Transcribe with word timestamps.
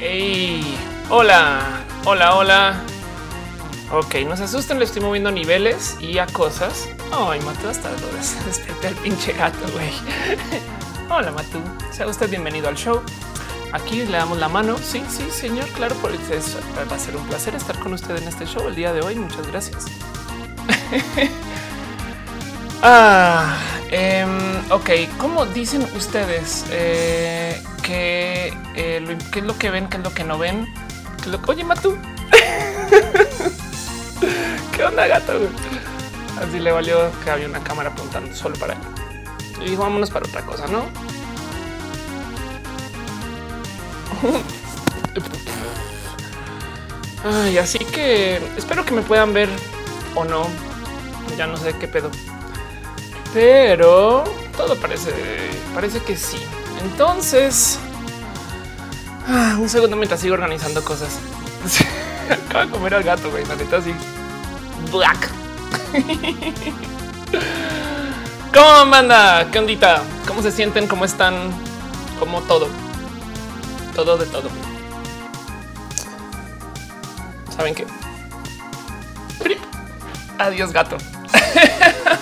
Hey, 0.00 0.76
hola, 1.08 1.84
hola, 2.04 2.34
hola. 2.34 2.82
Ok, 3.92 4.16
no 4.26 4.36
se 4.36 4.42
asusten, 4.44 4.80
le 4.80 4.86
estoy 4.86 5.00
moviendo 5.00 5.30
niveles 5.30 5.96
y 6.00 6.18
a 6.18 6.26
cosas. 6.26 6.88
Ay, 7.12 7.40
Matú, 7.42 7.68
hasta 7.68 7.90
lo 7.92 8.12
desperté 8.46 8.88
al 8.88 8.94
pinche 8.96 9.32
gato, 9.32 9.60
güey. 9.72 9.92
Hola, 11.08 11.30
Matú. 11.30 11.60
Sea 11.92 12.08
usted 12.08 12.28
bienvenido 12.28 12.68
al 12.68 12.74
show. 12.74 13.02
Aquí 13.72 14.04
le 14.04 14.18
damos 14.18 14.38
la 14.38 14.48
mano. 14.48 14.78
Sí, 14.78 15.04
sí, 15.08 15.30
señor. 15.30 15.68
Claro, 15.68 15.94
por 15.96 16.10
eso 16.12 16.58
va 16.90 16.96
a 16.96 16.98
ser 16.98 17.14
un 17.14 17.24
placer 17.28 17.54
estar 17.54 17.78
con 17.78 17.92
usted 17.92 18.16
en 18.16 18.26
este 18.26 18.46
show 18.46 18.66
el 18.66 18.74
día 18.74 18.92
de 18.92 19.00
hoy. 19.00 19.14
Muchas 19.14 19.46
gracias. 19.46 19.84
ah, 22.82 23.56
eh, 23.92 24.26
ok, 24.70 24.90
¿cómo 25.18 25.46
dicen 25.46 25.86
ustedes 25.94 26.64
eh, 26.70 27.62
que, 27.84 28.52
eh, 28.74 29.18
qué 29.30 29.38
es 29.40 29.44
lo 29.44 29.58
que 29.58 29.68
ven, 29.70 29.88
qué 29.88 29.98
es 29.98 30.02
lo 30.02 30.12
que 30.12 30.24
no 30.24 30.38
ven? 30.38 30.66
¿Qué 31.22 31.28
lo, 31.28 31.38
oye, 31.46 31.62
Matú. 31.64 31.96
¿Qué 34.74 34.84
onda, 34.84 35.06
gato? 35.06 35.34
Así 36.40 36.58
le 36.58 36.72
valió 36.72 37.12
que 37.22 37.30
había 37.30 37.46
una 37.46 37.62
cámara 37.62 37.90
apuntando 37.90 38.34
solo 38.34 38.56
para 38.56 38.72
él. 38.72 38.80
Y 39.60 39.66
dijo, 39.70 39.82
vámonos 39.82 40.10
para 40.10 40.26
otra 40.26 40.42
cosa, 40.42 40.66
¿no? 40.66 40.86
Ay, 47.24 47.58
así 47.58 47.78
que 47.78 48.40
espero 48.56 48.84
que 48.84 48.92
me 48.92 49.02
puedan 49.02 49.34
ver 49.34 49.50
o 50.14 50.24
no. 50.24 50.46
Ya 51.36 51.46
no 51.46 51.58
sé 51.58 51.74
qué 51.74 51.86
pedo. 51.86 52.10
Pero 53.32 54.24
todo 54.56 54.74
parece, 54.76 55.12
parece 55.74 56.00
que 56.00 56.16
sí. 56.16 56.38
Entonces, 56.84 57.78
ah, 59.26 59.56
un 59.58 59.68
segundo 59.68 59.96
mientras 59.96 60.20
sigo 60.20 60.34
organizando 60.34 60.84
cosas. 60.84 61.18
Acaba 62.48 62.66
de 62.66 62.70
comer 62.70 62.94
al 62.94 63.02
gato, 63.02 63.30
güey. 63.30 63.44
La 63.46 63.56
neta, 63.56 63.78
así. 63.78 63.92
Black. 64.92 65.30
¿Cómo 68.54 68.84
manda? 68.86 69.50
¿Qué 69.50 69.58
ondita? 69.58 70.02
¿Cómo 70.26 70.42
se 70.42 70.52
sienten? 70.52 70.86
¿Cómo 70.86 71.04
están? 71.04 71.34
Como 72.18 72.40
todo. 72.42 72.68
Todo 73.94 74.18
de 74.18 74.26
todo. 74.26 74.50
¿Saben 77.56 77.74
qué? 77.74 77.86
Adiós, 80.38 80.72
gato. 80.72 80.96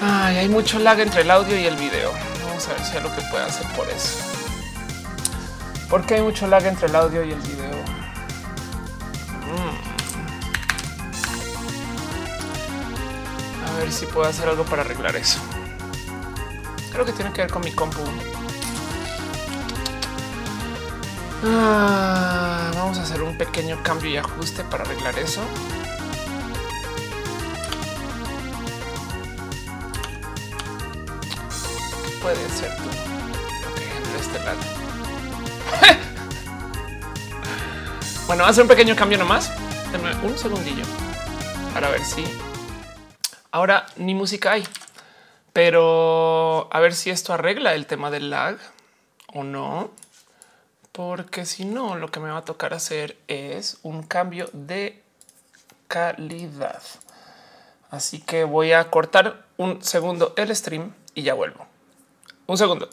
Ay, 0.00 0.38
hay 0.38 0.48
mucho 0.48 0.78
lag 0.78 1.00
entre 1.00 1.22
el 1.22 1.30
audio 1.30 1.58
y 1.58 1.66
el 1.66 1.76
video. 1.76 2.12
A 2.68 2.72
ver 2.74 2.84
si 2.84 2.96
hay 2.96 3.02
lo 3.02 3.14
que 3.14 3.22
pueda 3.22 3.46
hacer 3.46 3.66
por 3.74 3.88
eso. 3.88 4.18
Porque 5.88 6.14
hay 6.14 6.22
mucho 6.22 6.46
lag 6.46 6.64
entre 6.66 6.88
el 6.88 6.94
audio 6.94 7.24
y 7.24 7.32
el 7.32 7.40
video. 7.40 7.82
Mm. 9.46 9.76
A 13.66 13.78
ver 13.78 13.90
si 13.90 14.04
puedo 14.06 14.28
hacer 14.28 14.48
algo 14.48 14.64
para 14.64 14.82
arreglar 14.82 15.16
eso. 15.16 15.40
Creo 16.92 17.04
que 17.06 17.12
tiene 17.12 17.32
que 17.32 17.40
ver 17.42 17.50
con 17.50 17.62
mi 17.64 17.72
compu. 17.72 18.02
Ah, 21.44 22.70
vamos 22.74 22.98
a 22.98 23.02
hacer 23.02 23.22
un 23.22 23.38
pequeño 23.38 23.82
cambio 23.82 24.10
y 24.10 24.18
ajuste 24.18 24.64
para 24.64 24.84
arreglar 24.84 25.18
eso. 25.18 25.40
Puede 32.20 32.48
ser 32.50 32.76
tú? 32.76 32.90
En 33.80 34.20
este 34.20 34.38
lado. 34.40 34.60
bueno, 38.26 38.44
hacer 38.44 38.62
un 38.62 38.68
pequeño 38.68 38.96
cambio 38.96 39.18
nomás. 39.18 39.50
Denme 39.92 40.14
un 40.26 40.38
segundillo 40.38 40.84
para 41.74 41.90
ver 41.90 42.04
si 42.04 42.24
ahora 43.50 43.86
ni 43.96 44.14
música 44.14 44.52
hay, 44.52 44.66
pero 45.52 46.68
a 46.70 46.80
ver 46.80 46.94
si 46.94 47.10
esto 47.10 47.32
arregla 47.32 47.74
el 47.74 47.86
tema 47.86 48.10
del 48.10 48.30
lag 48.30 48.58
o 49.32 49.42
no 49.42 49.90
porque 50.92 51.46
si 51.46 51.64
no, 51.64 51.96
lo 51.96 52.10
que 52.10 52.20
me 52.20 52.30
va 52.30 52.38
a 52.38 52.44
tocar 52.44 52.74
hacer 52.74 53.16
es 53.28 53.78
un 53.82 54.02
cambio 54.02 54.50
de 54.52 55.00
calidad. 55.88 56.82
Así 57.90 58.20
que 58.20 58.44
voy 58.44 58.72
a 58.72 58.90
cortar 58.90 59.44
un 59.56 59.82
segundo 59.82 60.34
el 60.36 60.54
stream 60.54 60.92
y 61.14 61.22
ya 61.22 61.34
vuelvo. 61.34 61.69
Un 62.50 62.58
segundo. 62.58 62.90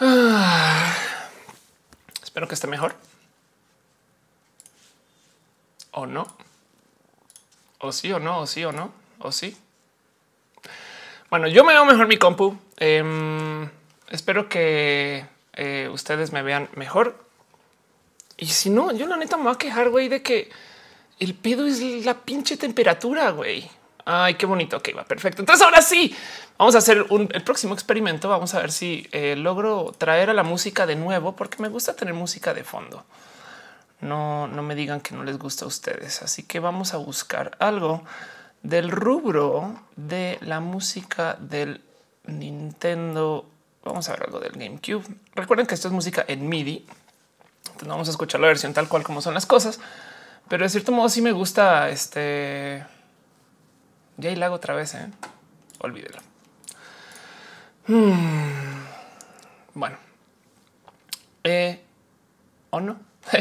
Ah, 0.00 0.96
espero 2.22 2.48
que 2.48 2.54
esté 2.54 2.68
mejor. 2.68 2.94
O 5.90 6.06
no. 6.06 6.26
O 7.80 7.92
sí 7.92 8.10
o 8.12 8.18
no, 8.18 8.40
o 8.40 8.46
sí 8.46 8.64
o 8.64 8.72
no, 8.72 8.92
o 9.18 9.30
sí. 9.30 9.54
Bueno, 11.28 11.48
yo 11.48 11.64
me 11.66 11.74
veo 11.74 11.84
mejor 11.84 12.08
mi 12.08 12.16
compu. 12.16 12.56
Eh, 12.78 13.68
espero 14.08 14.48
que 14.48 15.26
eh, 15.52 15.90
ustedes 15.92 16.32
me 16.32 16.42
vean 16.42 16.70
mejor. 16.76 17.22
Y 18.38 18.46
si 18.46 18.70
no, 18.70 18.90
yo 18.92 19.06
la 19.06 19.18
neta 19.18 19.36
me 19.36 19.42
voy 19.42 19.52
a 19.52 19.58
quejar, 19.58 19.90
güey, 19.90 20.08
de 20.08 20.22
que 20.22 20.50
el 21.18 21.34
pedo 21.34 21.66
es 21.66 22.06
la 22.06 22.14
pinche 22.14 22.56
temperatura, 22.56 23.32
güey. 23.32 23.68
Ay, 24.06 24.36
qué 24.36 24.46
bonito. 24.46 24.78
Ok, 24.78 24.88
va 24.96 25.04
perfecto. 25.04 25.42
Entonces 25.42 25.62
ahora 25.62 25.82
sí, 25.82 26.16
vamos 26.56 26.74
a 26.74 26.78
hacer 26.78 27.04
un, 27.10 27.28
el 27.32 27.42
próximo 27.42 27.74
experimento. 27.74 28.30
Vamos 28.30 28.54
a 28.54 28.60
ver 28.60 28.72
si 28.72 29.06
eh, 29.12 29.36
logro 29.36 29.94
traer 29.98 30.30
a 30.30 30.32
la 30.32 30.42
música 30.42 30.86
de 30.86 30.96
nuevo, 30.96 31.36
porque 31.36 31.62
me 31.62 31.68
gusta 31.68 31.94
tener 31.94 32.14
música 32.14 32.54
de 32.54 32.64
fondo. 32.64 33.04
No, 34.00 34.46
no 34.46 34.62
me 34.62 34.74
digan 34.74 35.02
que 35.02 35.14
no 35.14 35.24
les 35.24 35.38
gusta 35.38 35.66
a 35.66 35.68
ustedes. 35.68 36.22
Así 36.22 36.44
que 36.44 36.60
vamos 36.60 36.94
a 36.94 36.96
buscar 36.96 37.56
algo 37.58 38.02
del 38.62 38.90
rubro 38.90 39.78
de 39.96 40.38
la 40.40 40.60
música 40.60 41.36
del 41.38 41.82
Nintendo 42.24 43.46
Vamos 43.86 44.08
a 44.08 44.12
ver 44.12 44.24
algo 44.24 44.40
del 44.40 44.52
GameCube. 44.52 45.04
Recuerden 45.36 45.64
que 45.64 45.74
esto 45.76 45.86
es 45.86 45.94
música 45.94 46.24
en 46.26 46.48
MIDI. 46.48 46.84
Entonces 47.66 47.88
vamos 47.88 48.08
a 48.08 48.10
escuchar 48.10 48.40
la 48.40 48.48
versión 48.48 48.74
tal 48.74 48.88
cual 48.88 49.04
como 49.04 49.22
son 49.22 49.32
las 49.32 49.46
cosas. 49.46 49.78
Pero 50.48 50.64
de 50.64 50.68
cierto 50.68 50.90
modo 50.90 51.08
sí 51.08 51.22
me 51.22 51.30
gusta 51.30 51.88
este... 51.88 52.84
Ya 54.16 54.30
y 54.30 54.42
hago 54.42 54.54
otra 54.54 54.74
vez, 54.74 54.94
¿eh? 54.94 55.10
olvídelo. 55.78 56.18
Bueno. 59.74 59.98
Eh, 61.44 61.84
¿O 62.70 62.80
no? 62.80 62.96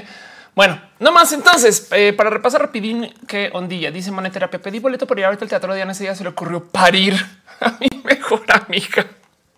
Bueno, 0.56 0.82
no 1.00 1.12
más 1.12 1.34
entonces, 1.34 1.90
eh, 1.92 2.14
para 2.14 2.30
repasar 2.30 2.62
rapidín 2.62 3.14
que 3.28 3.50
ondilla, 3.52 3.92
dice 3.92 4.10
Moneterapia, 4.12 4.62
pedí 4.62 4.80
boleto 4.80 5.06
por 5.06 5.20
ir 5.20 5.26
a 5.26 5.30
ver 5.30 5.38
el 5.42 5.50
teatro 5.50 5.74
de 5.74 5.80
Diana, 5.80 5.92
ese 5.92 6.06
día 6.06 6.16
se 6.16 6.24
le 6.24 6.30
ocurrió 6.30 6.64
parir 6.64 7.14
a 7.60 7.72
mi 7.72 7.90
mejor 8.06 8.46
amiga. 8.48 9.06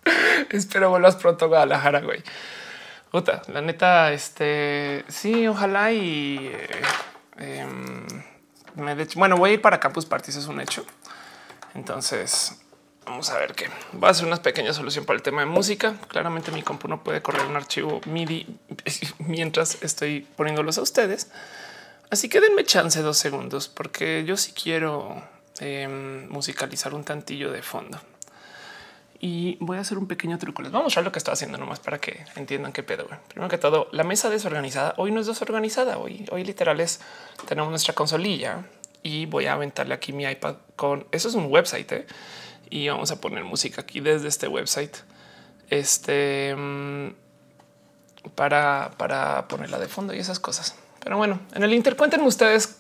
Espero 0.50 0.90
vuelvas 0.90 1.16
pronto 1.16 1.46
a 1.46 1.48
Guadalajara, 1.50 2.02
güey. 2.02 2.24
Puta, 3.12 3.44
la 3.54 3.62
neta, 3.62 4.12
este 4.12 5.06
sí, 5.08 5.48
ojalá 5.48 5.92
y 5.92 6.48
eh, 6.48 7.62
em, 7.62 8.08
me 8.76 8.96
de 8.96 9.08
bueno, 9.16 9.38
voy 9.38 9.52
a 9.52 9.54
ir 9.54 9.62
para 9.62 9.80
Campus 9.80 10.08
Party, 10.08 10.32
eso 10.32 10.40
es 10.40 10.48
un 10.48 10.60
hecho. 10.60 10.84
Entonces, 11.78 12.60
vamos 13.06 13.30
a 13.30 13.38
ver 13.38 13.54
qué 13.54 13.70
va 14.04 14.10
a 14.10 14.14
ser 14.14 14.26
una 14.26 14.42
pequeña 14.42 14.74
solución 14.74 15.06
para 15.06 15.16
el 15.16 15.22
tema 15.22 15.42
de 15.42 15.46
música. 15.46 15.96
Claramente 16.08 16.52
mi 16.52 16.64
compu 16.64 16.88
no 16.88 17.04
puede 17.04 17.22
correr 17.22 17.46
un 17.46 17.56
archivo 17.56 18.02
MIDI 18.08 18.48
mientras 19.20 19.82
estoy 19.84 20.28
poniéndolos 20.36 20.80
a 20.80 20.82
ustedes. 20.82 21.30
Así 22.10 22.30
que 22.30 22.42
denme 22.42 22.66
chance 22.66 23.00
dos 23.02 23.18
segundos 23.18 23.68
porque 23.68 24.26
yo 24.26 24.38
sí 24.38 24.54
quiero 24.54 25.22
em, 25.60 26.28
musicalizar 26.30 26.96
un 26.96 27.04
tantillo 27.04 27.52
de 27.52 27.62
fondo 27.62 28.00
y 29.20 29.58
voy 29.60 29.78
a 29.78 29.82
hacer 29.82 29.98
un 29.98 30.08
pequeño 30.08 30.38
truco. 30.38 30.62
Les 30.62 30.72
vamos 30.72 30.84
a 30.84 30.88
mostrar 30.88 31.06
lo 31.06 31.12
que 31.12 31.20
estoy 31.20 31.34
haciendo 31.34 31.58
nomás 31.58 31.80
para 31.80 32.00
que 32.00 32.26
entiendan 32.36 32.72
qué 32.74 32.82
pedo. 32.82 33.08
Primero 33.28 33.50
que 33.50 33.58
todo, 33.58 33.88
la 33.92 34.04
mesa 34.04 34.30
desorganizada 34.30 34.96
hoy 34.98 35.12
no 35.12 35.22
es 35.22 35.28
desorganizada. 35.28 35.98
Hoy, 35.98 36.26
hoy 36.32 36.44
literal 36.44 36.80
es 36.80 37.02
tenemos 37.48 37.70
nuestra 37.70 37.94
consolilla 37.94 38.66
y 39.08 39.26
voy 39.26 39.46
a 39.46 39.54
aventarle 39.54 39.94
aquí 39.94 40.12
mi 40.12 40.26
iPad 40.26 40.58
con 40.76 41.08
eso. 41.12 41.30
Es 41.30 41.36
un 41.36 41.46
website 41.46 41.92
¿eh? 41.94 42.08
y 42.70 42.90
vamos 42.90 43.10
a 43.12 43.22
poner 43.22 43.46
música 43.46 43.82
aquí 43.82 44.02
desde 44.02 44.28
este 44.28 44.50
website. 44.50 44.98
Este 45.70 46.54
mm, 46.54 47.12
para, 48.36 48.92
para 48.98 49.48
ponerla 49.48 49.80
de 49.80 49.88
fondo 49.88 50.14
y 50.14 50.20
esas 50.20 50.42
cosas. 50.42 50.76
Pero 51.02 51.16
bueno, 51.16 51.40
en 51.54 51.64
el 51.64 51.74
Inter 51.74 51.96
cuéntenme 51.96 52.28
ustedes 52.28 52.80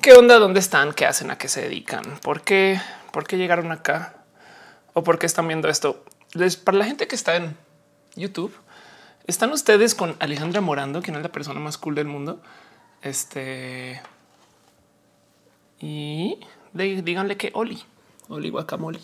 qué 0.00 0.14
onda, 0.14 0.40
dónde 0.40 0.58
están, 0.58 0.92
qué 0.92 1.06
hacen, 1.06 1.30
a 1.30 1.38
qué 1.38 1.46
se 1.46 1.62
dedican, 1.62 2.18
por 2.22 2.42
qué, 2.42 2.80
por 3.12 3.24
qué 3.24 3.36
llegaron 3.36 3.70
acá 3.70 4.16
o 4.94 5.04
por 5.04 5.20
qué 5.20 5.26
están 5.26 5.46
viendo 5.46 5.68
esto. 5.68 6.04
Les, 6.32 6.56
para 6.56 6.78
la 6.78 6.86
gente 6.86 7.06
que 7.06 7.14
está 7.14 7.36
en 7.36 7.56
YouTube, 8.16 8.52
están 9.28 9.52
ustedes 9.52 9.94
con 9.94 10.16
Alejandra 10.18 10.60
Morando, 10.60 11.02
quien 11.02 11.14
es 11.14 11.22
la 11.22 11.30
persona 11.30 11.60
más 11.60 11.78
cool 11.78 11.94
del 11.94 12.08
mundo. 12.08 12.42
Este 13.02 14.02
y 15.82 16.38
díganle 16.74 17.36
que 17.36 17.50
Oli, 17.54 17.82
Oli 18.28 18.50
Guacamole. 18.50 19.00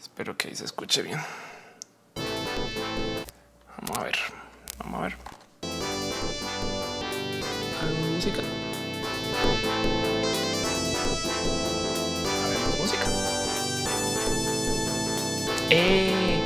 Espero 0.00 0.36
que 0.36 0.54
se 0.56 0.64
escuche 0.64 1.02
bien. 1.02 1.20
Vamos 3.82 3.98
A 4.78 5.00
ver. 5.02 5.16
música. 8.14 8.42
A 12.42 12.80
música. 12.80 13.04
Eh. 15.68 16.40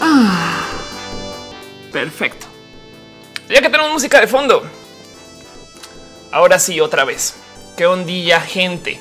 Ah. 0.00 0.66
Perfecto. 1.92 2.46
Ya 3.48 3.60
que 3.60 3.68
tenemos 3.68 3.92
música 3.92 4.20
de 4.20 4.26
fondo. 4.26 4.81
Ahora 6.32 6.58
sí, 6.58 6.80
otra 6.80 7.04
vez. 7.04 7.34
Qué 7.76 7.86
ondilla, 7.86 8.40
gente. 8.40 8.98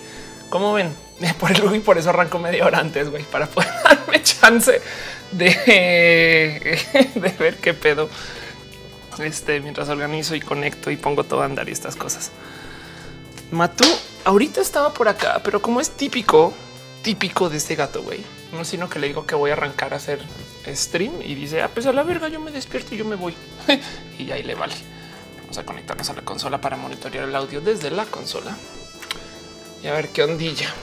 Como 0.49 0.73
ven? 0.73 0.93
Por 1.39 1.51
el 1.51 1.75
y 1.75 1.79
por 1.79 1.97
eso 1.97 2.09
arranco 2.09 2.39
media 2.39 2.65
hora 2.65 2.79
antes, 2.79 3.09
güey, 3.09 3.23
para 3.23 3.45
poder 3.47 3.71
darme 3.83 4.21
chance 4.23 4.81
de, 5.31 5.49
de 7.15 7.29
ver 7.39 7.57
qué 7.57 7.73
pedo. 7.73 8.09
Este 9.19 9.59
mientras 9.59 9.89
organizo 9.89 10.35
y 10.35 10.39
conecto 10.41 10.89
y 10.89 10.97
pongo 10.97 11.23
todo 11.23 11.41
a 11.41 11.45
andar 11.45 11.69
y 11.69 11.71
estas 11.71 11.95
cosas. 11.95 12.31
Matú 13.51 13.85
ahorita 14.23 14.61
estaba 14.61 14.93
por 14.93 15.09
acá, 15.09 15.41
pero 15.43 15.61
como 15.61 15.81
es 15.81 15.91
típico, 15.91 16.53
típico 17.01 17.49
de 17.49 17.57
este 17.57 17.75
gato, 17.75 18.01
güey, 18.01 18.23
no 18.53 18.63
sino 18.65 18.89
que 18.89 18.99
le 18.99 19.07
digo 19.07 19.25
que 19.25 19.35
voy 19.35 19.51
a 19.51 19.53
arrancar 19.53 19.93
a 19.93 19.97
hacer 19.97 20.21
stream 20.67 21.21
y 21.21 21.35
dice, 21.35 21.61
ah, 21.61 21.69
pues 21.71 21.85
a 21.85 21.93
la 21.93 22.03
verga, 22.03 22.29
yo 22.29 22.39
me 22.39 22.51
despierto 22.51 22.95
y 22.95 22.97
yo 22.97 23.05
me 23.05 23.15
voy 23.15 23.35
y 24.17 24.31
ahí 24.31 24.43
le 24.43 24.55
vale. 24.55 24.75
Vamos 25.51 25.65
a 25.65 25.65
conectarnos 25.65 26.09
a 26.09 26.13
la 26.13 26.21
consola 26.21 26.61
para 26.61 26.77
monitorear 26.77 27.27
el 27.27 27.35
audio 27.35 27.59
desde 27.59 27.91
la 27.91 28.05
consola 28.05 28.55
y 29.83 29.87
a 29.87 29.91
ver 29.91 30.07
qué 30.07 30.23
ondilla. 30.23 30.73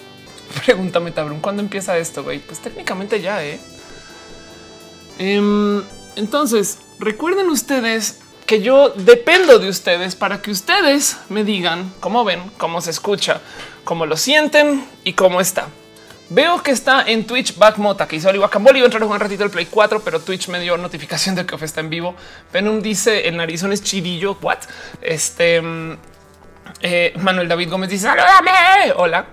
Pregúntame, 0.64 1.10
Tabrón, 1.10 1.40
¿cuándo 1.40 1.60
empieza 1.60 1.98
esto? 1.98 2.22
Güey? 2.22 2.38
Pues 2.38 2.60
técnicamente 2.60 3.20
ya, 3.20 3.44
¿eh? 3.44 3.58
Em, 5.18 5.82
entonces, 6.14 6.78
recuerden 7.00 7.50
ustedes 7.50 8.20
que 8.46 8.62
yo 8.62 8.90
dependo 8.90 9.58
de 9.58 9.68
ustedes 9.68 10.14
para 10.14 10.40
que 10.40 10.52
ustedes 10.52 11.16
me 11.28 11.42
digan 11.42 11.92
cómo 11.98 12.22
ven, 12.22 12.48
cómo 12.58 12.80
se 12.80 12.90
escucha, 12.90 13.40
cómo 13.82 14.06
lo 14.06 14.16
sienten 14.16 14.86
y 15.02 15.14
cómo 15.14 15.40
está. 15.40 15.66
Veo 16.34 16.62
que 16.62 16.70
está 16.70 17.04
en 17.06 17.26
Twitch 17.26 17.58
Backmota, 17.58 18.08
que 18.08 18.16
hizo 18.16 18.30
el 18.30 18.38
Guacamole. 18.38 18.78
Iba 18.78 18.86
a 18.86 18.88
entrar 18.88 19.04
un 19.04 19.20
ratito 19.20 19.44
el 19.44 19.50
Play 19.50 19.66
4, 19.66 20.00
pero 20.00 20.18
Twitch 20.18 20.48
me 20.48 20.60
dio 20.60 20.78
notificación 20.78 21.34
de 21.34 21.44
que 21.44 21.62
está 21.62 21.80
en 21.80 21.90
vivo. 21.90 22.14
Venom 22.50 22.80
dice 22.80 23.28
el 23.28 23.36
narizón 23.36 23.70
es 23.70 23.82
chidillo. 23.82 24.38
What? 24.40 24.60
Este 25.02 25.60
mm, 25.60 25.98
eh, 26.80 27.12
Manuel 27.18 27.48
David 27.48 27.68
Gómez 27.68 27.90
dice 27.90 28.04
saludame. 28.04 28.50
Hola. 28.96 29.26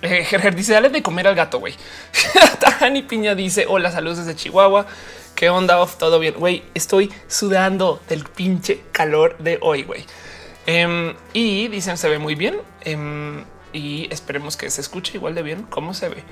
Eh, 0.00 0.24
Gerger 0.24 0.54
dice 0.54 0.72
dale 0.72 0.88
de 0.88 1.02
comer 1.02 1.28
al 1.28 1.34
gato, 1.34 1.58
güey. 1.58 1.74
Tajani 2.58 3.02
Piña 3.02 3.34
dice 3.34 3.66
hola, 3.68 3.90
saludos 3.90 4.24
desde 4.24 4.34
Chihuahua. 4.34 4.86
¿Qué 5.34 5.50
onda? 5.50 5.78
Off? 5.78 5.98
Todo 5.98 6.18
bien, 6.18 6.36
güey. 6.38 6.62
Estoy 6.72 7.12
sudando 7.28 8.00
del 8.08 8.24
pinche 8.24 8.82
calor 8.92 9.36
de 9.40 9.58
hoy, 9.60 9.82
güey. 9.82 10.06
Em, 10.64 11.14
y 11.34 11.68
dicen 11.68 11.98
se 11.98 12.08
ve 12.08 12.18
muy 12.18 12.34
bien 12.34 12.56
em, 12.80 13.44
y 13.74 14.08
esperemos 14.10 14.56
que 14.56 14.70
se 14.70 14.80
escuche 14.80 15.18
igual 15.18 15.34
de 15.34 15.42
bien 15.42 15.64
como 15.64 15.92
se 15.92 16.08
ve. 16.08 16.22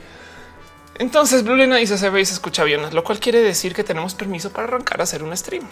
Entonces 0.99 1.43
Blue 1.43 1.57
dice 1.77 1.99
se 1.99 2.09
ve 2.09 2.21
y 2.21 2.25
se 2.25 2.35
escucha 2.35 2.65
bien, 2.65 2.95
lo 2.95 3.05
cual 3.05 3.19
quiere 3.19 3.41
decir 3.41 3.75
que 3.75 3.85
tenemos 3.85 4.15
permiso 4.15 4.51
para 4.51 4.69
arrancar 4.69 5.01
a 5.01 5.05
hacer 5.05 5.23
un 5.23 5.37
stream. 5.37 5.67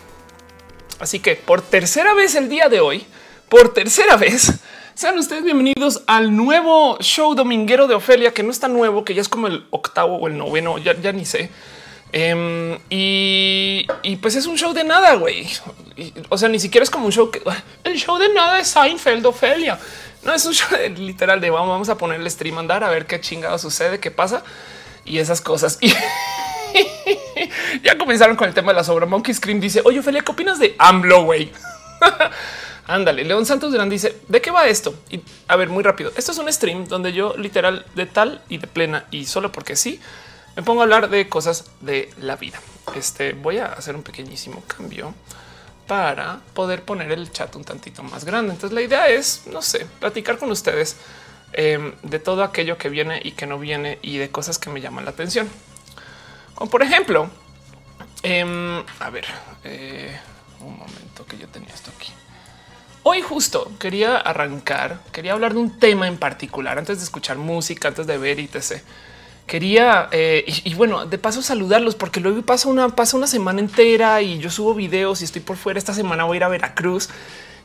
Así 0.98 1.20
que 1.20 1.36
por 1.36 1.62
tercera 1.62 2.12
vez 2.12 2.34
el 2.34 2.48
día 2.48 2.68
de 2.68 2.80
hoy, 2.80 3.06
por 3.48 3.72
tercera 3.72 4.16
vez, 4.16 4.60
sean 4.94 5.18
ustedes 5.18 5.44
bienvenidos 5.44 6.02
al 6.06 6.36
nuevo 6.36 6.98
show 7.00 7.34
dominguero 7.34 7.86
de 7.86 7.94
Ofelia, 7.94 8.34
que 8.34 8.42
no 8.42 8.50
está 8.50 8.68
nuevo, 8.68 9.04
que 9.04 9.14
ya 9.14 9.22
es 9.22 9.28
como 9.28 9.46
el 9.46 9.66
octavo 9.70 10.16
o 10.16 10.28
el 10.28 10.36
noveno, 10.36 10.78
ya, 10.78 10.94
ya 11.00 11.12
ni 11.12 11.24
sé. 11.24 11.50
Em, 12.12 12.78
y, 12.90 13.86
pues 14.20 14.34
es 14.34 14.46
un 14.46 14.58
show 14.58 14.72
de 14.72 14.84
nada, 14.84 15.14
güey. 15.14 15.46
O 16.28 16.36
sea, 16.36 16.48
ni 16.48 16.58
siquiera 16.58 16.82
es 16.82 16.90
como 16.90 17.06
un 17.06 17.12
show 17.12 17.30
que 17.30 17.40
el 17.84 17.96
show 17.96 18.18
de 18.18 18.32
nada 18.34 18.58
es 18.58 18.68
Seinfeld, 18.68 19.24
Ofelia. 19.26 19.78
No 20.22 20.34
es 20.34 20.44
un 20.44 20.52
show 20.52 20.68
literal 20.96 21.40
de 21.40 21.50
vamos, 21.50 21.68
vamos 21.68 21.88
a 21.88 21.96
poner 21.96 22.20
el 22.20 22.30
stream 22.30 22.58
andar 22.58 22.84
a 22.84 22.90
ver 22.90 23.06
qué 23.06 23.20
chingado 23.20 23.58
sucede, 23.58 24.00
qué 24.00 24.10
pasa 24.10 24.42
y 25.04 25.18
esas 25.18 25.40
cosas. 25.40 25.78
Y 26.72 27.80
ya 27.82 27.98
comenzaron 27.98 28.36
con 28.36 28.46
el 28.46 28.54
tema 28.54 28.72
de 28.72 28.76
la 28.76 28.84
sobra. 28.84 29.06
Monkey 29.06 29.34
Scream 29.34 29.58
dice: 29.58 29.80
Oye, 29.84 29.98
Ofelia, 29.98 30.22
¿qué 30.22 30.30
opinas 30.30 30.58
de 30.58 30.76
AMLO, 30.78 31.24
güey? 31.24 31.50
Ándale, 32.86 33.24
León 33.24 33.46
Santos 33.46 33.70
Durán 33.70 33.88
dice, 33.88 34.16
¿de 34.26 34.40
qué 34.40 34.50
va 34.50 34.66
esto? 34.66 34.94
Y 35.10 35.20
a 35.46 35.56
ver, 35.56 35.68
muy 35.68 35.84
rápido. 35.84 36.10
Esto 36.16 36.32
es 36.32 36.38
un 36.38 36.52
stream 36.52 36.86
donde 36.86 37.12
yo 37.12 37.36
literal 37.36 37.86
de 37.94 38.06
tal 38.06 38.42
y 38.48 38.58
de 38.58 38.66
plena 38.66 39.04
y 39.12 39.26
solo 39.26 39.52
porque 39.52 39.76
sí, 39.76 40.00
me 40.56 40.62
pongo 40.62 40.80
a 40.80 40.84
hablar 40.84 41.08
de 41.08 41.28
cosas 41.28 41.70
de 41.80 42.10
la 42.18 42.34
vida. 42.34 42.60
Este 42.96 43.32
voy 43.32 43.58
a 43.58 43.66
hacer 43.66 43.94
un 43.94 44.02
pequeñísimo 44.02 44.62
cambio 44.66 45.14
para 45.90 46.38
poder 46.54 46.84
poner 46.84 47.10
el 47.10 47.32
chat 47.32 47.56
un 47.56 47.64
tantito 47.64 48.04
más 48.04 48.24
grande. 48.24 48.52
Entonces 48.52 48.72
la 48.72 48.80
idea 48.80 49.08
es, 49.08 49.48
no 49.48 49.60
sé, 49.60 49.88
platicar 49.98 50.38
con 50.38 50.48
ustedes 50.52 50.96
em, 51.52 51.94
de 52.04 52.20
todo 52.20 52.44
aquello 52.44 52.78
que 52.78 52.88
viene 52.88 53.20
y 53.24 53.32
que 53.32 53.44
no 53.44 53.58
viene 53.58 53.98
y 54.00 54.18
de 54.18 54.30
cosas 54.30 54.56
que 54.56 54.70
me 54.70 54.80
llaman 54.80 55.04
la 55.04 55.10
atención. 55.10 55.48
Como 56.54 56.70
por 56.70 56.84
ejemplo, 56.84 57.28
em, 58.22 58.84
a 59.00 59.10
ver, 59.10 59.24
eh, 59.64 60.16
un 60.60 60.78
momento 60.78 61.26
que 61.26 61.36
yo 61.36 61.48
tenía 61.48 61.74
esto 61.74 61.90
aquí. 61.96 62.12
Hoy 63.02 63.20
justo 63.20 63.72
quería 63.80 64.16
arrancar, 64.16 65.00
quería 65.10 65.32
hablar 65.32 65.54
de 65.54 65.58
un 65.58 65.80
tema 65.80 66.06
en 66.06 66.18
particular 66.18 66.78
antes 66.78 66.98
de 66.98 67.04
escuchar 67.04 67.36
música, 67.36 67.88
antes 67.88 68.06
de 68.06 68.16
ver 68.16 68.38
y 68.38 68.44
etc 68.44 68.80
quería 69.50 70.08
eh, 70.12 70.44
y, 70.46 70.74
bueno, 70.74 71.06
de 71.06 71.18
paso 71.18 71.42
saludarlos 71.42 71.96
porque 71.96 72.20
luego 72.20 72.40
pasa 72.42 72.68
una 72.68 72.88
pasa 72.90 73.16
una 73.16 73.26
semana 73.26 73.58
entera 73.58 74.22
y 74.22 74.38
yo 74.38 74.48
subo 74.48 74.74
videos 74.74 75.22
y 75.22 75.24
estoy 75.24 75.42
por 75.42 75.56
fuera. 75.56 75.76
Esta 75.76 75.92
semana 75.92 76.22
voy 76.22 76.36
a 76.36 76.38
ir 76.38 76.44
a 76.44 76.48
Veracruz 76.48 77.08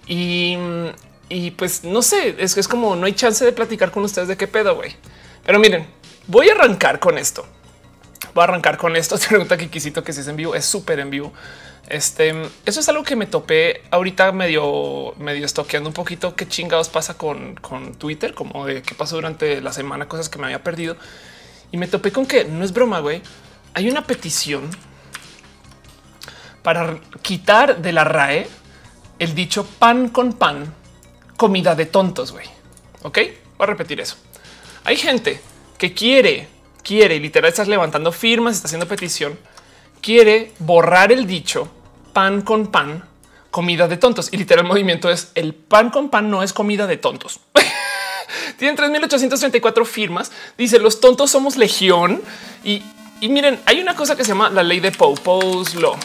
y, 0.07 0.57
y 1.29 1.51
pues 1.51 1.83
no 1.83 2.01
sé, 2.01 2.37
es 2.39 2.55
que 2.55 2.59
es 2.59 2.67
como 2.67 2.95
no 2.95 3.05
hay 3.05 3.13
chance 3.13 3.45
de 3.45 3.51
platicar 3.51 3.91
con 3.91 4.03
ustedes 4.03 4.27
de 4.27 4.35
qué 4.35 4.47
pedo, 4.47 4.75
güey. 4.75 4.95
Pero 5.45 5.59
miren, 5.59 5.85
voy 6.25 6.49
a 6.49 6.53
arrancar 6.53 6.99
con 6.99 7.19
esto. 7.19 7.45
Voy 8.33 8.41
a 8.41 8.45
arrancar 8.45 8.77
con 8.77 8.95
esto. 8.95 9.15
Se 9.19 9.27
pregunta 9.27 9.55
que 9.55 9.69
quisito 9.69 10.03
que 10.03 10.11
si 10.11 10.21
es 10.21 10.27
en 10.27 10.37
vivo, 10.37 10.55
es 10.55 10.65
súper 10.65 10.99
en 10.99 11.11
vivo. 11.11 11.33
Este, 11.87 12.33
eso 12.65 12.79
es 12.79 12.89
algo 12.89 13.03
que 13.03 13.15
me 13.15 13.27
topé 13.27 13.83
ahorita 13.91 14.31
medio, 14.31 15.13
medio 15.19 15.45
estoqueando 15.45 15.87
un 15.87 15.93
poquito 15.93 16.35
qué 16.35 16.47
chingados 16.47 16.89
pasa 16.89 17.15
con, 17.15 17.53
con 17.57 17.93
Twitter, 17.93 18.33
como 18.33 18.65
de 18.65 18.81
qué 18.81 18.95
pasó 18.95 19.17
durante 19.17 19.61
la 19.61 19.71
semana, 19.71 20.07
cosas 20.07 20.27
que 20.27 20.39
me 20.39 20.45
había 20.45 20.63
perdido 20.63 20.97
y 21.75 21.77
me 21.77 21.89
topé 21.89 22.09
con 22.09 22.25
que 22.25 22.45
no 22.45 22.63
es 22.63 22.71
broma, 22.71 23.01
güey. 23.01 23.21
Hay 23.73 23.89
una 23.89 24.07
petición 24.07 24.69
para 26.63 27.01
quitar 27.21 27.81
de 27.81 27.91
la 27.91 28.05
RAE 28.05 28.47
el 29.19 29.35
dicho 29.35 29.65
pan 29.77 30.07
con 30.07 30.31
pan, 30.31 30.73
comida 31.35 31.75
de 31.75 31.85
tontos, 31.85 32.31
güey. 32.31 32.45
Ok, 33.03 33.17
voy 33.57 33.65
a 33.65 33.65
repetir 33.65 33.99
eso. 33.99 34.15
Hay 34.85 34.95
gente 34.95 35.41
que 35.77 35.93
quiere, 35.93 36.47
quiere, 36.81 37.19
literal, 37.19 37.49
estás 37.49 37.67
levantando 37.67 38.13
firmas, 38.13 38.55
está 38.55 38.67
haciendo 38.67 38.87
petición, 38.87 39.37
quiere 39.99 40.53
borrar 40.59 41.11
el 41.11 41.27
dicho 41.27 41.69
pan 42.13 42.41
con 42.41 42.67
pan, 42.67 43.03
comida 43.51 43.89
de 43.89 43.97
tontos. 43.97 44.31
Y 44.31 44.37
literal, 44.37 44.63
el 44.63 44.69
movimiento 44.69 45.11
es 45.11 45.33
el 45.35 45.53
pan 45.53 45.89
con 45.89 46.09
pan 46.09 46.29
no 46.29 46.41
es 46.41 46.53
comida 46.53 46.87
de 46.87 46.95
tontos. 46.95 47.41
Tienen 48.57 48.75
3834 48.75 49.85
firmas. 49.85 50.31
Dice 50.57 50.79
los 50.79 50.99
tontos 50.99 51.31
somos 51.31 51.57
legión. 51.57 52.21
Y, 52.63 52.81
miren, 53.21 53.59
hay 53.65 53.79
una 53.79 53.95
cosa 53.95 54.15
que 54.15 54.23
se 54.23 54.29
llama 54.29 54.49
la 54.49 54.63
ley 54.63 54.79
de 54.79 54.91
Poe, 54.91 55.15
Poe's 55.15 55.75
Law. 55.75 55.95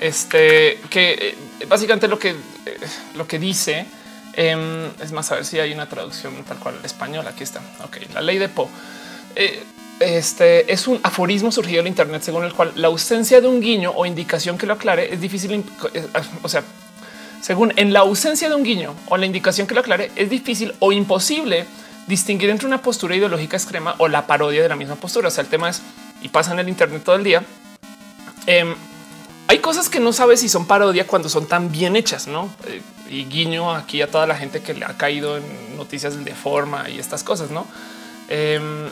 Este 0.00 0.80
que 0.88 1.12
eh, 1.60 1.66
básicamente 1.68 2.08
lo 2.08 2.18
que, 2.18 2.30
eh, 2.30 2.36
lo 3.16 3.26
que 3.26 3.38
dice 3.38 3.84
em, 4.32 4.86
es 4.98 5.12
más, 5.12 5.30
a 5.30 5.34
ver 5.34 5.44
si 5.44 5.58
hay 5.58 5.74
una 5.74 5.86
traducción 5.88 6.42
tal 6.44 6.58
cual 6.58 6.76
al 6.78 6.84
español. 6.84 7.26
Aquí 7.26 7.42
está. 7.42 7.60
Ok, 7.84 7.98
la 8.14 8.20
ley 8.20 8.38
de 8.38 8.48
Poe. 8.48 8.68
Eh, 9.36 9.62
este 10.00 10.72
es 10.72 10.88
un 10.88 10.98
aforismo 11.02 11.52
surgido 11.52 11.80
en 11.80 11.86
Internet 11.86 12.22
según 12.22 12.44
el 12.44 12.54
cual 12.54 12.72
la 12.76 12.88
ausencia 12.88 13.42
de 13.42 13.48
un 13.48 13.60
guiño 13.60 13.92
o 13.94 14.06
indicación 14.06 14.56
que 14.56 14.66
lo 14.66 14.72
aclare 14.72 15.12
es 15.12 15.20
difícil. 15.20 15.62
O 16.42 16.48
sea, 16.48 16.64
según 17.40 17.72
en 17.76 17.92
la 17.92 18.00
ausencia 18.00 18.48
de 18.48 18.54
un 18.54 18.62
guiño 18.62 18.94
o 19.08 19.16
la 19.16 19.26
indicación 19.26 19.66
que 19.66 19.74
lo 19.74 19.80
aclare, 19.80 20.10
es 20.16 20.28
difícil 20.28 20.74
o 20.78 20.92
imposible 20.92 21.66
distinguir 22.06 22.50
entre 22.50 22.66
una 22.66 22.82
postura 22.82 23.16
ideológica 23.16 23.56
extrema 23.56 23.94
o 23.98 24.08
la 24.08 24.26
parodia 24.26 24.62
de 24.62 24.68
la 24.68 24.76
misma 24.76 24.96
postura. 24.96 25.28
O 25.28 25.30
sea, 25.30 25.42
el 25.42 25.48
tema 25.48 25.68
es 25.68 25.82
y 26.22 26.28
pasa 26.28 26.52
en 26.52 26.58
el 26.58 26.68
Internet 26.68 27.02
todo 27.04 27.16
el 27.16 27.24
día. 27.24 27.42
Em, 28.46 28.74
hay 29.48 29.58
cosas 29.58 29.88
que 29.88 30.00
no 30.00 30.12
sabes 30.12 30.40
si 30.40 30.48
son 30.48 30.66
parodia 30.66 31.06
cuando 31.06 31.28
son 31.28 31.46
tan 31.46 31.72
bien 31.72 31.96
hechas, 31.96 32.26
no? 32.26 32.50
Eh, 32.66 32.82
y 33.08 33.24
guiño 33.24 33.74
aquí 33.74 34.02
a 34.02 34.10
toda 34.10 34.26
la 34.26 34.36
gente 34.36 34.60
que 34.62 34.74
le 34.74 34.84
ha 34.84 34.96
caído 34.96 35.36
en 35.36 35.76
noticias 35.76 36.24
de 36.24 36.34
forma 36.34 36.88
y 36.88 36.98
estas 36.98 37.24
cosas, 37.24 37.50
no? 37.50 37.66
Em, 38.28 38.88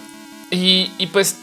y, 0.51 0.91
y 0.99 1.07
pues 1.09 1.37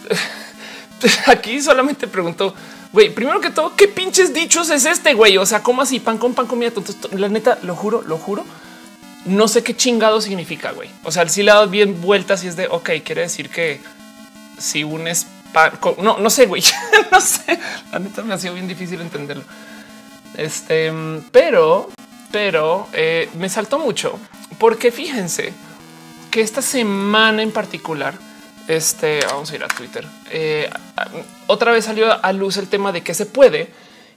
aquí 1.28 1.62
solamente 1.62 2.08
pregunto, 2.08 2.54
Güey, 2.96 3.10
primero 3.10 3.42
que 3.42 3.50
todo, 3.50 3.76
¿qué 3.76 3.90
pinches 3.90 4.34
dichos 4.34 4.70
es 4.70 4.86
este, 4.86 5.16
güey? 5.16 5.38
O 5.38 5.46
sea, 5.46 5.62
¿cómo 5.62 5.82
así? 5.82 6.00
Pan 6.00 6.18
con 6.18 6.34
pan 6.34 6.48
comida. 6.48 6.72
La 7.12 7.28
neta, 7.28 7.60
lo 7.62 7.76
juro, 7.76 8.02
lo 8.02 8.18
juro. 8.18 8.46
No 9.26 9.50
sé 9.50 9.64
qué 9.64 9.76
chingado 9.76 10.22
significa, 10.22 10.72
güey. 10.72 10.90
O 11.04 11.12
sea, 11.12 11.28
si 11.28 11.44
le 11.44 11.52
dado 11.52 11.68
bien 11.68 12.00
vueltas 12.00 12.46
y 12.46 12.48
es 12.48 12.56
de, 12.56 12.70
ok, 12.70 12.92
quiere 13.04 13.24
decir 13.24 13.50
que 13.50 13.82
si 14.58 14.86
unes 14.86 15.28
no, 16.02 16.20
no 16.20 16.30
sé, 16.30 16.46
güey, 16.46 16.64
no 17.12 17.20
sé. 17.20 17.60
La 17.92 18.00
neta 18.00 18.24
me 18.24 18.34
ha 18.34 18.38
sido 18.38 18.54
bien 18.54 18.70
difícil 18.70 19.02
entenderlo. 19.02 19.44
Este, 20.38 20.90
pero, 21.34 21.90
pero 22.32 22.88
eh, 22.94 23.30
me 23.38 23.50
saltó 23.50 23.78
mucho 23.78 24.18
porque 24.58 24.94
fíjense 24.94 25.52
que 26.32 26.40
esta 26.40 26.62
semana 26.62 27.44
en 27.44 27.52
particular, 27.52 28.14
este, 28.70 29.20
vamos 29.26 29.52
a 29.52 29.56
ir 29.56 29.66
a 29.66 29.68
Twitter. 29.68 30.08
Eh, 30.38 30.70
otra 31.48 31.72
vez 31.72 31.86
salió 31.86 32.08
a 32.22 32.34
luz 32.34 32.58
el 32.58 32.68
tema 32.68 32.92
de 32.92 33.02
que 33.02 33.14
se 33.14 33.26
puede 33.26 33.70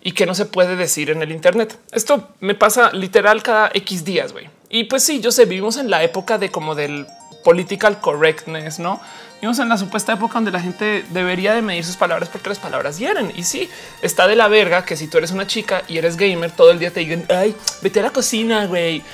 y 0.02 0.12
que 0.12 0.26
no 0.26 0.34
se 0.34 0.46
puede 0.46 0.75
decir 0.75 1.10
en 1.10 1.22
el 1.22 1.30
Internet. 1.30 1.78
Esto 1.92 2.30
me 2.40 2.56
pasa 2.56 2.90
literal 2.92 3.40
cada 3.44 3.70
X 3.72 4.04
días, 4.04 4.32
güey. 4.32 4.50
Y 4.68 4.84
pues 4.84 5.04
sí, 5.04 5.20
yo 5.20 5.30
sé, 5.30 5.44
vivimos 5.44 5.76
en 5.76 5.90
la 5.90 6.02
época 6.02 6.37
de 6.37 6.50
como 6.50 6.75
del 6.75 7.06
political 7.44 8.00
correctness, 8.00 8.80
no? 8.80 9.00
Vivimos 9.37 9.60
en 9.60 9.68
la 9.68 9.78
supuesta 9.78 10.14
época 10.14 10.34
donde 10.34 10.50
la 10.50 10.60
gente 10.60 11.04
debería 11.10 11.54
de 11.54 11.62
medir 11.62 11.84
sus 11.84 11.96
palabras 11.96 12.28
porque 12.28 12.48
las 12.48 12.58
palabras 12.58 12.98
hieren. 12.98 13.32
Y 13.37 13.44
sí, 13.44 13.70
está 14.02 14.26
de 14.26 14.34
la 14.34 14.48
verga 14.48 14.84
que 14.84 14.96
si 14.96 15.06
tú 15.06 15.18
eres 15.18 15.30
una 15.30 15.46
chica 15.46 15.84
y 15.87 15.98
eres 15.98 16.16
gamer, 16.16 16.50
todo 16.50 16.72
el 16.72 16.80
día 16.80 16.90
te 16.90 16.98
digan, 16.98 17.26
ay, 17.28 17.54
vete 17.80 18.00
a 18.00 18.02
la 18.02 18.10
cocina, 18.10 18.66
güey. 18.66 19.04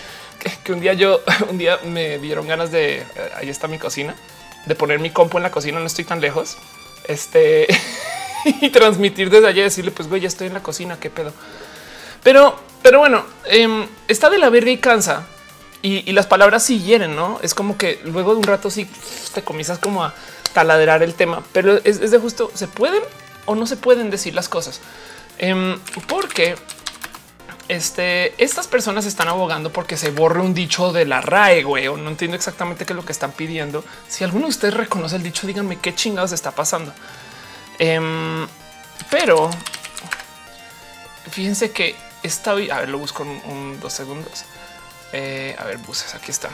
Que, 0.64 0.72
un 0.72 0.80
día 0.80 0.94
yo, 0.94 1.20
un 1.50 1.58
día 1.58 1.80
me 1.84 2.18
dieron 2.18 2.48
ganas 2.48 2.72
de, 2.72 3.00
eh, 3.00 3.06
ahí 3.36 3.50
está 3.50 3.68
mi 3.68 3.76
cocina, 3.76 4.14
de 4.64 4.74
poner 4.74 5.00
mi 5.00 5.10
compo 5.10 5.36
en 5.36 5.42
la 5.42 5.50
cocina, 5.50 5.78
no 5.78 5.86
estoy 5.86 6.06
tan 6.06 6.22
lejos. 6.22 6.56
Este 7.04 7.66
y 8.60 8.70
transmitir 8.70 9.30
desde 9.30 9.48
allá 9.48 9.60
y 9.60 9.64
decirle, 9.64 9.90
pues 9.90 10.08
güey, 10.08 10.20
ya 10.20 10.28
estoy 10.28 10.48
en 10.48 10.54
la 10.54 10.62
cocina, 10.62 10.98
qué 11.00 11.10
pedo. 11.10 11.32
Pero, 12.22 12.58
pero 12.82 12.98
bueno, 12.98 13.24
em, 13.46 13.86
está 14.08 14.30
de 14.30 14.38
la 14.38 14.50
verga 14.50 14.70
y 14.70 14.78
cansa. 14.78 15.26
Y, 15.82 16.10
las 16.12 16.26
palabras 16.26 16.64
sí 16.64 16.80
hieren, 16.80 17.14
¿no? 17.14 17.38
Es 17.42 17.52
como 17.52 17.76
que 17.76 18.00
luego 18.04 18.32
de 18.32 18.38
un 18.38 18.44
rato 18.44 18.70
sí 18.70 18.88
te 19.34 19.42
comienzas 19.42 19.78
como 19.78 20.02
a 20.02 20.14
taladerar 20.54 21.02
el 21.02 21.12
tema, 21.12 21.42
pero 21.52 21.78
es, 21.84 22.10
de 22.10 22.18
justo, 22.18 22.50
¿se 22.54 22.68
pueden 22.68 23.02
o 23.44 23.54
no 23.54 23.66
se 23.66 23.76
pueden 23.76 24.08
decir 24.08 24.34
las 24.34 24.48
cosas? 24.48 24.80
Em, 25.36 25.78
porque 26.08 26.54
este, 27.68 28.42
estas 28.42 28.66
personas 28.66 29.06
están 29.06 29.28
abogando 29.28 29.72
porque 29.72 29.96
se 29.96 30.10
borre 30.10 30.40
un 30.40 30.54
dicho 30.54 30.92
de 30.92 31.06
la 31.06 31.20
RAE, 31.20 31.62
güey, 31.62 31.88
o 31.88 31.96
no 31.96 32.10
entiendo 32.10 32.36
exactamente 32.36 32.84
qué 32.84 32.92
es 32.92 32.96
lo 32.96 33.04
que 33.04 33.12
están 33.12 33.32
pidiendo. 33.32 33.84
Si 34.08 34.24
alguno 34.24 34.46
de 34.46 34.50
ustedes 34.50 34.74
reconoce 34.74 35.16
el 35.16 35.22
dicho, 35.22 35.46
díganme 35.46 35.78
qué 35.78 35.94
chingados 35.94 36.32
está 36.32 36.50
pasando. 36.50 36.92
Em, 37.78 38.46
pero 39.10 39.50
fíjense 41.30 41.70
que 41.72 41.96
está, 42.22 42.52
a 42.52 42.54
ver, 42.54 42.88
lo 42.88 42.98
busco 42.98 43.22
en 43.22 43.40
un, 43.50 43.80
dos 43.80 43.92
segundos. 43.92 44.44
Eh, 45.12 45.56
a 45.58 45.64
ver, 45.64 45.78
buses, 45.78 46.14
aquí 46.14 46.30
está. 46.30 46.50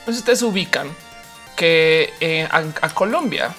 Entonces 0.00 0.20
ustedes 0.20 0.42
ubican 0.42 0.88
que 1.56 2.14
eh, 2.20 2.48
a, 2.50 2.88
Colombia 2.88 3.54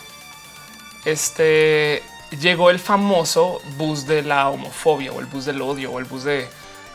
este 1.06 2.04
llegó 2.40 2.70
el 2.70 2.80
famoso 2.80 3.62
bus 3.78 4.08
de 4.08 4.24
la 4.24 4.50
homofobia 4.50 5.12
o 5.12 5.20
el 5.20 5.26
bus 5.26 5.46
del 5.46 5.62
odio 5.62 5.92
o 5.92 6.00
el 6.00 6.06
bus 6.06 6.24
de 6.24 6.48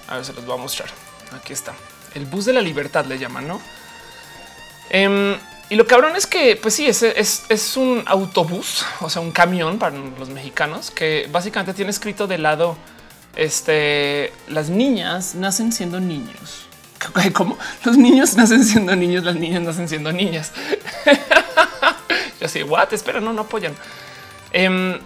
a 0.08 0.16
ver, 0.16 0.24
se 0.24 0.32
los 0.32 0.44
voy 0.44 0.56
a 0.56 0.60
mostrar. 0.60 0.88
Aquí 1.32 1.52
está 1.52 1.74
el 2.16 2.24
bus 2.24 2.46
de 2.46 2.52
la 2.52 2.60
libertad, 2.60 3.04
le 3.04 3.18
llaman, 3.18 3.46
no? 3.46 3.60
Em, 4.90 5.36
y 5.68 5.74
lo 5.74 5.86
cabrón 5.86 6.16
es 6.16 6.26
que, 6.26 6.56
pues 6.56 6.74
sí, 6.74 6.86
es, 6.86 7.02
es, 7.02 7.76
un 7.76 8.02
autobús, 8.06 8.84
o 9.00 9.10
sea, 9.10 9.20
un 9.20 9.32
camión 9.32 9.78
para 9.78 9.96
los 9.96 10.28
mexicanos 10.30 10.90
que 10.90 11.28
básicamente 11.30 11.74
tiene 11.74 11.90
escrito 11.90 12.26
de 12.26 12.38
lado, 12.38 12.76
este, 13.34 14.32
las 14.48 14.70
niñas 14.70 15.34
nacen 15.34 15.72
siendo 15.72 16.00
niños. 16.00 16.66
Como 17.34 17.58
los 17.84 17.98
niños 17.98 18.34
nacen 18.36 18.64
siendo 18.64 18.96
niños, 18.96 19.24
las 19.24 19.36
niñas 19.36 19.62
nacen 19.62 19.88
siendo 19.88 20.12
niñas. 20.12 20.52
Yo 22.40 22.46
así, 22.46 22.62
what? 22.62 22.92
Espera, 22.94 23.20
no, 23.20 23.32
no 23.32 23.42
apoyan. 23.42 23.74
Em, 24.52 24.98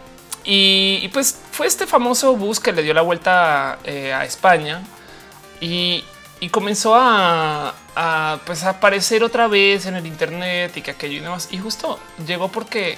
y, 0.45 1.09
pues 1.09 1.39
fue 1.53 1.67
este 1.67 1.87
famoso 1.87 2.35
bus 2.37 2.61
que 2.61 2.73
le 2.73 2.83
dio 2.83 2.95
la 2.95 3.03
vuelta 3.03 3.79
eh, 3.85 4.13
a 4.13 4.25
España 4.25 4.83
y, 5.61 6.05
comenzó 6.51 6.95
a, 6.97 7.75
pues, 8.47 8.65
aparecer 8.65 9.23
otra 9.23 9.47
vez 9.47 9.87
en 9.87 9.97
el 9.97 10.07
Internet 10.07 10.77
y 10.77 10.83
que 10.83 10.93
aquello 10.93 11.19
y 11.19 11.21
demás. 11.21 11.49
Y 11.51 11.59
justo 11.59 11.99
llegó 12.27 12.49
porque 12.49 12.97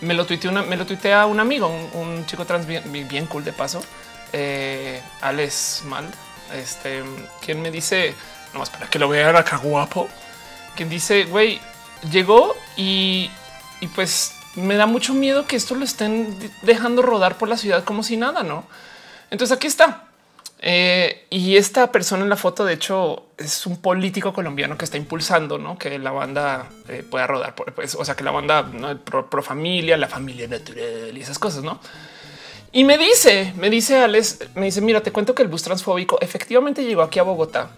me 0.00 0.14
lo 0.14 0.26
tuiteé, 0.26 0.50
me 0.50 0.76
lo 0.76 0.84
a 1.14 1.26
un 1.26 1.40
amigo, 1.40 1.68
un, 1.94 2.26
chico 2.26 2.44
trans 2.44 2.66
bien, 2.66 3.26
cool 3.26 3.44
de 3.44 3.52
paso, 3.52 3.82
eh, 4.32 5.00
Alex 5.20 5.82
Mal, 5.86 6.10
este, 6.52 7.04
quien 7.40 7.62
me 7.62 7.70
dice, 7.70 8.14
nomás 8.52 8.70
para 8.70 8.88
que 8.88 8.98
lo 8.98 9.08
vean 9.08 9.36
acá 9.36 9.56
guapo, 9.58 10.08
quien 10.74 10.88
dice, 10.88 11.24
güey, 11.24 11.60
llegó 12.10 12.56
y, 12.76 13.30
y 13.80 13.86
pues 13.86 14.34
me 14.56 14.76
da 14.76 14.86
mucho 14.86 15.14
miedo 15.14 15.46
que 15.46 15.56
esto 15.56 15.74
lo 15.74 15.84
estén 15.84 16.36
dejando 16.62 17.02
rodar 17.02 17.36
por 17.38 17.48
la 17.48 17.56
ciudad 17.56 17.84
como 17.84 18.02
si 18.02 18.16
nada, 18.16 18.42
¿no? 18.42 18.64
Entonces 19.30 19.56
aquí 19.56 19.66
está. 19.66 20.04
Eh, 20.66 21.26
y 21.28 21.56
esta 21.58 21.92
persona 21.92 22.22
en 22.22 22.30
la 22.30 22.36
foto, 22.36 22.64
de 22.64 22.72
hecho, 22.72 23.26
es 23.36 23.66
un 23.66 23.82
político 23.82 24.32
colombiano 24.32 24.78
que 24.78 24.86
está 24.86 24.96
impulsando 24.96 25.58
¿no? 25.58 25.76
que 25.76 25.98
la 25.98 26.10
banda 26.10 26.68
eh, 26.88 27.04
pueda 27.08 27.26
rodar. 27.26 27.54
Por, 27.54 27.74
pues, 27.74 27.94
o 27.94 28.02
sea, 28.02 28.14
que 28.14 28.24
la 28.24 28.30
banda 28.30 28.62
¿no? 28.62 28.96
pro, 28.98 29.42
familia, 29.42 29.98
la 29.98 30.08
familia 30.08 30.48
natural 30.48 31.12
y 31.14 31.20
esas 31.20 31.38
cosas, 31.38 31.64
no? 31.64 31.80
Y 32.72 32.84
me 32.84 32.96
dice, 32.96 33.52
me 33.56 33.68
dice 33.68 33.98
Alex, 33.98 34.38
me 34.54 34.64
dice, 34.64 34.80
mira, 34.80 35.02
te 35.02 35.12
cuento 35.12 35.34
que 35.34 35.42
el 35.42 35.48
bus 35.48 35.62
transfóbico 35.62 36.18
efectivamente 36.22 36.82
llegó 36.82 37.02
aquí 37.02 37.18
a 37.18 37.24
Bogotá. 37.24 37.70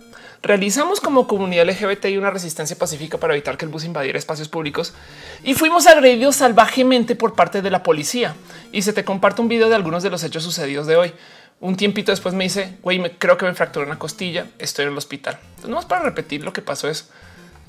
Realizamos 0.42 1.00
como 1.00 1.26
comunidad 1.26 1.68
LGBT 1.68 2.06
una 2.18 2.30
resistencia 2.30 2.76
pacífica 2.76 3.18
para 3.18 3.34
evitar 3.34 3.56
que 3.56 3.64
el 3.64 3.70
bus 3.70 3.84
invadiera 3.84 4.18
espacios 4.18 4.48
públicos 4.48 4.94
y 5.42 5.54
fuimos 5.54 5.86
agredidos 5.86 6.36
salvajemente 6.36 7.16
por 7.16 7.34
parte 7.34 7.62
de 7.62 7.70
la 7.70 7.82
policía. 7.82 8.34
Y 8.72 8.82
se 8.82 8.92
te 8.92 9.04
comparte 9.04 9.42
un 9.42 9.48
video 9.48 9.68
de 9.68 9.74
algunos 9.74 10.02
de 10.02 10.10
los 10.10 10.22
hechos 10.24 10.44
sucedidos 10.44 10.86
de 10.86 10.96
hoy. 10.96 11.12
Un 11.58 11.76
tiempito 11.76 12.12
después 12.12 12.34
me 12.34 12.44
dice, 12.44 12.76
güey, 12.82 12.98
me, 12.98 13.12
creo 13.12 13.38
que 13.38 13.46
me 13.46 13.54
fracturó 13.54 13.86
una 13.86 13.98
costilla, 13.98 14.46
estoy 14.58 14.84
en 14.84 14.92
el 14.92 14.98
hospital. 14.98 15.38
Entonces, 15.40 15.70
no 15.70 15.76
más 15.76 15.86
para 15.86 16.02
repetir 16.02 16.44
lo 16.44 16.52
que 16.52 16.60
pasó 16.60 16.88
es, 16.88 17.08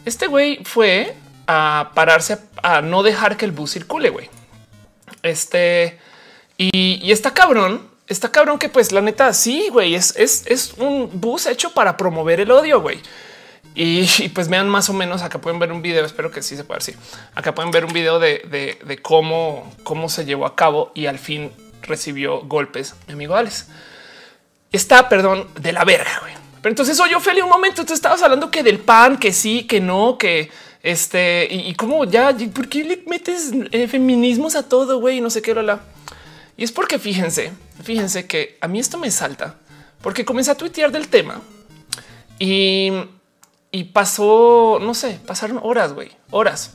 este 0.06 0.28
güey 0.28 0.64
fue 0.66 1.16
a 1.48 1.92
pararse 1.96 2.38
a, 2.62 2.82
no 2.82 3.02
dejar 3.02 3.38
que 3.38 3.46
el 3.46 3.52
bus 3.52 3.72
circule, 3.72 4.10
güey. 4.10 4.30
Este, 5.24 5.98
y, 6.58 7.12
está 7.12 7.34
cabrón, 7.34 7.88
está 8.08 8.32
cabrón 8.32 8.60
que 8.60 8.70
pues 8.70 8.92
la 8.92 9.02
neta, 9.02 9.34
sí, 9.34 9.70
güey, 9.72 9.96
es, 9.96 10.16
es, 10.16 10.74
un 10.78 11.10
bus 11.14 11.46
hecho 11.46 11.72
para 11.74 11.98
promover 11.98 12.40
el 12.40 12.52
odio, 12.52 12.82
güey. 12.82 13.00
Y, 13.76 14.30
pues 14.30 14.48
vean 14.48 14.70
más 14.70 14.90
o 14.90 14.94
menos, 14.94 15.22
acá 15.22 15.40
pueden 15.40 15.60
ver 15.60 15.72
un 15.72 15.82
video, 15.82 16.04
espero 16.04 16.32
que 16.32 16.42
sí 16.42 16.56
se 16.58 16.64
pueda 16.64 16.80
decir. 16.80 16.98
Acá 17.36 17.54
pueden 17.54 17.72
ver 17.72 17.86
un 17.86 17.94
video 17.94 18.20
de, 18.20 18.78
de 18.84 18.98
cómo, 19.02 19.72
cómo 19.84 20.10
se 20.10 20.26
llevó 20.26 20.46
a 20.46 20.56
cabo 20.56 20.92
y 20.96 21.06
al 21.06 21.20
fin 21.20 21.52
recibió 21.84 22.42
golpes, 22.42 22.96
mi 23.08 23.14
amigo 23.14 23.36
Alex. 23.36 23.68
Está, 24.72 25.08
perdón, 25.08 25.48
de 25.60 25.72
la 25.72 25.86
verga, 25.86 26.20
güey. 26.22 26.34
Pero 26.62 26.72
entonces, 26.72 27.00
oye, 27.00 27.16
Ophelia, 27.16 27.44
un 27.44 27.52
momento, 27.52 27.86
tú 27.86 27.94
estabas 27.94 28.22
hablando 28.24 28.50
que 28.50 28.64
del 28.64 28.80
pan, 28.80 29.18
que 29.18 29.32
sí, 29.32 29.66
que 29.66 29.80
no, 29.80 30.18
que 30.18 30.50
este, 30.84 31.48
y, 31.52 31.74
como 31.76 32.06
ya, 32.06 32.36
¿por 32.54 32.70
qué 32.70 32.84
le 32.84 33.04
metes 33.08 33.52
eh, 33.72 33.88
feminismos 33.88 34.56
a 34.56 34.64
todo, 34.64 35.00
güey? 35.00 35.20
No 35.22 35.30
sé 35.30 35.42
qué, 35.42 35.54
la. 35.54 35.82
Y 36.58 36.64
es 36.64 36.72
porque 36.72 37.00
fíjense, 37.00 37.54
fíjense 37.84 38.26
que 38.26 38.58
a 38.60 38.68
mí 38.68 38.80
esto 38.80 38.98
me 38.98 39.12
salta, 39.12 39.56
porque 40.02 40.26
comencé 40.26 40.52
a 40.52 40.56
tuitear 40.56 40.92
del 40.92 41.08
tema 41.08 41.40
y, 42.40 42.92
y 43.72 43.84
pasó, 43.86 44.80
no 44.82 44.94
sé, 44.94 45.20
pasaron 45.26 45.60
horas, 45.64 45.94
güey, 45.94 46.12
horas 46.32 46.74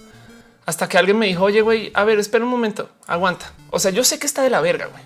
hasta 0.67 0.89
que 0.89 0.99
alguien 0.99 1.19
me 1.19 1.27
dijo, 1.27 1.45
oye, 1.45 1.61
güey, 1.61 1.91
a 1.95 2.05
ver, 2.05 2.19
espera 2.19 2.45
un 2.45 2.51
momento, 2.51 2.89
aguanta. 3.07 3.53
O 3.71 3.79
sea, 3.79 3.91
yo 3.91 4.05
sé 4.05 4.19
que 4.19 4.27
está 4.27 4.43
de 4.43 4.51
la 4.51 4.61
verga, 4.61 4.87
güey, 4.87 5.03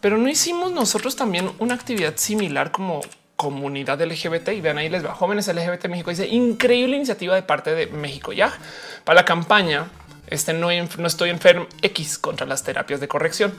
pero 0.00 0.18
no 0.18 0.28
hicimos 0.28 0.72
nosotros 0.72 1.16
también 1.16 1.50
una 1.58 1.74
actividad 1.74 2.16
similar 2.16 2.70
como 2.70 3.00
comunidad 3.36 4.00
LGBT 4.00 4.50
y 4.50 4.60
vean 4.60 4.78
ahí 4.78 4.88
les 4.88 5.04
va 5.04 5.12
jóvenes 5.12 5.48
LGBT 5.48 5.88
México 5.88 6.10
dice 6.10 6.28
increíble 6.28 6.94
iniciativa 6.96 7.34
de 7.34 7.42
parte 7.42 7.74
de 7.74 7.88
México 7.88 8.32
ya 8.32 8.56
para 9.02 9.20
la 9.20 9.24
campaña. 9.24 9.88
Este 10.34 10.52
no, 10.52 10.68
no 10.98 11.06
estoy 11.06 11.30
enfermo 11.30 11.66
X 11.82 12.18
contra 12.18 12.46
las 12.46 12.62
terapias 12.64 13.00
de 13.00 13.08
corrección 13.08 13.54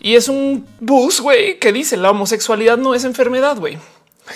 y 0.00 0.14
es 0.14 0.28
un 0.28 0.66
bus 0.80 1.20
güey 1.20 1.58
que 1.58 1.72
dice 1.72 1.96
la 1.96 2.10
homosexualidad 2.10 2.76
no 2.76 2.94
es 2.94 3.04
enfermedad. 3.04 3.56
Güey, 3.56 3.78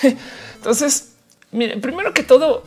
entonces, 0.54 1.12
miren, 1.50 1.80
primero 1.80 2.12
que 2.12 2.22
todo, 2.22 2.64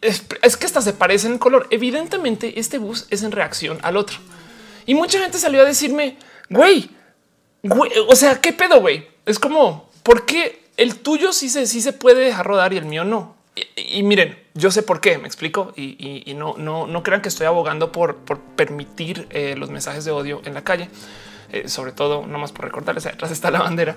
es, 0.00 0.56
que 0.56 0.66
hasta 0.66 0.82
se 0.82 0.92
parece 0.92 1.28
en 1.28 1.38
color. 1.38 1.66
Evidentemente, 1.70 2.58
este 2.58 2.78
bus 2.78 3.06
es 3.10 3.22
en 3.22 3.32
reacción 3.32 3.78
al 3.82 3.96
otro. 3.96 4.18
Y 4.86 4.94
mucha 4.94 5.20
gente 5.20 5.38
salió 5.38 5.62
a 5.62 5.64
decirme, 5.64 6.16
güey, 6.50 6.90
o 8.08 8.16
sea, 8.16 8.40
qué 8.40 8.52
pedo, 8.52 8.80
güey. 8.80 9.06
Es 9.24 9.38
como, 9.38 9.88
¿por 10.02 10.26
qué 10.26 10.64
el 10.76 10.96
tuyo 10.96 11.32
sí 11.32 11.48
se, 11.48 11.66
sí 11.66 11.80
se 11.80 11.92
puede 11.92 12.24
dejar 12.24 12.46
rodar 12.46 12.72
y 12.72 12.78
el 12.78 12.86
mío 12.86 13.04
no? 13.04 13.36
Y, 13.76 14.02
miren, 14.02 14.38
yo 14.54 14.70
sé 14.70 14.82
por 14.82 15.00
qué 15.00 15.18
me 15.18 15.26
explico 15.26 15.74
y, 15.76 16.32
no, 16.36 16.54
no, 16.56 16.86
no 16.86 17.02
crean 17.02 17.20
que 17.20 17.28
estoy 17.28 17.46
abogando 17.46 17.92
por, 17.92 18.16
permitir 18.56 19.26
eh, 19.30 19.54
los 19.58 19.70
mensajes 19.70 20.04
de 20.04 20.10
odio 20.10 20.40
en 20.44 20.54
la 20.54 20.64
calle, 20.64 20.88
eh, 21.50 21.68
sobre 21.68 21.92
todo 21.92 22.26
no 22.26 22.38
más 22.38 22.52
por 22.52 22.64
recordarles 22.64 23.04
atrás 23.06 23.30
está 23.30 23.50
la 23.50 23.58
bandera, 23.62 23.96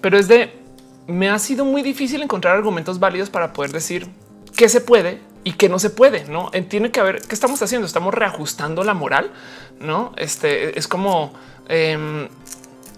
pero 0.00 0.18
es 0.18 0.26
de 0.26 0.62
me 1.06 1.30
ha 1.30 1.38
sido 1.38 1.64
muy 1.64 1.82
difícil 1.82 2.22
encontrar 2.22 2.56
argumentos 2.56 2.98
válidos 2.98 3.30
para 3.30 3.52
poder 3.52 3.72
decir 3.72 4.08
qué 4.56 4.68
se 4.68 4.80
puede 4.80 5.20
y 5.44 5.52
que 5.52 5.68
no 5.68 5.78
se 5.78 5.90
puede, 5.90 6.24
no 6.24 6.50
tiene 6.68 6.90
que 6.90 7.00
haber 7.00 7.22
qué 7.22 7.34
estamos 7.34 7.60
haciendo. 7.62 7.86
Estamos 7.86 8.14
reajustando 8.14 8.84
la 8.84 8.94
moral, 8.94 9.32
no? 9.80 10.12
Este 10.16 10.78
es 10.78 10.86
como 10.86 11.32
em, 11.68 12.28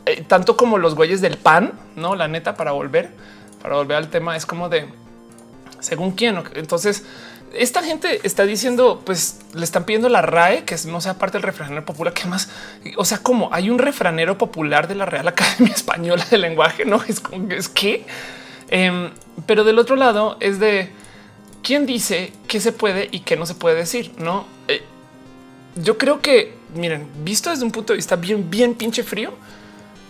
eh, 0.06 0.24
tanto 0.26 0.56
como 0.56 0.78
los 0.78 0.94
güeyes 0.94 1.20
del 1.20 1.38
pan, 1.38 1.72
no? 1.96 2.14
La 2.16 2.28
neta, 2.28 2.54
para 2.54 2.72
volver, 2.72 3.12
para 3.62 3.76
volver 3.76 3.96
al 3.96 4.10
tema, 4.10 4.36
es 4.36 4.44
como 4.44 4.68
de 4.68 4.88
según 5.84 6.12
quién. 6.12 6.42
Entonces, 6.54 7.04
esta 7.52 7.82
gente 7.82 8.20
está 8.24 8.44
diciendo, 8.44 9.02
pues 9.04 9.40
le 9.52 9.64
están 9.64 9.84
pidiendo 9.84 10.08
la 10.08 10.22
RAE 10.22 10.64
que 10.64 10.76
no 10.86 11.00
sea 11.00 11.18
parte 11.18 11.38
del 11.38 11.42
refranero 11.42 11.84
popular, 11.84 12.12
que 12.12 12.26
más, 12.26 12.48
o 12.96 13.04
sea, 13.04 13.18
como 13.18 13.52
hay 13.52 13.70
un 13.70 13.78
refranero 13.78 14.38
popular 14.38 14.88
de 14.88 14.94
la 14.94 15.06
Real 15.06 15.28
Academia 15.28 15.72
Española 15.76 16.24
del 16.30 16.40
Lenguaje, 16.40 16.84
no 16.84 17.02
es, 17.06 17.22
es 17.50 17.68
que, 17.68 18.04
em, 18.68 19.10
pero 19.46 19.64
del 19.64 19.78
otro 19.78 19.96
lado 19.96 20.36
es 20.40 20.58
de 20.58 20.90
quién 21.62 21.86
dice 21.86 22.32
qué 22.48 22.60
se 22.60 22.72
puede 22.72 23.08
y 23.10 23.20
qué 23.20 23.36
no 23.36 23.46
se 23.46 23.54
puede 23.54 23.76
decir, 23.76 24.12
no? 24.18 24.46
Eh, 24.68 24.82
yo 25.76 25.98
creo 25.98 26.20
que, 26.20 26.54
miren, 26.74 27.08
visto 27.24 27.50
desde 27.50 27.64
un 27.64 27.72
punto 27.72 27.92
de 27.92 27.98
vista 27.98 28.16
bien, 28.16 28.50
bien 28.50 28.74
pinche 28.74 29.02
frío, 29.02 29.34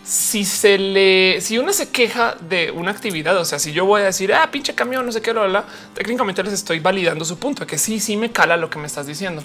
si 0.04 0.44
se 0.44 0.76
le, 0.76 1.40
si 1.40 1.58
uno 1.58 1.72
se 1.72 1.88
queja 1.88 2.36
de 2.40 2.70
una 2.70 2.90
actividad, 2.90 3.36
o 3.38 3.44
sea, 3.44 3.58
si 3.58 3.72
yo 3.72 3.86
voy 3.86 4.02
a 4.02 4.06
decir, 4.06 4.34
ah, 4.34 4.50
pinche 4.50 4.74
camión, 4.74 5.06
no 5.06 5.12
sé 5.12 5.22
qué, 5.22 5.32
lo 5.32 5.64
técnicamente 5.94 6.42
les 6.42 6.52
estoy 6.52 6.78
validando 6.78 7.24
su 7.24 7.38
punto, 7.38 7.66
que 7.66 7.78
sí, 7.78 7.98
sí 8.00 8.16
me 8.16 8.30
cala 8.30 8.56
lo 8.58 8.68
que 8.68 8.78
me 8.78 8.86
estás 8.86 9.06
diciendo. 9.06 9.42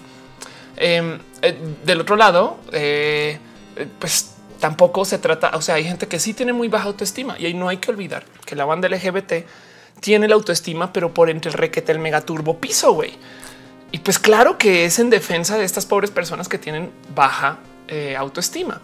Em, 0.75 1.17
eh, 1.41 1.57
del 1.85 2.01
otro 2.01 2.17
lado, 2.17 2.59
eh, 2.73 3.39
pues 3.99 4.31
tampoco 4.59 5.05
se 5.05 5.17
trata, 5.17 5.51
o 5.55 5.61
sea, 5.61 5.75
hay 5.75 5.85
gente 5.85 6.07
que 6.07 6.19
sí 6.19 6.33
tiene 6.33 6.51
muy 6.51 6.67
baja 6.67 6.85
autoestima 6.85 7.39
y 7.39 7.45
ahí 7.45 7.53
no 7.53 7.69
hay 7.69 7.77
que 7.77 7.89
olvidar 7.91 8.25
que 8.45 8.55
la 8.55 8.65
banda 8.65 8.89
LGBT 8.89 9.45
tiene 10.01 10.27
la 10.27 10.35
autoestima, 10.35 10.91
pero 10.91 11.13
por 11.13 11.29
entre 11.29 11.51
el 11.51 11.57
requete, 11.57 11.93
el 11.93 11.99
megaturbo 11.99 12.59
piso, 12.59 12.93
güey. 12.93 13.13
Y 13.91 13.99
pues 13.99 14.19
claro 14.19 14.57
que 14.57 14.85
es 14.85 14.99
en 14.99 15.09
defensa 15.09 15.57
de 15.57 15.63
estas 15.63 15.85
pobres 15.85 16.11
personas 16.11 16.47
que 16.47 16.57
tienen 16.57 16.91
baja 17.15 17.59
eh, 17.87 18.15
autoestima. 18.15 18.81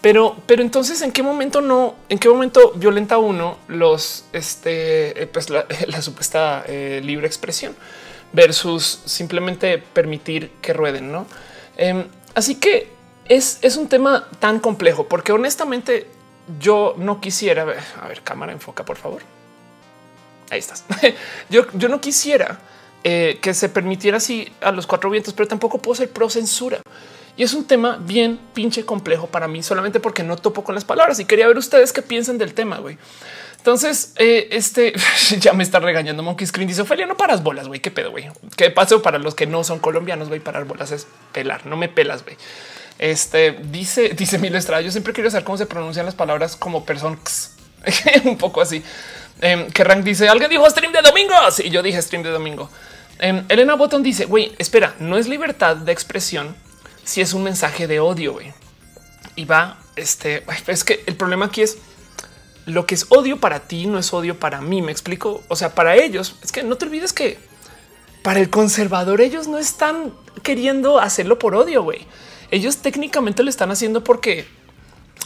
Pero, 0.00 0.36
pero 0.46 0.62
entonces, 0.62 1.02
¿en 1.02 1.12
qué 1.12 1.22
momento 1.22 1.60
no? 1.60 1.94
¿En 2.08 2.18
qué 2.18 2.28
momento 2.28 2.72
violenta 2.76 3.18
uno 3.18 3.58
los, 3.68 4.24
este, 4.32 5.22
eh, 5.22 5.26
pues 5.26 5.50
la, 5.50 6.02
supuesta 6.02 6.64
eh, 6.66 7.00
libre 7.02 7.26
expresión 7.26 7.74
versus 8.32 9.02
simplemente 9.04 9.78
permitir 9.78 10.52
que 10.60 10.72
rueden? 10.72 11.10
No? 11.10 11.26
Em, 11.76 12.04
así 12.34 12.56
que 12.56 12.92
es, 13.28 13.58
es 13.62 13.76
un 13.76 13.88
tema 13.88 14.28
tan 14.38 14.60
complejo 14.60 15.08
porque 15.08 15.32
honestamente 15.32 16.06
yo 16.60 16.94
no 16.96 17.20
quisiera 17.20 17.64
ver. 17.64 17.82
A 18.00 18.08
ver, 18.08 18.22
cámara, 18.22 18.52
enfoca, 18.52 18.84
por 18.84 18.96
favor. 18.96 19.22
Ahí 20.50 20.58
estás. 20.58 20.84
yo, 21.50 21.66
yo 21.72 21.88
no 21.88 22.00
quisiera 22.00 22.58
eh, 23.02 23.38
que 23.40 23.54
se 23.54 23.68
permitiera 23.68 24.16
así 24.18 24.52
a 24.60 24.72
los 24.72 24.86
cuatro 24.86 25.10
vientos, 25.10 25.34
pero 25.34 25.48
tampoco 25.48 25.78
puedo 25.78 25.94
ser 25.96 26.10
pro 26.10 26.30
censura. 26.30 26.80
Y 27.36 27.42
es 27.42 27.52
un 27.52 27.66
tema 27.66 27.98
bien 28.00 28.38
pinche 28.54 28.84
complejo 28.84 29.26
para 29.26 29.46
mí, 29.46 29.62
solamente 29.62 30.00
porque 30.00 30.22
no 30.22 30.36
topo 30.36 30.64
con 30.64 30.74
las 30.74 30.84
palabras 30.84 31.20
y 31.20 31.26
quería 31.26 31.46
ver 31.46 31.58
ustedes 31.58 31.92
qué 31.92 32.02
piensan 32.02 32.38
del 32.38 32.54
tema, 32.54 32.78
güey. 32.78 32.96
Entonces, 33.58 34.12
eh, 34.16 34.48
este 34.52 34.94
ya 35.40 35.52
me 35.52 35.64
está 35.64 35.80
regañando 35.80 36.22
Monkey 36.22 36.46
Screen. 36.46 36.68
Dice 36.68 36.82
Ophelia, 36.82 37.04
no 37.04 37.16
paras 37.16 37.42
bolas, 37.42 37.66
güey. 37.66 37.80
Qué 37.80 37.90
pedo, 37.90 38.12
güey. 38.12 38.30
Qué 38.56 38.70
paso 38.70 39.02
para 39.02 39.18
los 39.18 39.34
que 39.34 39.46
no 39.46 39.64
son 39.64 39.80
colombianos, 39.80 40.28
güey. 40.28 40.40
Parar 40.40 40.64
bolas 40.66 40.92
es 40.92 41.08
pelar, 41.32 41.66
no 41.66 41.76
me 41.76 41.88
pelas, 41.88 42.22
güey. 42.22 42.36
Este 42.98 43.58
dice, 43.72 44.10
dice 44.10 44.38
Milo 44.38 44.56
Estrada. 44.56 44.82
Yo 44.82 44.90
siempre 44.90 45.12
quiero 45.12 45.30
saber 45.30 45.44
cómo 45.44 45.58
se 45.58 45.66
pronuncian 45.66 46.06
las 46.06 46.14
palabras 46.14 46.56
como 46.56 46.84
personas, 46.86 47.56
un 48.24 48.38
poco 48.38 48.60
así. 48.62 48.82
Eh, 49.42 49.66
que 49.74 49.84
Rank 49.84 50.04
dice 50.04 50.28
alguien 50.28 50.48
dijo 50.48 50.70
stream 50.70 50.92
de 50.92 51.02
domingo. 51.02 51.34
y 51.58 51.68
yo 51.68 51.82
dije 51.82 52.00
stream 52.00 52.22
de 52.22 52.30
domingo. 52.30 52.70
Em, 53.18 53.44
Elena 53.48 53.74
Botton 53.74 54.02
dice 54.02 54.26
güey, 54.26 54.52
espera, 54.58 54.94
no 55.00 55.18
es 55.18 55.26
libertad 55.26 55.76
de 55.76 55.90
expresión 55.90 56.54
si 57.06 57.22
es 57.22 57.32
un 57.32 57.44
mensaje 57.44 57.86
de 57.86 58.00
odio. 58.00 58.34
güey. 58.34 58.52
Y 59.36 59.46
va, 59.46 59.78
este 59.94 60.44
es 60.66 60.84
que 60.84 61.02
el 61.06 61.16
problema 61.16 61.46
aquí 61.46 61.62
es 61.62 61.78
lo 62.66 62.84
que 62.84 62.96
es 62.96 63.06
odio 63.10 63.38
para 63.38 63.60
ti 63.60 63.86
no 63.86 63.98
es 63.98 64.12
odio 64.12 64.38
para 64.38 64.60
mí. 64.60 64.82
Me 64.82 64.92
explico. 64.92 65.42
O 65.48 65.56
sea, 65.56 65.74
para 65.74 65.96
ellos 65.96 66.36
es 66.42 66.52
que 66.52 66.62
no 66.64 66.76
te 66.76 66.84
olvides 66.84 67.12
que 67.12 67.38
para 68.22 68.40
el 68.40 68.50
conservador 68.50 69.20
ellos 69.20 69.46
no 69.46 69.56
están 69.56 70.12
queriendo 70.42 70.98
hacerlo 70.98 71.38
por 71.38 71.54
odio. 71.54 71.82
güey. 71.82 72.06
Ellos 72.50 72.78
técnicamente 72.78 73.42
lo 73.42 73.50
están 73.50 73.70
haciendo 73.70 74.04
porque 74.04 74.46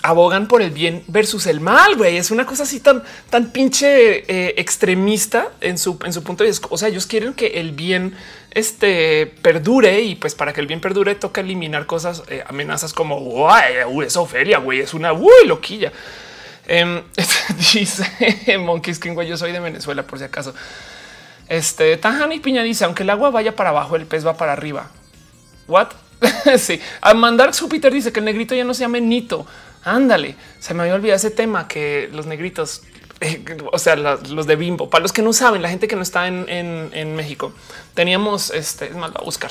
abogan 0.03 0.49
por 0.49 0.63
el 0.63 0.71
bien 0.71 1.05
versus 1.09 1.47
el 1.47 1.61
mal, 1.61 1.97
güey. 1.97 2.17
Es 2.17 2.31
una 2.31 2.47
cosa 2.47 2.63
así 2.63 2.81
tan, 2.81 3.03
tan 3.29 3.51
pinche 3.51 4.25
eh, 4.29 4.55
extremista 4.57 5.49
en 5.61 5.79
su, 5.79 5.99
en 6.05 6.13
su 6.13 6.23
punto 6.23 6.45
de 6.45 6.51
vista. 6.51 6.69
O 6.71 6.79
sea, 6.79 6.89
ellos 6.89 7.07
quieren 7.07 7.35
que 7.35 7.61
el 7.61 7.73
bien 7.73 8.15
este 8.53 9.27
perdure 9.43 10.01
y 10.01 10.17
pues 10.17 10.35
para 10.35 10.53
que 10.53 10.61
el 10.61 10.67
bien 10.67 10.81
perdure 10.81 11.15
toca 11.15 11.41
eliminar 11.41 11.87
cosas, 11.87 12.23
eh, 12.29 12.43
amenazas 12.47 12.93
como 12.93 13.19
uy, 13.19 14.05
es 14.05 14.17
güey, 14.63 14.81
es 14.81 14.95
una 14.95 15.13
uy, 15.13 15.47
loquilla. 15.47 15.93
Em, 16.67 17.03
dice 17.75 18.59
Monkey 18.59 18.95
Skin, 18.95 19.15
güey, 19.15 19.29
yo 19.29 19.37
soy 19.37 19.53
de 19.53 19.61
Venezuela 19.61 20.03
por 20.05 20.19
si 20.19 20.25
acaso. 20.25 20.55
Este 21.49 21.97
Tajani 21.97 22.39
Piña 22.39 22.63
dice, 22.63 22.85
aunque 22.85 23.03
el 23.03 23.11
agua 23.11 23.31
vaya 23.31 23.57
para 23.57 23.71
abajo, 23.71 23.97
el 23.97 24.07
pez 24.07 24.25
va 24.25 24.37
para 24.37 24.53
arriba. 24.53 24.91
What? 25.67 25.89
sí, 26.59 26.81
a 27.01 27.15
mandar 27.15 27.53
Júpiter 27.59 27.93
dice 27.93 28.13
que 28.13 28.21
el 28.21 28.27
negrito 28.27 28.55
ya 28.55 28.65
no 28.65 28.75
se 28.75 28.81
llame 28.81 29.01
Nito. 29.01 29.47
Ándale, 29.85 30.37
se 30.59 30.75
me 30.75 30.83
había 30.83 30.95
olvidado 30.95 31.17
ese 31.17 31.31
tema 31.31 31.67
que 31.67 32.11
los 32.13 32.27
negritos, 32.27 32.83
o 33.73 33.79
sea, 33.79 33.97
los, 33.97 34.47
de 34.47 34.57
Bimbo, 34.57 34.91
para 34.91 35.03
los 35.03 35.13
que 35.13 35.23
no 35.23 35.33
saben, 35.33 35.63
la 35.63 35.71
gente 35.71 35.89
que 35.89 35.97
no 35.97 36.03
está 36.03 36.27
en, 36.27 37.17
México, 37.17 37.53
teníamos 37.95 38.51
este, 38.51 38.87
es 38.87 38.95
más, 38.95 39.13
a 39.15 39.23
buscar, 39.23 39.51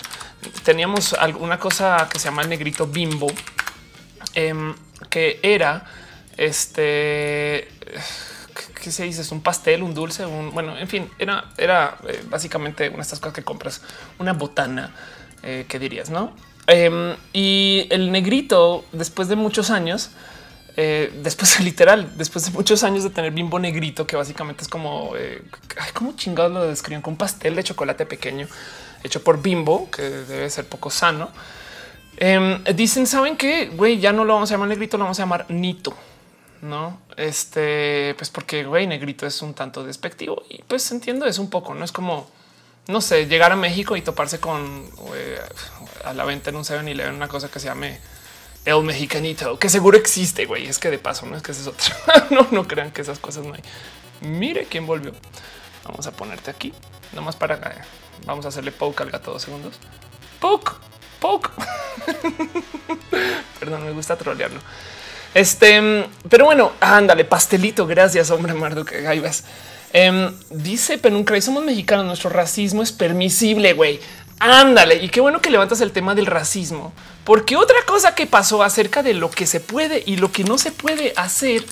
teníamos 0.64 1.14
alguna 1.14 1.60
cosa 1.60 2.08
que 2.12 2.20
se 2.20 2.26
llama 2.26 2.44
el 2.44 2.50
negrito 2.50 2.88
Bimbo, 2.88 3.28
em, 4.36 4.76
que 5.10 5.40
era 5.42 5.86
este, 6.38 7.68
¿qué 8.82 8.92
se 8.92 9.04
dice? 9.04 9.22
Es 9.22 9.32
un 9.32 9.42
pastel, 9.42 9.84
un 9.84 9.94
dulce, 9.94 10.26
un 10.26 10.52
bueno, 10.54 10.78
en 10.78 10.88
fin, 10.88 11.10
era, 11.20 11.46
era 11.58 11.98
eh, 12.08 12.24
básicamente 12.30 12.88
una 12.88 12.98
de 12.98 13.04
estas 13.04 13.20
cosas 13.20 13.34
que 13.34 13.44
compras, 13.44 13.82
una 14.20 14.34
botana, 14.34 14.96
eh, 15.44 15.66
que 15.68 15.80
dirías, 15.80 16.10
no? 16.10 16.34
Em, 16.70 17.16
y 17.34 17.88
el 17.90 18.12
negrito, 18.12 18.86
después 18.92 19.28
de 19.28 19.36
muchos 19.36 19.72
años, 19.72 20.12
eh, 20.78 21.12
después 21.24 21.60
literal, 21.62 22.16
después 22.16 22.46
de 22.46 22.52
muchos 22.52 22.84
años 22.84 23.04
de 23.04 23.10
tener 23.10 23.32
bimbo 23.32 23.58
negrito, 23.58 24.06
que 24.06 24.16
básicamente 24.16 24.62
es 24.62 24.68
como, 24.68 25.14
eh, 25.18 25.42
como 25.96 26.16
chingados 26.16 26.52
lo 26.52 26.68
describen 26.68 27.02
con 27.02 27.18
pastel 27.18 27.56
de 27.56 27.64
chocolate 27.64 28.06
pequeño 28.06 28.48
hecho 29.04 29.24
por 29.24 29.42
bimbo, 29.42 29.90
que 29.90 30.04
debe 30.04 30.50
ser 30.50 30.66
poco 30.66 30.90
sano. 30.92 31.30
Em, 32.18 32.64
dicen, 32.76 33.08
saben 33.08 33.36
que 33.36 33.68
güey, 33.70 34.00
ya 34.00 34.14
no 34.14 34.24
lo 34.24 34.34
vamos 34.34 34.52
a 34.52 34.56
llamar 34.56 34.70
negrito, 34.70 34.98
lo 34.98 35.06
vamos 35.06 35.20
a 35.20 35.24
llamar 35.24 35.46
nito. 35.50 35.96
No, 36.62 37.00
este, 37.16 38.14
pues 38.18 38.30
porque 38.30 38.66
güey, 38.66 38.86
negrito 38.86 39.26
es 39.26 39.42
un 39.42 39.54
tanto 39.54 39.84
despectivo 39.86 40.44
y 40.50 40.62
pues 40.64 40.92
entiendo 40.92 41.26
eso 41.26 41.42
un 41.42 41.50
poco. 41.50 41.74
No 41.74 41.86
es 41.86 41.92
como 41.92 42.28
no 42.90 43.02
sé, 43.02 43.28
llegar 43.28 43.52
a 43.52 43.56
México 43.56 43.96
y 43.96 44.02
toparse 44.02 44.40
con 44.40 44.84
a 46.04 46.14
la 46.14 46.26
venta 46.26 46.50
en 46.50 46.56
un 46.56 46.64
7-Eleven 46.64 47.16
una 47.16 47.28
cosa 47.28 47.50
que 47.50 47.60
se 47.60 47.68
llame 47.68 48.00
el 48.66 48.84
mexicanito, 48.84 49.58
que 49.58 49.70
seguro 49.70 49.98
existe, 49.98 50.46
güey. 50.46 50.68
Es 50.68 50.80
que 50.80 50.90
de 50.90 51.00
paso 51.00 51.26
no 51.26 51.36
es 51.36 51.44
que 51.44 51.52
ese 51.52 51.62
es 51.62 51.68
otro. 51.68 51.96
no, 52.30 52.48
no 52.52 52.68
crean 52.68 52.92
que 52.92 53.02
esas 53.02 53.20
cosas 53.20 53.46
no 53.46 53.54
hay. 53.54 53.62
Mire 54.22 54.66
quién 54.66 54.86
volvió. 54.86 55.14
Vamos 55.86 56.06
a 56.08 56.12
ponerte 56.12 56.52
aquí, 56.52 56.74
nomás 57.14 57.36
para 57.36 57.56
eh, 57.56 57.82
vamos 58.26 58.46
a 58.46 58.50
hacerle 58.50 58.72
poke 58.72 59.02
al 59.04 59.12
gato 59.12 59.32
dos 59.32 59.42
segundos. 59.42 59.76
Poke, 60.40 60.72
poke. 61.20 61.50
Perdón, 63.60 63.86
me 63.86 63.92
gusta 63.92 64.16
trolearlo. 64.18 64.60
Este, 65.34 66.06
pero 66.28 66.46
bueno, 66.46 66.74
ándale, 66.80 67.26
pastelito. 67.26 67.86
Gracias, 67.88 68.30
hombre, 68.32 68.54
Mardo, 68.54 68.86
que 68.86 69.08
ahí. 69.08 69.22
Em, 69.92 70.32
dice 70.50 70.98
Penuncra 70.98 71.38
y 71.38 71.42
somos 71.42 71.64
mexicanos. 71.64 72.06
Nuestro 72.06 72.30
racismo 72.30 72.84
es 72.84 72.92
permisible, 72.92 73.74
güey. 73.74 74.00
Ándale. 74.40 74.96
Y 74.96 75.10
qué 75.10 75.22
bueno 75.22 75.42
que 75.42 75.50
levantas 75.50 75.82
el 75.82 75.92
tema 75.92 76.16
del 76.16 76.26
racismo, 76.26 76.94
porque 77.26 77.58
otra 77.58 77.78
cosa 77.86 78.16
que 78.16 78.26
pasó 78.26 78.64
acerca 78.64 79.04
de 79.04 79.14
lo 79.14 79.30
que 79.30 79.46
se 79.46 79.60
puede 79.60 80.02
y 80.06 80.16
lo 80.16 80.32
que 80.32 80.44
no 80.44 80.58
se 80.58 80.72
puede 80.72 81.14
hacer. 81.18 81.66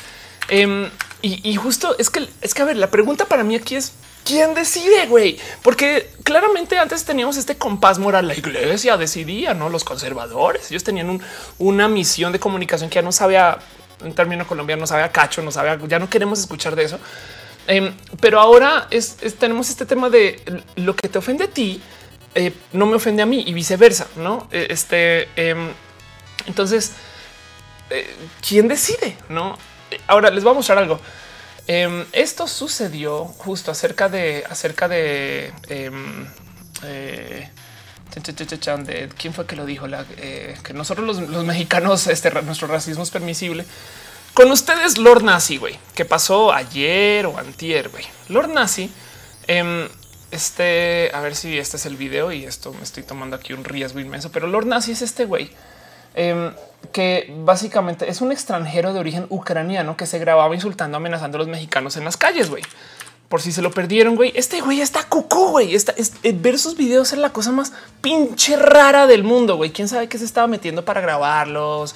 Em, 0.49 0.89
y, 1.21 1.55
justo 1.55 1.95
es 1.97 2.09
que 2.09 2.27
es 2.41 2.53
que 2.53 2.61
a 2.61 2.65
ver, 2.65 2.77
la 2.77 2.89
pregunta 2.89 3.25
para 3.25 3.43
mí 3.43 3.55
aquí 3.55 3.75
es 3.75 3.93
quién 4.23 4.53
decide, 4.53 5.07
güey, 5.07 5.37
porque 5.61 6.09
claramente 6.23 6.77
antes 6.77 7.03
teníamos 7.05 7.37
este 7.37 7.57
compás 7.57 7.99
moral. 7.99 8.27
La 8.27 8.35
iglesia 8.35 8.97
decidía, 8.97 9.53
no 9.53 9.69
los 9.69 9.83
conservadores. 9.83 10.69
Ellos 10.69 10.83
tenían 10.83 11.21
una 11.57 11.87
misión 11.87 12.31
de 12.31 12.39
comunicación 12.39 12.89
que 12.89 12.95
ya 12.95 13.01
no 13.01 13.11
sabía 13.11 13.57
en 14.03 14.13
término 14.13 14.45
colombiano, 14.45 14.81
no 14.81 14.87
sabía 14.87 15.11
cacho, 15.11 15.41
no 15.41 15.51
sabía, 15.51 15.79
ya 15.87 15.99
no 15.99 16.09
queremos 16.09 16.39
escuchar 16.39 16.75
de 16.75 16.83
eso. 16.83 16.99
Em, 17.65 17.93
pero 18.21 18.39
ahora 18.39 18.87
tenemos 19.39 19.69
este 19.69 19.85
tema 19.85 20.09
de 20.09 20.41
lo 20.75 20.95
que 20.95 21.09
te 21.09 21.17
ofende 21.17 21.45
a 21.45 21.47
ti 21.47 21.81
eh, 22.37 22.53
no 22.71 22.85
me 22.85 22.95
ofende 22.95 23.23
a 23.23 23.25
mí 23.25 23.43
y 23.47 23.53
viceversa, 23.53 24.05
no? 24.15 24.47
Eh, 24.51 24.67
este 24.69 25.27
em, 25.35 25.69
entonces, 26.45 26.91
eh, 27.89 28.15
quién 28.47 28.67
decide? 28.67 29.17
No, 29.27 29.57
ahora 30.05 30.29
les 30.29 30.43
voy 30.43 30.51
a 30.51 30.55
mostrar 30.55 30.77
algo. 30.77 30.99
Em, 31.65 32.05
esto 32.11 32.47
sucedió 32.47 33.25
justo 33.25 33.71
acerca 33.71 34.07
de 34.07 34.43
acerca 34.47 34.87
de 34.87 35.51
de 38.85 39.09
quién 39.17 39.33
fue 39.33 39.47
que 39.47 39.55
lo 39.55 39.65
dijo, 39.65 39.87
la, 39.87 40.05
que 40.05 40.73
nosotros 40.75 41.19
los, 41.19 41.43
mexicanos, 41.43 42.05
este 42.05 42.29
nuestro 42.43 42.67
racismo 42.67 43.01
es 43.01 43.09
permisible. 43.09 43.65
Con 44.35 44.51
ustedes, 44.51 44.99
Lord 44.99 45.23
Nazi, 45.23 45.57
güey, 45.57 45.79
que 45.95 46.05
pasó 46.05 46.53
ayer 46.53 47.25
o 47.25 47.39
antier, 47.39 47.89
güey. 47.89 48.05
Lord 48.29 48.49
Nazi, 48.49 48.91
em, 49.47 49.87
este, 50.31 51.11
a 51.13 51.21
ver 51.21 51.35
si 51.35 51.57
este 51.57 51.77
es 51.77 51.85
el 51.85 51.95
video 51.95 52.31
y 52.31 52.45
esto 52.45 52.73
me 52.73 52.83
estoy 52.83 53.03
tomando 53.03 53.35
aquí 53.35 53.53
un 53.53 53.63
riesgo 53.63 53.99
inmenso, 53.99 54.31
pero 54.31 54.47
Lord 54.47 54.67
Nazi 54.67 54.91
es 54.91 55.01
este 55.01 55.25
güey 55.25 55.49
em, 56.15 56.53
que 56.91 57.33
básicamente 57.39 58.09
es 58.09 58.21
un 58.21 58.31
extranjero 58.31 58.93
de 58.93 58.99
origen 58.99 59.25
ucraniano 59.29 59.97
que 59.97 60.05
se 60.05 60.19
grababa 60.19 60.53
insultando, 60.53 60.97
amenazando 60.97 61.37
a 61.37 61.39
los 61.39 61.47
mexicanos 61.47 61.97
en 61.97 62.05
las 62.05 62.17
calles, 62.17 62.49
güey 62.49 62.63
por 63.29 63.41
si 63.41 63.51
se 63.51 63.61
lo 63.61 63.71
perdieron, 63.71 64.15
güey. 64.15 64.31
Este 64.35 64.61
güey 64.61 64.81
está 64.81 65.03
cucú, 65.03 65.49
güey. 65.49 65.75
Está, 65.75 65.93
eh, 65.97 66.33
ver 66.33 66.57
sus 66.57 66.77
videos 66.77 67.11
es 67.11 67.19
la 67.19 67.33
cosa 67.33 67.51
más 67.51 67.73
pinche 68.01 68.55
rara 68.55 69.05
del 69.05 69.23
mundo, 69.23 69.57
güey. 69.57 69.71
Quién 69.71 69.87
sabe 69.87 70.07
qué 70.07 70.17
se 70.17 70.25
estaba 70.25 70.47
metiendo 70.47 70.85
para 70.85 71.01
grabarlos. 71.01 71.95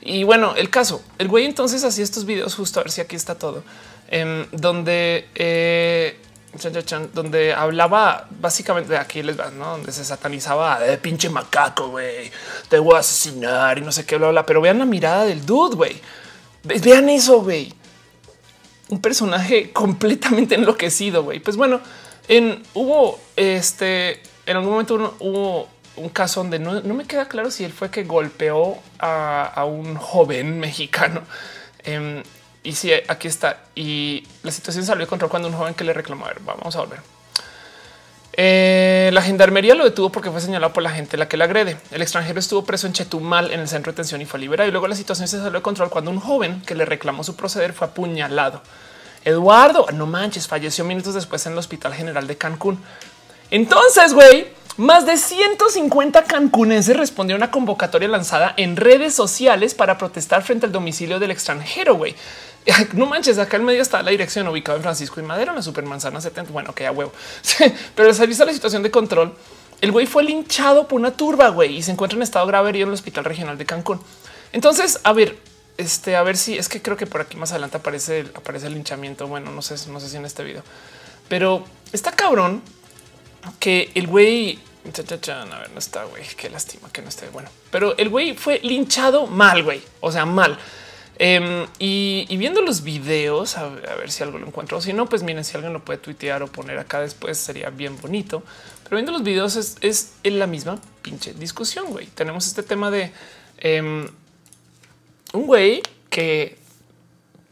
Y 0.00 0.24
bueno, 0.24 0.54
el 0.56 0.70
caso, 0.70 1.02
el 1.18 1.28
güey 1.28 1.44
entonces 1.44 1.84
hacía 1.84 2.02
estos 2.02 2.24
videos 2.24 2.56
justo 2.56 2.80
a 2.80 2.82
ver 2.82 2.90
si 2.90 3.00
aquí 3.00 3.14
está 3.14 3.36
todo, 3.36 3.62
em, 4.08 4.46
donde 4.50 5.28
eh, 5.36 6.18
donde 7.14 7.54
hablaba 7.54 8.28
básicamente 8.30 8.92
de 8.92 8.98
aquí 8.98 9.22
les 9.22 9.38
va, 9.38 9.50
¿no? 9.50 9.70
Donde 9.70 9.92
se 9.92 10.04
satanizaba 10.04 10.80
de 10.80 10.98
pinche 10.98 11.30
macaco, 11.30 11.88
güey, 11.88 12.30
te 12.68 12.78
voy 12.78 12.96
a 12.96 12.98
asesinar 12.98 13.78
y 13.78 13.80
no 13.80 13.92
sé 13.92 14.04
qué, 14.04 14.16
bla, 14.16 14.30
bla. 14.30 14.46
Pero 14.46 14.60
vean 14.60 14.78
la 14.78 14.84
mirada 14.84 15.24
del 15.24 15.46
dude, 15.46 15.76
güey. 15.76 16.00
Vean 16.64 17.08
eso, 17.08 17.42
güey 17.42 17.74
un 18.92 19.00
personaje 19.00 19.70
completamente 19.72 20.54
enloquecido, 20.54 21.24
güey. 21.24 21.40
Pues 21.40 21.56
bueno, 21.56 21.80
en 22.28 22.62
hubo 22.74 23.18
este 23.36 24.22
en 24.46 24.56
algún 24.56 24.72
momento 24.72 25.16
hubo 25.20 25.68
un 25.96 26.08
caso 26.08 26.40
donde 26.40 26.58
no, 26.58 26.80
me 26.82 27.04
queda 27.04 27.28
claro 27.28 27.50
si 27.50 27.64
él 27.64 27.72
fue 27.72 27.90
que 27.90 28.04
golpeó 28.04 28.78
a, 28.98 29.64
un 29.66 29.96
joven 29.96 30.60
mexicano. 30.66 31.22
Em, 31.84 32.22
y 32.64 32.72
sí, 32.72 32.92
aquí 33.08 33.28
está. 33.28 33.64
Y 33.74 34.26
la 34.42 34.52
situación 34.52 34.84
salió 34.84 35.04
de 35.04 35.08
control 35.08 35.30
cuando 35.30 35.48
un 35.48 35.54
joven 35.54 35.74
que 35.74 35.84
le 35.84 35.92
reclamó. 35.92 36.26
A 36.26 36.28
ver, 36.28 36.40
vamos 36.40 36.76
a 36.76 36.80
volver. 36.80 37.00
Eh, 38.34 39.10
la 39.12 39.20
gendarmería 39.20 39.74
lo 39.74 39.84
detuvo 39.84 40.10
porque 40.10 40.30
fue 40.30 40.40
señalado 40.40 40.72
por 40.72 40.82
la 40.82 40.90
gente 40.90 41.16
la 41.16 41.28
que 41.28 41.36
le 41.36 41.44
agrede. 41.44 41.76
El 41.90 42.02
extranjero 42.02 42.38
estuvo 42.38 42.64
preso 42.64 42.86
en 42.86 42.94
Chetumal 42.94 43.50
en 43.50 43.60
el 43.60 43.68
centro 43.68 43.92
de 43.92 43.96
detención 43.96 44.22
y 44.22 44.26
fue 44.26 44.40
liberado. 44.40 44.68
Y 44.68 44.72
luego 44.72 44.88
la 44.88 44.96
situación 44.96 45.28
se 45.28 45.38
salió 45.38 45.52
de 45.52 45.62
control 45.62 45.90
cuando 45.90 46.10
un 46.10 46.20
joven 46.20 46.62
que 46.62 46.74
le 46.74 46.84
reclamó 46.84 47.24
su 47.24 47.36
proceder 47.36 47.72
fue 47.72 47.88
apuñalado. 47.88 48.62
Eduardo, 49.24 49.86
no 49.92 50.06
manches, 50.06 50.48
falleció 50.48 50.84
minutos 50.84 51.14
después 51.14 51.44
en 51.46 51.52
el 51.52 51.58
Hospital 51.58 51.94
General 51.94 52.26
de 52.26 52.36
Cancún. 52.36 52.82
Entonces, 53.50 54.14
güey, 54.14 54.48
más 54.78 55.04
de 55.04 55.18
150 55.18 56.24
cancunenses 56.24 56.96
respondieron 56.96 57.42
a 57.42 57.44
una 57.44 57.52
convocatoria 57.52 58.08
lanzada 58.08 58.54
en 58.56 58.76
redes 58.76 59.14
sociales 59.14 59.74
para 59.74 59.98
protestar 59.98 60.42
frente 60.42 60.66
al 60.66 60.72
domicilio 60.72 61.18
del 61.18 61.30
extranjero, 61.30 61.94
güey. 61.96 62.16
No 62.94 63.06
manches, 63.06 63.38
acá 63.38 63.56
en 63.56 63.64
medio 63.64 63.82
está 63.82 64.02
la 64.02 64.10
dirección 64.10 64.46
ubicada 64.48 64.76
en 64.76 64.82
Francisco 64.82 65.20
y 65.20 65.22
Madero, 65.22 65.50
en 65.50 65.56
la 65.56 65.62
Supermanzana 65.62 66.20
70. 66.20 66.52
Bueno, 66.52 66.74
que 66.74 66.84
ya 66.84 66.92
huevo. 66.92 67.12
Pero 67.94 68.08
al 68.08 68.14
salirse 68.14 68.44
la 68.44 68.52
situación 68.52 68.82
de 68.82 68.90
control, 68.90 69.34
el 69.80 69.90
güey 69.90 70.06
fue 70.06 70.22
linchado 70.22 70.86
por 70.86 71.00
una 71.00 71.12
turba, 71.12 71.48
güey, 71.48 71.76
y 71.76 71.82
se 71.82 71.90
encuentra 71.90 72.16
en 72.16 72.22
estado 72.22 72.46
grave 72.46 72.70
herido 72.70 72.84
en 72.84 72.90
el 72.90 72.94
Hospital 72.94 73.24
Regional 73.24 73.58
de 73.58 73.66
Cancún. 73.66 74.00
Entonces, 74.52 75.00
a 75.02 75.12
ver, 75.12 75.38
este, 75.76 76.14
a 76.14 76.22
ver 76.22 76.36
si 76.36 76.56
es 76.56 76.68
que 76.68 76.80
creo 76.80 76.96
que 76.96 77.06
por 77.06 77.20
aquí 77.20 77.36
más 77.36 77.50
adelante 77.50 77.78
aparece, 77.78 78.26
aparece 78.34 78.68
el 78.68 78.74
linchamiento. 78.74 79.26
Bueno, 79.26 79.50
no 79.50 79.62
sé, 79.62 79.74
no 79.90 79.98
sé 79.98 80.08
si 80.08 80.16
en 80.16 80.24
este 80.24 80.44
video, 80.44 80.62
pero 81.28 81.64
está 81.92 82.12
cabrón 82.12 82.62
que 83.58 83.90
el 83.94 84.06
güey 84.06 84.60
a 84.84 85.58
ver, 85.58 85.70
no 85.70 85.78
está, 85.78 86.04
güey. 86.04 86.24
Qué 86.36 86.50
lástima 86.50 86.90
que 86.92 87.02
no 87.02 87.08
esté 87.08 87.28
bueno. 87.28 87.48
Pero 87.70 87.96
el 87.96 88.08
güey 88.08 88.34
fue 88.36 88.58
linchado 88.62 89.26
mal, 89.26 89.62
güey. 89.62 89.80
O 90.00 90.10
sea, 90.10 90.26
mal. 90.26 90.58
Em, 91.18 91.66
y, 91.78 92.36
viendo 92.36 92.62
los 92.62 92.82
videos, 92.82 93.56
a, 93.58 93.68
ver 93.68 94.10
si 94.10 94.22
algo 94.22 94.38
lo 94.38 94.46
encuentro. 94.46 94.80
Si 94.80 94.92
no, 94.92 95.08
pues 95.08 95.22
miren, 95.22 95.44
si 95.44 95.54
alguien 95.54 95.72
lo 95.72 95.84
puede 95.84 95.98
tuitear 95.98 96.42
o 96.42 96.46
poner 96.46 96.78
acá 96.78 97.00
después, 97.00 97.38
sería 97.38 97.70
bien 97.70 98.00
bonito. 98.00 98.42
Pero 98.84 98.96
viendo 98.96 99.12
los 99.12 99.22
videos 99.22 99.56
es, 99.56 99.76
es 99.80 100.12
la 100.24 100.46
misma 100.46 100.78
pinche 101.02 101.34
discusión, 101.34 101.86
güey. 101.90 102.06
Tenemos 102.06 102.46
este 102.46 102.62
tema 102.62 102.90
de 102.90 103.12
em, 103.58 104.08
un 105.32 105.46
güey 105.46 105.82
que 106.10 106.62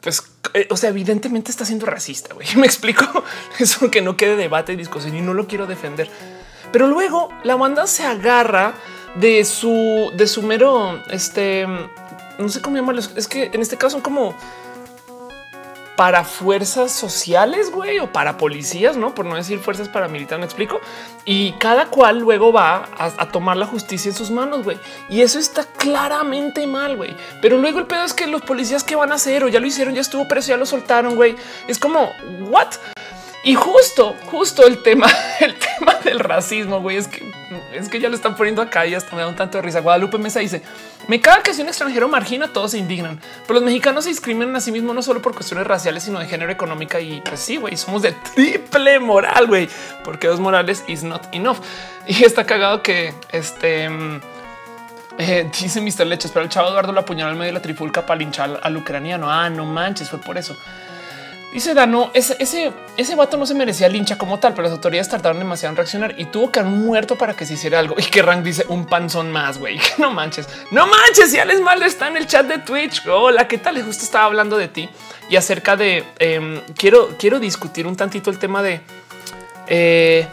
pues, 0.01 0.23
eh, 0.55 0.67
o 0.71 0.77
sea, 0.77 0.91
evidentemente 0.91 1.51
está 1.51 1.65
siendo 1.65 1.87
racista. 1.87 2.35
Güey. 2.35 2.49
Me 2.57 2.67
explico 2.67 3.05
eso 3.59 3.91
que 3.91 4.03
no 4.03 4.17
quede 4.17 4.37
debate 4.37 4.73
y 4.73 4.77
discusión 4.77 5.17
y 5.17 5.21
no 5.21 5.35
lo 5.35 5.47
quiero 5.47 5.67
defender. 5.67 6.09
Pero 6.73 6.87
luego 6.87 7.31
la 7.43 7.57
banda 7.57 7.87
se 7.87 8.05
agarra 8.05 8.75
de 9.17 9.45
su, 9.45 10.13
de 10.17 10.27
su 10.29 10.43
mero, 10.43 11.03
este, 11.11 11.67
no 12.41 12.49
sé 12.49 12.61
cómo 12.61 12.77
llamarlo. 12.77 13.01
Es 13.17 13.29
que 13.29 13.51
en 13.53 13.61
este 13.61 13.77
caso 13.77 13.91
son 13.91 14.01
como 14.01 14.35
para 16.01 16.25
fuerzas 16.25 16.93
sociales, 16.93 17.71
güey, 17.71 17.99
o 17.99 18.11
para 18.11 18.39
policías, 18.39 18.97
no 18.97 19.15
por 19.15 19.27
no 19.27 19.35
decir 19.37 19.59
fuerzas 19.59 19.91
paramilitares. 19.91 20.39
Me 20.41 20.47
explico. 20.47 20.81
Y 21.27 21.53
cada 21.59 21.89
cual 21.89 22.21
luego 22.21 22.55
va 22.55 22.89
a, 22.97 23.29
tomar 23.29 23.59
la 23.59 23.67
justicia 23.67 24.09
en 24.09 24.15
sus 24.15 24.31
manos, 24.31 24.65
güey. 24.65 24.79
Y 25.11 25.21
eso 25.21 25.39
está 25.39 25.65
claramente 25.65 26.67
mal, 26.67 26.97
güey. 26.97 27.15
Pero 27.43 27.59
luego 27.59 27.81
el 27.81 27.87
pedo 27.87 28.05
es 28.05 28.15
que 28.15 28.27
los 28.27 28.41
policías 28.41 28.83
que 28.83 28.97
van 28.97 29.13
a 29.13 29.17
hacer 29.17 29.45
o 29.45 29.49
ya 29.49 29.61
lo 29.61 29.67
hicieron, 29.67 29.95
ya 29.95 30.01
estuvo 30.01 30.27
preso, 30.27 30.49
ya 30.49 30.57
lo 30.57 30.65
soltaron, 30.65 31.17
güey. 31.17 31.37
Es 31.69 31.79
como 31.79 32.11
what? 32.49 32.69
Y 33.43 33.55
justo, 33.55 34.15
justo 34.27 34.67
el 34.67 34.83
tema, 34.83 35.07
el 35.41 35.55
tema 35.55 35.95
del 36.05 36.19
racismo, 36.21 36.81
güey, 36.81 36.97
es 36.97 37.09
que 37.09 37.31
es 37.73 37.89
que 37.89 38.01
ya 38.01 38.09
lo 38.09 38.15
están 38.15 38.37
poniendo 38.37 38.63
acá 38.63 38.87
y 38.87 38.95
hasta 38.95 39.15
me 39.17 39.23
da 39.23 39.29
un 39.29 39.35
tanto 39.35 39.59
de 39.59 39.63
risa. 39.63 39.81
Guadalupe 39.81 40.19
Mesa 40.19 40.41
dice: 40.41 40.63
Me 41.09 41.21
caga 41.21 41.43
que 41.43 41.55
si 41.55 41.63
un 41.63 41.69
extranjero 41.69 42.09
margina, 42.09 42.49
todos 42.49 42.73
se 42.73 42.79
indignan, 42.79 43.21
pero 43.47 43.55
los 43.55 43.63
mexicanos 43.63 44.05
se 44.05 44.11
discriminan 44.11 44.55
a 44.57 44.61
sí 44.61 44.71
mismos 44.73 44.95
no 44.95 45.03
solo 45.03 45.23
por 45.23 45.35
cuestiones 45.35 45.67
raciales, 45.67 46.05
sino 46.05 46.19
de 46.19 46.27
género 46.27 46.53
económica. 46.53 47.01
Y 47.01 47.21
pues 47.23 47.41
sí, 47.41 47.57
güey, 47.57 47.77
somos 47.77 48.03
de 48.03 48.13
triple 48.35 48.99
moral, 49.01 49.47
güey, 49.47 49.69
porque 50.05 50.29
dos 50.29 50.41
morales 50.41 50.85
is 50.87 51.03
not 51.03 51.23
enough. 51.33 51.59
Y 52.07 52.25
está 52.25 52.45
cagado 52.45 52.83
que 52.83 53.15
este 53.33 53.89
mm, 53.89 54.21
eh, 55.19 55.51
dice 55.61 55.81
Mr. 55.81 56.07
Leches, 56.07 56.31
pero 56.31 56.45
el 56.45 56.51
chavo 56.51 56.69
Eduardo 56.69 56.93
lo 56.93 57.01
apuñaló 57.01 57.33
en 57.33 57.39
medio 57.39 57.51
de 57.51 57.55
la 57.55 57.63
trifulca 57.63 58.05
para 58.07 58.19
linchar 58.19 58.61
al 58.63 58.77
ucraniano. 58.77 59.31
Ah, 59.31 59.49
no 59.51 59.65
manches, 59.65 60.11
fue 60.11 60.19
por 60.21 60.39
eso. 60.39 60.57
Dice 61.53 61.75
Dano, 61.75 62.13
ese, 62.15 62.37
ese, 62.39 62.73
ese 62.97 63.17
vato 63.17 63.37
no 63.37 63.45
se 63.45 63.55
merecía 63.55 63.89
lincha 63.89 64.17
como 64.17 64.39
tal, 64.39 64.53
pero 64.53 64.65
las 64.65 64.73
autoridades 64.73 65.09
tardaron 65.09 65.41
demasiado 65.41 65.73
en 65.73 65.77
reaccionar 65.79 66.15
y 66.17 66.27
tuvo 66.27 66.53
que 66.53 66.61
haber 66.61 66.71
muerto 66.71 67.19
para 67.19 67.35
que 67.35 67.45
se 67.45 67.55
hiciera 67.55 67.81
algo. 67.81 67.97
Y 67.99 68.05
que 68.05 68.23
Rank 68.23 68.45
dice 68.45 68.67
un 68.69 68.87
panzón 68.87 69.33
más, 69.33 69.59
güey. 69.59 69.81
No 69.99 70.13
manches, 70.13 70.47
no 70.71 70.87
manches. 70.87 71.33
Ya 71.33 71.45
les 71.45 71.61
mal 71.61 71.83
está 71.83 72.07
en 72.07 72.17
el 72.17 72.29
chat 72.29 72.47
de 72.47 72.59
Twitch. 72.59 73.05
Hola, 73.09 73.49
¿qué 73.49 73.59
tal? 73.59 73.83
Justo 73.83 74.05
estaba 74.05 74.27
hablando 74.27 74.57
de 74.57 74.69
ti 74.69 74.89
y 75.29 75.37
acerca 75.37 75.77
de 75.77 76.05
em, 76.21 76.61
quiero, 76.77 77.17
quiero 77.19 77.41
discutir 77.41 77.87
un 77.87 77.97
tantito 77.97 78.31
el 78.31 78.39
tema 78.39 78.63
de 78.63 78.81
eh, 79.67 80.29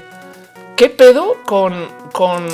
qué 0.76 0.90
pedo 0.90 1.42
con, 1.46 1.88
con 2.12 2.48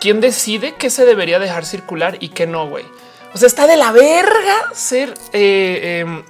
quién 0.00 0.20
decide 0.22 0.74
qué 0.76 0.88
se 0.88 1.04
debería 1.04 1.38
dejar 1.38 1.66
circular 1.66 2.16
y 2.20 2.30
qué 2.30 2.46
no, 2.46 2.68
güey. 2.68 2.86
O 3.34 3.38
sea, 3.38 3.46
está 3.46 3.66
de 3.66 3.76
la 3.76 3.92
verga 3.92 4.72
ser 4.72 5.12
eh, 5.34 6.22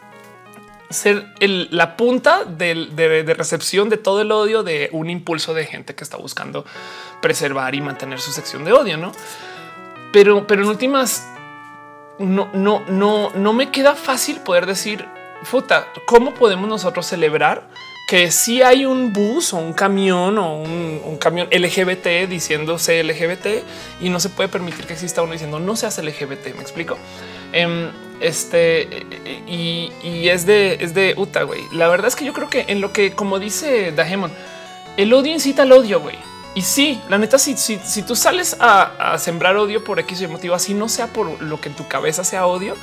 ser 0.90 1.32
la 1.70 1.96
punta 1.96 2.44
de, 2.44 3.34
recepción 3.36 3.88
de 3.88 3.96
todo 3.96 4.20
el 4.22 4.32
odio 4.32 4.62
de 4.62 4.88
un 4.92 5.08
impulso 5.08 5.54
de 5.54 5.64
gente 5.64 5.94
que 5.94 6.04
está 6.04 6.16
buscando 6.16 6.64
preservar 7.22 7.74
y 7.74 7.80
mantener 7.80 8.20
su 8.20 8.32
sección 8.32 8.64
de 8.64 8.72
odio, 8.72 8.96
no? 8.96 9.12
Pero, 10.12 10.46
pero 10.46 10.62
en 10.62 10.68
últimas, 10.68 11.28
no, 12.18 12.50
no, 12.52 12.82
no, 12.88 13.30
no 13.34 13.52
me 13.52 13.70
queda 13.70 13.94
fácil 13.94 14.40
poder 14.40 14.66
decir, 14.66 15.06
puta, 15.48 15.86
¿cómo 16.06 16.34
podemos 16.34 16.68
nosotros 16.68 17.06
celebrar 17.06 17.68
que 18.10 18.32
si 18.32 18.60
hay 18.60 18.86
un 18.86 19.12
bus 19.12 19.52
o 19.52 19.58
un 19.58 19.72
camión 19.72 20.36
o 20.36 20.56
un, 20.56 21.16
camión 21.20 21.46
LGBT 21.52 22.28
diciéndose 22.28 23.04
LGBT 23.04 23.62
y 24.00 24.08
no 24.08 24.18
se 24.18 24.30
puede 24.30 24.48
permitir 24.48 24.84
que 24.84 24.94
exista 24.94 25.22
uno 25.22 25.30
diciendo 25.30 25.60
no 25.60 25.76
seas 25.76 25.96
LGBT? 25.98 26.56
Me 26.56 26.60
explico. 26.60 26.98
Em, 27.52 27.92
este 28.20 29.06
y, 29.46 29.92
es 30.28 30.44
de 30.44 30.78
es 30.80 30.92
de 30.92 31.14
Uta, 31.16 31.44
güey. 31.44 31.60
La 31.70 31.86
verdad 31.86 32.08
es 32.08 32.16
que 32.16 32.24
yo 32.24 32.32
creo 32.32 32.50
que 32.50 32.64
en 32.66 32.80
lo 32.80 32.92
que, 32.92 33.12
como 33.12 33.38
dice 33.38 33.92
Dahemon, 33.92 34.32
el 34.96 35.12
odio 35.12 35.32
incita 35.32 35.62
al 35.62 35.70
odio, 35.70 36.00
güey. 36.00 36.16
Y 36.56 36.62
sí, 36.62 37.00
la 37.08 37.16
neta, 37.16 37.38
si, 37.38 37.56
si, 37.56 37.78
si 37.78 38.02
tú 38.02 38.16
sales 38.16 38.56
a, 38.58 39.16
sembrar 39.20 39.56
odio 39.56 39.84
por 39.84 40.00
X 40.00 40.28
motivo, 40.28 40.56
así 40.56 40.74
no 40.74 40.88
sea 40.88 41.06
por 41.06 41.40
lo 41.40 41.60
que 41.60 41.68
en 41.68 41.76
tu 41.76 41.86
cabeza 41.86 42.24
sea 42.24 42.48
odio, 42.48 42.74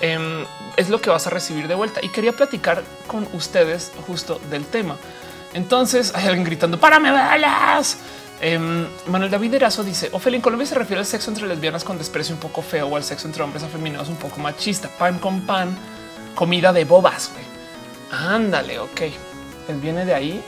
em, 0.00 0.44
es 0.76 0.88
lo 0.88 1.00
que 1.00 1.10
vas 1.10 1.26
a 1.26 1.30
recibir 1.30 1.68
de 1.68 1.74
vuelta. 1.74 2.00
Y 2.02 2.08
quería 2.08 2.32
platicar 2.32 2.82
con 3.06 3.26
ustedes 3.32 3.92
justo 4.06 4.40
del 4.50 4.66
tema. 4.66 4.96
Entonces 5.52 6.12
hay 6.14 6.26
alguien 6.26 6.44
gritando: 6.44 6.78
¡Párame 6.78 7.10
balas! 7.10 7.98
Em, 8.40 8.86
Manuel 9.06 9.30
David 9.30 9.54
Erazo 9.54 9.84
dice 9.84 10.10
Ophelia 10.12 10.36
en 10.36 10.42
Colombia 10.42 10.66
se 10.66 10.74
refiere 10.74 11.00
al 11.00 11.06
sexo 11.06 11.30
entre 11.30 11.46
lesbianas 11.46 11.84
con 11.84 11.96
desprecio 11.96 12.34
un 12.34 12.40
poco 12.40 12.62
feo 12.62 12.88
o 12.88 12.96
al 12.96 13.04
sexo 13.04 13.28
entre 13.28 13.42
hombres 13.42 13.62
afeminados 13.62 14.08
un 14.08 14.16
poco 14.16 14.40
machista. 14.40 14.88
Pan 14.88 15.18
con 15.18 15.42
pan, 15.42 15.76
comida 16.34 16.72
de 16.72 16.84
bobas. 16.84 17.30
Ándale, 18.10 18.78
ok. 18.78 19.00
Él 19.68 19.80
viene 19.80 20.04
de 20.04 20.14
ahí. 20.14 20.42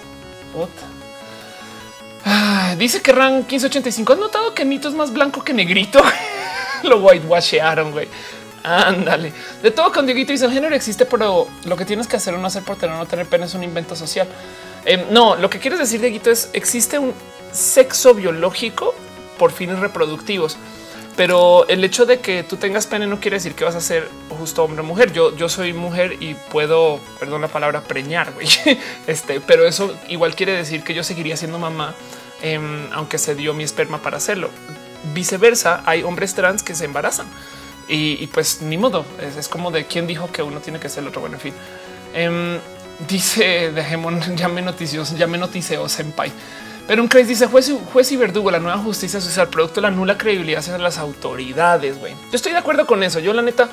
Ah, 2.24 2.68
Ah, 2.68 2.74
dice 2.76 3.00
que 3.00 3.12
Ran 3.12 3.36
1585 3.36 4.12
has 4.12 4.18
notado 4.18 4.52
que 4.52 4.64
Nito 4.64 4.88
es 4.88 4.94
más 4.94 5.12
blanco 5.12 5.44
que 5.44 5.52
negrito. 5.52 6.02
Lo 6.82 6.98
whitewashearon, 6.98 7.92
güey. 7.92 8.08
Ándale. 8.66 9.32
De 9.62 9.70
todo 9.70 9.92
con 9.92 10.06
Dieguito 10.06 10.32
dice 10.32 10.44
el 10.44 10.50
género 10.50 10.74
existe, 10.74 11.06
pero 11.06 11.46
lo 11.64 11.76
que 11.76 11.84
tienes 11.84 12.08
que 12.08 12.16
hacer 12.16 12.34
o 12.34 12.38
no 12.38 12.48
hacer 12.48 12.64
por 12.64 12.74
tener 12.74 12.96
o 12.96 12.98
no 12.98 13.06
tener 13.06 13.26
pene 13.26 13.46
es 13.46 13.54
un 13.54 13.62
invento 13.62 13.94
social. 13.94 14.26
Em, 14.84 15.04
no, 15.10 15.36
lo 15.36 15.48
que 15.48 15.60
quieres 15.60 15.78
decir, 15.78 16.00
Dieguito, 16.00 16.32
es 16.32 16.50
existe 16.52 16.98
un 16.98 17.14
sexo 17.52 18.12
biológico 18.12 18.92
por 19.38 19.52
fines 19.52 19.78
reproductivos. 19.78 20.56
Pero 21.16 21.66
el 21.68 21.84
hecho 21.84 22.06
de 22.06 22.18
que 22.18 22.42
tú 22.42 22.56
tengas 22.56 22.88
pene 22.88 23.06
no 23.06 23.20
quiere 23.20 23.36
decir 23.36 23.54
que 23.54 23.64
vas 23.64 23.76
a 23.76 23.80
ser 23.80 24.08
justo 24.36 24.64
hombre 24.64 24.80
o 24.80 24.84
mujer. 24.84 25.12
Yo, 25.12 25.34
yo 25.36 25.48
soy 25.48 25.72
mujer 25.72 26.16
y 26.18 26.34
puedo, 26.34 26.98
perdón 27.20 27.42
la 27.42 27.48
palabra, 27.48 27.82
preñar, 27.82 28.32
güey. 28.32 28.48
Este, 29.06 29.40
pero 29.40 29.64
eso 29.64 29.94
igual 30.08 30.34
quiere 30.34 30.52
decir 30.52 30.82
que 30.82 30.92
yo 30.92 31.04
seguiría 31.04 31.36
siendo 31.36 31.60
mamá, 31.60 31.94
em, 32.42 32.92
aunque 32.92 33.18
se 33.18 33.36
dio 33.36 33.54
mi 33.54 33.62
esperma 33.62 34.02
para 34.02 34.16
hacerlo. 34.16 34.50
Viceversa, 35.14 35.84
hay 35.86 36.02
hombres 36.02 36.34
trans 36.34 36.64
que 36.64 36.74
se 36.74 36.84
embarazan 36.84 37.28
y, 37.88 38.26
pues 38.28 38.62
ni 38.62 38.76
modo. 38.76 39.04
Es, 39.38 39.48
como 39.48 39.70
de 39.70 39.86
quién 39.86 40.06
dijo 40.06 40.30
que 40.30 40.42
uno 40.42 40.60
tiene 40.60 40.78
que 40.78 40.88
ser 40.88 41.02
el 41.02 41.08
otro. 41.08 41.20
Bueno, 41.20 41.36
en 41.36 41.40
fin. 41.40 41.54
Em, 42.14 42.58
dice 43.08 43.72
Dejemon, 43.72 44.20
ya 44.36 44.48
me 44.48 44.62
notició, 44.62 45.04
ya 45.16 45.26
me 45.26 45.38
notició 45.38 45.88
Senpai. 45.88 46.32
Pero 46.86 47.02
un 47.02 47.08
Crazy 47.08 47.30
dice 47.30 47.46
juez, 47.46 47.72
juez 47.92 48.12
y 48.12 48.16
verdugo, 48.16 48.50
la 48.50 48.60
nueva 48.60 48.78
justicia 48.78 49.20
social, 49.20 49.48
producto 49.48 49.76
de 49.76 49.82
la 49.82 49.90
nula 49.90 50.16
credibilidad 50.16 50.60
hacia 50.60 50.78
las 50.78 50.98
autoridades. 50.98 51.98
Güey, 51.98 52.14
yo 52.14 52.36
estoy 52.36 52.52
de 52.52 52.58
acuerdo 52.58 52.86
con 52.86 53.02
eso. 53.02 53.18
Yo, 53.18 53.32
la 53.32 53.42
neta, 53.42 53.68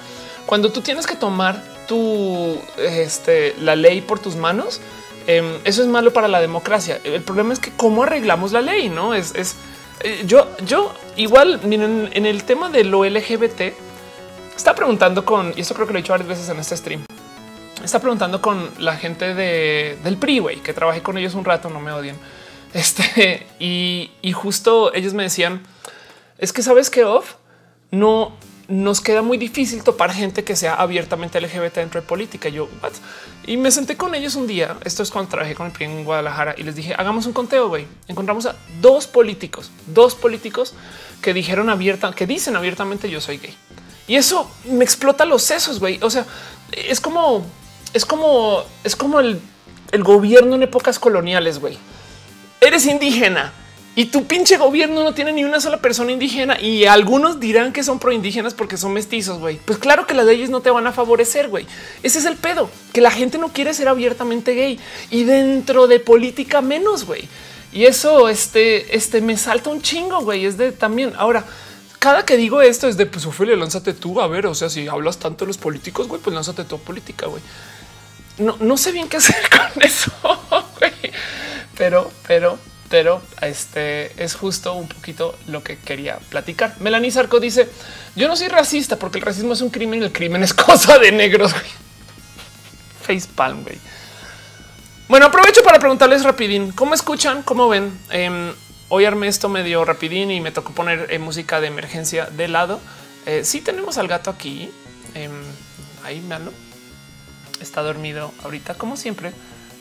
cuando 0.47 0.71
tú 0.71 0.81
tienes 0.81 1.05
que 1.05 1.15
tomar 1.15 1.61
tu 1.87 2.57
este, 2.77 3.55
la 3.59 3.75
ley 3.75 4.01
por 4.01 4.17
tus 4.19 4.35
manos, 4.35 4.81
em, 5.27 5.45
eso 5.63 5.83
es 5.83 5.87
malo 5.87 6.11
para 6.11 6.27
la 6.27 6.41
democracia. 6.41 6.99
El 7.03 7.21
problema 7.21 7.53
es 7.53 7.59
que 7.59 7.71
cómo 7.77 8.01
arreglamos 8.01 8.51
la 8.51 8.61
ley, 8.61 8.89
no 8.89 9.13
es, 9.13 9.35
es 9.35 9.57
eh, 9.99 10.23
yo, 10.25 10.47
yo 10.65 10.91
igual 11.15 11.61
miren, 11.63 12.09
en 12.13 12.25
el 12.25 12.43
tema 12.43 12.69
de 12.69 12.83
lo 12.83 13.05
LGBT, 13.05 13.73
está 14.55 14.75
preguntando 14.75 15.25
con, 15.25 15.53
y 15.55 15.61
esto 15.61 15.73
creo 15.73 15.87
que 15.87 15.93
lo 15.93 15.99
he 15.99 16.01
dicho 16.01 16.13
varias 16.13 16.29
veces 16.29 16.49
en 16.49 16.59
este 16.59 16.77
stream. 16.77 17.05
Está 17.83 17.99
preguntando 17.99 18.41
con 18.41 18.69
la 18.79 18.95
gente 18.95 19.33
de, 19.33 19.97
del 20.03 20.17
güey, 20.39 20.61
que 20.61 20.73
trabajé 20.73 21.01
con 21.01 21.17
ellos 21.17 21.33
un 21.33 21.43
rato, 21.43 21.69
no 21.69 21.79
me 21.79 21.91
odien 21.91 22.15
este 22.73 23.45
y, 23.59 24.09
justo 24.33 24.93
ellos 24.93 25.13
me 25.13 25.23
decían 25.23 25.61
es 26.39 26.51
que 26.51 26.63
sabes 26.63 26.89
que 26.89 27.03
off 27.03 27.35
no 27.91 28.35
nos 28.67 29.01
queda 29.01 29.21
muy 29.21 29.37
difícil 29.37 29.83
topar 29.83 30.11
gente 30.11 30.43
que 30.43 30.55
sea 30.55 30.73
abiertamente 30.75 31.39
LGBT 31.39 31.75
dentro 31.75 32.01
de 32.01 32.07
política. 32.07 32.49
Yo 32.49 32.69
y 33.45 33.57
me 33.57 33.69
senté 33.69 33.97
con 33.97 34.15
ellos 34.15 34.35
un 34.35 34.47
día. 34.47 34.77
Esto 34.85 35.03
es 35.03 35.11
cuando 35.11 35.31
trabajé 35.31 35.53
con 35.53 35.67
el 35.67 35.73
PRI 35.73 35.85
en 35.85 36.05
Guadalajara 36.05 36.55
y 36.57 36.63
les 36.63 36.75
dije 36.75 36.95
hagamos 36.97 37.25
un 37.25 37.33
conteo. 37.33 37.71
Encontramos 38.07 38.45
a 38.45 38.55
dos 38.81 39.05
políticos, 39.05 39.69
dos 39.87 40.15
políticos 40.15 40.73
que 41.21 41.33
dijeron 41.33 41.69
abierta, 41.69 42.11
que 42.13 42.25
dicen 42.25 42.55
abiertamente 42.55 43.09
yo 43.09 43.21
soy 43.21 43.37
gay 43.37 43.55
y 44.07 44.15
eso 44.15 44.49
me 44.65 44.83
explota 44.83 45.25
los 45.25 45.43
sesos. 45.43 45.79
Güey, 45.79 45.99
o 46.01 46.09
sea, 46.09 46.25
es 46.71 46.99
como 46.99 47.45
es 47.93 48.05
como 48.05 48.63
es 48.83 48.95
como 48.95 49.19
el, 49.19 49.39
gobierno 49.99 50.55
en 50.55 50.63
épocas 50.63 50.99
coloniales. 50.99 51.59
Güey, 51.59 51.77
eres 52.61 52.85
indígena 52.85 53.53
y 53.95 54.05
tu 54.05 54.25
pinche 54.25 54.57
gobierno 54.57 55.03
no 55.03 55.13
tiene 55.13 55.31
ni 55.33 55.43
una 55.43 55.61
sola 55.61 55.77
persona 55.77 56.11
indígena 56.11 56.59
y 56.59 56.85
algunos 56.85 57.39
dirán 57.39 57.71
que 57.71 57.83
son 57.83 57.99
pro 57.99 58.11
indígenas 58.11 58.55
porque 58.55 58.75
son 58.75 58.93
mestizos, 58.93 59.37
güey. 59.39 59.59
Pues 59.63 59.77
claro 59.77 60.07
que 60.07 60.15
las 60.15 60.25
leyes 60.25 60.49
no 60.49 60.61
te 60.61 60.71
van 60.71 60.87
a 60.87 60.91
favorecer, 60.91 61.47
güey. 61.47 61.67
Ese 62.01 62.17
es 62.17 62.25
el 62.25 62.35
pedo, 62.35 62.69
que 62.91 63.01
la 63.01 63.11
gente 63.11 63.37
no 63.37 63.49
quiere 63.49 63.73
ser 63.73 63.87
abiertamente 63.87 64.55
gay 64.55 64.79
y 65.11 65.25
dentro 65.25 65.85
de 65.85 65.99
política 65.99 66.61
menos, 66.61 67.05
güey. 67.05 67.27
Y 67.71 67.85
eso 67.85 68.29
este, 68.29 68.95
este 68.95 69.21
me 69.21 69.37
salta 69.37 69.69
un 69.69 69.81
chingo, 69.81 70.21
güey. 70.21 70.45
Es 70.45 70.57
de 70.57 70.71
también 70.71 71.13
ahora. 71.17 71.45
Cada 72.03 72.25
que 72.25 72.35
digo 72.35 72.61
esto 72.61 72.89
es 72.89 72.97
de 72.97 73.05
pues 73.05 73.25
Ophelia, 73.25 73.55
lánzate 73.55 73.93
tú 73.93 74.19
a 74.19 74.27
ver. 74.27 74.45
O 74.47 74.53
sea, 74.53 74.69
si 74.69 74.89
hablas 74.89 75.19
tanto 75.19 75.45
de 75.45 75.47
los 75.47 75.57
políticos, 75.57 76.09
güey, 76.09 76.19
pues 76.21 76.33
lánzate 76.33 76.65
tu 76.65 76.77
política, 76.77 77.27
güey. 77.27 77.41
No, 78.39 78.57
no 78.59 78.75
sé 78.75 78.91
bien 78.91 79.07
qué 79.07 79.17
hacer 79.17 79.37
con 79.49 79.81
eso, 79.81 80.11
güey 80.77 81.13
pero, 81.77 82.11
pero, 82.27 82.59
pero 82.89 83.21
este 83.41 84.11
es 84.21 84.35
justo 84.35 84.73
un 84.73 84.87
poquito 84.87 85.37
lo 85.47 85.63
que 85.63 85.77
quería 85.77 86.17
platicar. 86.29 86.75
Melanie 86.79 87.11
Sarco 87.11 87.39
dice: 87.39 87.69
Yo 88.17 88.27
no 88.27 88.35
soy 88.35 88.47
racista 88.47 88.97
porque 88.97 89.19
el 89.19 89.25
racismo 89.25 89.53
es 89.53 89.61
un 89.61 89.69
crimen 89.69 90.01
y 90.01 90.05
el 90.05 90.11
crimen 90.11 90.43
es 90.43 90.53
cosa 90.53 90.99
de 90.99 91.11
negros. 91.11 91.53
Face 93.01 93.27
palm, 93.33 93.63
güey. 93.63 93.77
Bueno, 95.07 95.27
aprovecho 95.27 95.63
para 95.63 95.79
preguntarles 95.79 96.23
rapidín 96.23 96.71
cómo 96.71 96.93
escuchan, 96.93 97.43
cómo 97.43 97.67
ven. 97.69 97.97
Em, 98.09 98.53
hoy 98.95 99.05
armé 99.05 99.27
esto 99.27 99.49
medio 99.49 99.83
rapidín 99.85 100.29
y 100.29 100.39
me 100.39 100.51
tocó 100.51 100.71
poner 100.71 101.07
eh, 101.09 101.17
música 101.17 101.59
de 101.59 101.65
emergencia 101.65 102.27
de 102.27 102.47
lado. 102.47 102.79
Eh, 103.25 103.43
sí 103.43 103.59
tenemos 103.59 103.97
al 103.97 104.07
gato 104.07 104.29
aquí. 104.29 104.69
Eh, 105.15 105.29
ahí, 106.03 106.21
mano. 106.21 106.51
Está 107.59 107.81
dormido 107.81 108.31
ahorita, 108.43 108.75
como 108.75 108.95
siempre, 108.95 109.31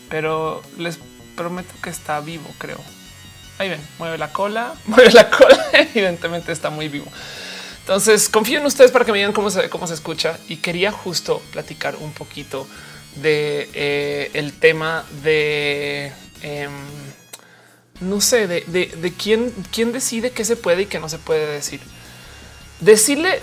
pero 0.09 0.63
les 0.79 0.99
prometo 1.37 1.75
que 1.83 1.91
está 1.91 2.21
vivo, 2.21 2.49
creo. 2.57 2.79
Ahí 3.59 3.69
ven, 3.69 3.87
mueve 3.99 4.17
la 4.17 4.33
cola, 4.33 4.73
mueve 4.87 5.13
la 5.13 5.29
cola. 5.29 5.63
Evidentemente 5.75 6.51
está 6.51 6.71
muy 6.71 6.89
vivo. 6.89 7.07
Entonces 7.81 8.31
confío 8.31 8.61
en 8.61 8.67
ustedes 8.67 8.93
para 8.93 9.05
que 9.05 9.13
me 9.13 9.19
digan 9.19 9.35
cómo 9.35 9.51
se, 9.51 9.69
cómo 9.69 9.87
se 9.87 9.95
escucha 9.95 10.39
y 10.49 10.57
quería 10.57 10.91
justo 10.91 11.43
platicar 11.53 11.97
un 11.97 12.13
poquito 12.13 12.67
de 13.17 13.69
eh, 13.75 14.31
el 14.33 14.55
tema 14.55 15.05
de 15.23 16.13
em, 16.41 16.73
no 18.03 18.21
sé, 18.21 18.47
de, 18.47 18.61
de, 18.63 19.13
quién, 19.13 19.53
quién 19.73 19.93
decide 19.93 20.31
qué 20.31 20.45
se 20.45 20.57
puede 20.57 20.83
y 20.83 20.87
qué 20.87 20.99
no 20.99 21.09
se 21.09 21.19
puede 21.19 21.47
decir. 21.47 21.81
Decirle, 22.81 23.41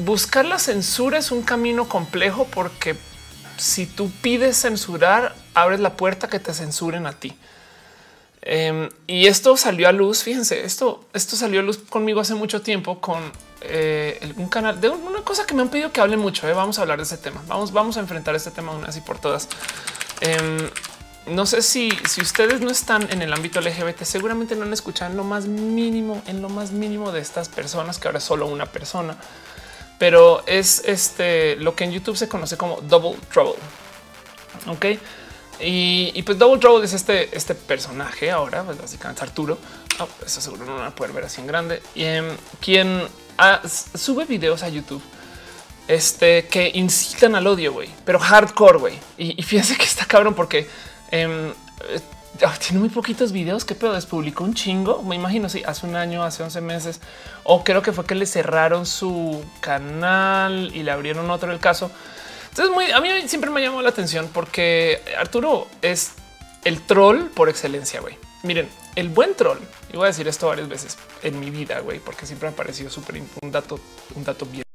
buscar 0.00 0.44
la 0.44 0.58
censura 0.58 1.18
es 1.18 1.30
un 1.30 1.42
camino 1.42 1.88
complejo 1.88 2.46
porque 2.46 2.96
si 3.56 3.86
tú 3.86 4.10
pides 4.22 4.60
censurar, 4.60 5.34
abres 5.54 5.80
la 5.80 5.96
puerta 5.96 6.28
que 6.28 6.38
te 6.38 6.54
censuren 6.54 7.06
a 7.06 7.12
ti. 7.12 7.36
Em, 8.42 8.88
y 9.08 9.26
esto 9.26 9.56
salió 9.56 9.88
a 9.88 9.92
luz. 9.92 10.22
Fíjense, 10.22 10.64
esto, 10.64 11.04
esto 11.12 11.34
salió 11.34 11.60
a 11.60 11.62
luz 11.64 11.78
conmigo 11.78 12.20
hace 12.20 12.34
mucho 12.34 12.62
tiempo 12.62 13.00
con 13.00 13.32
eh, 13.62 14.32
un 14.36 14.48
canal 14.48 14.80
de 14.80 14.88
una 14.88 15.22
cosa 15.22 15.44
que 15.44 15.54
me 15.54 15.62
han 15.62 15.68
pedido 15.68 15.90
que 15.90 16.00
hable 16.00 16.16
mucho. 16.16 16.46
Eh. 16.46 16.52
Vamos 16.52 16.78
a 16.78 16.82
hablar 16.82 16.98
de 16.98 17.04
ese 17.04 17.18
tema. 17.18 17.42
Vamos, 17.48 17.72
vamos 17.72 17.96
a 17.96 18.00
enfrentar 18.00 18.36
este 18.36 18.52
tema 18.52 18.70
una 18.72 18.86
vez 18.86 18.96
y 18.96 19.00
por 19.00 19.18
todas. 19.18 19.48
No 21.26 21.44
sé 21.46 21.62
si, 21.62 21.90
si 22.08 22.20
ustedes 22.20 22.60
no 22.60 22.70
están 22.70 23.08
en 23.10 23.22
el 23.22 23.32
ámbito 23.32 23.60
LGBT, 23.60 24.02
seguramente 24.02 24.54
no 24.54 24.64
han 24.64 24.72
escuchado 24.72 25.10
en 25.10 25.16
lo 25.16 25.24
más 25.24 25.46
mínimo, 25.46 26.22
en 26.26 26.40
lo 26.40 26.48
más 26.48 26.70
mínimo 26.70 27.10
de 27.10 27.20
estas 27.20 27.48
personas, 27.48 27.98
que 27.98 28.08
ahora 28.08 28.18
es 28.18 28.24
solo 28.24 28.46
una 28.46 28.66
persona 28.66 29.16
pero 29.98 30.44
es 30.46 30.82
este 30.84 31.56
lo 31.56 31.74
que 31.74 31.84
en 31.84 31.92
YouTube 31.92 32.16
se 32.16 32.28
conoce 32.28 32.56
como 32.56 32.80
Double 32.82 33.18
Trouble. 33.32 33.60
Ok. 34.66 34.86
Y, 35.58 36.22
pues 36.22 36.38
Double 36.38 36.60
Trouble 36.60 36.84
es 36.84 36.92
este, 36.92 37.34
este 37.34 37.54
personaje 37.54 38.30
ahora, 38.30 38.62
pues 38.62 38.76
básicamente 38.76 39.22
Arturo. 39.22 39.58
Oh, 39.98 40.08
eso 40.24 40.42
seguro 40.42 40.66
no 40.66 40.74
van 40.76 40.88
a 40.88 40.94
poder 40.94 41.14
ver 41.14 41.24
así 41.24 41.40
en 41.40 41.46
grande. 41.46 41.82
Y 41.94 42.04
em, 42.04 42.36
quien 42.60 43.02
sube 43.94 44.26
videos 44.26 44.62
a 44.62 44.68
YouTube 44.68 45.02
este 45.88 46.46
que 46.48 46.70
incitan 46.74 47.36
al 47.36 47.46
odio, 47.46 47.72
güey, 47.72 47.88
pero 48.04 48.18
hardcore, 48.18 48.78
güey. 48.78 48.98
Y, 49.16 49.42
fíjense 49.42 49.76
que 49.78 49.84
está 49.84 50.04
cabrón 50.04 50.34
porque 50.34 50.68
em, 51.10 51.52
Ah, 52.44 52.54
tiene 52.58 52.80
muy 52.80 52.88
poquitos 52.88 53.32
videos. 53.32 53.64
que 53.64 53.74
pedo 53.74 53.92
despublicó 53.94 54.44
un 54.44 54.54
chingo. 54.54 55.02
Me 55.02 55.16
imagino 55.16 55.48
si 55.48 55.62
hace 55.64 55.86
un 55.86 55.96
año, 55.96 56.22
hace 56.22 56.42
11 56.42 56.60
meses, 56.60 57.00
o 57.44 57.64
creo 57.64 57.82
que 57.82 57.92
fue 57.92 58.04
que 58.04 58.14
le 58.14 58.26
cerraron 58.26 58.86
su 58.86 59.44
canal 59.60 60.70
y 60.74 60.82
le 60.82 60.90
abrieron 60.90 61.30
otro 61.30 61.52
el 61.52 61.60
caso. 61.60 61.90
Entonces, 62.50 62.74
muy, 62.74 62.90
a 62.90 63.00
mí 63.00 63.08
siempre 63.26 63.50
me 63.50 63.60
llamó 63.60 63.82
la 63.82 63.90
atención 63.90 64.30
porque 64.32 65.02
Arturo 65.18 65.68
es 65.82 66.12
el 66.64 66.80
troll 66.82 67.26
por 67.26 67.48
excelencia. 67.48 68.00
Güey, 68.00 68.18
miren, 68.42 68.68
el 68.96 69.08
buen 69.08 69.34
troll. 69.34 69.58
Y 69.92 69.96
voy 69.96 70.04
a 70.04 70.08
decir 70.08 70.26
esto 70.28 70.48
varias 70.48 70.68
veces 70.68 70.98
en 71.22 71.38
mi 71.38 71.50
vida, 71.50 71.80
güey, 71.80 72.00
porque 72.00 72.26
siempre 72.26 72.48
me 72.48 72.54
ha 72.54 72.56
parecido 72.56 72.90
súper 72.90 73.22
un 73.42 73.52
dato, 73.52 73.78
un 74.14 74.24
dato 74.24 74.46
bien. 74.46 74.65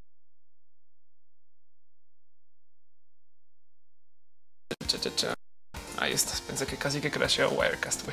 Ahí. 6.11 6.41
Pensé 6.47 6.65
que 6.65 6.77
casi 6.77 7.01
que 7.01 7.11
crasheó 7.11 7.49
Wirecast. 7.49 8.01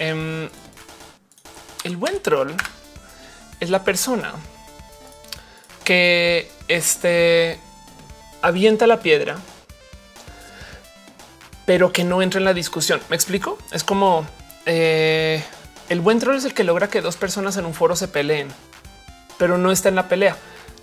Em, 0.00 0.48
el 1.82 1.96
buen 1.96 2.22
troll 2.22 2.52
es 3.58 3.68
la 3.68 3.82
persona 3.82 4.32
que 5.82 6.48
este 6.68 7.58
avienta 8.42 8.86
la 8.86 9.00
piedra, 9.00 9.38
pero 11.66 11.92
que 11.92 12.04
no 12.04 12.22
entra 12.22 12.38
en 12.38 12.44
la 12.44 12.54
discusión. 12.54 13.00
Me 13.08 13.16
explico. 13.16 13.58
Es 13.72 13.82
como 13.82 14.24
eh, 14.66 15.42
el 15.88 16.00
buen 16.00 16.20
troll 16.20 16.36
es 16.36 16.44
el 16.44 16.54
que 16.54 16.62
logra 16.62 16.88
que 16.88 17.00
dos 17.00 17.16
personas 17.16 17.56
en 17.56 17.66
un 17.66 17.74
foro 17.74 17.96
se 17.96 18.06
peleen, 18.06 18.48
pero 19.36 19.58
no 19.58 19.72
está 19.72 19.88
en 19.88 19.96
la 19.96 20.08
pelea. 20.08 20.36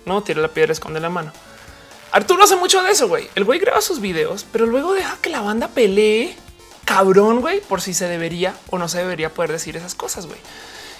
No 0.04 0.22
tira 0.22 0.42
la 0.42 0.48
piedra, 0.48 0.72
esconde 0.72 1.00
la 1.00 1.08
mano. 1.08 1.32
Arturo 2.12 2.44
hace 2.44 2.56
mucho 2.56 2.82
de 2.82 2.92
eso, 2.92 3.08
güey. 3.08 3.28
El 3.34 3.44
güey 3.44 3.58
graba 3.58 3.80
sus 3.80 4.00
videos, 4.00 4.46
pero 4.50 4.66
luego 4.66 4.94
deja 4.94 5.18
que 5.20 5.30
la 5.30 5.40
banda 5.40 5.68
pelee 5.68 6.36
cabrón, 6.84 7.40
güey, 7.40 7.60
por 7.60 7.82
si 7.82 7.92
se 7.92 8.06
debería 8.06 8.54
o 8.70 8.78
no 8.78 8.88
se 8.88 8.98
debería 8.98 9.34
poder 9.34 9.52
decir 9.52 9.76
esas 9.76 9.94
cosas, 9.94 10.26
güey. 10.26 10.38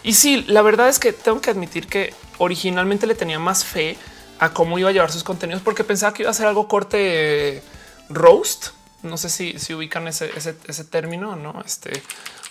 Y 0.03 0.13
sí, 0.13 0.45
la 0.49 0.63
verdad 0.63 0.89
es 0.89 0.99
que 0.99 1.13
tengo 1.13 1.41
que 1.41 1.51
admitir 1.51 1.87
que 1.87 2.13
originalmente 2.39 3.07
le 3.07 3.15
tenía 3.15 3.39
más 3.39 3.65
fe 3.65 3.97
a 4.39 4.53
cómo 4.53 4.79
iba 4.79 4.91
a 4.91 4.93
llevar 4.93 5.11
sus 5.11 5.25
contenidos 5.25 5.63
porque 5.63 5.85
pensaba 5.85 6.13
que 6.13 6.23
iba 6.23 6.31
a 6.31 6.35
ser 6.35 6.47
algo 6.47 6.69
corte 6.69 7.63
roast. 8.09 8.69
No 9.03 9.17
sé 9.17 9.31
si, 9.31 9.59
si 9.59 9.75
ubican 9.75 10.07
ese, 10.09 10.31
ese, 10.37 10.85
término, 10.85 11.37
no? 11.37 11.63
Este 11.65 12.03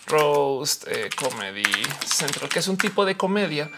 roast 0.08 0.86
eh, 0.88 1.10
comedy 1.16 1.64
central, 2.06 2.50
que 2.50 2.60
es 2.60 2.68
un 2.68 2.78
tipo 2.78 3.06
de 3.06 3.18
comedia 3.18 3.70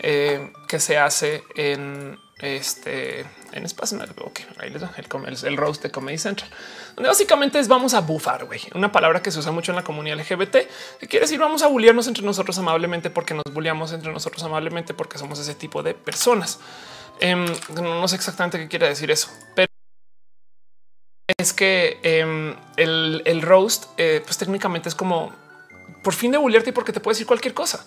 eh, 0.00 0.52
que 0.68 0.80
se 0.80 0.98
hace 0.98 1.44
en 1.54 2.18
este 2.38 3.24
en 3.52 3.64
espacio. 3.64 3.98
Ok, 4.18 4.40
ahí 4.58 4.70
les 4.70 4.82
el, 4.82 5.46
el, 5.46 5.56
roast 5.56 5.82
de 5.82 5.90
Comedy 5.90 6.18
Central, 6.18 6.50
donde 6.94 7.08
básicamente 7.08 7.58
es 7.58 7.68
vamos 7.68 7.94
a 7.94 8.00
bufar, 8.00 8.44
güey. 8.44 8.60
Una 8.74 8.92
palabra 8.92 9.22
que 9.22 9.30
se 9.30 9.38
usa 9.38 9.52
mucho 9.52 9.72
en 9.72 9.76
la 9.76 9.84
comunidad 9.84 10.18
LGBT, 10.18 10.56
que 11.00 11.08
quiere 11.08 11.24
decir 11.24 11.38
vamos 11.38 11.62
a 11.62 11.68
bullearnos 11.68 12.06
entre 12.08 12.24
nosotros 12.24 12.58
amablemente 12.58 13.08
porque 13.10 13.34
nos 13.34 13.44
bulleamos 13.52 13.92
entre 13.92 14.12
nosotros 14.12 14.42
amablemente 14.42 14.92
porque 14.92 15.18
somos 15.18 15.38
ese 15.38 15.54
tipo 15.54 15.82
de 15.82 15.94
personas. 15.94 16.60
Em, 17.20 17.46
no 17.74 18.06
sé 18.08 18.16
exactamente 18.16 18.58
qué 18.58 18.68
quiere 18.68 18.88
decir 18.88 19.10
eso, 19.10 19.30
pero 19.54 19.68
es 21.38 21.54
que 21.54 21.98
em, 22.02 22.54
el, 22.76 23.22
el, 23.24 23.40
roast, 23.40 23.86
eh, 23.96 24.20
pues 24.22 24.36
técnicamente 24.36 24.90
es 24.90 24.94
como 24.94 25.32
por 26.02 26.12
fin 26.12 26.32
de 26.32 26.38
bullearte 26.38 26.74
porque 26.74 26.92
te 26.92 27.00
puede 27.00 27.14
decir 27.14 27.26
cualquier 27.26 27.54
cosa. 27.54 27.86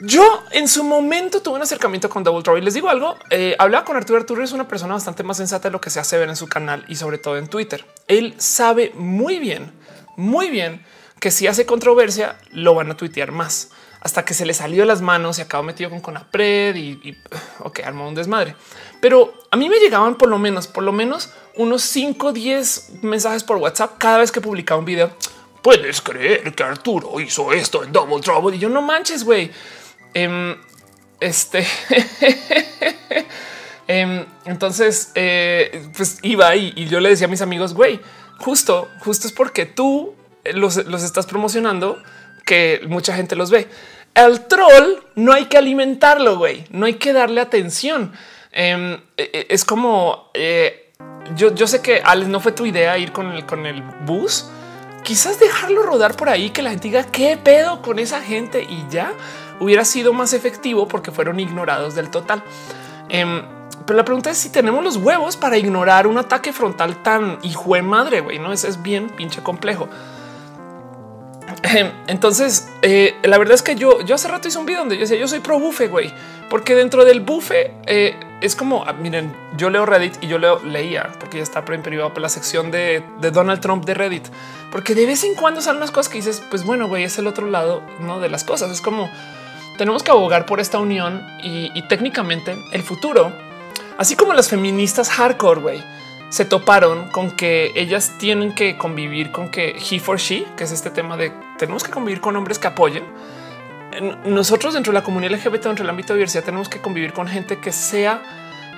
Yo 0.00 0.44
en 0.52 0.68
su 0.68 0.84
momento 0.84 1.42
tuve 1.42 1.56
un 1.56 1.62
acercamiento 1.62 2.08
con 2.08 2.22
Double 2.22 2.44
Trouble 2.44 2.62
y 2.62 2.64
les 2.64 2.74
digo 2.74 2.88
algo. 2.88 3.16
Eh, 3.30 3.56
hablaba 3.58 3.84
con 3.84 3.96
Arturo. 3.96 4.20
Arturo 4.20 4.44
es 4.44 4.52
una 4.52 4.68
persona 4.68 4.94
bastante 4.94 5.24
más 5.24 5.38
sensata 5.38 5.68
de 5.68 5.72
lo 5.72 5.80
que 5.80 5.90
se 5.90 5.98
hace 5.98 6.16
ver 6.16 6.28
en 6.28 6.36
su 6.36 6.46
canal 6.46 6.84
y 6.86 6.94
sobre 6.94 7.18
todo 7.18 7.36
en 7.36 7.48
Twitter. 7.48 7.84
Él 8.06 8.34
sabe 8.38 8.92
muy 8.94 9.40
bien, 9.40 9.72
muy 10.16 10.50
bien 10.50 10.84
que 11.18 11.32
si 11.32 11.48
hace 11.48 11.66
controversia 11.66 12.38
lo 12.52 12.76
van 12.76 12.92
a 12.92 12.96
tuitear 12.96 13.32
más 13.32 13.70
hasta 14.00 14.24
que 14.24 14.34
se 14.34 14.46
le 14.46 14.54
salió 14.54 14.82
de 14.82 14.86
las 14.86 15.02
manos 15.02 15.40
y 15.40 15.42
acabó 15.42 15.64
metido 15.64 15.90
con 15.90 16.00
Conapred 16.00 16.76
y, 16.76 16.90
y 17.02 17.18
ok, 17.58 17.80
armó 17.80 18.06
un 18.06 18.14
desmadre. 18.14 18.54
Pero 19.00 19.34
a 19.50 19.56
mí 19.56 19.68
me 19.68 19.80
llegaban 19.80 20.14
por 20.14 20.28
lo 20.28 20.38
menos, 20.38 20.68
por 20.68 20.84
lo 20.84 20.92
menos 20.92 21.30
unos 21.56 21.82
5, 21.82 22.32
10 22.32 23.02
mensajes 23.02 23.42
por 23.42 23.56
WhatsApp 23.56 23.98
cada 23.98 24.18
vez 24.18 24.30
que 24.30 24.40
publicaba 24.40 24.78
un 24.78 24.84
video. 24.84 25.10
Puedes 25.60 26.00
creer 26.00 26.54
que 26.54 26.62
Arturo 26.62 27.18
hizo 27.18 27.52
esto 27.52 27.82
en 27.82 27.90
Double 27.90 28.20
Trouble 28.20 28.56
y 28.56 28.60
yo 28.60 28.68
no 28.68 28.80
manches, 28.80 29.24
güey 29.24 29.50
Em, 30.14 30.56
este. 31.20 31.66
Em, 33.90 34.26
entonces, 34.44 35.12
eh, 35.14 35.88
pues 35.96 36.18
iba 36.20 36.54
y 36.54 36.86
yo 36.88 37.00
le 37.00 37.08
decía 37.08 37.26
a 37.26 37.30
mis 37.30 37.40
amigos, 37.40 37.72
güey, 37.72 38.00
justo, 38.38 38.86
justo 39.00 39.26
es 39.26 39.32
porque 39.32 39.64
tú 39.64 40.14
los, 40.44 40.76
estás 40.76 41.26
promocionando 41.26 42.02
que 42.44 42.82
mucha 42.86 43.14
gente 43.14 43.36
los 43.36 43.50
ve. 43.50 43.68
El 44.14 44.46
troll 44.46 44.98
no 45.14 45.32
hay 45.32 45.46
que 45.46 45.58
alimentarlo, 45.58 46.36
güey, 46.36 46.64
no 46.70 46.86
hay 46.86 46.94
que 46.94 47.12
darle 47.12 47.40
atención. 47.40 48.12
Em, 48.52 48.94
e, 49.16 49.30
e, 49.32 49.46
es 49.50 49.64
como 49.64 50.30
eh, 50.34 50.92
yo, 51.36 51.54
yo 51.54 51.66
sé 51.66 51.82
que 51.82 52.00
Alex 52.02 52.28
no 52.28 52.40
fue 52.40 52.52
tu 52.52 52.66
idea 52.66 52.96
ir 52.98 53.12
con 53.12 53.32
el, 53.32 53.46
con 53.46 53.66
el 53.66 53.82
bus. 54.04 54.46
Quizás 55.04 55.38
dejarlo 55.38 55.82
rodar 55.82 56.16
por 56.16 56.28
ahí, 56.28 56.50
que 56.50 56.62
la 56.62 56.70
gente 56.70 56.88
diga 56.88 57.04
qué 57.04 57.38
pedo 57.42 57.82
con 57.82 57.98
esa 57.98 58.20
gente 58.20 58.62
y 58.62 58.84
ya 58.90 59.12
hubiera 59.60 59.84
sido 59.84 60.12
más 60.12 60.32
efectivo 60.32 60.88
porque 60.88 61.10
fueron 61.10 61.40
ignorados 61.40 61.94
del 61.94 62.10
total. 62.10 62.42
Em, 63.08 63.42
pero 63.86 63.96
la 63.96 64.04
pregunta 64.04 64.30
es 64.30 64.38
si 64.38 64.50
tenemos 64.50 64.84
los 64.84 64.96
huevos 64.96 65.36
para 65.36 65.56
ignorar 65.56 66.06
un 66.06 66.18
ataque 66.18 66.52
frontal 66.52 67.02
tan 67.02 67.38
hijo 67.42 67.74
de 67.74 67.82
madre, 67.82 68.20
güey. 68.20 68.38
No 68.38 68.52
es, 68.52 68.64
es 68.64 68.82
bien 68.82 69.08
pinche 69.08 69.42
complejo. 69.42 69.88
Em, 71.62 71.90
entonces, 72.06 72.68
eh, 72.82 73.16
la 73.22 73.38
verdad 73.38 73.54
es 73.54 73.62
que 73.62 73.74
yo, 73.74 74.00
yo 74.02 74.14
hace 74.14 74.28
rato 74.28 74.48
hice 74.48 74.58
un 74.58 74.66
video 74.66 74.80
donde 74.80 74.96
yo 74.96 75.00
decía 75.00 75.16
yo 75.16 75.26
soy 75.26 75.40
pro 75.40 75.58
bufe, 75.58 75.88
güey, 75.88 76.12
porque 76.50 76.74
dentro 76.74 77.04
del 77.04 77.20
bufe 77.20 77.74
eh, 77.86 78.14
es 78.40 78.54
como 78.54 78.84
ah, 78.86 78.92
miren, 78.92 79.34
yo 79.56 79.70
leo 79.70 79.84
Reddit 79.86 80.22
y 80.22 80.28
yo 80.28 80.38
leo 80.38 80.60
leía 80.62 81.10
porque 81.18 81.38
ya 81.38 81.42
está 81.42 81.64
privado 81.64 82.12
por 82.12 82.22
la 82.22 82.28
sección 82.28 82.70
de, 82.70 83.02
de, 83.20 83.30
Donald 83.30 83.60
Trump 83.60 83.84
de 83.84 83.94
Reddit, 83.94 84.28
porque 84.70 84.94
de 84.94 85.06
vez 85.06 85.24
en 85.24 85.34
cuando 85.34 85.60
salen 85.60 85.78
unas 85.78 85.90
cosas 85.90 86.10
que 86.10 86.18
dices, 86.18 86.42
pues 86.48 86.64
bueno, 86.64 86.86
güey, 86.86 87.04
es 87.04 87.18
el 87.18 87.26
otro 87.26 87.46
lado 87.48 87.82
¿no? 88.00 88.20
de 88.20 88.28
las 88.28 88.44
cosas. 88.44 88.70
Es 88.70 88.80
como 88.80 89.10
tenemos 89.78 90.02
que 90.02 90.10
abogar 90.10 90.44
por 90.44 90.60
esta 90.60 90.78
unión 90.78 91.24
y, 91.42 91.80
técnicamente 91.88 92.58
el 92.72 92.82
futuro, 92.82 93.32
así 93.96 94.16
como 94.16 94.34
las 94.34 94.50
feministas 94.50 95.08
hardcore, 95.08 95.60
güey, 95.60 95.84
se 96.28 96.44
toparon 96.44 97.08
con 97.08 97.30
que 97.30 97.72
ellas 97.74 98.12
tienen 98.18 98.54
que 98.54 98.76
convivir 98.76 99.30
con 99.30 99.48
que 99.50 99.76
he 99.78 99.98
for 99.98 100.18
she, 100.18 100.44
que 100.56 100.64
es 100.64 100.72
este 100.72 100.90
tema 100.90 101.16
de 101.16 101.32
tenemos 101.56 101.82
que 101.82 101.90
convivir 101.90 102.20
con 102.20 102.36
hombres 102.36 102.58
que 102.58 102.66
apoyen. 102.66 103.04
Nosotros 104.26 104.74
dentro 104.74 104.92
de 104.92 104.98
la 104.98 105.04
comunidad 105.04 105.32
LGBT, 105.32 105.64
dentro 105.64 105.84
del 105.84 105.90
ámbito 105.90 106.12
de 106.12 106.18
diversidad, 106.18 106.44
tenemos 106.44 106.68
que 106.68 106.80
convivir 106.80 107.14
con 107.14 107.26
gente 107.26 107.58
que 107.58 107.72
sea 107.72 108.22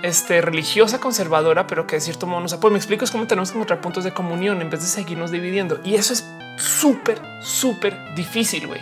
este, 0.03 0.41
religiosa, 0.41 1.01
conservadora, 1.01 1.67
pero 1.67 1.87
que 1.87 1.97
de 1.97 2.01
cierto 2.01 2.27
modo 2.27 2.43
nos 2.43 2.53
apoya. 2.53 2.73
Me 2.73 2.79
explico, 2.79 3.05
es 3.05 3.11
como 3.11 3.27
tenemos 3.27 3.51
que 3.51 3.59
encontrar 3.59 3.81
puntos 3.81 4.05
de 4.05 4.13
comunión 4.13 4.63
en 4.63 4.71
vez 4.71 4.81
de 4.81 4.87
seguirnos 4.87 5.31
dividiendo. 5.33 5.81
Y 5.83 5.97
eso 5.97 6.13
es 6.13 6.25
súper, 6.57 7.21
súper 7.43 8.15
difícil, 8.15 8.69
güey. 8.69 8.81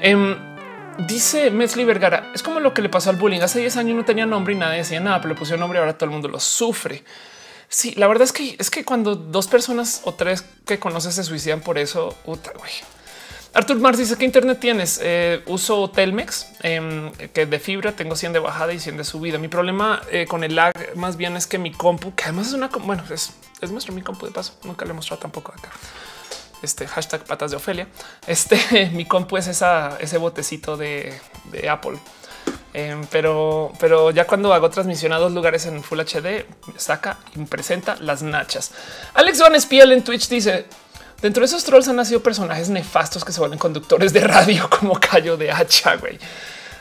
Em, 0.00 0.51
Dice 0.98 1.50
Mesley 1.50 1.84
Vergara, 1.84 2.30
es 2.34 2.42
como 2.42 2.60
lo 2.60 2.74
que 2.74 2.82
le 2.82 2.88
pasó 2.88 3.10
al 3.10 3.16
bullying. 3.16 3.40
Hace 3.40 3.60
10 3.60 3.76
años 3.78 3.96
no 3.96 4.04
tenía 4.04 4.26
nombre 4.26 4.54
y 4.54 4.56
nadie 4.56 4.78
decía 4.78 5.00
nada, 5.00 5.20
pero 5.20 5.34
le 5.34 5.38
pusieron 5.38 5.60
nombre 5.60 5.78
y 5.78 5.80
ahora 5.80 5.94
todo 5.94 6.06
el 6.06 6.10
mundo 6.10 6.28
lo 6.28 6.38
sufre. 6.38 7.02
Sí, 7.68 7.94
la 7.96 8.06
verdad 8.06 8.24
es 8.24 8.32
que 8.32 8.56
es 8.58 8.70
que 8.70 8.84
cuando 8.84 9.14
dos 9.14 9.46
personas 9.46 10.02
o 10.04 10.12
tres 10.12 10.44
que 10.66 10.78
conoces 10.78 11.14
se 11.14 11.24
suicidan 11.24 11.62
por 11.62 11.78
eso, 11.78 12.14
puta, 12.24 12.52
güey. 12.58 12.70
Artur 13.54 13.78
Mars 13.78 13.98
dice 13.98 14.16
que 14.16 14.24
internet 14.24 14.58
tienes. 14.60 15.00
Eh, 15.02 15.42
uso 15.46 15.90
Telmex, 15.90 16.48
em, 16.62 17.10
que 17.32 17.46
de 17.46 17.58
fibra 17.58 17.92
tengo 17.92 18.16
100 18.16 18.34
de 18.34 18.38
bajada 18.38 18.72
y 18.72 18.78
100 18.78 18.98
de 18.98 19.04
subida. 19.04 19.38
Mi 19.38 19.48
problema 19.48 20.02
eh, 20.10 20.26
con 20.26 20.44
el 20.44 20.56
lag 20.56 20.72
más 20.96 21.16
bien 21.16 21.36
es 21.36 21.46
que 21.46 21.58
mi 21.58 21.72
compu, 21.72 22.14
que 22.14 22.24
además 22.24 22.48
es 22.48 22.52
una, 22.54 22.68
bueno, 22.68 23.02
es, 23.10 23.32
es 23.60 23.70
nuestro 23.70 23.94
mi 23.94 24.02
compu 24.02 24.26
de 24.26 24.32
paso. 24.32 24.54
Nunca 24.64 24.84
le 24.84 24.90
he 24.90 24.94
mostrado 24.94 25.20
tampoco 25.20 25.52
acá 25.52 25.70
este 26.62 26.86
hashtag 26.86 27.24
patas 27.24 27.50
de 27.50 27.56
Ofelia. 27.56 27.88
Este 28.26 28.90
mi 28.92 29.04
compu 29.04 29.36
es 29.36 29.46
ese 29.48 30.18
botecito 30.18 30.76
de, 30.76 31.20
Apple. 31.68 31.98
Em, 32.74 33.04
pero, 33.10 33.72
pero 33.78 34.10
ya 34.10 34.26
cuando 34.26 34.52
hago 34.54 34.70
transmisión 34.70 35.12
a 35.12 35.18
dos 35.18 35.32
lugares 35.32 35.66
en 35.66 35.82
Full 35.82 36.00
HD, 36.00 36.46
saca 36.76 37.18
y 37.36 37.44
presenta 37.44 37.96
las 37.96 38.22
nachas. 38.22 38.72
Alex 39.14 39.40
Van 39.40 39.54
Espiel 39.54 39.92
en 39.92 40.02
Twitch 40.02 40.28
dice: 40.28 40.66
Dentro 41.20 41.42
de 41.42 41.46
esos 41.46 41.64
trolls 41.64 41.86
han 41.88 41.96
nacido 41.96 42.22
personajes 42.22 42.68
nefastos 42.68 43.24
que 43.24 43.32
se 43.32 43.40
vuelven 43.40 43.58
conductores 43.58 44.12
de 44.12 44.20
radio 44.20 44.68
como 44.78 44.98
Callo 44.98 45.36
de 45.36 45.52
Hacha. 45.52 45.96
Güey, 45.96 46.18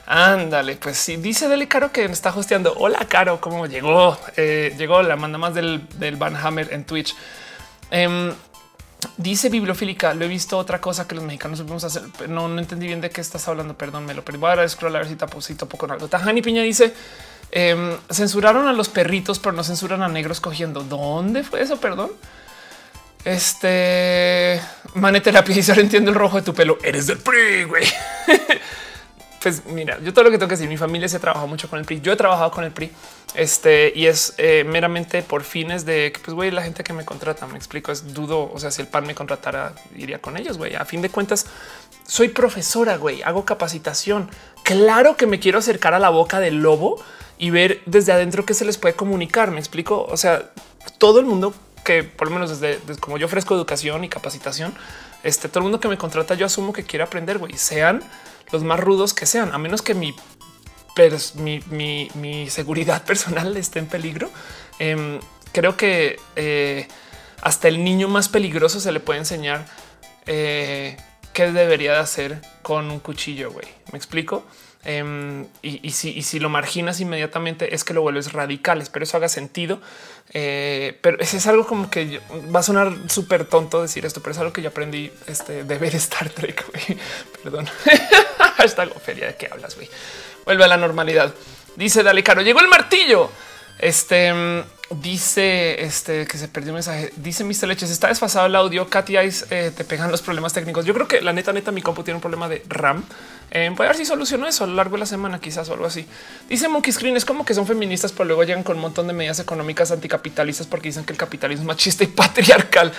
ándale. 0.08 0.78
Pues 0.78 0.98
sí, 0.98 1.18
dice 1.18 1.48
Dele 1.50 1.68
Caro 1.68 1.92
que 1.92 2.06
está 2.06 2.30
hosteando. 2.30 2.74
Hola, 2.78 3.06
Caro, 3.10 3.42
cómo 3.42 3.68
llegó? 3.68 4.18
Eh, 4.38 4.74
llegó 4.78 5.04
la 5.04 5.18
manda 5.18 5.38
más 5.38 5.54
del, 5.54 5.88
del 6.00 6.16
Van 6.16 6.36
Hammer 6.38 6.74
en 6.74 6.86
Twitch. 6.86 7.14
Em, 7.92 8.34
Dice 9.18 9.50
bibliofílica, 9.50 10.14
lo 10.14 10.26
he 10.26 10.28
visto 10.28 10.58
otra 10.58 10.80
cosa 10.80 11.08
que 11.08 11.16
los 11.16 11.24
mexicanos 11.24 11.60
podemos 11.62 11.84
hacer. 11.84 12.04
No, 12.30 12.48
no 12.48 12.60
entendí 12.60 12.88
bien 12.88 13.02
de 13.02 13.10
qué 13.10 13.22
estás 13.22 13.48
hablando. 13.48 13.76
Perdón, 13.76 14.06
me 14.06 14.14
lo 14.14 14.24
perdí. 14.24 14.40
Voy 14.40 14.52
a 14.52 14.70
scroll 14.70 14.96
a 14.96 15.00
ver 15.00 15.08
si 15.08 15.16
tapo, 15.16 15.42
si 15.42 15.56
topo 15.56 15.78
con 15.78 15.92
algo. 15.92 16.08
Tajani 16.08 16.42
Piña 16.42 16.62
dice 16.62 16.94
em, 17.52 17.98
censuraron 18.10 18.68
a 18.68 18.74
los 18.74 18.90
perritos, 18.90 19.40
pero 19.40 19.54
no 19.54 19.64
censuran 19.64 20.02
a 20.04 20.08
negros 20.08 20.40
cogiendo. 20.40 20.84
¿Dónde 20.84 21.44
fue 21.44 21.62
eso? 21.62 21.78
Perdón. 21.78 22.12
Este 23.26 24.60
maneterapia 24.96 25.56
y 25.56 25.70
ahora 25.70 25.82
entiendo 25.82 26.12
el 26.12 26.16
rojo 26.16 26.38
de 26.38 26.44
tu 26.44 26.54
pelo. 26.54 26.78
Eres 26.84 27.08
del 27.08 27.20
PRI, 27.20 27.64
güey. 27.66 27.86
pues 29.42 29.66
mira, 29.66 30.00
yo 30.02 30.14
todo 30.14 30.26
lo 30.26 30.32
que 30.32 30.38
tengo 30.38 30.50
que 30.50 30.56
decir, 30.56 30.70
mi 30.70 30.78
familia 30.78 31.10
se 31.10 31.18
ha 31.18 31.20
trabajado 31.20 31.48
mucho 31.48 31.68
con 31.68 31.80
el 31.80 31.86
PRI. 31.86 32.02
Yo 32.02 32.12
he 32.12 32.16
trabajado 32.16 32.52
con 32.52 32.64
el 32.64 32.72
PRI 32.72 32.92
este 33.34 33.92
y 33.96 34.06
es 34.06 34.36
eh, 34.38 34.64
meramente 34.64 35.24
por 35.24 35.44
fines 35.44 35.84
de 35.84 36.12
que, 36.14 36.20
pues, 36.20 36.36
güey, 36.36 36.52
la 36.52 36.62
gente 36.62 36.84
que 36.84 36.94
me 36.94 37.06
contrata, 37.06 37.48
me 37.48 37.58
explico, 37.58 37.92
es 37.92 38.14
dudo. 38.14 38.52
O 38.54 38.60
sea, 38.60 38.70
si 38.70 38.82
el 38.82 38.88
PAN 38.88 39.08
me 39.08 39.16
contratara, 39.16 39.74
iría 39.96 40.20
con 40.20 40.38
ellos. 40.38 40.58
Güey, 40.58 40.76
a 40.76 40.86
fin 40.86 41.02
de 41.02 41.10
cuentas, 41.10 41.48
soy 42.06 42.30
profesora, 42.30 42.98
güey, 42.98 43.24
hago 43.24 43.44
capacitación. 43.44 44.30
Claro 44.64 45.18
que 45.18 45.26
me 45.26 45.40
quiero 45.40 45.58
acercar 45.58 45.96
a 45.96 46.00
la 46.00 46.10
boca 46.10 46.40
del 46.40 46.62
lobo 46.62 47.04
y 47.40 47.50
ver 47.50 47.82
desde 47.88 48.12
adentro 48.12 48.46
qué 48.46 48.54
se 48.54 48.66
les 48.66 48.78
puede 48.78 48.94
comunicar. 48.94 49.50
Me 49.50 49.60
explico. 49.60 50.04
O 50.04 50.18
sea, 50.18 50.52
todo 51.00 51.20
el 51.20 51.26
mundo 51.26 51.54
que 51.84 52.04
por 52.04 52.28
lo 52.28 52.36
menos 52.36 52.52
desde, 52.52 52.80
desde 52.86 53.02
como 53.02 53.18
yo 53.18 53.26
ofrezco 53.26 53.56
educación 53.56 54.04
y 54.04 54.10
capacitación, 54.10 54.74
este 55.24 55.50
todo 55.50 55.60
el 55.60 55.64
mundo 55.64 55.80
que 55.80 55.88
me 55.88 55.98
contrata, 55.98 56.36
yo 56.36 56.46
asumo 56.46 56.74
que 56.74 56.84
quiere 56.84 57.04
aprender, 57.04 57.40
güey, 57.40 57.58
sean 57.58 58.04
los 58.52 58.64
más 58.64 58.80
rudos 58.80 59.14
que 59.14 59.26
sean, 59.26 59.54
a 59.54 59.58
menos 59.58 59.82
que 59.82 59.94
mi, 59.94 60.14
mi, 62.16 62.50
seguridad 62.50 63.04
personal 63.06 63.56
esté 63.58 63.80
en 63.80 63.88
peligro. 63.88 64.30
Em, 64.80 65.20
creo 65.52 65.78
que 65.78 66.20
eh, 66.36 66.88
hasta 67.42 67.68
el 67.68 67.84
niño 67.84 68.08
más 68.08 68.30
peligroso 68.30 68.80
se 68.80 68.92
le 68.92 69.00
puede 69.00 69.20
enseñar 69.20 69.66
eh, 70.26 70.98
qué 71.34 71.52
debería 71.52 71.94
de 71.94 72.00
hacer 72.00 72.42
con 72.62 72.92
un 72.92 73.00
cuchillo. 73.00 73.52
Güey, 73.52 73.68
me 73.92 73.98
explico. 73.98 74.46
Em, 74.84 75.48
y, 75.62 75.92
si, 75.92 76.40
lo 76.40 76.50
marginas 76.50 77.00
inmediatamente 77.00 77.76
es 77.76 77.84
que 77.84 77.94
lo 77.94 78.02
vuelves 78.02 78.34
radical. 78.34 78.82
Espero 78.82 79.04
eso 79.04 79.18
haga 79.18 79.30
sentido. 79.30 79.80
Eh, 80.34 80.98
pero 81.02 81.20
ese 81.20 81.38
es 81.38 81.48
algo 81.48 81.68
como 81.68 81.90
que 81.90 82.22
va 82.54 82.62
a 82.62 82.64
sonar 82.64 82.94
súper 83.08 83.46
tonto 83.46 83.82
decir 83.82 84.06
esto, 84.06 84.22
pero 84.22 84.32
es 84.32 84.40
algo 84.40 84.54
que 84.54 84.62
yo 84.62 84.70
aprendí 84.70 85.12
este, 85.28 85.64
de 85.64 85.78
ver 85.78 85.96
Star 85.96 86.30
Trek. 86.30 86.66
Perdón. 87.44 87.68
Hashtag 88.58 88.90
feria 89.02 89.28
de 89.28 89.36
qué 89.36 89.50
hablas. 89.52 89.76
güey. 89.76 89.90
Vuelve 90.46 90.64
a 90.64 90.68
la 90.68 90.78
normalidad. 90.78 91.34
Dice 91.76 92.04
Dale 92.04 92.24
Caro, 92.24 92.42
llegó 92.42 92.60
el 92.60 92.68
martillo. 92.68 93.30
Este 93.80 94.34
mm, 94.34 94.64
dice 95.02 95.82
este 95.84 96.28
que 96.28 96.38
se 96.38 96.48
perdió 96.48 96.72
un 96.72 96.76
mensaje. 96.76 97.12
Dice 97.16 97.44
Mr. 97.44 97.68
Leches, 97.68 97.90
está 97.90 98.08
desfasado 98.08 98.46
el 98.48 98.56
audio. 98.56 98.88
Katy 98.88 99.18
Ice 99.20 99.46
eh, 99.50 99.72
te 99.76 99.84
pegan 99.84 100.12
los 100.12 100.22
problemas 100.22 100.54
técnicos. 100.54 100.86
Yo 100.86 100.94
creo 100.94 101.08
que 101.08 101.22
la 101.22 101.34
neta, 101.34 101.54
neta, 101.54 101.72
mi 101.72 101.82
compu 101.82 102.04
tiene 102.04 102.16
un 102.16 102.22
problema 102.22 102.50
de 102.50 102.64
RAM. 102.68 103.04
Eh, 103.54 103.70
voy 103.76 103.86
a 103.86 103.90
ver 103.90 103.98
si 103.98 104.06
soluciono 104.06 104.48
eso 104.48 104.64
a 104.64 104.68
lo 104.68 104.76
largo 104.76 104.96
de 104.96 105.02
la 105.02 105.06
semana, 105.06 105.40
quizás 105.40 105.68
o 105.70 105.74
algo 105.74 105.86
así. 105.86 106.06
Dice 106.48 106.70
Monkey 106.70 106.94
Screen 106.94 107.18
es 107.18 107.26
como 107.26 107.44
que 107.44 107.54
son 107.54 107.68
feministas, 107.68 108.14
pero 108.14 108.26
luego 108.26 108.44
llegan 108.44 108.64
con 108.64 108.78
un 108.78 108.82
montón 108.82 109.08
de 109.08 109.14
medidas 109.14 109.40
económicas 109.40 109.92
anticapitalistas 109.92 110.68
porque 110.68 110.88
dicen 110.88 111.04
que 111.04 111.12
el 111.12 111.18
capitalismo 111.18 111.64
es 111.64 111.68
machista 111.68 112.06
y 112.06 112.08
patriarcal. 112.08 112.94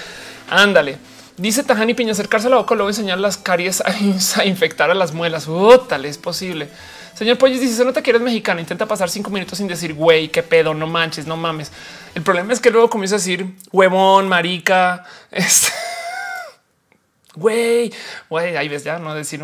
Ándale. 0.51 0.99
Dice 1.39 1.63
Tajani 1.63 1.95
Piña 1.95 2.13
acercarse 2.13 2.49
a 2.49 2.51
la 2.51 2.57
boca, 2.57 2.75
luego 2.75 2.91
enseñar 2.91 3.19
las 3.19 3.39
caries 3.39 3.81
a, 3.81 4.45
infectar 4.45 4.91
a 4.91 4.95
las 4.95 5.15
muelas. 5.15 5.49
Oh, 5.49 5.81
tal 5.81 6.05
es 6.05 6.19
posible. 6.19 6.69
Señor 7.15 7.39
Pollos 7.39 7.59
dice: 7.59 7.75
Se 7.75 7.85
nota 7.87 8.03
que 8.03 8.11
eres 8.11 8.21
mexicano. 8.21 8.61
Intenta 8.61 8.85
pasar 8.85 9.09
cinco 9.09 9.31
minutos 9.31 9.57
sin 9.57 9.67
decir 9.67 9.95
güey, 9.95 10.29
qué 10.29 10.43
pedo, 10.43 10.75
no 10.75 10.87
manches, 10.87 11.27
no 11.27 11.39
mames. 11.39 11.73
El 12.15 12.23
problema 12.23 12.53
es 12.53 12.61
que 12.61 12.71
luego 12.71 12.91
comienza 12.91 13.17
a 13.17 13.19
decir 13.19 13.47
huevón, 13.73 14.29
marica. 14.29 15.05
Este, 15.31 15.69
güey, 17.35 17.93
güey, 18.29 18.57
ahí 18.57 18.69
ves 18.69 18.85
ya 18.85 18.99
no 18.99 19.15
decir. 19.15 19.43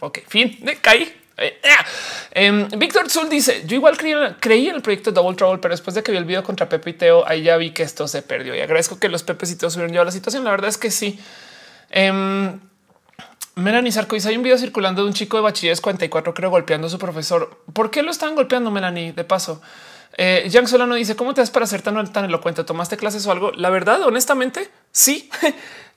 Ok, 0.00 0.18
fin, 0.26 0.58
de 0.62 0.76
caí. 0.76 1.16
Eh, 1.36 1.58
ah. 1.64 1.86
em, 2.32 2.68
Víctor 2.76 3.10
Zul 3.10 3.28
dice: 3.28 3.62
Yo 3.66 3.76
igual 3.76 3.96
creí, 3.96 4.68
en 4.68 4.76
el 4.76 4.82
proyecto 4.82 5.10
Double 5.10 5.36
Trouble, 5.36 5.58
pero 5.58 5.72
después 5.72 5.94
de 5.94 6.02
que 6.02 6.12
vi 6.12 6.18
el 6.18 6.24
video 6.24 6.42
contra 6.42 6.68
Pepe 6.68 6.90
y 6.90 6.92
Teo, 6.94 7.26
ahí 7.26 7.42
ya 7.42 7.56
vi 7.56 7.70
que 7.70 7.82
esto 7.82 8.06
se 8.08 8.22
perdió 8.22 8.54
y 8.54 8.60
agradezco 8.60 8.98
que 8.98 9.08
los 9.08 9.22
subieron 9.22 9.92
yo 9.92 10.02
a 10.02 10.04
la 10.04 10.12
situación. 10.12 10.44
La 10.44 10.50
verdad 10.50 10.68
es 10.68 10.76
que 10.76 10.90
sí. 10.90 11.18
Eh, 11.90 12.52
Melanie 13.56 13.92
Sarkozy, 13.92 14.28
hay 14.28 14.36
un 14.36 14.42
video 14.42 14.58
circulando 14.58 15.02
de 15.02 15.08
un 15.08 15.14
chico 15.14 15.36
de 15.36 15.42
bachilleres 15.42 15.80
44, 15.80 16.34
creo, 16.34 16.50
golpeando 16.50 16.86
a 16.86 16.90
su 16.90 16.98
profesor. 16.98 17.62
¿Por 17.72 17.90
qué 17.90 18.02
lo 18.02 18.10
están 18.10 18.34
golpeando, 18.34 18.70
Melanie? 18.70 19.12
De 19.12 19.24
paso, 19.24 19.60
eh, 20.16 20.48
Jan 20.52 20.66
Solano 20.66 20.94
dice, 20.94 21.16
¿cómo 21.16 21.34
te 21.34 21.40
das 21.40 21.50
para 21.50 21.66
ser 21.66 21.82
tan, 21.82 22.12
tan 22.12 22.24
elocuente? 22.24 22.64
¿Tomaste 22.64 22.96
clases 22.96 23.26
o 23.26 23.32
algo? 23.32 23.52
La 23.52 23.70
verdad, 23.70 24.02
honestamente, 24.02 24.70
sí. 24.92 25.30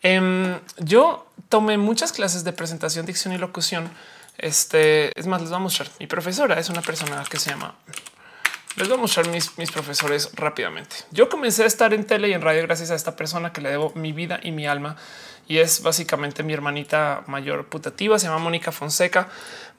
Em, 0.05 0.59
yo 0.80 1.28
tomé 1.47 1.78
muchas 1.78 2.11
clases 2.11 2.43
de 2.43 2.51
presentación, 2.51 3.05
dicción 3.05 3.34
y 3.34 3.38
locución. 3.38 3.89
Este, 4.38 5.18
es 5.18 5.28
más, 5.28 5.39
les 5.39 5.49
voy 5.49 5.55
a 5.55 5.61
mostrar. 5.61 5.88
Mi 5.97 6.07
profesora 6.07 6.59
es 6.59 6.70
una 6.70 6.82
persona 6.82 7.24
que 7.30 7.39
se 7.39 7.51
llama... 7.51 7.76
Les 8.76 8.89
voy 8.89 8.97
a 8.97 8.99
mostrar 8.99 9.30
mis, 9.30 9.57
mis 9.57 9.72
profesores 9.72 10.32
rápidamente. 10.34 10.97
Yo 11.11 11.30
comencé 11.30 11.64
a 11.64 11.68
estar 11.68 11.93
en 11.93 12.05
tele 12.05 12.28
y 12.28 12.34
en 12.34 12.41
radio 12.41 12.64
gracias 12.64 12.91
a 12.91 12.95
esta 12.95 13.16
persona 13.16 13.53
que 13.53 13.61
le 13.61 13.70
debo 13.70 13.93
mi 13.95 14.11
vida 14.11 14.41
y 14.43 14.51
mi 14.51 14.68
alma 14.68 14.97
y 15.47 15.57
es 15.59 15.84
básicamente 15.84 16.43
mi 16.43 16.53
hermanita 16.53 17.24
mayor 17.28 17.68
putativa. 17.68 18.18
Se 18.18 18.28
llama 18.28 18.39
Mónica 18.39 18.72
Fonseca. 18.72 19.28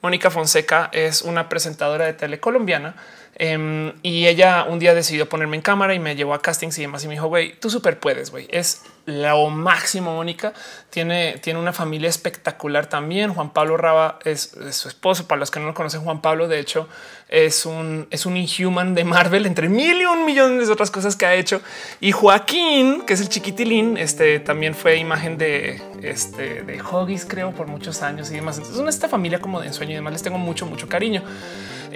Mónica 0.01 0.29
Fonseca 0.29 0.89
es 0.91 1.21
una 1.21 1.49
presentadora 1.49 2.05
de 2.05 2.13
tele 2.13 2.39
colombiana 2.39 2.95
em, 3.35 3.93
y 4.01 4.27
ella 4.27 4.65
un 4.67 4.79
día 4.79 4.93
decidió 4.93 5.27
ponerme 5.29 5.55
en 5.55 5.61
cámara 5.61 5.93
y 5.93 5.99
me 5.99 6.15
llevó 6.15 6.33
a 6.33 6.41
castings 6.41 6.77
y 6.79 6.81
demás 6.81 7.03
y 7.03 7.07
me 7.07 7.13
dijo, 7.13 7.27
güey, 7.27 7.53
tú 7.59 7.69
súper 7.69 7.99
puedes, 7.99 8.31
güey. 8.31 8.47
Es 8.49 8.83
lo 9.05 9.49
máximo. 9.49 10.15
Mónica 10.15 10.53
tiene, 10.89 11.37
tiene 11.41 11.59
una 11.59 11.73
familia 11.73 12.09
espectacular 12.09 12.87
también. 12.87 13.33
Juan 13.33 13.51
Pablo 13.51 13.77
Raba 13.77 14.19
es, 14.23 14.55
su 14.71 14.87
esposo. 14.87 15.27
Para 15.27 15.39
los 15.39 15.51
que 15.51 15.59
no 15.59 15.67
lo 15.67 15.73
conocen, 15.73 16.01
Juan 16.01 16.21
Pablo, 16.21 16.47
de 16.47 16.59
hecho, 16.59 16.87
es 17.27 17.65
un, 17.65 18.07
es 18.11 18.25
un 18.25 18.37
inhuman 18.37 18.93
de 18.93 19.03
Marvel 19.03 19.45
entre 19.45 19.69
mil 19.69 20.01
y 20.01 20.05
un 20.05 20.25
millones 20.25 20.67
de 20.67 20.73
otras 20.73 20.91
cosas 20.91 21.15
que 21.15 21.25
ha 21.25 21.33
hecho. 21.33 21.61
Y 21.99 22.11
Joaquín, 22.11 23.01
que 23.01 23.13
es 23.13 23.21
el 23.21 23.29
chiquitilín, 23.29 23.97
este 23.97 24.39
también 24.39 24.75
fue 24.75 24.97
imagen 24.97 25.37
de 25.37 25.81
este 26.01 26.63
de 26.63 26.81
Hoggies, 26.81 27.25
creo, 27.25 27.51
por 27.51 27.67
muchos 27.67 28.01
años 28.01 28.31
y 28.31 28.35
demás. 28.35 28.57
Entonces, 28.57 28.87
esta 28.87 29.09
familia 29.09 29.39
como 29.39 29.61
de 29.61 29.67
ensueño 29.67 29.93
y 29.93 29.95
demás 29.95 30.13
les 30.13 30.23
tengo 30.23 30.37
mucho, 30.37 30.65
mucho 30.65 30.87
cariño. 30.87 31.23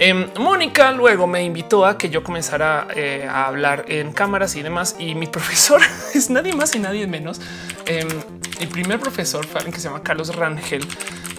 Em, 0.02 0.30
Mónica 0.38 0.92
luego 0.92 1.26
me 1.26 1.42
invitó 1.42 1.84
a 1.84 1.98
que 1.98 2.08
yo 2.08 2.24
comenzara 2.24 2.88
eh, 2.96 3.28
a 3.28 3.46
hablar 3.46 3.84
en 3.88 4.12
cámaras 4.12 4.56
y 4.56 4.62
demás. 4.62 4.96
Y 4.98 5.14
mi 5.14 5.26
profesor 5.36 5.82
es 6.14 6.30
nadie 6.30 6.54
más 6.54 6.74
y 6.74 6.78
nadie 6.78 6.99
menos. 7.06 7.40
Eh, 7.86 8.06
mi 8.60 8.66
primer 8.66 9.00
profesor 9.00 9.46
fue 9.46 9.58
alguien 9.58 9.72
que 9.72 9.80
se 9.80 9.88
llama 9.88 10.02
Carlos 10.02 10.34
Rangel, 10.34 10.86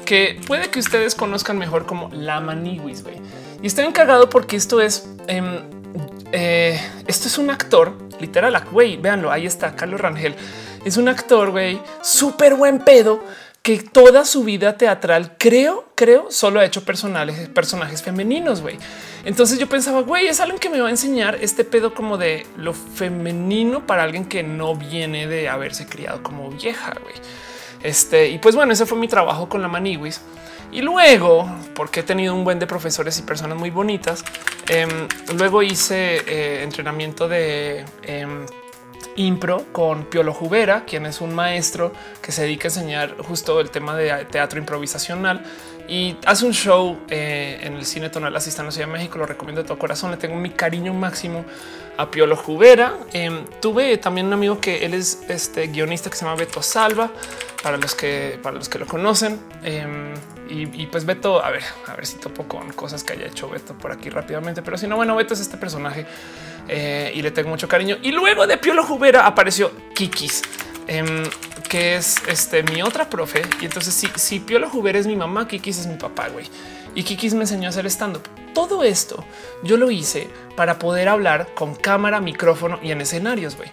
que 0.05 0.39
puede 0.47 0.69
que 0.69 0.79
ustedes 0.79 1.15
conozcan 1.15 1.57
mejor 1.57 1.85
como 1.85 2.09
la 2.13 2.39
Maniwis. 2.39 3.03
Y 3.61 3.67
estoy 3.67 3.85
encargado 3.85 4.29
porque 4.29 4.55
esto 4.55 4.81
es 4.81 5.07
em, 5.27 5.61
eh, 6.31 6.79
esto 7.07 7.27
es 7.27 7.37
un 7.37 7.49
actor 7.49 7.97
literal. 8.19 8.65
Güey, 8.71 8.97
véanlo. 8.97 9.31
Ahí 9.31 9.45
está 9.45 9.75
Carlos 9.75 9.99
Rangel. 9.99 10.35
Es 10.85 10.97
un 10.97 11.07
actor, 11.07 11.51
güey, 11.51 11.79
súper 12.01 12.55
buen 12.55 12.79
pedo 12.79 13.23
que 13.61 13.79
toda 13.79 14.25
su 14.25 14.43
vida 14.43 14.75
teatral, 14.77 15.35
creo, 15.37 15.85
creo, 15.95 16.31
solo 16.31 16.59
ha 16.59 16.65
hecho 16.65 16.83
personajes, 16.83 17.47
personajes 17.49 18.01
femeninos, 18.01 18.61
güey. 18.61 18.77
Entonces 19.23 19.59
yo 19.59 19.67
pensaba, 19.69 20.01
güey, 20.01 20.27
es 20.27 20.39
algo 20.39 20.57
que 20.59 20.69
me 20.69 20.81
va 20.81 20.87
a 20.87 20.91
enseñar 20.91 21.37
este 21.41 21.63
pedo 21.63 21.93
como 21.93 22.17
de 22.17 22.47
lo 22.57 22.73
femenino 22.73 23.85
para 23.85 24.03
alguien 24.03 24.25
que 24.25 24.41
no 24.41 24.75
viene 24.75 25.27
de 25.27 25.47
haberse 25.47 25.85
criado 25.85 26.23
como 26.23 26.49
vieja, 26.49 26.95
güey. 27.03 27.13
Este, 27.83 28.29
y 28.29 28.39
pues 28.39 28.55
bueno, 28.55 28.73
ese 28.73 28.87
fue 28.87 28.97
mi 28.97 29.07
trabajo 29.07 29.47
con 29.47 29.61
la 29.61 29.67
Maniwis. 29.67 30.21
Y 30.71 30.81
luego, 30.81 31.47
porque 31.75 31.99
he 31.99 32.03
tenido 32.03 32.33
un 32.33 32.43
buen 32.43 32.57
de 32.57 32.65
profesores 32.65 33.19
y 33.19 33.23
personas 33.23 33.57
muy 33.57 33.69
bonitas, 33.69 34.23
em, 34.69 35.07
luego 35.37 35.61
hice 35.61 36.21
eh, 36.25 36.63
entrenamiento 36.63 37.27
de 37.27 37.85
em, 38.03 38.45
impro 39.15 39.65
con 39.71 40.05
Piolo 40.05 40.33
Jubera, 40.33 40.85
quien 40.85 41.05
es 41.05 41.21
un 41.21 41.33
maestro 41.33 41.91
que 42.21 42.31
se 42.31 42.43
dedica 42.43 42.67
a 42.67 42.71
enseñar 42.71 43.17
justo 43.17 43.59
el 43.59 43.71
tema 43.71 43.95
de 43.95 44.25
teatro 44.25 44.59
improvisacional 44.59 45.43
y 45.91 46.15
hace 46.25 46.45
un 46.45 46.53
show 46.53 46.99
eh, 47.09 47.59
en 47.63 47.73
el 47.73 47.85
cine 47.85 48.09
tonal 48.09 48.33
está 48.35 48.61
en 48.61 48.67
la 48.67 48.71
Ciudad 48.71 48.87
de 48.87 48.93
México. 48.93 49.17
Lo 49.17 49.25
recomiendo 49.25 49.61
de 49.61 49.67
todo 49.67 49.77
corazón. 49.77 50.11
Le 50.11 50.15
tengo 50.15 50.37
mi 50.37 50.49
cariño 50.49 50.93
máximo 50.93 51.43
a 51.97 52.09
Piolo 52.09 52.37
Jubera. 52.37 52.97
Em, 53.11 53.45
tuve 53.61 53.97
también 53.97 54.27
un 54.27 54.33
amigo 54.33 54.61
que 54.61 54.85
él 54.85 54.93
es 54.93 55.21
este 55.27 55.67
guionista 55.67 56.09
que 56.09 56.15
se 56.15 56.23
llama 56.23 56.37
Beto 56.37 56.61
Salva 56.61 57.11
para 57.61 57.75
los 57.75 57.93
que 57.93 58.39
para 58.41 58.55
los 58.55 58.69
que 58.69 58.79
lo 58.79 58.87
conocen. 58.87 59.37
Em, 59.63 60.13
y, 60.49 60.85
pues 60.87 61.05
Beto, 61.05 61.43
a 61.43 61.49
ver, 61.49 61.63
a 61.87 61.95
ver 61.95 62.05
si 62.05 62.17
topo 62.17 62.45
con 62.45 62.71
cosas 62.73 63.03
que 63.03 63.13
haya 63.13 63.25
hecho 63.25 63.49
Beto 63.49 63.73
por 63.73 63.91
aquí 63.91 64.09
rápidamente. 64.09 64.61
Pero 64.61 64.77
si 64.77 64.87
no, 64.87 64.95
bueno, 64.95 65.15
Beto 65.15 65.33
es 65.33 65.41
este 65.41 65.57
personaje 65.57 66.05
eh, 66.67 67.11
y 67.13 67.21
le 67.21 67.31
tengo 67.31 67.49
mucho 67.49 67.67
cariño. 67.67 67.97
Y 68.01 68.11
luego 68.11 68.47
de 68.47 68.57
Piolo 68.57 68.83
Jubera 68.83 69.25
apareció 69.25 69.71
Kikis. 69.93 70.41
Em, 70.87 71.23
que 71.69 71.95
es 71.95 72.17
este 72.27 72.63
mi 72.63 72.81
otra 72.81 73.09
profe. 73.09 73.43
Y 73.61 73.65
entonces, 73.65 73.93
si, 73.93 74.07
si 74.15 74.41
Piolo 74.41 74.69
Juber 74.69 74.97
es 74.97 75.07
mi 75.07 75.15
mamá, 75.15 75.47
Kikis 75.47 75.79
es 75.79 75.87
mi 75.87 75.95
papá, 75.95 76.27
güey. 76.27 76.45
Y 76.95 77.03
Kikis 77.03 77.33
me 77.33 77.41
enseñó 77.41 77.67
a 77.67 77.69
hacer 77.69 77.85
stand 77.85 78.17
up. 78.17 78.23
Todo 78.53 78.83
esto 78.83 79.23
yo 79.63 79.77
lo 79.77 79.89
hice 79.89 80.27
para 80.57 80.77
poder 80.79 81.07
hablar 81.07 81.53
con 81.55 81.73
cámara, 81.73 82.19
micrófono 82.19 82.77
y 82.83 82.91
en 82.91 82.99
escenarios, 82.99 83.55
güey. 83.55 83.69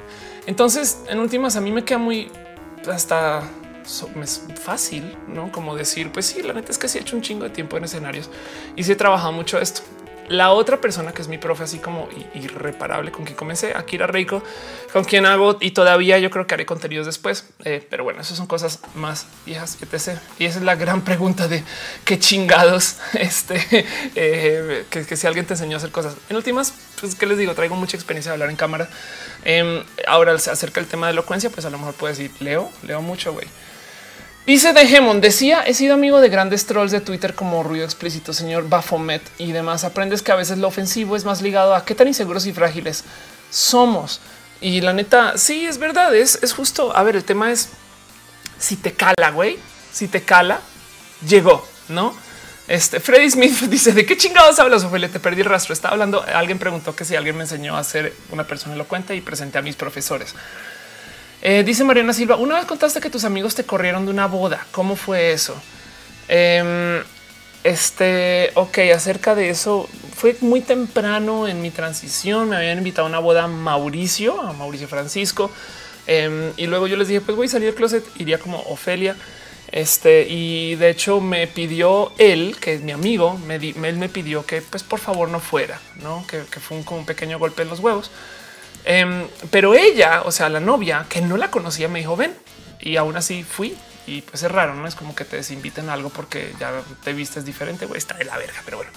Entonces, 0.47 1.01
en 1.09 1.19
últimas, 1.19 1.57
a 1.57 1.61
mí 1.61 1.73
me 1.73 1.85
queda 1.85 1.99
muy 1.99 2.31
hasta 2.89 3.43
es 4.23 4.43
fácil, 4.63 5.17
no 5.27 5.51
como 5.51 5.75
decir, 5.75 6.13
pues 6.13 6.27
sí, 6.27 6.43
la 6.43 6.53
neta 6.53 6.71
es 6.71 6.79
que 6.79 6.89
sí 6.89 6.99
he 6.99 7.01
hecho 7.01 7.17
un 7.17 7.23
chingo 7.23 7.45
de 7.45 7.51
tiempo 7.51 7.77
en 7.79 7.85
escenarios 7.85 8.31
y 8.77 8.85
sí 8.85 8.93
he 8.93 8.97
trabajado 8.97 9.33
mucho 9.33 9.59
esto. 9.59 9.81
La 10.29 10.51
otra 10.51 10.79
persona 10.79 11.13
que 11.13 11.23
es 11.23 11.29
mi 11.29 11.39
profe, 11.39 11.65
así 11.65 11.79
como 11.79 12.09
irreparable 12.35 13.11
con 13.11 13.25
quien 13.25 13.37
comencé, 13.37 13.73
Akira 13.75 14.07
Reiko, 14.07 14.43
con 14.93 15.05
quien 15.05 15.25
hago 15.25 15.57
y 15.61 15.71
todavía 15.71 16.19
yo 16.19 16.29
creo 16.31 16.47
que 16.47 16.55
haré 16.55 16.67
contenidos 16.67 17.07
después. 17.07 17.49
Eh, 17.65 17.87
pero 17.89 18.05
bueno, 18.05 18.21
esas 18.21 18.37
son 18.37 18.47
cosas 18.47 18.81
más 18.95 19.27
viejas, 19.47 19.79
etc. 19.81 20.19
Y 20.39 20.45
esa 20.45 20.59
es 20.59 20.65
la 20.65 20.75
gran 20.75 21.03
pregunta 21.03 21.49
de 21.49 21.63
qué 22.05 22.19
chingados 22.19 22.99
este 23.15 23.87
eh, 24.15 24.85
que, 24.91 25.17
si 25.17 25.27
alguien 25.27 25.47
te 25.47 25.55
enseñó 25.55 25.77
a 25.77 25.79
hacer 25.79 25.91
cosas 25.91 26.17
en 26.29 26.37
últimas, 26.37 26.75
pues 27.01 27.15
qué 27.15 27.25
les 27.25 27.39
digo, 27.39 27.55
traigo 27.55 27.77
mucha 27.77 27.97
experiencia 27.97 28.31
de 28.31 28.35
hablar 28.35 28.51
en 28.51 28.57
cámara. 28.57 28.89
Eh, 29.47 29.83
ahora 30.07 30.39
se 30.39 30.51
acerca 30.51 30.81
el 30.81 30.87
tema 30.87 31.07
de 31.07 31.13
elocuencia, 31.13 31.49
pues 31.49 31.65
a 31.65 31.71
lo 31.71 31.79
mejor 31.79 31.95
puedes 31.95 32.19
decir 32.19 32.35
leo, 32.41 32.71
leo 32.83 33.01
mucho, 33.01 33.33
güey. 33.33 33.47
Dice 34.49 34.73
de 34.73 34.81
Hemon, 34.81 35.21
decía, 35.21 35.61
he 35.61 35.75
sido 35.75 35.93
amigo 35.93 36.23
de 36.23 36.31
grandes 36.31 36.65
trolls 36.65 36.91
de 36.91 37.03
Twitter 37.03 37.35
como 37.35 37.63
Ruido 37.63 37.85
Explícito, 37.85 38.33
señor 38.33 38.67
Bafomet 38.67 39.21
y 39.37 39.53
demás. 39.53 39.85
Aprendes 39.85 40.23
que 40.23 40.33
a 40.33 40.37
veces 40.37 40.57
lo 40.57 40.69
ofensivo 40.69 41.17
es 41.17 41.27
más 41.27 41.43
ligado 41.43 41.75
a 41.75 41.85
qué 41.85 41.95
tan 41.95 42.09
inseguros 42.09 42.47
y 42.47 42.55
frágiles 42.55 43.05
somos. 43.51 44.23
Y 44.63 44.81
la 44.81 44.95
neta, 44.95 45.37
sí, 45.37 45.67
es 45.67 45.77
verdad, 45.77 46.17
es, 46.17 46.39
es 46.43 46.55
justo. 46.55 46.97
A 46.97 47.03
ver, 47.03 47.15
el 47.15 47.25
tema 47.25 47.53
es 47.53 47.69
si 48.59 48.77
te 48.77 48.95
cala, 48.95 49.33
güey, 49.35 49.59
si 49.93 50.09
te 50.09 50.23
cala, 50.23 50.63
llegó, 51.29 51.69
¿no? 51.91 52.17
Este 52.69 53.01
Freddy 53.01 53.31
Smith 53.31 53.61
dice 53.69 53.93
de 53.93 54.07
qué 54.07 54.17
chingados 54.17 54.59
hablas, 54.61 54.83
Ophelia. 54.83 55.11
Te 55.11 55.21
perdí 55.21 55.43
el 55.43 55.47
rastro. 55.47 55.75
Está 55.75 55.91
hablando. 55.91 56.23
Alguien 56.23 56.59
preguntó 56.59 56.97
que 56.97 57.05
si 57.05 57.15
alguien 57.15 57.37
me 57.37 57.43
enseñó 57.43 57.77
a 57.77 57.85
ser 57.85 58.15
una 58.31 58.45
persona 58.45 58.75
elocuente 58.75 59.15
y 59.15 59.21
presenté 59.21 59.59
a 59.59 59.63
mis 59.63 59.77
profesores. 59.77 60.35
Eh, 61.41 61.63
dice 61.65 61.85
Mariana 61.85 62.13
Silva, 62.13 62.37
una 62.37 62.57
vez 62.57 62.65
contaste 62.65 63.01
que 63.01 63.11
tus 63.11 63.25
amigos 63.25 63.55
te 63.55 63.65
corrieron 63.65 64.05
de 64.05 64.11
una 64.11 64.27
boda. 64.27 64.67
¿Cómo 64.73 64.97
fue 64.97 65.33
eso? 65.33 65.55
Em, 66.29 67.03
este, 67.65 68.51
ok, 68.55 68.79
acerca 68.95 69.35
de 69.35 69.51
eso, 69.51 69.89
fue 70.15 70.37
muy 70.41 70.61
temprano 70.61 71.47
en 71.47 71.63
mi 71.63 71.71
transición. 71.71 72.49
Me 72.49 72.57
habían 72.57 72.79
invitado 72.79 73.07
a 73.07 73.11
una 73.11 73.21
boda 73.21 73.45
a 73.45 73.49
Mauricio, 73.49 74.41
a 74.41 74.53
Mauricio 74.53 74.89
Francisco. 74.89 75.51
Em, 76.07 76.53
y 76.57 76.67
luego 76.67 76.87
yo 76.87 76.97
les 76.97 77.09
dije, 77.09 77.21
pues 77.21 77.37
voy 77.37 77.47
a 77.47 77.51
salir 77.51 77.67
del 77.67 77.75
closet, 77.77 78.05
iría 78.19 78.39
como 78.39 78.61
Ofelia. 78.63 79.17
Este, 79.71 80.27
y 80.29 80.77
de 80.77 80.89
hecho 80.91 81.21
me 81.21 81.47
pidió 81.47 82.13
él, 82.19 82.57
que 82.59 82.75
es 82.75 82.81
mi 82.81 82.93
amigo, 82.93 83.37
me 83.39 83.57
él 83.57 83.97
me 83.99 84.09
pidió 84.09 84.47
que 84.47 84.63
pues 84.63 84.83
por 84.83 84.99
favor 84.99 85.29
no 85.29 85.41
fuera, 85.41 85.79
no 86.03 86.25
que, 86.27 86.43
fue 86.45 86.79
un, 86.79 86.85
como 86.85 87.01
un 87.01 87.07
pequeño 87.07 87.39
golpe 87.39 87.63
en 87.63 87.69
los 87.69 87.81
huevos. 87.81 88.11
Em, 88.91 89.29
pero 89.51 89.75
ella, 89.75 90.23
o 90.25 90.33
sea, 90.33 90.49
la 90.49 90.61
novia 90.61 91.05
que 91.11 91.21
no 91.21 91.37
la 91.37 91.51
conocía, 91.51 91.89
me 91.89 91.99
dijo 91.99 92.17
ven 92.17 92.35
y 92.81 92.97
aún 92.97 93.19
así 93.19 93.45
fui. 93.45 93.77
Y 94.07 94.23
pues 94.23 94.43
es 94.43 94.51
raro, 94.51 94.75
no 94.75 94.89
es 94.89 94.95
como 94.95 95.15
que 95.15 95.27
te 95.27 95.37
desinviten 95.37 95.91
a 95.91 95.93
algo 95.93 96.09
porque 96.09 96.55
ya 96.59 96.73
te 97.05 97.13
vistes 97.13 97.45
diferente. 97.45 97.85
Güey, 97.85 97.99
está 97.99 98.15
de 98.15 98.25
la 98.25 98.39
verga, 98.39 98.63
pero 98.65 98.79
bueno. 98.79 98.91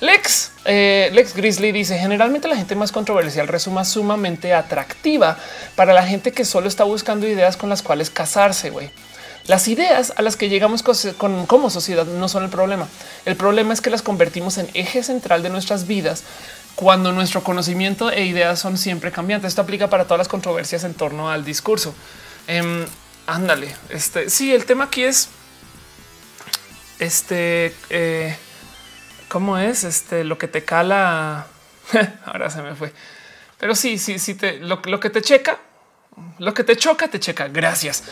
Lex, 0.00 0.52
eh, 0.66 1.08
Lex 1.14 1.34
Grizzly 1.34 1.72
dice 1.72 1.96
generalmente 1.96 2.46
la 2.46 2.56
gente 2.56 2.74
más 2.74 2.92
controversial 2.92 3.48
resuma 3.48 3.86
sumamente 3.86 4.52
atractiva 4.52 5.38
para 5.76 5.94
la 5.94 6.04
gente 6.04 6.32
que 6.32 6.44
solo 6.44 6.68
está 6.68 6.84
buscando 6.84 7.26
ideas 7.26 7.56
con 7.56 7.70
las 7.70 7.82
cuales 7.82 8.10
casarse. 8.10 8.68
Güey. 8.68 8.90
Las 9.46 9.66
ideas 9.66 10.12
a 10.16 10.22
las 10.22 10.36
que 10.36 10.48
llegamos 10.48 10.82
con, 10.82 11.46
como 11.46 11.70
sociedad 11.70 12.04
no 12.04 12.28
son 12.28 12.44
el 12.44 12.50
problema. 12.50 12.86
El 13.24 13.36
problema 13.36 13.72
es 13.72 13.80
que 13.80 13.90
las 13.90 14.02
convertimos 14.02 14.58
en 14.58 14.68
eje 14.74 15.02
central 15.02 15.42
de 15.42 15.48
nuestras 15.48 15.86
vidas 15.86 16.22
cuando 16.74 17.12
nuestro 17.12 17.42
conocimiento 17.42 18.10
e 18.10 18.24
ideas 18.24 18.58
son 18.58 18.78
siempre 18.78 19.12
cambiantes. 19.12 19.48
Esto 19.48 19.62
aplica 19.62 19.88
para 19.88 20.04
todas 20.04 20.18
las 20.18 20.28
controversias 20.28 20.84
en 20.84 20.94
torno 20.94 21.30
al 21.30 21.44
discurso. 21.44 21.94
Em, 22.46 22.84
ándale, 23.26 23.74
este 23.88 24.30
sí, 24.30 24.52
el 24.52 24.64
tema 24.64 24.84
aquí 24.84 25.04
es 25.04 25.28
este. 26.98 27.74
Eh, 27.90 28.36
¿Cómo 29.28 29.56
es 29.58 29.84
este 29.84 30.24
lo 30.24 30.38
que 30.38 30.48
te 30.48 30.64
cala? 30.64 31.46
Ahora 32.24 32.50
se 32.50 32.62
me 32.62 32.74
fue, 32.74 32.92
pero 33.58 33.74
sí, 33.74 33.98
sí, 33.98 34.18
sí, 34.18 34.34
te 34.34 34.58
lo, 34.58 34.80
que 34.82 35.10
te 35.10 35.22
checa, 35.22 35.58
lo 36.38 36.52
que 36.52 36.64
te 36.64 36.76
choca, 36.76 37.08
te 37.08 37.18
checa. 37.20 37.48
Gracias. 37.48 38.04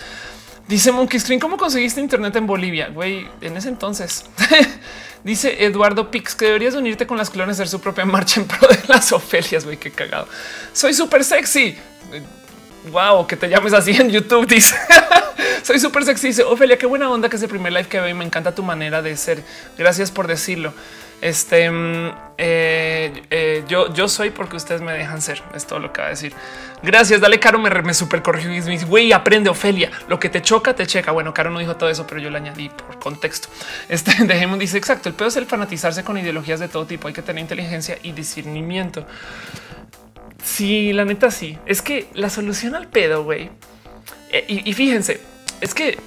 Dice 0.68 0.92
Monkey 0.92 1.18
Screen, 1.18 1.40
¿cómo 1.40 1.56
conseguiste 1.56 2.00
internet 2.00 2.36
en 2.36 2.46
Bolivia? 2.46 2.88
Güey, 2.88 3.28
en 3.40 3.56
ese 3.56 3.68
entonces. 3.68 4.24
Dice 5.22 5.64
Eduardo 5.64 6.10
Pix 6.10 6.34
que 6.34 6.46
deberías 6.46 6.74
unirte 6.74 7.06
con 7.06 7.18
las 7.18 7.28
clones, 7.28 7.56
hacer 7.56 7.68
su 7.68 7.80
propia 7.80 8.04
marcha 8.04 8.40
en 8.40 8.46
pro 8.46 8.66
de 8.68 8.80
las 8.88 9.12
Ofelias. 9.12 9.64
Güey, 9.64 9.76
qué 9.76 9.90
cagado. 9.90 10.28
Soy 10.72 10.94
súper 10.94 11.24
sexy. 11.24 11.76
Wow, 12.90 13.26
que 13.26 13.36
te 13.36 13.48
llames 13.48 13.74
así 13.74 13.90
en 13.90 14.10
YouTube. 14.10 14.46
Dice 14.46 14.74
soy 15.62 15.78
súper 15.78 16.04
sexy. 16.04 16.28
Dice 16.28 16.42
Ofelia, 16.42 16.78
qué 16.78 16.86
buena 16.86 17.10
onda 17.10 17.28
que 17.28 17.36
es 17.36 17.42
el 17.42 17.48
primer 17.48 17.72
live 17.72 17.88
que 17.88 18.00
veo 18.00 18.08
y 18.08 18.14
me 18.14 18.24
encanta 18.24 18.54
tu 18.54 18.62
manera 18.62 19.02
de 19.02 19.16
ser. 19.16 19.42
Gracias 19.76 20.10
por 20.10 20.26
decirlo. 20.26 20.72
Este 21.20 21.70
mm, 21.70 22.10
eh, 22.38 23.22
eh, 23.28 23.64
yo, 23.68 23.92
yo 23.92 24.08
soy 24.08 24.30
porque 24.30 24.56
ustedes 24.56 24.80
me 24.80 24.92
dejan 24.92 25.20
ser. 25.20 25.42
Es 25.54 25.66
todo 25.66 25.78
lo 25.78 25.92
que 25.92 26.00
va 26.00 26.06
a 26.06 26.10
decir. 26.10 26.32
Gracias. 26.82 27.20
Dale, 27.20 27.38
Caro. 27.38 27.58
Me, 27.58 27.70
me 27.82 27.92
super 27.92 28.22
corrigió 28.22 28.50
y 28.50 28.84
güey, 28.84 29.12
aprende, 29.12 29.50
Ofelia. 29.50 29.90
Lo 30.08 30.18
que 30.18 30.30
te 30.30 30.40
choca, 30.40 30.74
te 30.74 30.86
checa. 30.86 31.12
Bueno, 31.12 31.34
Caro 31.34 31.50
no 31.50 31.58
dijo 31.58 31.76
todo 31.76 31.90
eso, 31.90 32.06
pero 32.06 32.20
yo 32.20 32.30
le 32.30 32.38
añadí 32.38 32.70
por 32.70 32.98
contexto. 32.98 33.48
Este 33.88 34.12
dejemos, 34.24 34.58
dice 34.58 34.78
exacto. 34.78 35.10
El 35.10 35.14
pedo 35.14 35.28
es 35.28 35.36
el 35.36 35.46
fanatizarse 35.46 36.02
con 36.02 36.16
ideologías 36.16 36.60
de 36.60 36.68
todo 36.68 36.86
tipo. 36.86 37.08
Hay 37.08 37.14
que 37.14 37.22
tener 37.22 37.42
inteligencia 37.42 37.98
y 38.02 38.12
discernimiento. 38.12 39.06
Sí, 40.42 40.94
la 40.94 41.04
neta, 41.04 41.30
sí. 41.30 41.58
Es 41.66 41.82
que 41.82 42.08
la 42.14 42.30
solución 42.30 42.74
al 42.74 42.88
pedo, 42.88 43.24
güey. 43.24 43.50
Eh, 44.32 44.44
y, 44.48 44.70
y 44.70 44.72
fíjense, 44.72 45.20
es 45.60 45.74
que 45.74 45.98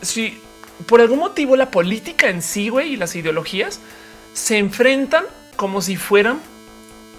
si 0.00 0.40
por 0.86 1.02
algún 1.02 1.18
motivo 1.18 1.56
la 1.56 1.70
política 1.70 2.28
en 2.28 2.40
sí, 2.40 2.70
güey, 2.70 2.94
y 2.94 2.96
las 2.96 3.14
ideologías 3.16 3.80
se 4.36 4.58
enfrentan 4.58 5.24
como 5.56 5.80
si 5.80 5.96
fueran 5.96 6.40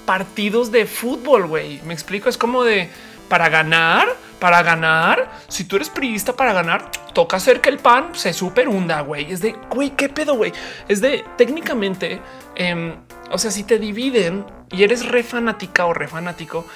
partidos 0.05 0.71
de 0.71 0.85
fútbol, 0.85 1.47
güey. 1.47 1.81
Me 1.83 1.95
explico, 1.95 2.29
es 2.29 2.37
como 2.37 2.63
de 2.63 2.89
para 3.27 3.49
ganar, 3.49 4.07
para 4.39 4.61
ganar, 4.61 5.31
si 5.47 5.63
tú 5.63 5.77
eres 5.77 5.89
priista 5.89 6.35
para 6.35 6.53
ganar, 6.53 6.91
toca 7.13 7.37
hacer 7.37 7.59
que 7.59 7.69
el 7.69 7.79
pan 7.79 8.11
se 8.13 8.33
super 8.33 8.69
hunda, 8.69 9.01
güey. 9.01 9.31
Es 9.31 9.41
de, 9.41 9.55
güey, 9.67 9.89
qué 9.89 10.09
pedo, 10.09 10.35
güey. 10.35 10.53
Es 10.87 11.01
de 11.01 11.25
técnicamente, 11.37 12.21
em, 12.55 12.95
o 13.31 13.39
sea, 13.39 13.49
si 13.49 13.63
te 13.63 13.79
dividen 13.79 14.45
y 14.71 14.83
eres 14.83 15.03
re 15.03 15.23
fanática 15.23 15.87
o 15.87 15.95
re 15.95 16.07
fanático, 16.07 16.67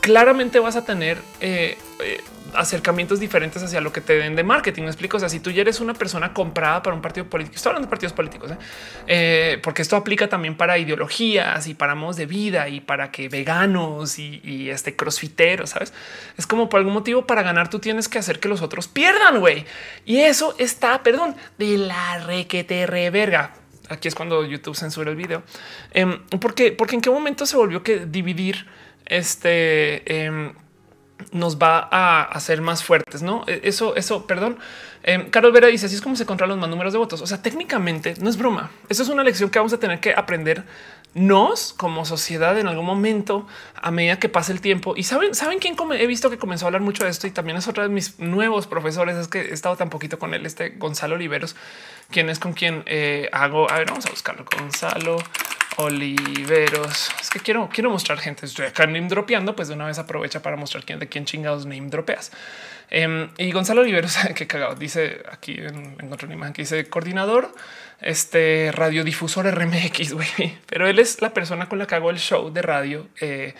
claramente 0.00 0.58
vas 0.58 0.76
a 0.76 0.84
tener 0.84 1.18
eh, 1.40 1.78
eh, 2.02 2.22
acercamientos 2.54 3.18
diferentes 3.18 3.62
hacia 3.62 3.80
lo 3.80 3.92
que 3.92 4.00
te 4.00 4.14
den 4.14 4.36
de 4.36 4.44
marketing. 4.44 4.82
Me 4.82 4.88
explico. 4.88 5.16
O 5.16 5.20
sea, 5.20 5.28
si 5.28 5.40
tú 5.40 5.50
ya 5.50 5.62
eres 5.62 5.80
una 5.80 5.94
persona 5.94 6.32
comprada 6.32 6.82
para 6.82 6.94
un 6.94 7.02
partido 7.02 7.26
político, 7.26 7.56
estoy 7.56 7.70
hablando 7.70 7.86
de 7.86 7.90
partidos 7.90 8.12
políticos, 8.12 8.50
¿eh? 9.06 9.58
Porque 9.62 9.82
esto 9.82 9.96
aplica 9.96 10.28
también 10.28 10.56
para 10.56 10.78
ideologías 10.78 11.66
y 11.66 11.74
para 11.74 11.94
modos 11.94 12.16
de 12.16 12.26
vida 12.26 12.68
y 12.68 12.80
para 12.80 13.10
que 13.10 13.28
veganos 13.28 14.18
y, 14.18 14.70
este 14.70 14.96
crossfiteros, 14.96 15.70
sabes? 15.70 15.92
Es 16.36 16.46
como 16.46 16.68
por 16.68 16.78
algún 16.78 16.94
motivo 16.94 17.26
para 17.26 17.42
ganar, 17.42 17.70
tú 17.70 17.78
tienes 17.78 18.08
que 18.08 18.18
hacer 18.18 18.40
que 18.40 18.48
los 18.48 18.62
otros 18.62 18.88
pierdan, 18.88 19.40
güey. 19.40 19.64
Y 20.04 20.20
eso 20.20 20.54
está, 20.58 21.02
perdón, 21.02 21.34
de 21.58 21.78
la 21.78 22.18
requete 22.18 22.86
reverga. 22.86 23.54
Aquí 23.88 24.08
es 24.08 24.14
cuando 24.14 24.44
YouTube 24.44 24.76
censura 24.76 25.10
el 25.10 25.16
video. 25.16 25.42
Em, 25.92 26.20
porque, 26.40 26.72
porque 26.72 26.94
en 26.94 27.00
qué 27.02 27.10
momento 27.10 27.44
se 27.44 27.56
volvió 27.56 27.82
que 27.82 28.06
dividir 28.06 28.66
este 29.06 30.26
em, 30.26 30.52
nos 31.32 31.58
va 31.58 31.88
a 31.90 32.22
hacer 32.22 32.60
más 32.60 32.84
fuertes, 32.84 33.22
no? 33.22 33.44
E, 33.46 33.60
eso, 33.64 33.96
eso, 33.96 34.26
perdón. 34.26 34.58
Eh, 35.02 35.28
Carol 35.30 35.52
Vera 35.52 35.68
dice 35.68 35.86
así 35.86 35.94
es 35.94 36.00
como 36.00 36.16
se 36.16 36.26
controlan 36.26 36.56
los 36.56 36.60
más 36.60 36.70
números 36.70 36.92
de 36.92 36.98
votos. 36.98 37.20
O 37.20 37.26
sea, 37.26 37.42
técnicamente 37.42 38.14
no 38.20 38.30
es 38.30 38.36
broma. 38.36 38.70
Eso 38.88 39.02
es 39.02 39.08
una 39.08 39.22
lección 39.22 39.50
que 39.50 39.58
vamos 39.58 39.72
a 39.72 39.78
tener 39.78 40.00
que 40.00 40.14
aprender 40.14 40.64
nos 41.14 41.72
como 41.72 42.04
sociedad 42.04 42.58
en 42.58 42.66
algún 42.66 42.84
momento 42.84 43.46
a 43.74 43.90
medida 43.90 44.18
que 44.18 44.28
pase 44.28 44.52
el 44.52 44.60
tiempo. 44.60 44.94
Y 44.96 45.04
saben, 45.04 45.34
saben 45.34 45.58
quién 45.58 45.76
he 45.98 46.06
visto 46.06 46.30
que 46.30 46.38
comenzó 46.38 46.66
a 46.66 46.68
hablar 46.68 46.82
mucho 46.82 47.04
de 47.04 47.10
esto 47.10 47.26
y 47.26 47.30
también 47.30 47.56
es 47.56 47.68
otro 47.68 47.82
de 47.82 47.88
mis 47.88 48.18
nuevos 48.18 48.66
profesores. 48.66 49.16
Es 49.16 49.28
que 49.28 49.40
he 49.40 49.52
estado 49.52 49.76
tan 49.76 49.90
poquito 49.90 50.18
con 50.18 50.34
él, 50.34 50.44
este 50.44 50.70
Gonzalo 50.70 51.14
Oliveros, 51.14 51.56
quien 52.10 52.28
es 52.30 52.38
con 52.38 52.52
quien 52.52 52.82
eh, 52.86 53.28
hago. 53.32 53.70
A 53.70 53.78
ver, 53.78 53.88
vamos 53.88 54.06
a 54.06 54.10
buscarlo. 54.10 54.44
Gonzalo 54.58 55.16
Oliveros. 55.76 57.10
Es 57.20 57.30
que 57.30 57.40
quiero, 57.40 57.68
quiero 57.72 57.90
mostrar 57.90 58.18
gente. 58.18 58.46
Estoy 58.46 58.66
acá 58.66 58.86
name 58.86 59.08
dropeando, 59.08 59.56
pues 59.56 59.68
de 59.68 59.74
una 59.74 59.86
vez 59.86 59.98
aprovecha 59.98 60.42
para 60.42 60.56
mostrar 60.56 60.84
quién 60.84 60.98
de 60.98 61.08
quién 61.08 61.24
chingados 61.24 61.66
name 61.66 61.88
dropeas. 61.88 62.32
Em, 62.90 63.28
y 63.38 63.50
Gonzalo 63.50 63.80
Oliveros, 63.80 64.16
que 64.34 64.46
cagado, 64.46 64.74
dice 64.74 65.22
aquí 65.30 65.52
en, 65.52 65.96
encontré 66.00 66.26
una 66.26 66.34
imagen 66.34 66.52
que 66.52 66.62
dice 66.62 66.88
coordinador, 66.88 67.52
este 68.00 68.70
radiodifusor 68.72 69.46
RMX, 69.46 70.12
güey. 70.14 70.58
Pero 70.66 70.86
él 70.86 70.98
es 70.98 71.22
la 71.22 71.30
persona 71.30 71.68
con 71.68 71.78
la 71.78 71.86
que 71.86 71.94
hago 71.94 72.10
el 72.10 72.18
show 72.18 72.52
de 72.52 72.62
radio 72.62 73.06
eh, 73.20 73.54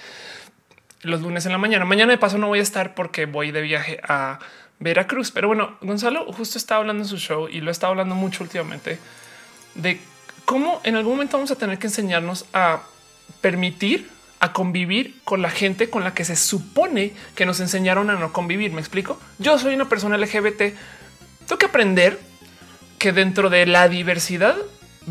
los 1.03 1.21
lunes 1.21 1.47
en 1.47 1.53
la 1.53 1.59
mañana. 1.59 1.85
Mañana 1.85 2.13
de 2.13 2.19
paso 2.19 2.39
no 2.39 2.49
voy 2.49 2.59
a 2.59 2.63
estar 2.63 2.95
porque 2.95 3.27
voy 3.27 3.51
de 3.51 3.61
viaje 3.61 4.01
a 4.03 4.39
Veracruz. 4.79 5.31
Pero 5.31 5.49
bueno, 5.49 5.77
Gonzalo 5.81 6.25
justo 6.33 6.59
estaba 6.59 6.81
hablando 6.81 7.03
en 7.03 7.09
su 7.09 7.19
show 7.19 7.49
y 7.49 7.61
lo 7.61 7.71
está 7.71 7.89
hablando 7.89 8.15
mucho 8.15 8.43
últimamente 8.43 8.99
de 9.75 10.01
cómo 10.45 10.81
en 10.85 10.97
algún 10.97 11.15
momento 11.15 11.37
vamos 11.37 11.51
a 11.51 11.57
tener 11.57 11.79
que 11.79 11.89
enseñarnos 11.89 12.47
a 12.53 12.83
permitir 13.41 14.09
a 14.41 14.53
convivir 14.53 15.21
con 15.25 15.41
la 15.41 15.49
gente 15.49 15.89
con 15.89 16.05
la 16.05 16.13
que 16.13 16.25
se 16.25 16.37
supone 16.37 17.15
que 17.35 17.47
nos 17.47 17.61
enseñaron 17.61 18.11
a 18.11 18.15
no 18.15 18.33
convivir. 18.33 18.73
Me 18.73 18.81
explico. 18.81 19.19
Yo 19.39 19.59
soy 19.59 19.75
una 19.75 19.89
persona 19.89 20.19
LGBT. 20.19 20.59
Tengo 21.47 21.59
que 21.59 21.67
aprender 21.67 22.21
que 23.05 23.13
dentro 23.13 23.51
de 23.51 23.67
la 23.67 23.91
diversidad 23.91 24.57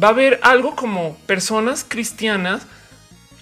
va 0.02 0.08
a 0.08 0.10
haber 0.10 0.40
algo 0.42 0.76
como 0.76 1.16
personas 1.28 1.86
cristianas 1.88 2.64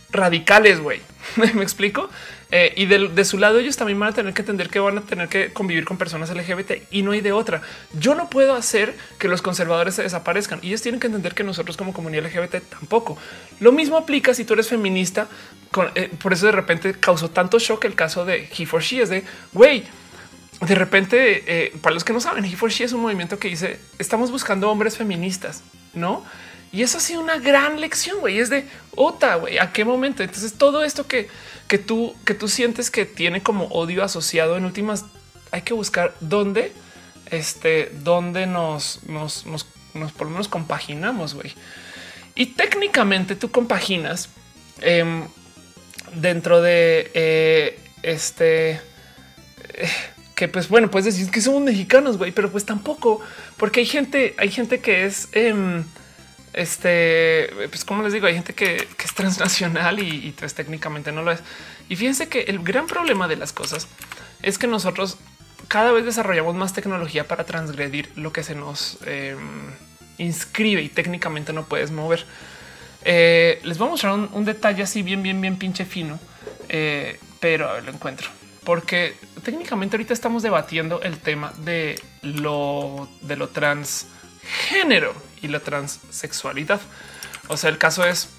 radicales. 0.10 0.82
Güey, 0.82 1.00
me 1.54 1.64
explico. 1.64 2.10
Eh, 2.52 2.74
y 2.76 2.86
de, 2.86 3.24
su 3.24 3.38
lado 3.38 3.60
ellos 3.60 3.78
también 3.78 3.98
van 3.98 4.10
a 4.10 4.14
tener 4.14 4.34
que 4.34 4.42
entender 4.42 4.68
que 4.68 4.80
van 4.80 4.98
a 4.98 5.02
tener 5.04 5.30
que 5.30 5.54
convivir 5.54 5.86
con 5.86 5.98
personas 5.98 6.36
LGBT 6.36 6.92
y 6.92 7.02
no 7.02 7.14
hay 7.14 7.22
de 7.22 7.32
otra. 7.32 7.62
Yo 7.98 8.14
no 8.14 8.30
puedo 8.30 8.54
hacer 8.54 8.94
que 9.18 9.30
los 9.30 9.42
conservadores 9.42 9.96
se 9.96 10.04
desaparezcan 10.04 10.60
y 10.62 10.68
ellos 10.68 10.82
tienen 10.82 11.00
que 11.00 11.08
entender 11.08 11.34
que 11.34 11.46
nosotros 11.46 11.78
como 11.78 11.94
comunidad 11.94 12.26
LGBT 12.26 12.56
tampoco. 12.68 13.18
Lo 13.62 13.72
mismo 13.72 13.96
aplica 13.96 14.34
si 14.34 14.44
tú 14.44 14.56
eres 14.56 14.68
feminista. 14.68 15.30
Eh, 15.96 16.12
por 16.22 16.34
eso 16.34 16.48
de 16.48 16.52
repente 16.52 16.94
causó 17.00 17.30
tanto 17.30 17.58
shock 17.58 17.86
el 17.86 17.96
caso 17.96 18.26
de 18.26 18.50
He 18.54 18.66
for 18.66 18.82
She 18.82 19.02
es 19.02 19.08
de 19.08 19.24
güey. 19.54 19.86
De 20.62 20.76
repente, 20.76 21.44
eh, 21.48 21.74
para 21.82 21.94
los 21.94 22.04
que 22.04 22.14
no 22.14 22.22
saben, 22.22 22.46
He 22.46 22.56
for 22.56 22.70
She 22.70 22.84
es 22.84 22.94
un 22.94 23.02
movimiento 23.02 23.40
que 23.40 23.48
dice 23.48 23.80
estamos 23.98 24.32
buscando 24.32 24.70
hombres 24.70 24.98
feministas, 24.98 25.64
no? 25.94 26.24
Y 26.72 26.84
eso 26.84 27.00
ha 27.00 27.02
sido 27.02 27.20
una 27.20 27.38
gran 27.38 27.82
lección, 27.82 28.20
güey. 28.20 28.40
Es 28.40 28.50
de 28.50 28.66
otra, 28.96 29.36
güey. 29.36 29.58
¿A 29.58 29.74
qué 29.74 29.84
momento? 29.84 30.24
Entonces 30.24 30.54
todo 30.54 30.84
esto 30.84 31.08
que 31.08 31.28
que 31.72 31.78
tú, 31.78 32.14
que 32.26 32.34
tú 32.34 32.50
sientes 32.50 32.92
que 32.92 33.06
tiene 33.06 33.42
como 33.42 33.68
odio 33.68 34.04
asociado 34.04 34.58
en 34.58 34.66
últimas, 34.66 35.06
hay 35.52 35.62
que 35.62 35.74
buscar 35.74 36.14
dónde, 36.20 36.74
este, 37.28 37.90
dónde 38.04 38.46
nos, 38.46 39.02
nos, 39.06 39.46
nos, 39.46 39.64
por 40.12 40.28
lo 40.28 40.32
menos 40.32 40.50
compaginamos, 40.50 41.34
güey. 41.34 41.54
Y 42.36 42.48
técnicamente 42.48 43.38
tú 43.38 43.52
compaginas 43.52 44.28
em, 44.82 45.26
dentro 46.14 46.62
de 46.62 47.10
eh, 47.14 47.80
este, 48.04 48.72
eh, 48.72 49.90
que 50.42 50.48
pues 50.48 50.70
bueno, 50.70 50.90
puedes 50.90 51.06
decir 51.06 51.30
que 51.30 51.40
somos 51.40 51.62
mexicanos, 51.62 52.18
güey, 52.18 52.32
pero 52.32 52.50
pues 52.50 52.66
tampoco, 52.66 53.22
porque 53.58 53.82
hay 53.82 53.86
gente, 53.86 54.34
hay 54.40 54.50
gente 54.50 54.80
que 54.80 55.06
es... 55.06 55.30
Em, 55.34 55.84
este, 56.54 57.48
pues 57.70 57.86
como 57.86 58.02
les 58.02 58.12
digo, 58.12 58.26
hay 58.26 58.34
gente 58.34 58.56
que, 58.56 58.88
es 59.06 59.14
transnacional 59.14 60.00
y, 60.00 60.30
y 60.30 60.32
pues 60.32 60.56
técnicamente 60.56 61.12
no 61.12 61.22
lo 61.22 61.32
es. 61.32 61.42
Y 61.90 61.96
fíjense 61.96 62.28
que 62.28 62.42
el 62.42 62.58
gran 62.64 62.88
problema 62.88 63.28
de 63.28 63.36
las 63.36 63.54
cosas 63.54 63.88
es 64.42 64.58
que 64.58 64.66
nosotros 64.66 65.20
cada 65.68 65.92
vez 65.92 66.06
desarrollamos 66.06 66.56
más 66.56 66.74
tecnología 66.74 67.28
para 67.28 67.44
transgredir 67.44 68.10
lo 68.16 68.34
que 68.34 68.42
se 68.42 68.56
nos 68.56 68.98
em, 69.06 69.38
inscribe 70.18 70.82
y 70.82 70.90
técnicamente 70.90 71.54
no 71.54 71.66
puedes 71.66 71.92
mover. 71.92 72.26
Eh, 73.06 73.60
les 73.62 73.78
voy 73.78 73.90
a 73.90 73.92
mostrar 73.92 74.14
un, 74.16 74.44
detalle 74.46 74.82
así 74.82 75.04
bien, 75.04 75.22
bien, 75.22 75.40
bien 75.40 75.58
pinche 75.58 75.86
fino, 75.86 76.20
eh, 76.68 77.20
pero 77.40 77.70
a 77.70 77.74
ver, 77.74 77.84
lo 77.84 77.92
encuentro 77.92 78.32
porque 78.64 79.16
técnicamente 79.44 79.96
ahorita 79.96 80.14
estamos 80.14 80.44
debatiendo 80.44 81.02
el 81.02 81.20
tema 81.20 81.54
de 81.58 82.02
lo 82.22 83.10
de 83.22 83.36
lo 83.36 83.50
transgénero 83.50 85.14
y 85.42 85.48
la 85.48 85.60
transexualidad. 85.60 86.82
O 87.48 87.58
sea, 87.58 87.70
el 87.70 87.78
caso 87.78 88.06
es, 88.06 88.30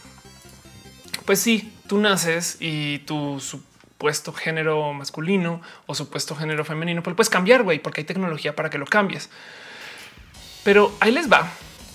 pues 1.25 1.41
sí, 1.41 1.73
tú 1.87 1.99
naces 1.99 2.57
y 2.61 3.01
tu 3.01 3.41
supuesto 3.41 4.33
género 4.33 4.93
masculino 4.93 5.61
o 5.87 5.95
supuesto 5.95 6.35
género 6.35 6.65
femenino, 6.65 7.03
pues 7.03 7.17
puedes 7.17 7.31
cambiar, 7.31 7.63
güey, 7.63 7.79
porque 7.79 8.01
hay 8.01 8.05
tecnología 8.05 8.57
para 8.57 8.71
que 8.71 8.79
lo 8.79 8.87
cambies. 8.87 9.29
Pero 10.65 10.93
ahí 11.01 11.13
les 11.13 11.31
va 11.31 11.51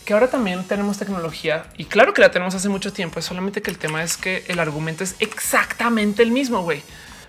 que 0.08 0.14
ahora 0.14 0.30
también 0.30 0.64
tenemos 0.64 0.98
tecnología 0.98 1.66
y 1.76 1.84
claro 1.84 2.14
que 2.14 2.22
la 2.22 2.32
tenemos 2.32 2.56
hace 2.56 2.70
mucho 2.70 2.94
tiempo. 2.94 3.20
Es 3.20 3.26
solamente 3.26 3.62
que 3.62 3.70
el 3.70 3.78
tema 3.78 4.04
es 4.04 4.16
que 4.16 4.46
el 4.48 4.58
argumento 4.60 5.04
es 5.04 5.16
exactamente 5.20 6.24
el 6.24 6.32
mismo, 6.32 6.62
güey, 6.62 6.82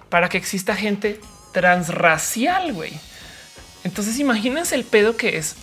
para 0.08 0.28
que 0.28 0.38
exista 0.38 0.76
gente 0.76 1.20
transracial, 1.52 2.72
güey. 2.72 2.92
Entonces 3.84 4.18
imagínense 4.18 4.74
el 4.74 4.84
pedo 4.84 5.16
que 5.16 5.38
es 5.38 5.56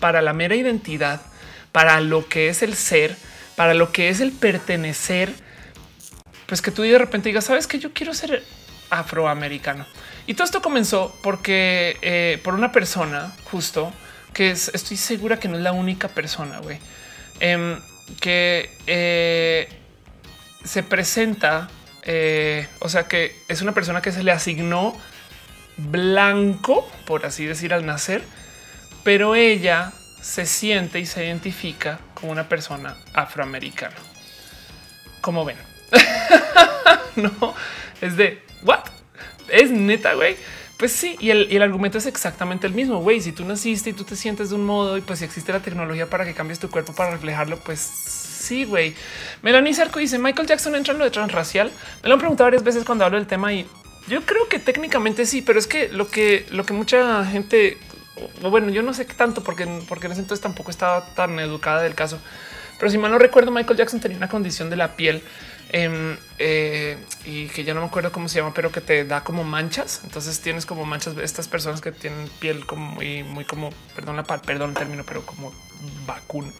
para 0.00 0.22
la 0.22 0.32
mera 0.32 0.54
identidad, 0.54 1.20
para 1.72 2.00
lo 2.00 2.28
que 2.28 2.48
es 2.48 2.62
el 2.62 2.74
ser, 2.74 3.16
para 3.56 3.74
lo 3.74 3.92
que 3.92 4.08
es 4.08 4.20
el 4.20 4.32
pertenecer, 4.32 5.32
pues 6.46 6.62
que 6.62 6.70
tú 6.70 6.82
de 6.82 6.98
repente 6.98 7.28
digas, 7.28 7.44
sabes 7.44 7.66
que 7.66 7.78
yo 7.78 7.92
quiero 7.92 8.14
ser 8.14 8.42
afroamericano. 8.90 9.86
Y 10.26 10.34
todo 10.34 10.44
esto 10.44 10.62
comenzó 10.62 11.14
porque 11.22 11.96
eh, 12.02 12.40
por 12.42 12.54
una 12.54 12.72
persona 12.72 13.34
justo 13.50 13.92
que 14.32 14.50
estoy 14.50 14.96
segura 14.96 15.38
que 15.38 15.48
no 15.48 15.56
es 15.56 15.62
la 15.62 15.72
única 15.72 16.08
persona, 16.08 16.58
güey, 16.58 16.78
em, 17.40 17.80
que 18.20 18.70
eh, 18.86 19.68
se 20.64 20.82
presenta, 20.82 21.68
eh, 22.02 22.68
o 22.80 22.88
sea, 22.88 23.08
que 23.08 23.34
es 23.48 23.62
una 23.62 23.72
persona 23.72 24.02
que 24.02 24.12
se 24.12 24.22
le 24.22 24.32
asignó 24.32 24.96
blanco, 25.76 26.90
por 27.06 27.26
así 27.26 27.44
decir, 27.44 27.74
al 27.74 27.86
nacer, 27.86 28.22
pero 29.04 29.34
ella 29.34 29.92
se 30.20 30.46
siente 30.46 30.98
y 30.98 31.06
se 31.06 31.24
identifica 31.24 32.00
como 32.14 32.32
una 32.32 32.48
persona 32.48 32.96
afroamericana. 33.14 33.94
Como 35.20 35.44
ven, 35.44 35.56
no 37.16 37.54
es 38.00 38.16
de 38.16 38.42
what 38.62 38.84
es 39.48 39.70
neta, 39.70 40.14
güey. 40.14 40.36
Pues 40.78 40.92
sí, 40.92 41.16
y 41.20 41.30
el, 41.30 41.62
argumento 41.62 41.96
es 41.96 42.04
exactamente 42.04 42.66
el 42.66 42.74
mismo, 42.74 43.00
güey. 43.00 43.20
Si 43.22 43.32
tú 43.32 43.44
naciste 43.46 43.90
y 43.90 43.92
tú 43.94 44.04
te 44.04 44.14
sientes 44.14 44.50
de 44.50 44.56
un 44.56 44.66
modo 44.66 44.98
y 44.98 45.00
pues 45.00 45.20
si 45.20 45.24
existe 45.24 45.50
la 45.50 45.60
tecnología 45.60 46.10
para 46.10 46.26
que 46.26 46.34
cambies 46.34 46.58
tu 46.58 46.68
cuerpo 46.68 46.92
para 46.92 47.12
reflejarlo, 47.12 47.58
pues 47.60 47.80
sí, 47.80 48.64
güey. 48.64 48.94
Melanie 49.40 49.72
Sarko 49.72 50.00
dice 50.00 50.18
Michael 50.18 50.46
Jackson 50.46 50.74
entra 50.74 50.92
en 50.92 50.98
lo 50.98 51.04
de 51.04 51.10
transracial. 51.10 51.72
Me 52.02 52.08
lo 52.08 52.14
han 52.14 52.20
preguntado 52.20 52.46
varias 52.48 52.62
veces 52.62 52.84
cuando 52.84 53.06
hablo 53.06 53.16
del 53.16 53.26
tema 53.26 53.54
y 53.54 53.66
yo 54.08 54.22
creo 54.22 54.48
que 54.48 54.58
técnicamente 54.58 55.26
sí, 55.26 55.42
pero 55.42 55.58
es 55.58 55.66
que 55.66 55.88
lo 55.88 56.08
que 56.08 56.46
lo 56.50 56.64
que 56.64 56.72
mucha 56.72 57.24
gente, 57.24 57.78
bueno, 58.42 58.70
yo 58.70 58.82
no 58.82 58.94
sé 58.94 59.06
qué 59.06 59.14
tanto 59.14 59.42
porque 59.42 59.66
porque 59.88 60.06
en 60.06 60.12
ese 60.12 60.22
entonces 60.22 60.42
tampoco 60.42 60.70
estaba 60.70 61.14
tan 61.14 61.38
educada 61.38 61.82
del 61.82 61.94
caso. 61.94 62.18
Pero 62.78 62.90
si 62.90 62.98
mal 62.98 63.10
no 63.10 63.18
recuerdo, 63.18 63.50
Michael 63.50 63.78
Jackson 63.78 64.00
tenía 64.00 64.18
una 64.18 64.28
condición 64.28 64.68
de 64.68 64.76
la 64.76 64.96
piel 64.96 65.22
Em, 65.70 66.16
eh, 66.38 66.96
y 67.24 67.48
que 67.48 67.64
ya 67.64 67.74
no 67.74 67.80
me 67.80 67.86
acuerdo 67.86 68.12
cómo 68.12 68.28
se 68.28 68.38
llama, 68.38 68.54
pero 68.54 68.70
que 68.70 68.80
te 68.80 69.04
da 69.04 69.24
como 69.24 69.42
manchas. 69.42 70.02
Entonces 70.04 70.40
tienes 70.40 70.64
como 70.64 70.84
manchas 70.84 71.16
de 71.16 71.24
estas 71.24 71.48
personas 71.48 71.80
que 71.80 71.90
tienen 71.92 72.28
piel 72.38 72.66
como 72.66 72.92
muy, 72.92 73.24
muy 73.24 73.44
como, 73.44 73.70
perdón 73.94 74.16
la 74.16 74.22
perdón 74.22 74.70
el 74.70 74.76
término, 74.76 75.04
pero 75.04 75.26
como 75.26 75.52
vacuno. 76.06 76.52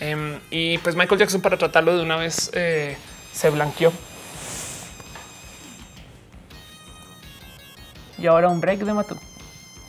Em, 0.00 0.40
y 0.50 0.78
pues 0.78 0.96
Michael 0.96 1.20
Jackson 1.20 1.40
para 1.40 1.56
tratarlo 1.56 1.96
de 1.96 2.02
una 2.02 2.16
vez 2.16 2.50
eh, 2.54 2.96
se 3.32 3.50
blanqueó. 3.50 3.92
Y 8.24 8.26
ahora 8.26 8.48
un 8.48 8.58
break 8.58 8.78
de 8.78 8.94
Matú. 8.94 9.18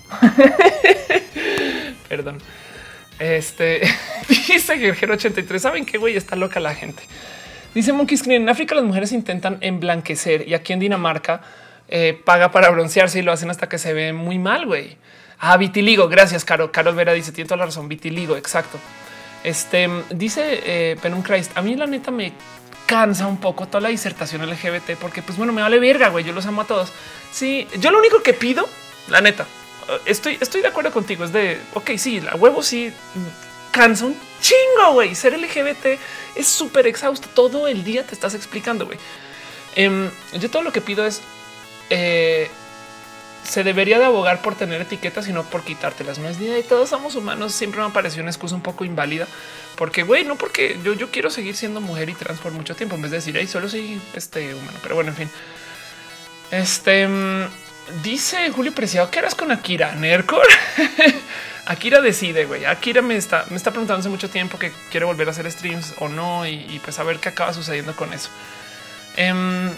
Perdón. 2.10 2.40
Este 3.18 3.88
dice 4.28 4.76
Guerrero 4.76 5.14
83. 5.14 5.62
Saben 5.62 5.86
qué 5.86 5.98
güey 5.98 6.18
está 6.18 6.36
loca 6.36 6.60
la 6.60 6.76
gente. 6.76 7.02
Dice 7.74 7.94
Monkey 7.94 8.18
Screen, 8.18 8.42
en 8.42 8.50
África 8.50 8.76
las 8.76 8.84
mujeres 8.84 9.14
intentan 9.14 9.58
emblanquecer 9.62 10.46
y 10.50 10.54
aquí 10.54 10.74
en 10.74 10.82
Dinamarca 10.82 11.44
eh, 11.88 12.22
paga 12.26 12.52
para 12.52 12.70
broncearse 12.72 13.20
y 13.20 13.22
lo 13.22 13.32
hacen 13.32 13.50
hasta 13.50 13.70
que 13.70 13.78
se 13.78 13.94
ve 13.94 14.12
muy 14.12 14.38
mal, 14.38 14.66
güey. 14.66 14.98
Ah, 15.40 15.56
vitiligo, 15.56 16.10
gracias, 16.10 16.44
Caro. 16.44 16.74
Carol 16.74 16.94
Vera 16.94 17.14
dice, 17.14 17.32
tiene 17.32 17.48
toda 17.48 17.60
la 17.60 17.68
razón, 17.68 17.88
vitiligo, 17.88 18.36
exacto. 18.36 18.78
Este, 19.46 19.88
dice 20.10 20.60
eh, 20.66 20.98
Christ, 21.24 21.58
a 21.58 21.62
mí 21.62 21.76
la 21.76 21.88
neta 21.88 22.12
me 22.12 22.34
cansa 22.86 23.28
un 23.28 23.38
poco 23.38 23.68
toda 23.68 23.82
la 23.82 23.90
disertación 23.90 24.48
LGBT 24.48 24.92
porque 25.00 25.22
pues 25.22 25.38
bueno, 25.38 25.54
me 25.54 25.62
vale 25.62 25.80
verga, 25.80 26.10
güey, 26.10 26.24
yo 26.24 26.34
los 26.34 26.46
amo 26.46 26.62
a 26.62 26.68
todos. 26.68 26.92
Sí, 27.32 27.68
yo 27.80 27.92
lo 27.92 28.00
único 28.00 28.22
que 28.22 28.34
pido, 28.34 28.68
la 29.10 29.22
neta, 29.22 29.46
estoy, 30.06 30.38
estoy 30.40 30.62
de 30.62 30.68
acuerdo 30.68 30.92
contigo, 30.92 31.26
es 31.26 31.34
de, 31.34 31.60
ok, 31.74 31.92
sí, 31.98 32.22
la 32.22 32.36
huevo 32.36 32.64
sí 32.64 32.94
cansa 33.76 34.06
un 34.06 34.18
chingo, 34.40 34.94
güey. 34.94 35.14
Ser 35.16 35.38
LGBT 35.38 36.00
es 36.36 36.48
súper 36.48 36.88
exhausto. 36.88 37.28
Todo 37.34 37.68
el 37.68 37.84
día 37.84 38.04
te 38.04 38.14
estás 38.14 38.34
explicando, 38.34 38.86
güey. 38.86 38.98
Em, 39.76 40.10
yo 40.40 40.50
todo 40.50 40.62
lo 40.62 40.72
que 40.72 40.80
pido 40.80 41.06
es 41.06 41.22
eh, 41.90 42.50
se 43.46 43.64
debería 43.64 44.00
de 44.00 44.06
abogar 44.06 44.42
por 44.42 44.56
tener 44.56 44.82
etiquetas 44.82 45.28
y 45.28 45.34
no 45.34 45.44
por 45.44 45.64
quitártelas. 45.64 46.18
No 46.20 46.28
es 46.28 46.40
ni 46.40 46.48
de 46.48 46.64
todos 46.64 46.90
somos 46.90 47.16
humanos. 47.16 47.54
Siempre 47.54 47.82
me 47.82 47.90
pareció 47.92 48.22
una 48.22 48.32
excusa 48.32 48.56
un 48.56 48.62
poco 48.62 48.86
inválida, 48.86 49.28
porque 49.76 50.04
güey, 50.04 50.26
no 50.26 50.36
porque 50.36 50.80
yo, 50.84 50.94
yo 50.94 51.12
quiero 51.12 51.30
seguir 51.30 51.56
siendo 51.56 51.82
mujer 51.82 52.10
y 52.10 52.14
trans 52.14 52.40
por 52.40 52.52
mucho 52.52 52.76
tiempo 52.76 52.96
en 52.96 53.04
vez 53.04 53.12
de 53.12 53.18
decir 53.18 53.38
ahí 53.38 53.48
solo 53.48 53.70
soy 53.70 54.00
este 54.14 54.54
humano. 54.54 54.80
Pero 54.82 54.96
bueno, 54.96 55.12
en 55.12 55.18
fin, 55.18 55.30
este 56.52 57.04
em, 57.04 57.48
dice 58.04 58.50
Julio 58.52 58.74
Preciado 58.74 59.10
que 59.10 59.20
eras 59.20 59.36
con 59.36 59.52
Akira 59.52 59.94
Nercor. 59.94 60.48
Akira 61.66 62.02
decide, 62.02 62.46
güey. 62.46 62.66
Akira 62.66 63.02
me 63.02 63.16
está, 63.16 63.46
me 63.50 63.56
está 63.56 63.72
preguntando 63.72 64.02
hace 64.02 64.10
mucho 64.10 64.30
tiempo 64.30 64.60
que 64.60 64.72
quiere 64.92 65.06
volver 65.06 65.28
a 65.28 65.32
hacer 65.32 65.52
streams 65.52 65.96
o 65.98 66.08
no 66.08 66.46
y, 66.48 66.80
pues 66.84 67.00
a 67.00 67.04
ver 67.04 67.20
qué 67.20 67.30
acaba 67.30 67.54
sucediendo 67.54 67.96
con 67.96 68.14
eso. 68.14 68.30
Em, 69.18 69.72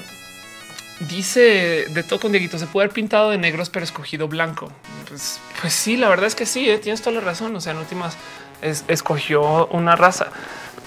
dice 1.00 1.86
de 1.90 2.04
todo 2.04 2.20
con 2.20 2.32
Dieguito, 2.32 2.58
se 2.58 2.68
puede 2.68 2.86
haber 2.86 2.94
pintado 2.94 3.32
de 3.32 3.38
negros 3.38 3.70
pero 3.70 3.84
escogido 3.84 4.28
blanco. 4.28 4.72
Pues, 5.08 5.40
pues 5.62 5.74
sí, 5.74 5.98
la 5.98 6.10
verdad 6.10 6.28
es 6.28 6.36
que 6.36 6.46
sí, 6.46 6.70
eh, 6.70 6.78
tienes 6.78 7.02
toda 7.02 7.16
la 7.16 7.22
razón. 7.22 7.56
O 7.56 7.62
sea, 7.62 7.74
en 7.74 7.80
últimas 7.80 8.18
escogió 8.62 9.68
una 9.68 9.96
raza. 9.96 10.28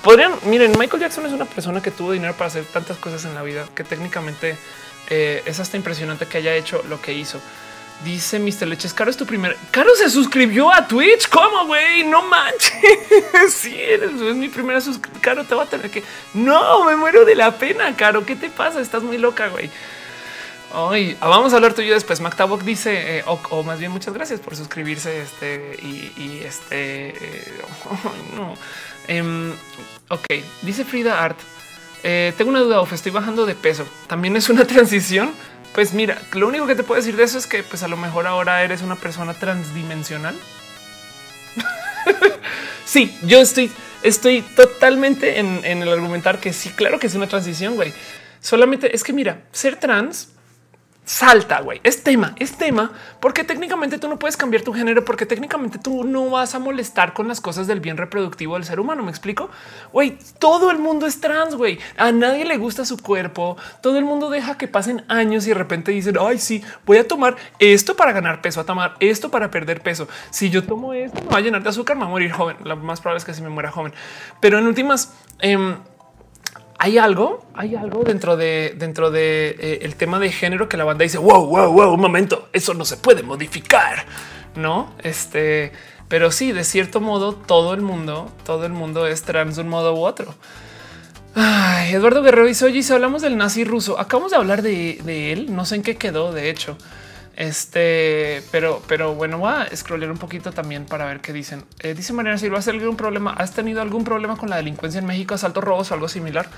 Podrían, 0.03 0.33
miren, 0.45 0.73
Michael 0.79 1.03
Jackson 1.03 1.27
es 1.27 1.33
una 1.33 1.45
persona 1.45 1.83
que 1.83 1.91
tuvo 1.91 2.13
dinero 2.13 2.35
para 2.35 2.47
hacer 2.47 2.65
tantas 2.65 2.97
cosas 2.97 3.25
en 3.27 3.35
la 3.35 3.43
vida 3.43 3.67
que 3.75 3.85
técnicamente 3.85 4.57
eh, 5.11 5.43
es 5.45 5.61
hasta 5.61 5.77
impresionante 5.77 6.27
que 6.27 6.39
haya 6.39 6.55
hecho 6.55 6.83
lo 6.89 7.01
que 7.01 7.13
hizo. 7.13 7.41
Dice 8.05 8.39
Mr. 8.39 8.67
Leches, 8.67 8.95
Caro 8.95 9.11
es 9.11 9.17
tu 9.19 9.27
primer. 9.27 9.59
Caro 9.71 9.95
se 9.95 10.09
suscribió 10.09 10.73
a 10.73 10.89
Twitch. 10.89 11.29
¿Cómo, 11.29 11.67
güey? 11.67 12.03
No 12.05 12.23
manches. 12.23 12.73
sí, 13.55 13.79
es 13.79 14.13
mi 14.35 14.49
primera 14.49 14.81
suscripción. 14.81 15.21
Caro, 15.21 15.45
te 15.45 15.55
va 15.55 15.65
a 15.65 15.67
tener 15.67 15.91
que. 15.91 16.03
No, 16.33 16.85
me 16.87 16.97
muero 16.97 17.27
de 17.27 17.35
la 17.35 17.59
pena, 17.59 17.95
Caro. 17.97 18.25
¿Qué 18.25 18.37
te 18.37 18.49
pasa? 18.49 18.81
Estás 18.81 19.03
muy 19.03 19.19
loca, 19.19 19.49
güey. 19.49 19.71
Ay, 20.73 21.17
vamos 21.21 21.53
a 21.53 21.57
hablar 21.57 21.75
tú 21.75 21.83
y 21.83 21.89
yo 21.89 21.95
después. 21.95 22.21
MacTabok 22.21 22.63
dice, 22.63 23.19
eh, 23.19 23.25
o, 23.27 23.63
más 23.63 23.81
bien, 23.81 23.91
muchas 23.91 24.15
gracias 24.15 24.41
por 24.41 24.55
suscribirse. 24.55 25.23
Este 25.23 25.77
y, 25.83 26.43
este. 26.45 27.09
Eh, 27.09 27.63
no. 28.37 28.55
Em, 29.09 29.53
ok, 30.09 30.27
dice 30.63 30.85
Frida 30.85 31.23
Art. 31.23 31.39
Eh, 32.03 32.33
tengo 32.39 32.51
una 32.51 32.61
duda, 32.61 32.81
of, 32.81 32.93
estoy 32.93 33.13
bajando 33.13 33.47
de 33.47 33.55
peso. 33.55 33.87
¿También 34.07 34.37
es 34.37 34.49
una 34.49 34.65
transición? 34.67 35.33
Pues 35.75 35.93
mira, 35.93 36.21
lo 36.33 36.49
único 36.49 36.67
que 36.67 36.75
te 36.75 36.83
puedo 36.83 37.01
decir 37.01 37.17
de 37.17 37.25
eso 37.25 37.39
es 37.39 37.47
que 37.47 37.63
pues 37.63 37.83
a 37.83 37.89
lo 37.89 37.97
mejor 37.97 38.27
ahora 38.27 38.63
eres 38.63 38.83
una 38.83 38.97
persona 38.97 39.35
transdimensional. 39.35 40.37
sí, 42.85 43.17
yo 43.23 43.41
estoy, 43.41 43.71
estoy 44.03 44.43
totalmente 44.43 45.39
en, 45.39 45.65
el 45.65 45.89
argumentar 45.89 46.41
que 46.41 46.53
sí, 46.53 46.71
claro 46.71 46.99
que 46.99 47.07
es 47.07 47.15
una 47.15 47.29
transición, 47.29 47.75
güey. 47.75 47.93
Solamente 48.41 48.95
es 48.95 49.05
que 49.05 49.13
mira, 49.13 49.43
ser 49.53 49.77
trans 49.77 50.29
salta, 51.11 51.61
güey. 51.61 51.81
Es 51.83 52.05
tema, 52.05 52.37
es 52.39 52.57
tema, 52.57 52.93
porque 53.19 53.43
técnicamente 53.43 53.99
tú 53.99 54.09
no 54.09 54.17
puedes 54.17 54.37
cambiar 54.37 54.63
tu 54.63 54.73
género, 54.73 55.05
porque 55.05 55.27
técnicamente 55.27 55.81
tú 55.81 56.05
no 56.05 56.31
vas 56.31 56.55
a 56.55 56.61
molestar 56.61 57.15
con 57.15 57.27
las 57.27 57.41
cosas 57.41 57.67
del 57.67 57.81
bien 57.81 57.97
reproductivo 57.97 58.55
del 58.55 58.65
ser 58.65 58.79
humano. 58.79 59.03
¿Me 59.03 59.11
explico? 59.11 59.51
Güey, 59.93 60.17
todo 60.39 60.71
el 60.71 60.79
mundo 60.79 61.07
es 61.07 61.21
trans, 61.21 61.57
güey. 61.57 61.81
A 61.97 62.13
nadie 62.13 62.45
le 62.45 62.57
gusta 62.59 62.85
su 62.85 62.97
cuerpo. 62.97 63.57
Todo 63.83 63.99
el 63.99 64.05
mundo 64.05 64.31
deja 64.31 64.57
que 64.57 64.69
pasen 64.69 65.05
años 65.09 65.45
y 65.47 65.49
de 65.49 65.55
repente 65.55 65.91
dicen, 65.91 66.17
ay, 66.21 66.39
sí, 66.39 66.63
voy 66.87 66.99
a 66.99 67.09
tomar 67.09 67.35
esto 67.59 67.97
para 67.97 68.13
ganar 68.13 68.41
peso, 68.41 68.61
a 68.61 68.65
tomar 68.65 68.95
esto 69.01 69.33
para 69.33 69.51
perder 69.51 69.81
peso. 69.81 70.07
Si 70.31 70.49
yo 70.49 70.63
tomo 70.63 70.95
esto, 70.95 71.21
me 71.23 71.29
va 71.29 71.39
a 71.39 71.41
llenar 71.41 71.65
de 71.65 71.71
azúcar, 71.71 71.97
me 71.97 72.03
va 72.03 72.07
a 72.07 72.11
morir 72.11 72.31
joven. 72.31 72.57
Lo 72.63 72.77
más 72.77 73.01
probable 73.01 73.19
es 73.19 73.25
que 73.25 73.35
si 73.35 73.43
me 73.43 73.49
muera 73.49 73.73
joven. 73.73 73.93
Pero 74.39 74.61
en 74.61 74.67
últimas, 74.69 75.13
eh, 75.41 75.75
hay 76.83 76.97
algo, 76.97 77.45
hay 77.53 77.77
algo 77.77 78.05
dentro 78.05 78.39
de 78.39 78.75
dentro 78.75 79.11
de 79.11 79.55
eh, 79.61 79.79
el 79.83 79.97
tema 79.97 80.19
de 80.19 80.33
género 80.33 80.67
que 80.67 80.79
la 80.79 80.85
banda 80.85 81.03
dice 81.03 81.19
wow, 81.19 81.45
wow, 81.45 81.71
wow, 81.71 81.93
un 81.93 82.01
momento, 82.01 82.49
eso 82.55 82.73
no 82.73 82.87
se 82.87 82.97
puede 82.97 83.23
modificar, 83.23 84.07
no? 84.57 84.91
Este, 85.03 85.73
pero 86.09 86.31
sí, 86.33 86.53
de 86.53 86.65
cierto 86.65 87.03
modo, 87.03 87.35
todo 87.35 87.75
el 87.75 87.83
mundo, 87.83 88.33
todo 88.47 88.65
el 88.65 88.73
mundo 88.73 89.07
es 89.07 89.23
trans 89.23 89.57
de 89.57 89.63
un 89.63 89.69
modo 89.69 89.95
u 89.95 90.07
otro. 90.07 90.35
Eduardo 91.91 92.23
Guerrero 92.23 92.47
dice: 92.47 92.65
Oye, 92.65 92.83
si 92.83 92.93
hablamos 92.95 93.21
del 93.21 93.37
nazi 93.37 93.65
ruso, 93.65 94.01
acabamos 94.01 94.31
de 94.31 94.39
hablar 94.39 94.63
de 94.63 95.33
él. 95.33 95.55
No 95.55 95.67
sé 95.67 95.77
en 95.77 95.83
qué 95.83 95.97
quedó, 95.97 96.33
de 96.33 96.49
hecho. 96.49 96.79
Este, 97.41 98.43
pero, 98.51 98.83
pero 98.87 99.15
bueno, 99.15 99.39
voy 99.39 99.51
a 99.51 99.75
scrollear 99.75 100.11
un 100.11 100.19
poquito 100.19 100.53
también 100.53 100.85
para 100.85 101.07
ver 101.07 101.23
qué 101.23 101.33
dicen. 101.33 101.65
Eh, 101.79 101.95
dice 101.95 102.13
Mariana 102.13 102.37
si 102.37 102.51
va 102.51 102.59
a 102.59 102.63
ser 102.63 102.75
algún 102.75 102.99
problema. 102.99 103.33
¿Has 103.33 103.55
tenido 103.55 103.81
algún 103.81 104.05
problema 104.05 104.37
con 104.37 104.51
la 104.51 104.57
delincuencia 104.57 104.99
en 104.99 105.07
México, 105.07 105.33
asaltos, 105.35 105.65
robos 105.65 105.91
o 105.91 105.95
algo 105.95 106.07
similar? 106.07 106.51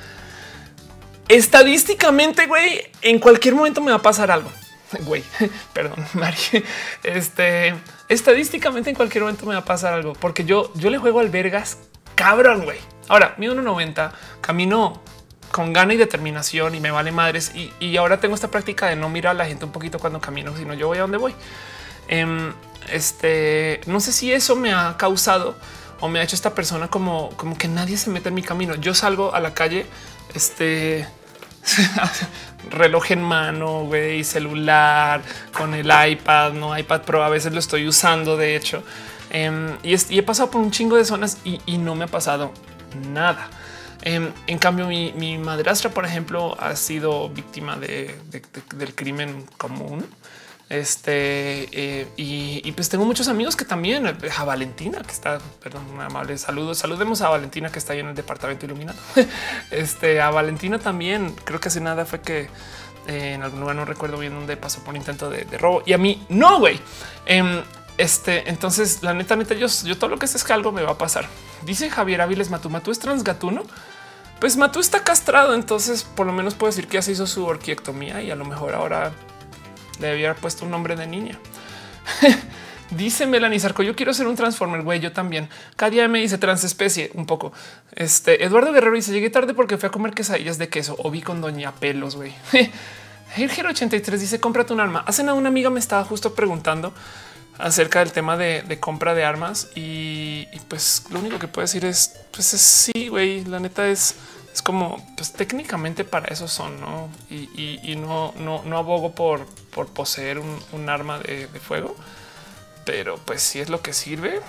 Estadísticamente, 1.29 2.49
güey, 2.49 2.83
en 3.01 3.21
cualquier 3.21 3.55
momento 3.55 3.81
me 3.81 3.93
va 3.93 3.99
a 3.99 4.03
pasar 4.03 4.33
algo. 4.33 4.51
Güey, 5.07 5.23
perdón, 5.73 6.05
Mari. 6.15 6.65
Este, 7.05 7.75
estadísticamente 8.09 8.91
en 8.91 8.97
cualquier 8.97 9.23
momento 9.23 9.47
me 9.47 9.55
va 9.55 9.61
a 9.61 9.65
pasar 9.65 9.95
algo 9.95 10.15
porque 10.15 10.45
yo, 10.45 10.73
yo 10.75 10.91
le 10.91 10.99
juego 10.99 11.21
al 11.21 11.29
vergas 11.29 11.79
cabrón, 12.17 12.65
güey. 12.65 12.79
Ahora, 13.07 13.37
mi 13.39 13.47
1.90, 13.47 14.11
camino 14.41 15.01
con 15.53 15.73
gana 15.73 15.95
y 15.95 15.97
determinación 15.97 16.75
y 16.75 16.81
me 16.81 16.91
vale 16.91 17.13
madres. 17.13 17.53
Y, 17.55 17.97
ahora 17.97 18.19
tengo 18.19 18.35
esta 18.35 18.49
práctica 18.51 18.89
de 18.89 18.97
no 18.97 19.09
mirar 19.09 19.33
a 19.33 19.35
la 19.35 19.47
gente 19.47 19.65
un 19.65 19.71
poquito 19.71 19.99
cuando 20.01 20.21
camino, 20.21 20.57
sino 20.57 20.75
yo 20.75 20.89
voy 20.89 20.99
a 20.99 21.03
donde 21.03 21.19
voy. 21.19 21.35
Em, 22.09 22.53
este 22.91 23.81
no 23.87 24.01
sé 24.01 24.13
si 24.13 24.33
eso 24.33 24.57
me 24.57 24.73
ha 24.73 24.97
causado 24.97 25.55
o 26.01 26.09
me 26.09 26.19
ha 26.19 26.25
hecho 26.25 26.35
esta 26.35 26.53
persona 26.53 26.89
como, 26.89 27.31
como 27.37 27.57
que 27.57 27.69
nadie 27.69 27.97
se 27.97 28.11
mete 28.11 28.31
en 28.31 28.35
mi 28.35 28.43
camino. 28.43 28.75
Yo 28.75 28.95
salgo 28.95 29.35
a 29.35 29.41
la 29.41 29.55
calle, 29.55 29.87
este 30.35 31.07
reloj 32.71 33.13
en 33.13 33.23
mano, 33.23 33.85
güey, 33.85 34.25
celular 34.25 35.23
con 35.57 35.75
el 35.75 35.87
iPad, 35.87 36.55
no 36.55 36.77
iPad 36.77 37.03
Pro. 37.03 37.23
A 37.23 37.29
veces 37.29 37.53
lo 37.53 37.61
estoy 37.61 37.87
usando, 37.87 38.37
de 38.37 38.57
hecho, 38.57 38.83
em, 39.31 39.77
y, 39.85 39.95
he 40.19 40.23
pasado 40.23 40.51
por 40.51 40.61
un 40.61 40.71
chingo 40.73 40.97
de 40.97 41.05
zonas 41.05 41.39
y 41.45 41.79
no 41.79 41.95
me 41.95 42.05
ha 42.05 42.09
pasado 42.09 42.53
nada. 43.13 43.49
Em, 44.03 44.33
en 44.47 44.59
cambio, 44.59 44.87
mi, 44.87 45.39
madrastra, 45.39 45.91
por 45.91 46.05
ejemplo, 46.05 46.57
ha 46.61 46.75
sido 46.77 47.29
víctima 47.29 47.77
de, 47.77 48.15
del 48.75 48.95
crimen 48.95 49.47
común. 49.57 50.07
Este 50.73 51.69
eh, 51.73 52.09
y, 52.17 52.73
pues 52.73 52.89
tengo 52.89 53.05
muchos 53.05 53.29
amigos 53.29 53.57
que 53.57 53.67
también 53.67 54.07
eh, 54.07 54.15
a 54.39 54.45
Valentina, 54.45 55.03
que 55.03 55.13
está, 55.13 55.39
perdón, 55.63 55.85
un 55.93 56.01
amable 56.01 56.39
saludo. 56.39 56.75
Saludemos 56.75 57.21
a 57.21 57.29
Valentina 57.29 57.71
que 57.71 57.79
está 57.79 57.93
ahí 57.93 57.99
en 57.99 58.09
el 58.09 58.15
departamento 58.15 58.65
iluminado. 58.65 58.99
este 59.71 60.23
a 60.23 60.31
Valentina 60.31 60.79
también 60.79 61.35
creo 61.45 61.61
que 61.61 61.69
hace 61.69 61.83
nada 61.83 62.07
fue 62.07 62.23
que 62.23 62.49
eh, 63.07 63.35
en 63.35 63.43
algún 63.43 63.61
lugar 63.61 63.77
no 63.77 63.85
recuerdo 63.85 64.17
bien 64.17 64.33
dónde 64.33 64.57
pasó 64.57 64.83
por 64.83 64.97
intento 64.97 65.29
de, 65.29 65.45
robo 65.59 65.83
y 65.85 65.93
a 65.93 65.99
mí 65.99 66.25
no, 66.31 66.59
güey. 66.59 66.81
Em, 67.27 67.63
este 67.99 68.49
entonces 68.49 69.03
la 69.03 69.13
neta, 69.13 69.37
neta, 69.37 69.55
yo, 69.55 69.67
yo 69.85 69.99
todo 69.99 70.09
lo 70.09 70.19
que 70.19 70.27
sé 70.27 70.39
es 70.39 70.45
que 70.45 70.55
algo 70.55 70.73
me 70.73 70.81
va 70.81 70.93
a 70.93 70.99
pasar. 70.99 71.27
Dice 71.67 71.91
Javier 71.91 72.23
Áviles 72.23 72.49
Matú, 72.49 72.71
Matú 72.71 72.91
es 72.93 72.99
transgatuno. 72.99 73.65
Pues 74.43 74.57
Matú 74.57 74.81
está 74.81 75.05
castrado, 75.05 75.55
entonces 75.55 76.03
por 76.03 76.27
lo 76.27 76.33
menos 76.33 76.55
puedo 76.55 76.73
decir 76.73 76.89
que 76.89 76.95
ya 76.95 77.03
se 77.03 77.13
hizo 77.13 77.29
su 77.29 77.45
orquiectomía 77.45 78.23
y 78.23 78.33
a 78.33 78.35
lo 78.35 78.45
mejor 78.45 78.75
ahora 78.75 79.13
le 80.01 80.11
había 80.11 80.35
puesto 80.35 80.65
un 80.65 80.73
nombre 80.73 80.97
de 80.97 81.07
niña. 81.07 81.39
dice 82.91 83.29
Melanie 83.29 83.61
Sarco, 83.61 83.85
yo 83.85 83.95
quiero 83.95 84.13
ser 84.13 84.27
un 84.27 84.35
transformer, 84.35 84.83
güey, 84.83 84.99
yo 84.99 85.13
también. 85.13 85.49
Cada 85.77 85.91
día 85.91 86.09
me 86.09 86.19
dice 86.19 86.39
transespecie 86.39 87.13
un 87.15 87.25
poco. 87.25 87.53
Este 87.93 88.45
Eduardo 88.45 88.73
Guerrero 88.73 88.97
dice, 88.97 89.13
llegué 89.13 89.31
tarde 89.31 89.55
porque 89.55 89.79
fui 89.79 89.87
a 89.87 89.93
comer 89.93 90.13
quesadillas 90.13 90.59
de 90.59 90.69
queso 90.69 90.97
o 90.99 91.09
vi 91.13 91.23
con 91.23 91.41
doña 91.41 91.71
pelos, 91.71 92.17
güey. 92.17 92.35
El 93.37 93.49
83 93.49 94.21
dice, 94.21 94.41
cómprate 94.41 94.73
un 94.73 94.81
arma. 94.81 95.05
Hace 95.07 95.23
nada 95.23 95.39
una 95.39 95.51
amiga 95.51 95.71
me 95.71 95.79
estaba 95.79 96.05
justo 96.05 96.35
preguntando 96.35 96.93
acerca 97.59 98.01
del 98.01 98.11
tema 98.11 98.37
de, 98.37 98.79
compra 98.81 99.15
de 99.15 99.25
armas 99.25 99.69
y, 99.77 100.49
pues 100.67 101.05
lo 101.11 101.21
único 101.21 101.39
que 101.39 101.47
puedo 101.47 101.65
decir 101.65 101.85
es, 101.85 102.17
pues 102.33 102.55
es, 102.55 102.61
sí, 102.61 103.07
güey, 103.07 103.45
la 103.45 103.61
neta 103.61 103.87
es 103.87 104.17
es 104.53 104.61
como, 104.61 105.03
pues 105.17 105.33
técnicamente 105.33 106.05
para 106.05 106.29
eso 106.29 106.47
son, 106.47 106.81
¿no? 106.81 107.09
Y, 107.31 107.97
no, 107.97 108.35
no, 108.39 108.63
no, 108.65 108.79
abogo 108.79 109.15
por, 109.15 109.47
por 109.75 109.89
poseer 109.89 110.39
un, 110.39 110.89
arma 110.89 111.19
de, 111.19 111.49
fuego, 111.61 111.97
pero 112.85 113.17
pues 113.17 113.43
si 113.43 113.61
es 113.61 113.71
lo 113.71 113.81
que 113.81 113.93
sirve, 113.95 114.41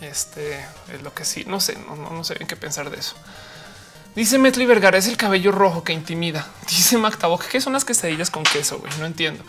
este 0.00 0.58
es 0.92 1.02
lo 1.02 1.14
que 1.14 1.24
sí, 1.24 1.44
no 1.46 1.60
sé, 1.60 1.76
no, 1.86 1.96
no, 1.96 2.24
sé 2.24 2.34
bien 2.34 2.46
qué 2.46 2.56
pensar 2.56 2.90
de 2.90 2.98
eso. 2.98 3.14
Dice 4.14 4.38
Metli 4.38 4.66
Vergara, 4.66 4.98
es 4.98 5.08
el 5.08 5.16
cabello 5.16 5.52
rojo 5.52 5.84
que 5.84 5.94
intimida. 5.94 6.46
Dice 6.68 6.98
Mactabok, 6.98 7.46
¿qué 7.46 7.62
son 7.62 7.72
las 7.72 7.86
quesadillas 7.86 8.28
con 8.28 8.42
queso? 8.42 8.78
Güey, 8.78 8.92
no 8.98 9.06
entiendo. 9.06 9.42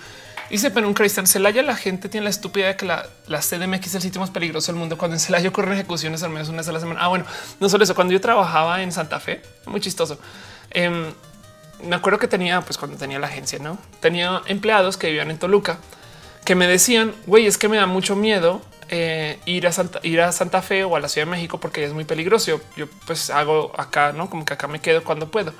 Dice 0.53 0.69
pero 0.69 0.87
un 0.87 0.93
Cristian 0.93 1.25
Celaya, 1.25 1.63
la 1.63 1.75
gente 1.75 2.09
tiene 2.09 2.25
la 2.25 2.29
estupidez 2.29 2.67
de 2.67 2.77
que 2.77 2.85
la, 2.85 3.07
la 3.25 3.39
CDMX 3.39 3.87
es 3.87 3.95
el 3.95 4.01
sitio 4.03 4.21
más 4.21 4.29
peligroso 4.29 4.71
del 4.71 4.77
mundo. 4.79 4.99
Cuando 4.99 5.15
en 5.15 5.19
Celaya 5.19 5.49
ocurren 5.49 5.73
ejecuciones 5.73 6.21
al 6.21 6.29
menos 6.29 6.47
una 6.47 6.59
vez 6.59 6.67
a 6.67 6.71
la 6.73 6.79
semana. 6.79 6.99
Ah, 7.01 7.07
bueno, 7.07 7.25
no 7.59 7.69
solo 7.69 7.83
eso. 7.83 7.95
Cuando 7.95 8.13
yo 8.13 8.21
trabajaba 8.21 8.83
en 8.83 8.91
Santa 8.91 9.19
Fe, 9.19 9.41
muy 9.65 9.81
chistoso. 9.81 10.19
Em, 10.69 11.11
me 11.83 11.95
acuerdo 11.95 12.19
que 12.19 12.27
tenía, 12.27 12.61
pues 12.61 12.77
cuando 12.77 12.97
tenía 12.97 13.17
la 13.17 13.25
agencia, 13.25 13.57
no 13.57 13.79
tenía 13.99 14.43
empleados 14.45 14.95
que 14.95 15.07
vivían 15.07 15.31
en 15.31 15.39
Toluca 15.39 15.79
que 16.45 16.53
me 16.53 16.67
decían, 16.67 17.15
güey, 17.25 17.47
es 17.47 17.57
que 17.57 17.67
me 17.67 17.77
da 17.77 17.87
mucho 17.87 18.15
miedo 18.15 18.61
eh, 18.89 19.39
ir 19.47 19.65
a 19.65 19.71
Santa, 19.71 20.01
ir 20.03 20.21
a 20.21 20.31
Santa 20.31 20.61
Fe 20.61 20.83
o 20.83 20.95
a 20.95 20.99
la 20.99 21.09
Ciudad 21.09 21.25
de 21.25 21.31
México 21.31 21.59
porque 21.59 21.83
es 21.83 21.93
muy 21.93 22.05
peligroso. 22.05 22.51
Yo, 22.51 22.61
yo 22.77 22.85
pues 23.07 23.31
hago 23.31 23.71
acá, 23.75 24.13
no 24.13 24.29
como 24.29 24.45
que 24.45 24.53
acá 24.53 24.67
me 24.67 24.79
quedo 24.79 25.03
cuando 25.03 25.31
puedo. 25.31 25.51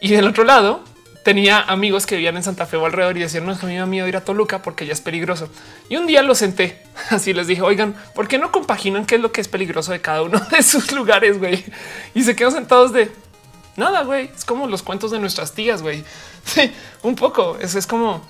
Y 0.00 0.12
del 0.12 0.28
otro 0.28 0.44
lado, 0.44 0.84
tenía 1.28 1.60
amigos 1.60 2.06
que 2.06 2.14
vivían 2.14 2.38
en 2.38 2.42
Santa 2.42 2.64
Fe 2.64 2.78
o 2.78 2.86
alrededor 2.86 3.18
y 3.18 3.20
decían, 3.20 3.44
no, 3.44 3.52
es 3.52 3.58
que 3.58 3.66
a 3.66 3.84
mí 3.84 4.00
me 4.00 4.08
ir 4.08 4.16
a 4.16 4.24
Toluca 4.24 4.62
porque 4.62 4.86
ya 4.86 4.94
es 4.94 5.02
peligroso. 5.02 5.50
Y 5.90 5.98
un 5.98 6.06
día 6.06 6.22
lo 6.22 6.34
senté, 6.34 6.80
así 7.10 7.34
les 7.34 7.46
dije, 7.46 7.60
oigan, 7.60 7.94
¿por 8.14 8.28
qué 8.28 8.38
no 8.38 8.50
compaginan 8.50 9.04
qué 9.04 9.16
es 9.16 9.20
lo 9.20 9.30
que 9.30 9.42
es 9.42 9.46
peligroso 9.46 9.92
de 9.92 10.00
cada 10.00 10.22
uno 10.22 10.40
de 10.50 10.62
sus 10.62 10.90
lugares, 10.90 11.38
güey? 11.38 11.62
Y 12.14 12.22
se 12.22 12.34
quedan 12.34 12.52
sentados 12.52 12.94
de 12.94 13.10
nada, 13.76 14.04
güey. 14.04 14.30
Es 14.34 14.46
como 14.46 14.66
los 14.68 14.82
cuentos 14.82 15.10
de 15.10 15.18
nuestras 15.18 15.52
tías, 15.52 15.82
güey. 15.82 16.02
Sí, 16.46 16.72
un 17.02 17.14
poco. 17.14 17.58
Eso 17.60 17.78
es 17.78 17.86
como 17.86 18.22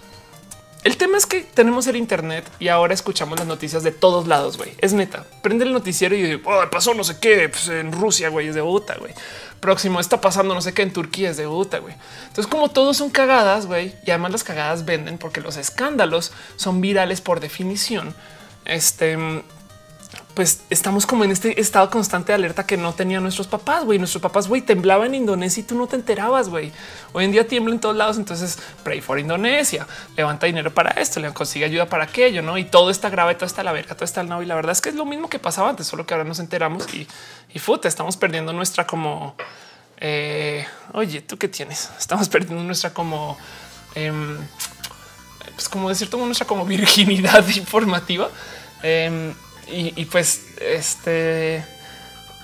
el 0.89 0.97
tema 0.97 1.18
es 1.18 1.26
que 1.26 1.43
tenemos 1.43 1.86
el 1.86 1.97
Internet 1.97 2.51
y 2.59 2.68
ahora 2.68 2.95
escuchamos 2.95 3.39
las 3.39 3.47
noticias 3.47 3.82
de 3.82 3.93
todos 3.93 4.26
lados. 4.26 4.57
güey. 4.57 4.72
Es 4.78 4.95
neta. 4.95 5.26
Prende 5.43 5.66
el 5.66 5.72
noticiero 5.74 6.16
y 6.16 6.41
oh, 6.43 6.70
pasó 6.70 6.95
no 6.95 7.05
sé 7.05 7.18
qué 7.20 7.51
pues, 7.51 7.68
en 7.68 7.93
Rusia, 7.93 8.30
güey, 8.30 8.49
es 8.49 8.55
de 8.55 8.62
puta, 8.62 8.97
güey. 8.99 9.12
Próximo 9.61 10.01
está 10.01 10.22
pasando 10.22 10.55
no 10.55 10.62
sé 10.62 10.72
qué 10.72 10.80
en 10.80 10.95
Turquía, 10.95 11.28
es 11.28 11.36
de 11.36 11.47
puta, 11.47 11.80
güey. 11.80 11.95
Entonces, 12.28 12.47
como 12.47 12.70
todos 12.70 12.97
son 12.97 13.11
cagadas, 13.11 13.66
güey, 13.66 13.95
y 14.07 14.12
además 14.12 14.32
las 14.32 14.45
cagadas 14.45 14.86
venden 14.86 15.18
porque 15.18 15.43
los 15.43 15.59
escándalos 15.59 16.32
son 16.57 16.80
virales 16.80 17.20
por 17.20 17.41
definición. 17.41 18.14
Este 18.64 19.43
pues 20.39 20.61
estamos 20.70 21.05
como 21.05 21.24
en 21.24 21.32
este 21.32 21.61
estado 21.61 21.91
constante 21.91 22.30
de 22.30 22.34
alerta 22.34 22.64
que 22.64 22.76
no 22.76 22.95
tenían 22.95 23.24
nuestros 23.24 23.49
papás, 23.49 23.84
güey. 23.84 23.99
Nuestros 23.99 24.22
papás, 24.22 24.47
güey, 24.47 24.62
temblaban 24.62 25.09
en 25.09 25.22
Indonesia 25.22 25.62
y 25.62 25.64
tú 25.64 25.74
no 25.74 25.89
te 25.89 25.97
enterabas, 25.97 26.49
güey. 26.49 26.70
Hoy 27.12 27.24
en 27.24 27.32
día 27.32 27.45
tiembla 27.49 27.74
en 27.74 27.80
todos 27.80 27.97
lados, 27.97 28.18
entonces 28.18 28.57
pray 28.84 29.01
for 29.01 29.18
Indonesia, 29.18 29.84
levanta 30.16 30.47
dinero 30.47 30.72
para 30.72 30.91
esto, 30.91 31.18
le 31.18 31.34
consigue 31.34 31.64
ayuda 31.64 31.86
para 31.86 32.05
aquello, 32.05 32.41
¿no? 32.41 32.57
Y 32.57 32.62
todo 32.62 32.91
está 32.91 33.11
grave, 33.11 33.34
todo 33.34 33.47
está 33.47 33.64
la 33.64 33.72
verga, 33.72 33.97
todo 33.97 34.05
está 34.05 34.20
el 34.20 34.28
no. 34.28 34.41
Y 34.41 34.47
la 34.47 34.55
verdad 34.55 34.70
es 34.70 34.80
que 34.80 34.91
es 34.91 34.95
lo 34.95 35.05
mismo 35.05 35.28
que 35.28 35.41
pasaba 35.41 35.70
antes, 35.70 35.89
solo 35.89 36.07
que 36.07 36.14
ahora 36.14 36.22
nos 36.22 36.39
enteramos 36.39 36.86
y, 36.95 37.09
y 37.53 37.61
estamos 37.82 38.16
perdiendo 38.16 38.53
nuestra 38.53 38.86
como... 38.86 39.34
Eh, 39.97 40.64
oye, 40.93 41.20
¿tú 41.20 41.36
qué 41.36 41.49
tienes? 41.49 41.91
Estamos 41.99 42.28
perdiendo 42.28 42.62
nuestra 42.62 42.95
como... 42.95 43.36
Em, 43.97 44.39
pues 45.57 45.68
como 45.68 45.89
de 45.89 45.97
cierto 45.97 46.16
modo 46.16 46.26
nuestra 46.26 46.47
como 46.47 46.64
virginidad 46.64 47.45
informativa. 47.57 48.30
Em, 48.84 49.34
y, 49.71 50.05
pues 50.07 50.47
este 50.61 51.64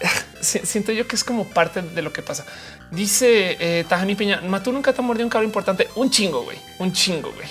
siento 0.40 0.92
yo 0.92 1.06
que 1.06 1.16
es 1.16 1.24
como 1.24 1.46
parte 1.48 1.82
de 1.82 2.02
lo 2.02 2.12
que 2.12 2.22
pasa. 2.22 2.44
Dice 2.90 3.56
eh, 3.58 3.84
Tajani 3.88 4.14
Piña, 4.14 4.40
Matú 4.42 4.72
nunca 4.72 4.92
te 4.92 5.02
mordió 5.02 5.24
un 5.24 5.30
cable 5.30 5.46
importante. 5.46 5.88
Un 5.94 6.10
chingo, 6.10 6.42
güey, 6.42 6.58
un 6.78 6.92
chingo, 6.92 7.32
güey. 7.32 7.48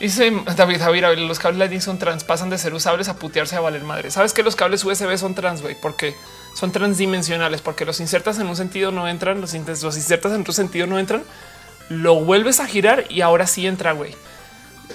Dice 0.00 0.32
David 0.56 0.80
Javier, 0.80 1.16
los 1.16 1.38
cables 1.38 1.60
Lightning 1.60 1.80
son 1.80 1.96
trans, 1.96 2.24
pasan 2.24 2.50
de 2.50 2.58
ser 2.58 2.74
usables 2.74 3.08
a 3.08 3.14
putearse 3.14 3.54
a 3.54 3.60
valer 3.60 3.84
madre. 3.84 4.10
Sabes 4.10 4.32
que 4.32 4.42
los 4.42 4.56
cables 4.56 4.84
USB 4.84 5.16
son 5.16 5.36
trans, 5.36 5.62
güey, 5.62 5.76
porque 5.80 6.16
son 6.56 6.72
transdimensionales, 6.72 7.60
porque 7.60 7.84
los 7.84 8.00
insertas 8.00 8.40
en 8.40 8.48
un 8.48 8.56
sentido 8.56 8.90
no 8.90 9.06
entran, 9.06 9.40
los, 9.40 9.54
los 9.54 9.96
insertas 9.96 10.32
en 10.32 10.40
otro 10.40 10.52
sentido 10.52 10.88
no 10.88 10.98
entran, 10.98 11.22
lo 11.88 12.16
vuelves 12.16 12.58
a 12.58 12.66
girar 12.66 13.04
y 13.10 13.20
ahora 13.20 13.46
sí 13.46 13.64
entra, 13.64 13.92
güey. 13.92 14.16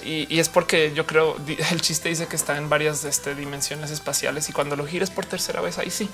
Y, 0.03 0.39
es 0.39 0.49
porque 0.49 0.93
yo 0.93 1.05
creo 1.05 1.35
el 1.71 1.81
chiste 1.81 2.09
dice 2.09 2.27
que 2.27 2.35
está 2.35 2.57
en 2.57 2.69
varias 2.69 3.03
este, 3.05 3.35
dimensiones 3.35 3.91
espaciales 3.91 4.49
y 4.49 4.53
cuando 4.53 4.75
lo 4.75 4.85
gires 4.85 5.09
por 5.09 5.25
tercera 5.25 5.61
vez 5.61 5.77
ahí 5.77 5.89
sí. 5.89 6.09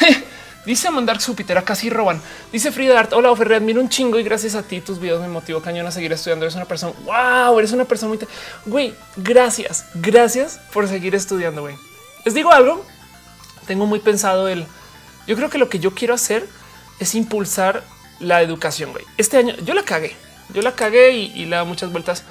Dice 0.66 0.90
Mandar 0.90 1.18
Júpiter, 1.22 1.62
casi 1.64 1.88
roban. 1.88 2.20
Dice 2.52 2.70
Frida 2.70 2.98
Art, 2.98 3.12
hola 3.14 3.30
Oferre, 3.30 3.56
admiro 3.56 3.80
un 3.80 3.88
chingo 3.88 4.18
y 4.18 4.22
gracias 4.22 4.54
a 4.54 4.62
ti 4.62 4.82
tus 4.82 5.00
videos 5.00 5.22
me 5.22 5.28
motivó 5.28 5.62
cañón 5.62 5.86
a 5.86 5.90
seguir 5.90 6.12
estudiando. 6.12 6.44
Eres 6.44 6.54
una 6.54 6.66
persona, 6.66 6.92
wow, 7.04 7.58
eres 7.58 7.72
una 7.72 7.86
persona 7.86 8.14
muy... 8.14 8.18
Güey, 8.66 8.94
gracias, 9.16 9.86
gracias 9.94 10.60
por 10.72 10.86
seguir 10.86 11.14
estudiando, 11.14 11.62
güey. 11.62 11.76
Les 12.26 12.34
digo 12.34 12.52
algo, 12.52 12.84
tengo 13.66 13.86
muy 13.86 14.00
pensado 14.00 14.48
el... 14.48 14.66
Yo 15.26 15.34
creo 15.36 15.48
que 15.48 15.56
lo 15.56 15.70
que 15.70 15.78
yo 15.78 15.94
quiero 15.94 16.12
hacer 16.12 16.46
es 16.98 17.14
impulsar 17.14 17.82
la 18.18 18.42
educación, 18.42 18.92
güey. 18.92 19.06
Este 19.16 19.38
año 19.38 19.54
yo 19.64 19.72
la 19.72 19.82
cagué, 19.82 20.14
yo 20.52 20.60
la 20.60 20.74
cagué 20.74 21.12
y, 21.12 21.32
y 21.34 21.46
le 21.46 21.56
da 21.56 21.64
muchas 21.64 21.90
vueltas. 21.90 22.24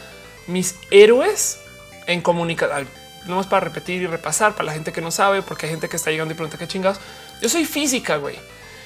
Mis 0.49 0.75
héroes 0.91 1.59
en 2.07 2.21
comunicación, 2.21 2.87
no 3.27 3.35
más 3.35 3.47
para 3.47 3.61
repetir 3.61 4.01
y 4.01 4.07
repasar 4.07 4.53
para 4.53 4.65
la 4.65 4.73
gente 4.73 4.91
que 4.91 5.01
no 5.01 5.11
sabe, 5.11 5.41
porque 5.41 5.65
hay 5.67 5.71
gente 5.71 5.87
que 5.87 5.95
está 5.95 6.11
llegando 6.11 6.33
y 6.33 6.35
pregunta 6.35 6.57
qué 6.57 6.67
chingados. 6.67 6.99
Yo 7.41 7.49
soy 7.49 7.65
física, 7.65 8.17
güey, 8.17 8.35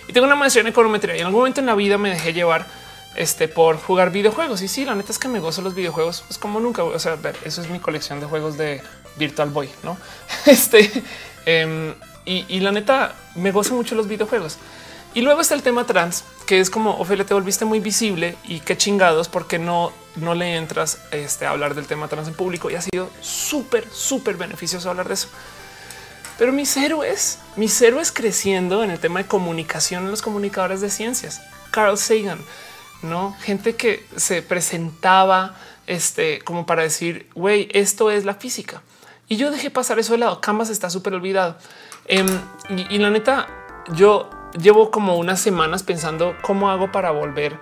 y 0.07 0.13
tengo 0.13 0.27
una 0.27 0.35
maestría 0.35 0.61
en 0.61 0.67
econometría 0.67 1.15
y 1.15 1.19
en 1.19 1.27
algún 1.27 1.41
momento 1.41 1.61
en 1.61 1.65
la 1.65 1.75
vida 1.75 1.97
me 1.97 2.09
dejé 2.09 2.33
llevar 2.33 2.67
este 3.15 3.47
por 3.47 3.77
jugar 3.77 4.11
videojuegos. 4.11 4.61
Y 4.61 4.67
sí, 4.67 4.85
la 4.85 4.95
neta 4.95 5.11
es 5.11 5.19
que 5.19 5.27
me 5.27 5.39
gozo 5.39 5.61
los 5.61 5.75
videojuegos, 5.75 6.23
pues 6.27 6.37
como 6.37 6.59
nunca. 6.59 6.83
O 6.83 6.99
sea, 6.99 7.17
eso 7.45 7.61
es 7.61 7.69
mi 7.69 7.79
colección 7.79 8.19
de 8.19 8.25
juegos 8.25 8.57
de 8.57 8.81
Virtual 9.15 9.49
Boy, 9.49 9.69
no? 9.83 9.97
Este 10.45 10.91
em, 11.45 11.93
y, 12.25 12.45
y 12.47 12.59
la 12.59 12.71
neta 12.71 13.15
me 13.35 13.51
gozo 13.51 13.75
mucho 13.75 13.95
los 13.95 14.07
videojuegos. 14.07 14.57
Y 15.15 15.21
luego 15.21 15.41
está 15.41 15.53
el 15.53 15.61
tema 15.61 15.85
trans, 15.85 16.23
que 16.47 16.59
es 16.59 16.71
como 16.71 16.97
Ophelia, 16.97 17.25
te 17.25 17.35
volviste 17.35 17.65
muy 17.65 17.79
visible 17.79 18.35
y 18.45 18.61
qué 18.61 18.75
chingados, 18.75 19.29
porque 19.29 19.59
no, 19.59 19.91
no 20.15 20.33
le 20.33 20.55
entras 20.55 20.99
este, 21.11 21.45
a 21.45 21.51
hablar 21.51 21.75
del 21.75 21.85
tema 21.85 22.07
trans 22.07 22.27
en 22.27 22.33
público 22.33 22.71
y 22.71 22.75
ha 22.75 22.81
sido 22.81 23.11
súper, 23.21 23.87
súper 23.91 24.37
beneficioso 24.37 24.89
hablar 24.89 25.07
de 25.07 25.13
eso. 25.13 25.27
Pero 26.39 26.51
mis 26.51 26.75
héroes, 26.77 27.37
mis 27.57 27.79
héroes 27.79 28.11
creciendo 28.11 28.83
en 28.83 28.89
el 28.89 28.99
tema 28.99 29.21
de 29.21 29.27
comunicación 29.27 30.05
en 30.05 30.11
los 30.11 30.23
comunicadores 30.23 30.81
de 30.81 30.89
ciencias, 30.89 31.43
Carl 31.69 31.95
Sagan, 31.95 32.39
no 33.03 33.35
gente 33.39 33.75
que 33.75 34.03
se 34.15 34.41
presentaba 34.41 35.55
este, 35.85 36.39
como 36.39 36.65
para 36.65 36.81
decir, 36.81 37.29
güey, 37.35 37.69
esto 37.71 38.09
es 38.09 38.25
la 38.25 38.33
física. 38.33 38.81
Y 39.27 39.37
yo 39.37 39.51
dejé 39.51 39.69
pasar 39.69 39.99
eso 39.99 40.13
de 40.13 40.19
lado. 40.19 40.41
Canvas 40.41 40.69
está 40.71 40.89
súper 40.89 41.13
olvidado. 41.13 41.55
Em, 42.05 42.27
y 42.69 42.97
la 42.97 43.09
neta, 43.09 43.47
yo 43.93 44.29
llevo 44.57 44.91
como 44.91 45.17
unas 45.17 45.39
semanas 45.39 45.83
pensando 45.83 46.35
cómo 46.41 46.69
hago 46.69 46.91
para 46.91 47.11
volver 47.11 47.59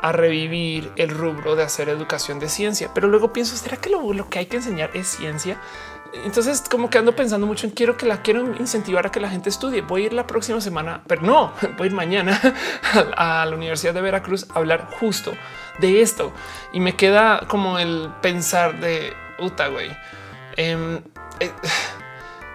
a 0.00 0.12
revivir 0.12 0.92
el 0.96 1.10
rubro 1.10 1.56
de 1.56 1.64
hacer 1.64 1.88
educación 1.88 2.38
de 2.38 2.48
ciencia, 2.48 2.90
pero 2.94 3.08
luego 3.08 3.32
pienso, 3.32 3.56
¿será 3.56 3.76
que 3.76 3.90
lo, 3.90 4.28
que 4.28 4.38
hay 4.38 4.46
que 4.46 4.56
enseñar 4.56 4.90
es 4.94 5.08
ciencia? 5.08 5.60
Entonces, 6.12 6.62
como 6.70 6.88
que 6.88 6.98
ando 6.98 7.14
pensando 7.14 7.46
mucho 7.46 7.66
en 7.66 7.72
quiero 7.72 7.96
que 7.96 8.06
la 8.06 8.22
quiero 8.22 8.54
incentivar 8.56 9.06
a 9.06 9.10
que 9.10 9.20
la 9.20 9.28
gente 9.28 9.50
estudie. 9.50 9.82
Voy 9.82 10.04
a 10.04 10.06
ir 10.06 10.12
la 10.14 10.26
próxima 10.26 10.58
semana, 10.60 11.02
pero 11.06 11.20
no 11.22 11.52
voy 11.76 11.84
a 11.84 11.86
ir 11.86 11.92
mañana 11.92 12.40
a, 13.16 13.44
la 13.44 13.54
Universidad 13.54 13.92
de 13.92 14.00
Veracruz 14.00 14.46
a 14.50 14.58
hablar 14.58 14.88
justo 14.98 15.34
de 15.80 16.00
esto. 16.00 16.32
Y 16.72 16.80
me 16.80 16.96
queda 16.96 17.44
como 17.46 17.78
el 17.78 18.10
pensar 18.22 18.80
de 18.80 19.12
puta, 19.36 19.68
güey. 19.68 19.94
Em, 20.56 21.02
eh, 21.40 21.52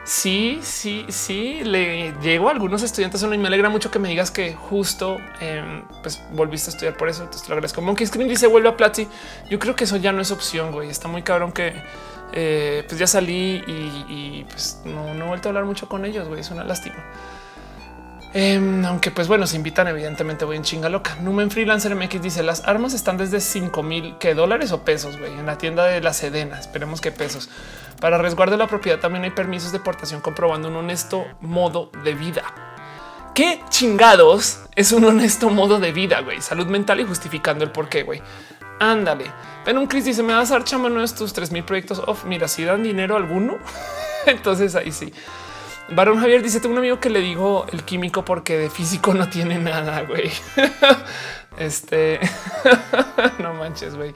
Sí, 0.05 0.59
sí, 0.63 1.05
sí, 1.07 1.61
le 1.63 2.13
llego 2.21 2.49
a 2.49 2.51
algunos 2.51 2.83
estudiantes 2.83 3.23
y 3.23 3.37
me 3.37 3.47
alegra 3.47 3.69
mucho 3.69 3.89
que 3.89 3.99
me 3.99 4.09
digas 4.09 4.31
que 4.31 4.53
justo 4.53 5.17
em, 5.39 5.83
pues 6.01 6.21
volviste 6.33 6.69
a 6.69 6.73
estudiar 6.73 6.97
por 6.97 7.07
eso. 7.07 7.23
Entonces 7.23 7.43
te 7.43 7.49
lo 7.49 7.53
agradezco. 7.53 7.81
Monkey 7.81 8.05
Screen 8.05 8.27
dice 8.27 8.47
vuelve 8.47 8.67
a 8.67 8.75
Platzi. 8.75 9.07
Yo 9.49 9.59
creo 9.59 9.75
que 9.75 9.85
eso 9.85 9.95
ya 9.95 10.11
no 10.11 10.21
es 10.21 10.31
opción, 10.31 10.73
güey. 10.73 10.89
Está 10.89 11.07
muy 11.07 11.21
cabrón 11.21 11.53
que 11.53 11.73
eh, 12.33 12.83
pues 12.85 12.99
ya 12.99 13.07
salí 13.07 13.63
y, 13.65 14.45
pues 14.49 14.81
no, 14.83 15.13
no 15.13 15.25
he 15.25 15.27
vuelto 15.29 15.47
a 15.47 15.51
hablar 15.51 15.63
mucho 15.63 15.87
con 15.87 16.03
ellos, 16.03 16.27
güey. 16.27 16.41
Es 16.41 16.51
una 16.51 16.65
lástima. 16.65 16.97
Em, 18.35 18.83
aunque 18.83 19.11
pues 19.11 19.27
bueno, 19.27 19.45
se 19.45 19.55
invitan, 19.55 19.87
evidentemente 19.87 20.43
voy 20.43 20.57
en 20.57 20.63
chinga 20.63 20.89
loca. 20.89 21.15
Numen 21.21 21.51
Freelancer 21.51 21.95
MX 21.95 22.21
dice 22.21 22.41
las 22.41 22.63
armas 22.65 22.93
están 22.95 23.17
desde 23.17 23.39
5 23.39 23.83
mil 23.83 24.15
dólares 24.35 24.71
o 24.71 24.83
pesos, 24.83 25.19
güey, 25.19 25.31
en 25.31 25.45
la 25.45 25.59
tienda 25.59 25.85
de 25.85 26.01
la 26.01 26.13
Sedena. 26.13 26.59
Esperemos 26.59 26.99
que 26.99 27.11
pesos. 27.11 27.49
Para 28.01 28.17
resguardo 28.17 28.53
de 28.53 28.57
la 28.57 28.67
propiedad 28.67 28.99
también 28.99 29.23
hay 29.23 29.29
permisos 29.29 29.71
de 29.71 29.79
portación 29.79 30.19
comprobando 30.19 30.67
un 30.67 30.75
honesto 30.77 31.25
modo 31.41 31.91
de 32.03 32.15
vida. 32.15 32.43
¿Qué 33.35 33.61
chingados 33.69 34.59
es 34.75 34.91
un 34.91 35.05
honesto 35.05 35.49
modo 35.49 35.79
de 35.79 35.91
vida, 35.91 36.21
güey? 36.21 36.41
Salud 36.41 36.65
mental 36.65 36.99
y 36.99 37.03
justificando 37.03 37.63
el 37.63 37.71
por 37.71 37.87
qué, 37.87 38.03
güey. 38.03 38.21
Ándale. 38.79 39.25
Ven 39.65 39.77
un 39.77 39.87
Chris 39.87 40.05
dice, 40.05 40.23
me 40.23 40.33
vas 40.33 40.51
a 40.51 40.55
dar 40.55 40.63
chama 40.63 40.89
3000 40.89 41.63
proyectos. 41.63 42.01
Mira, 42.25 42.47
si 42.47 42.63
dan 42.63 42.83
dinero 42.83 43.15
alguno, 43.15 43.57
entonces 44.25 44.75
ahí 44.75 44.91
sí. 44.91 45.13
Barón 45.89 46.19
Javier 46.19 46.41
dice, 46.41 46.59
tengo 46.59 46.73
un 46.73 46.79
amigo 46.79 46.99
que 46.99 47.09
le 47.09 47.19
digo 47.19 47.65
el 47.71 47.83
químico 47.83 48.23
porque 48.23 48.57
de 48.57 48.69
físico 48.69 49.13
no 49.13 49.29
tiene 49.29 49.59
nada, 49.59 50.01
güey. 50.03 50.31
este, 51.57 52.19
no 53.39 53.53
manches, 53.53 53.95
güey. 53.95 54.13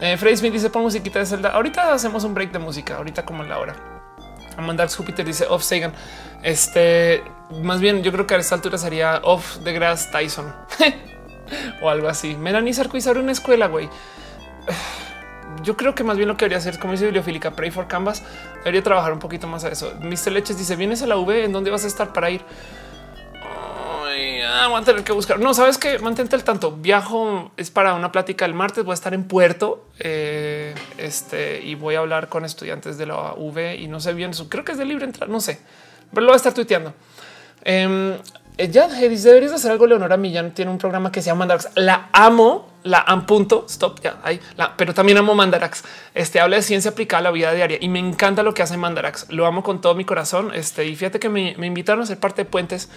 Eh, 0.00 0.16
Freddy 0.16 0.36
Smith 0.36 0.52
dice 0.52 0.70
pon 0.70 0.82
musiquita 0.82 1.18
de 1.18 1.26
Zelda. 1.26 1.50
Ahorita 1.50 1.92
hacemos 1.92 2.24
un 2.24 2.34
break 2.34 2.52
de 2.52 2.60
música, 2.60 2.96
ahorita 2.96 3.24
como 3.24 3.42
en 3.42 3.48
la 3.48 3.58
hora. 3.58 3.74
Amandax 4.56 4.96
Júpiter 4.96 5.26
dice 5.26 5.46
off 5.48 5.62
Sagan. 5.62 5.92
Este 6.42 7.22
más 7.62 7.80
bien, 7.80 8.02
yo 8.02 8.12
creo 8.12 8.26
que 8.26 8.34
a 8.34 8.38
esta 8.38 8.54
altura 8.54 8.78
sería 8.78 9.20
off 9.24 9.56
de 9.58 9.72
Grass 9.72 10.10
Tyson 10.10 10.52
o 11.82 11.88
algo 11.88 12.08
así. 12.08 12.36
Melanie 12.36 12.74
abre 12.78 13.20
una 13.20 13.32
escuela, 13.32 13.66
güey. 13.66 13.88
Yo 15.62 15.76
creo 15.76 15.94
que 15.94 16.04
más 16.04 16.16
bien 16.16 16.28
lo 16.28 16.36
que 16.36 16.44
debería 16.44 16.58
hacer, 16.58 16.78
como 16.78 16.92
dice 16.92 17.04
Bibliofílica, 17.06 17.52
Pray 17.52 17.70
for 17.70 17.88
Canvas, 17.88 18.22
debería 18.58 18.82
trabajar 18.82 19.12
un 19.12 19.18
poquito 19.18 19.46
más 19.46 19.64
a 19.64 19.68
eso. 19.68 19.92
Mr. 20.00 20.32
Leches 20.32 20.58
dice: 20.58 20.76
Vienes 20.76 21.02
a 21.02 21.06
la 21.06 21.16
V, 21.16 21.44
¿en 21.44 21.52
dónde 21.52 21.70
vas 21.70 21.84
a 21.84 21.88
estar 21.88 22.12
para 22.12 22.30
ir? 22.30 22.42
ah, 24.48 24.68
voy 24.68 24.80
a 24.80 24.84
tener 24.84 25.04
que 25.04 25.12
buscar. 25.12 25.38
No, 25.38 25.54
sabes 25.54 25.78
que 25.78 25.98
mantente 25.98 26.36
al 26.36 26.44
tanto. 26.44 26.72
Viajo 26.72 27.52
es 27.56 27.70
para 27.70 27.94
una 27.94 28.12
plática 28.12 28.44
el 28.44 28.54
martes. 28.54 28.84
Voy 28.84 28.92
a 28.92 28.94
estar 28.94 29.14
en 29.14 29.24
Puerto 29.24 29.86
eh, 29.98 30.74
este, 30.96 31.60
y 31.62 31.74
voy 31.74 31.94
a 31.94 32.00
hablar 32.00 32.28
con 32.28 32.44
estudiantes 32.44 32.98
de 32.98 33.06
la 33.06 33.34
UV 33.34 33.76
y 33.78 33.88
no 33.88 34.00
sé 34.00 34.14
bien. 34.14 34.32
Creo 34.48 34.64
que 34.64 34.72
es 34.72 34.78
de 34.78 34.84
libre 34.84 35.04
entrar. 35.04 35.28
No 35.28 35.40
sé, 35.40 35.60
pero 36.10 36.22
lo 36.22 36.28
voy 36.28 36.34
a 36.34 36.36
estar 36.36 36.54
tuiteando. 36.54 36.94
Eh, 37.64 38.18
ya 38.66 38.88
deberías 38.88 39.52
hacer 39.52 39.70
algo. 39.70 39.86
Leonora 39.86 40.16
Millán 40.16 40.52
tiene 40.52 40.70
un 40.70 40.78
programa 40.78 41.12
que 41.12 41.22
se 41.22 41.26
llama 41.26 41.40
Mandarax. 41.40 41.70
La 41.76 42.10
amo, 42.12 42.68
la 42.82 42.98
am 43.06 43.24
punto 43.24 43.64
stop. 43.68 44.00
Ya 44.00 44.18
ahí, 44.24 44.40
pero 44.76 44.92
también 44.94 45.18
amo 45.18 45.34
Mandarax. 45.34 45.84
Este 46.14 46.40
habla 46.40 46.56
de 46.56 46.62
ciencia 46.62 46.90
aplicada 46.90 47.20
a 47.20 47.22
la 47.24 47.30
vida 47.30 47.52
diaria 47.52 47.78
y 47.80 47.88
me 47.88 48.00
encanta 48.00 48.42
lo 48.42 48.54
que 48.54 48.62
hace 48.62 48.76
Mandarax. 48.76 49.30
Lo 49.30 49.46
amo 49.46 49.62
con 49.62 49.80
todo 49.80 49.94
mi 49.94 50.04
corazón. 50.04 50.50
Este 50.52 50.84
y 50.86 50.96
fíjate 50.96 51.20
que 51.20 51.28
me, 51.28 51.50
invitaron 51.64 52.02
a 52.02 52.06
ser 52.06 52.18
parte 52.18 52.42
de 52.42 52.50
Puentes 52.50 52.88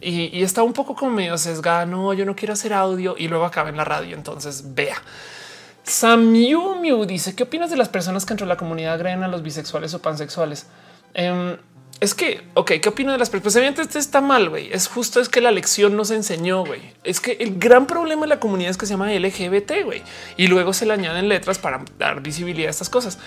y, 0.00 0.42
está 0.42 0.62
un 0.62 0.72
poco 0.72 0.94
como 0.94 1.12
medio 1.12 1.36
sesgada. 1.36 1.84
No, 1.84 2.14
yo 2.14 2.24
no 2.24 2.34
quiero 2.34 2.54
hacer 2.54 2.72
audio 2.72 3.14
y 3.18 3.28
luego 3.28 3.44
acaba 3.44 3.68
en 3.68 3.76
la 3.76 3.84
radio. 3.84 4.16
Entonces 4.16 4.74
vea. 4.74 4.96
Miu 6.16 7.04
dice: 7.04 7.34
¿Qué 7.34 7.42
opinas 7.42 7.68
de 7.68 7.76
las 7.76 7.90
personas 7.90 8.24
que 8.24 8.32
entre 8.32 8.46
la 8.46 8.56
comunidad 8.56 8.94
agreden 8.94 9.22
a 9.22 9.28
los 9.28 9.42
bisexuales 9.42 9.92
o 9.92 10.00
pansexuales? 10.00 10.66
Em, 11.12 11.58
es 12.00 12.14
que, 12.14 12.42
ok, 12.54 12.72
¿qué 12.82 12.88
opino 12.88 13.12
de 13.12 13.18
las 13.18 13.30
personas? 13.30 13.72
Pues, 13.74 13.86
este 13.86 13.98
está 13.98 14.20
mal, 14.20 14.50
güey. 14.50 14.72
Es 14.72 14.88
justo, 14.88 15.20
es 15.20 15.28
que 15.28 15.40
la 15.40 15.50
lección 15.50 15.96
nos 15.96 16.10
enseñó, 16.10 16.64
güey. 16.64 16.80
Es 17.02 17.20
que 17.20 17.32
el 17.40 17.58
gran 17.58 17.86
problema 17.86 18.22
de 18.22 18.28
la 18.28 18.40
comunidad 18.40 18.70
es 18.70 18.76
que 18.76 18.86
se 18.86 18.94
llama 18.94 19.12
LGBT, 19.12 19.84
güey. 19.84 20.02
Y 20.36 20.48
luego 20.48 20.72
se 20.72 20.86
le 20.86 20.92
añaden 20.92 21.28
letras 21.28 21.58
para 21.58 21.84
dar 21.98 22.20
visibilidad 22.20 22.68
a 22.68 22.70
estas 22.70 22.90
cosas. 22.90 23.18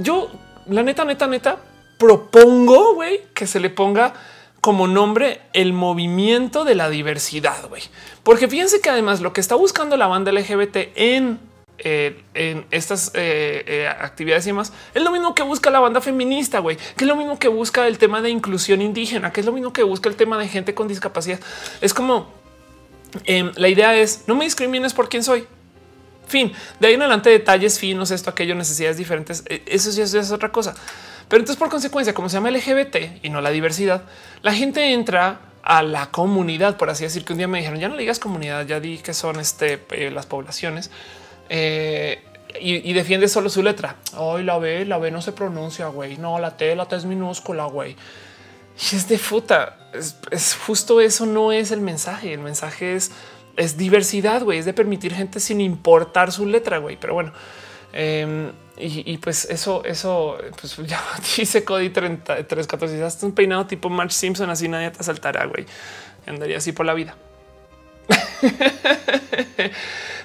Yo, 0.00 0.30
la 0.66 0.82
neta, 0.82 1.04
neta, 1.04 1.26
neta, 1.26 1.58
propongo, 1.98 2.94
güey, 2.94 3.20
que 3.34 3.46
se 3.46 3.60
le 3.60 3.70
ponga 3.70 4.14
como 4.60 4.86
nombre 4.86 5.40
el 5.52 5.72
movimiento 5.72 6.64
de 6.64 6.74
la 6.74 6.90
diversidad, 6.90 7.68
güey. 7.68 7.82
Porque 8.22 8.48
fíjense 8.48 8.80
que 8.80 8.90
además 8.90 9.20
lo 9.20 9.32
que 9.32 9.40
está 9.40 9.54
buscando 9.54 9.96
la 9.96 10.06
banda 10.06 10.32
LGBT 10.32 10.76
en, 10.96 11.38
eh, 11.78 12.22
en 12.34 12.66
estas 12.70 13.12
eh, 13.14 13.64
eh, 13.66 13.88
actividades 13.88 14.44
y 14.46 14.50
demás 14.50 14.72
es 14.94 15.02
lo 15.02 15.12
mismo 15.12 15.34
que 15.34 15.44
busca 15.44 15.70
la 15.70 15.78
banda 15.78 16.00
feminista, 16.00 16.58
güey, 16.58 16.76
que 16.76 17.04
es 17.04 17.08
lo 17.08 17.14
mismo 17.14 17.38
que 17.38 17.48
busca 17.48 17.86
el 17.86 17.98
tema 17.98 18.20
de 18.20 18.30
inclusión 18.30 18.82
indígena, 18.82 19.32
que 19.32 19.40
es 19.40 19.46
lo 19.46 19.52
mismo 19.52 19.72
que 19.72 19.84
busca 19.84 20.08
el 20.08 20.16
tema 20.16 20.38
de 20.38 20.48
gente 20.48 20.74
con 20.74 20.88
discapacidad. 20.88 21.38
Es 21.80 21.94
como 21.94 22.32
em, 23.24 23.52
la 23.56 23.68
idea 23.68 23.96
es 23.96 24.24
no 24.26 24.34
me 24.34 24.44
discrimines 24.44 24.92
por 24.92 25.08
quién 25.08 25.22
soy. 25.22 25.46
Fin 26.26 26.52
de 26.78 26.88
ahí 26.88 26.94
en 26.94 27.02
adelante, 27.02 27.30
detalles 27.30 27.78
finos, 27.78 28.10
esto, 28.10 28.28
aquello, 28.28 28.54
necesidades 28.54 28.98
diferentes. 28.98 29.44
Eso 29.46 29.92
sí 29.92 30.02
es 30.02 30.30
otra 30.30 30.50
cosa. 30.50 30.74
Pero 31.28 31.40
entonces, 31.40 31.58
por 31.58 31.68
consecuencia, 31.68 32.14
como 32.14 32.28
se 32.28 32.36
llama 32.36 32.50
LGBT 32.50 33.22
y 33.22 33.28
no 33.30 33.40
la 33.40 33.50
diversidad, 33.50 34.02
la 34.42 34.52
gente 34.52 34.92
entra 34.92 35.40
a 35.62 35.82
la 35.82 36.06
comunidad, 36.10 36.78
por 36.78 36.88
así 36.88 37.04
decir, 37.04 37.24
que 37.24 37.34
un 37.34 37.38
día 37.38 37.48
me 37.48 37.58
dijeron, 37.58 37.78
ya 37.78 37.88
no 37.88 37.94
le 37.94 38.00
digas 38.00 38.18
comunidad, 38.18 38.66
ya 38.66 38.80
di 38.80 38.98
que 38.98 39.12
son 39.12 39.38
este, 39.38 39.80
las 40.10 40.24
poblaciones. 40.24 40.90
Eh, 41.48 42.22
y, 42.60 42.92
defiende 42.92 43.28
solo 43.28 43.50
su 43.50 43.62
letra. 43.62 43.96
Hoy 44.16 44.42
la 44.42 44.58
B, 44.58 44.84
la 44.84 44.98
B 44.98 45.10
no 45.10 45.22
se 45.22 45.32
pronuncia, 45.32 45.88
güey. 45.88 46.16
No, 46.16 46.38
la 46.38 46.56
T, 46.56 46.74
la 46.74 46.86
T 46.86 46.96
es 46.96 47.04
minúscula, 47.04 47.66
güey. 47.66 47.96
Y 48.90 48.96
es 48.96 49.08
de 49.08 49.18
futa. 49.18 49.76
Es, 49.92 50.56
justo 50.66 51.00
eso, 51.00 51.26
no 51.26 51.52
es 51.52 51.70
el 51.70 51.80
mensaje. 51.80 52.32
El 52.32 52.40
mensaje 52.40 52.96
es, 52.96 53.10
diversidad, 53.76 54.42
güey. 54.42 54.58
Es 54.58 54.64
de 54.64 54.72
permitir 54.72 55.14
gente 55.14 55.40
sin 55.40 55.60
importar 55.60 56.32
su 56.32 56.46
letra, 56.46 56.78
güey. 56.78 56.96
Pero 56.98 57.14
bueno, 57.14 57.32
em, 57.92 58.50
y, 58.76 59.18
pues 59.18 59.44
eso, 59.44 59.84
eso, 59.84 60.38
pues 60.60 60.76
ya 60.86 61.02
dice 61.36 61.64
Cody 61.64 61.90
3314. 61.90 63.04
Hasta 63.04 63.26
un 63.26 63.32
peinado 63.32 63.66
tipo 63.66 63.88
March 63.88 64.12
Simpson, 64.12 64.50
así 64.50 64.68
nadie 64.68 64.90
te 64.90 65.00
asaltará, 65.00 65.44
güey. 65.46 65.66
Andaría 66.26 66.58
así 66.58 66.72
por 66.72 66.86
la 66.86 66.94
vida. 66.94 67.16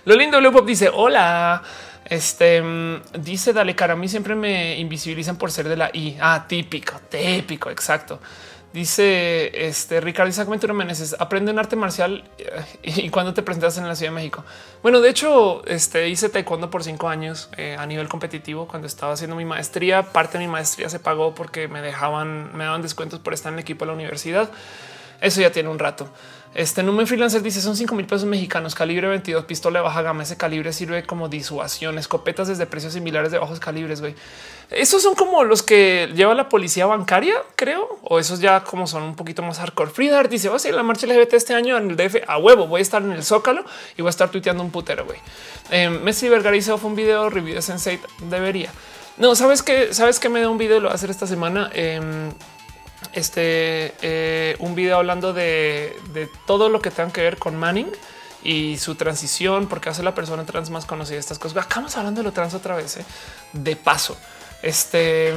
Lo 0.06 0.16
lindo, 0.16 0.52
Pop 0.52 0.66
dice: 0.66 0.90
Hola. 0.94 1.62
Este 2.06 2.62
mm, 2.62 3.02
dice: 3.20 3.54
Dale, 3.54 3.76
cara. 3.76 3.94
A 3.94 3.96
mí 3.96 4.08
siempre 4.08 4.36
me 4.36 4.78
invisibilizan 4.78 5.38
por 5.38 5.52
ser 5.52 5.70
de 5.70 5.78
la 5.78 5.90
I. 5.94 6.18
Ah, 6.20 6.46
típico, 6.48 7.00
típico, 7.10 7.70
exacto. 7.70 8.20
Dice 8.74 9.68
este 9.68 10.02
Ricardo 10.02 10.32
Isaac 10.32 10.50
Ventura 10.50 10.74
Meneses, 10.74 11.16
aprende 11.20 11.52
un 11.52 11.60
arte 11.60 11.76
marcial 11.76 12.24
eh, 12.40 12.64
y 12.84 13.10
cuando 13.10 13.32
te 13.32 13.44
presentas 13.44 13.78
en 13.78 13.88
la 13.88 13.96
Ciudad 13.96 14.12
de 14.12 14.16
México. 14.16 14.44
Bueno, 14.82 15.00
de 15.00 15.10
hecho, 15.10 15.64
este 15.68 16.10
hice 16.10 16.28
taekwondo 16.28 16.72
por 16.72 16.84
cinco 16.84 17.08
años 17.08 17.50
eh, 17.56 17.78
a 17.78 17.86
nivel 17.86 18.10
competitivo. 18.10 18.68
Cuando 18.68 18.88
estaba 18.88 19.14
haciendo 19.14 19.36
mi 19.36 19.46
maestría, 19.46 20.02
parte 20.02 20.40
de 20.40 20.46
mi 20.46 20.52
maestría 20.52 20.90
se 20.90 21.00
pagó 21.00 21.36
porque 21.36 21.68
me 21.68 21.84
dejaban, 21.84 22.50
me 22.58 22.64
daban 22.64 22.82
descuentos 22.82 23.20
por 23.20 23.36
estar 23.36 23.54
en 23.54 23.60
el 23.60 23.62
equipo 23.62 23.86
de 23.86 23.92
la 23.92 23.94
universidad. 23.94 24.50
Eso 25.22 25.40
ya 25.40 25.52
tiene 25.52 25.70
un 25.70 25.78
rato. 25.78 26.10
Este 26.56 26.84
número 26.84 27.08
freelancer 27.08 27.42
dice 27.42 27.62
son 27.62 27.76
5 27.76 27.96
mil 27.96 28.06
pesos 28.06 28.26
mexicanos, 28.26 28.76
calibre 28.76 29.08
22, 29.08 29.46
pistola 29.46 29.80
de 29.80 29.84
baja 29.84 30.04
gama. 30.04 30.22
Ese 30.22 30.38
calibre 30.38 30.72
sirve 30.72 31.04
como 31.04 31.28
disuasión, 31.28 31.98
escopetas 31.98 32.48
desde 32.48 32.68
precios 32.68 32.94
similares 32.94 33.32
de 33.32 33.40
bajos 33.40 33.60
calibres. 33.60 34.02
Güey, 34.02 34.14
esos 34.70 35.02
son 35.02 35.16
como 35.16 35.44
los 35.44 35.64
que 35.64 36.12
lleva 36.14 36.36
la 36.36 36.50
policía 36.50 36.86
bancaria, 36.86 37.34
creo, 37.56 37.98
o 38.04 38.20
esos 38.20 38.40
ya 38.40 38.64
como 38.64 38.86
son 38.86 39.02
un 39.02 39.16
poquito 39.16 39.42
más 39.42 39.58
hardcore. 39.58 39.90
Freedart 39.90 40.30
dice: 40.30 40.48
Va 40.48 40.58
a 40.58 40.60
ser 40.60 40.76
la 40.76 40.84
marcha 40.84 41.08
LGBT 41.08 41.34
este 41.34 41.56
año 41.56 41.76
en 41.76 41.90
el 41.90 41.96
DF 41.96 42.18
a 42.28 42.38
huevo. 42.38 42.68
Voy 42.68 42.80
a 42.80 42.82
estar 42.84 43.02
en 43.02 43.14
el 43.14 43.24
Zócalo 43.24 43.66
y 43.98 44.04
voy 44.04 44.10
a 44.10 44.12
estar 44.12 44.30
tuiteando 44.30 44.62
un 44.62 44.70
putero. 44.70 45.06
Güey, 45.06 45.18
eh, 45.72 45.90
Messi 45.90 46.30
Vergara 46.30 46.56
hizo 46.56 46.80
un 46.84 46.96
video 46.96 47.32
review 47.32 47.56
de 47.56 47.64
Sensei. 47.64 48.00
Debería. 48.30 48.70
No, 49.18 49.34
sabes 49.36 49.64
que 49.64 49.92
sabes 49.96 50.20
que 50.20 50.30
me 50.30 50.40
da 50.40 50.50
un 50.50 50.60
video, 50.60 50.80
lo 50.80 50.86
va 50.86 50.92
a 50.92 50.96
hacer 50.96 51.10
esta 51.10 51.26
semana. 51.26 51.72
Eh, 51.74 52.00
este 53.14 53.94
eh, 54.02 54.56
un 54.60 54.76
video 54.76 54.98
hablando 54.98 55.34
de, 55.34 55.98
todo 56.46 56.70
lo 56.70 56.82
que 56.82 56.92
tenga 56.92 57.12
que 57.12 57.22
ver 57.22 57.38
con 57.38 57.56
Manning 57.56 57.92
y 58.44 58.78
su 58.78 58.96
transición, 58.96 59.68
porque 59.68 59.90
hace 59.90 60.04
la 60.04 60.16
persona 60.16 60.46
trans 60.46 60.70
más 60.70 60.86
conocida. 60.86 61.18
Estas 61.18 61.40
cosas. 61.40 61.66
Acabamos 61.66 61.96
hablando 61.98 62.22
de 62.22 62.24
lo 62.26 62.32
trans 62.32 62.54
otra 62.54 62.76
vez. 62.76 62.98
¿eh? 62.98 63.06
De 63.54 63.76
paso, 63.76 64.18
este 64.62 65.34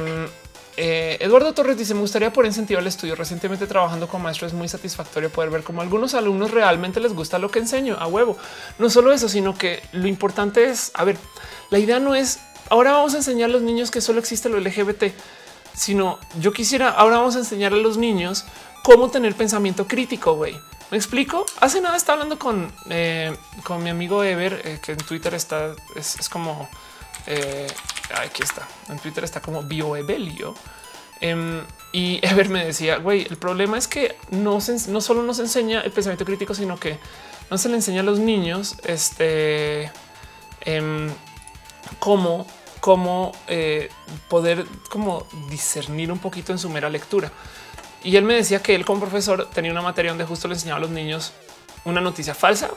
eh, 0.77 1.17
Eduardo 1.19 1.53
Torres 1.53 1.77
dice: 1.77 1.93
Me 1.93 2.01
gustaría 2.01 2.31
por 2.31 2.45
incentivar 2.45 2.81
el 2.81 2.87
estudio. 2.87 3.15
Recientemente 3.15 3.65
trabajando 3.67 4.07
con 4.07 4.21
maestro 4.21 4.47
es 4.47 4.53
muy 4.53 4.67
satisfactorio 4.67 5.29
poder 5.29 5.49
ver 5.49 5.63
cómo 5.63 5.81
algunos 5.81 6.13
alumnos 6.13 6.51
realmente 6.51 6.99
les 6.99 7.13
gusta 7.13 7.39
lo 7.39 7.49
que 7.49 7.59
enseño 7.59 7.97
a 7.99 8.07
huevo. 8.07 8.37
No 8.77 8.89
solo 8.89 9.11
eso, 9.11 9.29
sino 9.29 9.57
que 9.57 9.81
lo 9.91 10.07
importante 10.07 10.65
es 10.65 10.91
a 10.93 11.03
ver, 11.03 11.17
la 11.69 11.79
idea 11.79 11.99
no 11.99 12.15
es 12.15 12.39
ahora 12.69 12.91
vamos 12.91 13.13
a 13.13 13.17
enseñar 13.17 13.49
a 13.49 13.53
los 13.53 13.61
niños 13.61 13.91
que 13.91 14.01
solo 14.01 14.19
existe 14.19 14.49
lo 14.49 14.59
LGBT 14.59 15.03
sino 15.77 16.17
yo 16.39 16.51
quisiera, 16.51 16.89
ahora 16.89 17.19
vamos 17.19 17.35
a 17.35 17.39
enseñar 17.39 17.71
a 17.71 17.77
los 17.77 17.97
niños 17.97 18.45
cómo 18.81 19.09
tener 19.09 19.35
pensamiento 19.35 19.87
crítico, 19.87 20.33
güey. 20.33 20.59
¿Me 20.89 20.97
explico? 20.97 21.45
Hace 21.59 21.81
nada 21.81 21.95
estaba 21.95 22.15
hablando 22.15 22.39
con, 22.39 22.71
eh, 22.89 23.35
con 23.63 23.83
mi 23.83 23.89
amigo 23.89 24.23
Ever, 24.23 24.61
eh, 24.65 24.79
que 24.81 24.93
en 24.93 24.97
Twitter 24.97 25.35
está, 25.35 25.75
es, 25.95 26.29
como, 26.29 26.67
eh, 27.27 27.67
aquí 28.15 28.41
está, 28.41 28.67
en 28.89 28.97
Twitter 28.97 29.23
está 29.23 29.39
como 29.39 29.61
bioebelio. 29.61 30.55
Em, 31.19 31.61
y 31.91 32.19
Ever 32.25 32.49
me 32.49 32.65
decía, 32.65 32.97
güey, 32.97 33.27
el 33.29 33.37
problema 33.37 33.77
es 33.77 33.87
que 33.87 34.15
no, 34.31 34.59
no 34.87 35.01
solo 35.01 35.21
nos 35.21 35.39
enseña 35.39 35.81
el 35.81 35.91
pensamiento 35.91 36.25
crítico, 36.25 36.55
sino 36.55 36.79
que 36.79 36.97
no 37.51 37.57
se 37.59 37.69
le 37.69 37.75
enseña 37.75 38.01
a 38.01 38.03
los 38.03 38.17
niños 38.17 38.77
este, 38.83 39.91
em, 40.61 41.09
cómo 41.99 42.47
cómo 42.87 43.33
eh, 43.49 43.89
poder 44.29 44.65
discernir 45.49 46.09
un 46.09 46.19
poquito 46.19 46.53
en 46.53 46.57
su 46.57 46.69
mera 46.69 46.89
lectura. 46.89 47.29
Y 48.01 48.15
él 48.15 48.23
me 48.23 48.33
decía 48.33 48.63
que 48.63 48.75
él 48.75 48.85
como 48.85 49.01
profesor 49.01 49.49
tenía 49.53 49.73
una 49.73 49.81
materia 49.81 50.11
donde 50.11 50.23
justo 50.23 50.47
le 50.47 50.53
enseñaba 50.53 50.77
a 50.77 50.79
los 50.79 50.91
niños 50.91 51.33
una 51.83 51.99
noticia 51.99 52.33
falsa, 52.33 52.69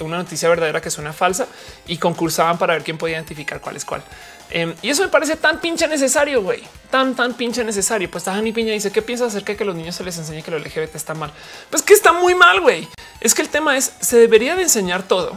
una 0.00 0.16
noticia 0.16 0.48
verdadera 0.48 0.80
que 0.80 0.90
suena 0.90 1.12
falsa 1.12 1.48
y 1.86 1.98
concursaban 1.98 2.56
para 2.56 2.72
ver 2.72 2.82
quién 2.82 2.96
podía 2.96 3.16
identificar 3.16 3.60
cuál 3.60 3.76
es 3.76 3.84
cuál. 3.84 4.02
Em, 4.48 4.74
y 4.80 4.88
eso 4.88 5.02
me 5.02 5.08
parece 5.08 5.36
tan 5.36 5.60
pinche 5.60 5.86
necesario, 5.86 6.42
güey, 6.42 6.62
tan, 6.90 7.14
tan 7.14 7.34
pinche 7.34 7.62
necesario. 7.62 8.10
Pues 8.10 8.24
Tajani 8.24 8.52
Piña 8.52 8.72
dice 8.72 8.90
qué 8.90 9.02
piensas 9.02 9.28
acerca 9.28 9.52
de 9.52 9.58
que 9.58 9.66
los 9.66 9.76
niños 9.76 9.96
se 9.96 10.02
les 10.02 10.16
enseñe 10.16 10.42
que 10.42 10.50
lo 10.50 10.58
LGBT 10.58 10.94
está 10.94 11.12
mal. 11.12 11.30
Pues 11.68 11.82
que 11.82 11.92
está 11.92 12.14
muy 12.14 12.34
mal, 12.34 12.62
güey. 12.62 12.88
Es 13.20 13.34
que 13.34 13.42
el 13.42 13.50
tema 13.50 13.76
es 13.76 13.92
se 14.00 14.16
debería 14.16 14.56
de 14.56 14.62
enseñar 14.62 15.02
todo, 15.02 15.36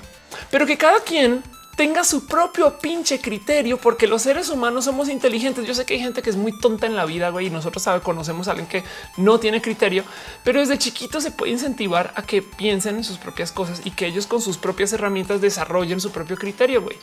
pero 0.50 0.66
que 0.66 0.78
cada 0.78 1.02
quien 1.02 1.44
tenga 1.82 2.04
su 2.04 2.28
propio 2.28 2.78
pinche 2.78 3.20
criterio, 3.20 3.76
porque 3.76 4.06
los 4.06 4.22
seres 4.22 4.50
humanos 4.50 4.86
somos 4.86 5.10
inteligentes. 5.10 5.66
Yo 5.66 5.74
sé 5.74 5.84
que 5.84 5.96
hay 5.96 6.00
gente 6.00 6.22
que 6.22 6.30
es 6.30 6.36
muy 6.36 6.56
tonta 6.56 6.86
en 6.86 6.96
la 6.96 7.06
vida, 7.06 7.30
güey, 7.30 7.48
y 7.48 7.50
nosotros 7.50 7.82
sabe, 7.82 8.02
conocemos 8.02 8.48
a 8.48 8.52
alguien 8.52 8.68
que 8.68 8.84
no 9.18 9.40
tiene 9.40 9.64
criterio, 9.64 10.04
pero 10.44 10.60
desde 10.60 10.78
chiquito 10.78 11.20
se 11.20 11.32
puede 11.32 11.54
incentivar 11.54 12.14
a 12.16 12.22
que 12.22 12.44
piensen 12.44 12.98
en 12.98 13.04
sus 13.04 13.18
propias 13.18 13.52
cosas 13.52 13.82
y 13.84 13.90
que 13.90 14.06
ellos 14.06 14.28
con 14.28 14.42
sus 14.42 14.60
propias 14.60 14.94
herramientas 14.94 15.42
desarrollen 15.42 16.00
su 16.00 16.12
propio 16.12 16.38
criterio, 16.38 16.84
güey. 16.84 16.98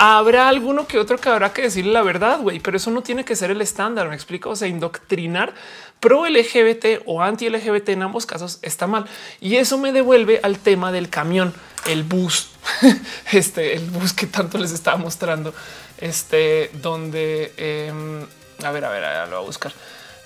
Habrá 0.00 0.46
alguno 0.46 0.86
que 0.86 0.96
otro 0.96 1.18
que 1.18 1.28
habrá 1.28 1.52
que 1.52 1.62
decirle 1.62 1.92
la 1.92 2.02
verdad, 2.02 2.40
güey, 2.40 2.60
pero 2.60 2.76
eso 2.76 2.92
no 2.92 3.02
tiene 3.02 3.24
que 3.24 3.34
ser 3.34 3.50
el 3.50 3.60
estándar. 3.60 4.08
Me 4.08 4.14
explico. 4.14 4.50
O 4.50 4.56
sea, 4.56 4.68
indoctrinar 4.68 5.54
pro 6.00 6.26
LGBT 6.26 7.02
o 7.06 7.22
anti 7.22 7.48
LGBT 7.48 7.90
en 7.90 8.02
ambos 8.02 8.26
casos 8.26 8.58
está 8.62 8.86
mal. 8.86 9.06
Y 9.40 9.56
eso 9.56 9.78
me 9.78 9.92
devuelve 9.92 10.40
al 10.42 10.58
tema 10.58 10.92
del 10.92 11.08
camión, 11.08 11.54
el 11.86 12.02
bus, 12.02 12.50
este, 13.32 13.74
el 13.74 13.84
bus 13.90 14.12
que 14.12 14.26
tanto 14.26 14.58
les 14.58 14.72
estaba 14.72 14.96
mostrando, 14.96 15.54
este, 15.98 16.70
donde, 16.74 17.52
em, 17.56 18.26
a 18.64 18.70
ver, 18.70 18.84
a 18.84 18.90
ver, 18.90 19.28
lo 19.28 19.36
voy 19.36 19.44
a 19.44 19.46
buscar, 19.46 19.72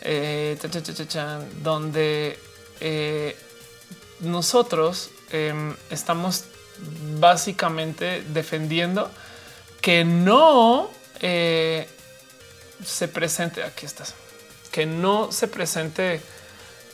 eh, 0.02 0.58
donde 1.62 2.38
eh, 2.80 3.36
nosotros 4.20 5.10
em, 5.30 5.74
estamos 5.90 6.44
básicamente 7.18 8.22
defendiendo 8.28 9.10
que 9.80 10.04
no 10.04 10.90
eh, 11.20 11.86
se 12.84 13.08
presente. 13.08 13.62
Aquí 13.62 13.86
estás, 13.86 14.14
que 14.72 14.86
no 14.86 15.30
se 15.30 15.46
presente 15.46 16.20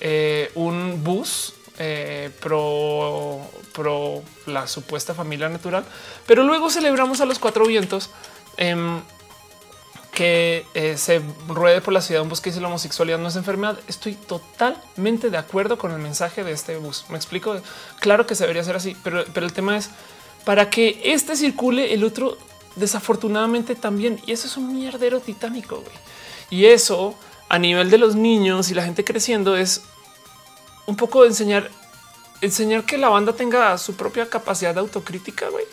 eh, 0.01 0.51
un 0.55 1.03
bus 1.03 1.55
eh, 1.79 2.31
pro, 2.41 3.41
la 4.47 4.67
supuesta 4.67 5.15
familia 5.15 5.49
natural, 5.49 5.85
pero 6.27 6.43
luego 6.43 6.69
celebramos 6.69 7.21
a 7.21 7.25
los 7.25 7.39
cuatro 7.39 7.65
vientos 7.65 8.11
em, 8.57 9.01
que 10.13 10.67
se 10.97 11.23
ruede 11.47 11.81
por 11.81 11.95
la 11.95 12.01
ciudad 12.01 12.23
un 12.25 12.29
bus 12.29 12.41
que 12.41 12.51
dice 12.51 12.61
la 12.61 12.67
homosexualidad 12.67 13.19
no 13.19 13.29
es 13.29 13.37
enfermedad. 13.37 13.79
Estoy 13.87 14.15
totalmente 14.15 15.31
de 15.31 15.39
acuerdo 15.39 15.79
con 15.79 15.93
el 15.93 16.01
mensaje 16.01 16.43
de 16.43 16.51
este 16.51 16.77
bus. 16.77 17.05
Me 17.09 17.17
explico. 17.17 17.61
Claro 18.01 18.27
que 18.27 18.35
se 18.35 18.43
debería 18.43 18.65
ser 18.65 18.75
así, 18.75 18.97
pero, 19.05 19.23
el 19.23 19.53
tema 19.53 19.77
es 19.77 19.91
para 20.45 20.71
que 20.71 21.01
este 21.05 21.37
circule, 21.37 21.95
el 21.95 22.03
otro 22.03 22.37
desafortunadamente 22.75 23.77
también. 23.77 24.21
Y 24.27 24.33
eso 24.33 24.49
es 24.49 24.57
un 24.57 24.75
mierdero 24.75 25.21
titánico. 25.21 25.85
Y 26.51 26.65
eso 26.65 27.15
a 27.49 27.59
nivel 27.59 27.91
de 27.91 27.99
los 27.99 28.15
niños 28.15 28.71
y 28.71 28.75
la 28.75 28.85
gente 28.85 29.05
creciendo 29.05 29.57
es 29.57 29.83
un 30.87 30.97
poco 30.97 31.25
enseñar, 31.25 31.71
enseñar 32.41 32.85
que 32.85 32.99
la 32.99 33.09
banda 33.09 33.33
tenga 33.33 33.77
su 33.79 33.97
propia 33.97 34.29
capacidad 34.29 34.75
de 34.75 34.81
autocrítica, 34.81 35.49
güey, 35.49 35.65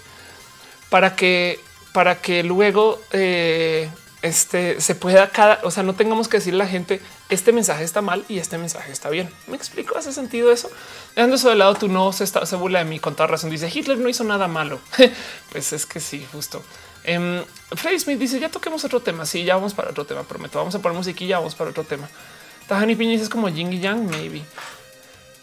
para 0.90 1.16
que, 1.16 1.60
para 1.94 2.22
que 2.22 2.44
luego 2.44 3.00
eh, 3.12 3.90
este 4.22 4.82
se 4.82 4.96
pueda 4.96 5.30
cada, 5.30 5.60
o 5.64 5.72
sea, 5.72 5.84
no 5.84 5.96
tengamos 5.96 6.28
que 6.28 6.38
decirle 6.38 6.64
a 6.64 6.66
la 6.66 6.72
gente 6.72 7.02
este 7.30 7.52
mensaje 7.52 7.84
está 7.84 8.02
mal 8.02 8.26
y 8.28 8.40
este 8.40 8.58
mensaje 8.58 8.92
está 8.92 9.10
bien. 9.10 9.30
Me 9.48 9.56
explico 9.56 9.98
hace 9.98 10.14
sentido 10.14 10.52
eso. 10.52 10.70
Dejando 11.16 11.38
eso 11.38 11.50
de 11.50 11.56
lado, 11.56 11.76
tú 11.76 11.88
no 11.88 12.12
se, 12.14 12.24
está, 12.24 12.46
se 12.46 12.56
burla 12.56 12.80
de 12.80 12.86
mí 12.86 13.00
con 13.00 13.16
toda 13.16 13.28
razón. 13.28 13.50
Dice 13.50 13.72
Hitler 13.74 13.98
no 13.98 14.10
hizo 14.10 14.24
nada 14.24 14.48
malo. 14.48 14.80
pues 15.52 15.74
es 15.74 15.86
que 15.86 16.00
sí, 16.00 16.26
justo. 16.32 16.64
Um, 17.08 17.44
Freddy 17.76 18.00
Smith 18.00 18.20
dice 18.20 18.40
ya 18.40 18.50
toquemos 18.50 18.84
otro 18.84 19.00
tema. 19.00 19.26
Sí, 19.26 19.44
ya 19.44 19.56
vamos 19.56 19.74
para 19.74 19.90
otro 19.90 20.06
tema. 20.06 20.24
Prometo. 20.24 20.58
Vamos 20.60 20.76
a 20.76 20.80
poner 20.80 20.98
musiquilla. 20.98 21.38
Vamos 21.38 21.56
para 21.56 21.70
otro 21.70 21.84
tema. 21.84 22.10
Tajani 22.68 22.96
dice 22.96 23.24
es 23.24 23.30
como 23.30 23.50
Ying 23.50 23.74
y 23.74 23.80
Yang, 23.80 24.10
maybe. 24.10 24.42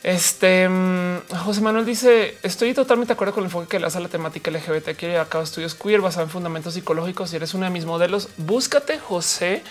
Este 0.02 0.66
um, 0.66 1.20
José 1.44 1.60
Manuel 1.60 1.86
dice: 1.86 2.36
Estoy 2.42 2.74
totalmente 2.74 3.10
de 3.10 3.14
acuerdo 3.14 3.34
con 3.34 3.42
el 3.42 3.46
enfoque 3.46 3.68
que 3.68 3.78
le 3.78 3.86
hace 3.86 3.98
a 3.98 4.00
la 4.00 4.08
temática 4.08 4.50
LGBT. 4.50 4.96
Quiere 4.96 5.18
a 5.18 5.26
cabo 5.26 5.44
estudios 5.44 5.74
queer 5.74 6.00
basados 6.00 6.28
en 6.28 6.32
fundamentos 6.32 6.74
psicológicos. 6.74 7.30
Si 7.30 7.36
eres 7.36 7.54
uno 7.54 7.64
de 7.66 7.70
mis 7.70 7.84
modelos, 7.84 8.28
búscate, 8.36 8.98
José, 8.98 9.62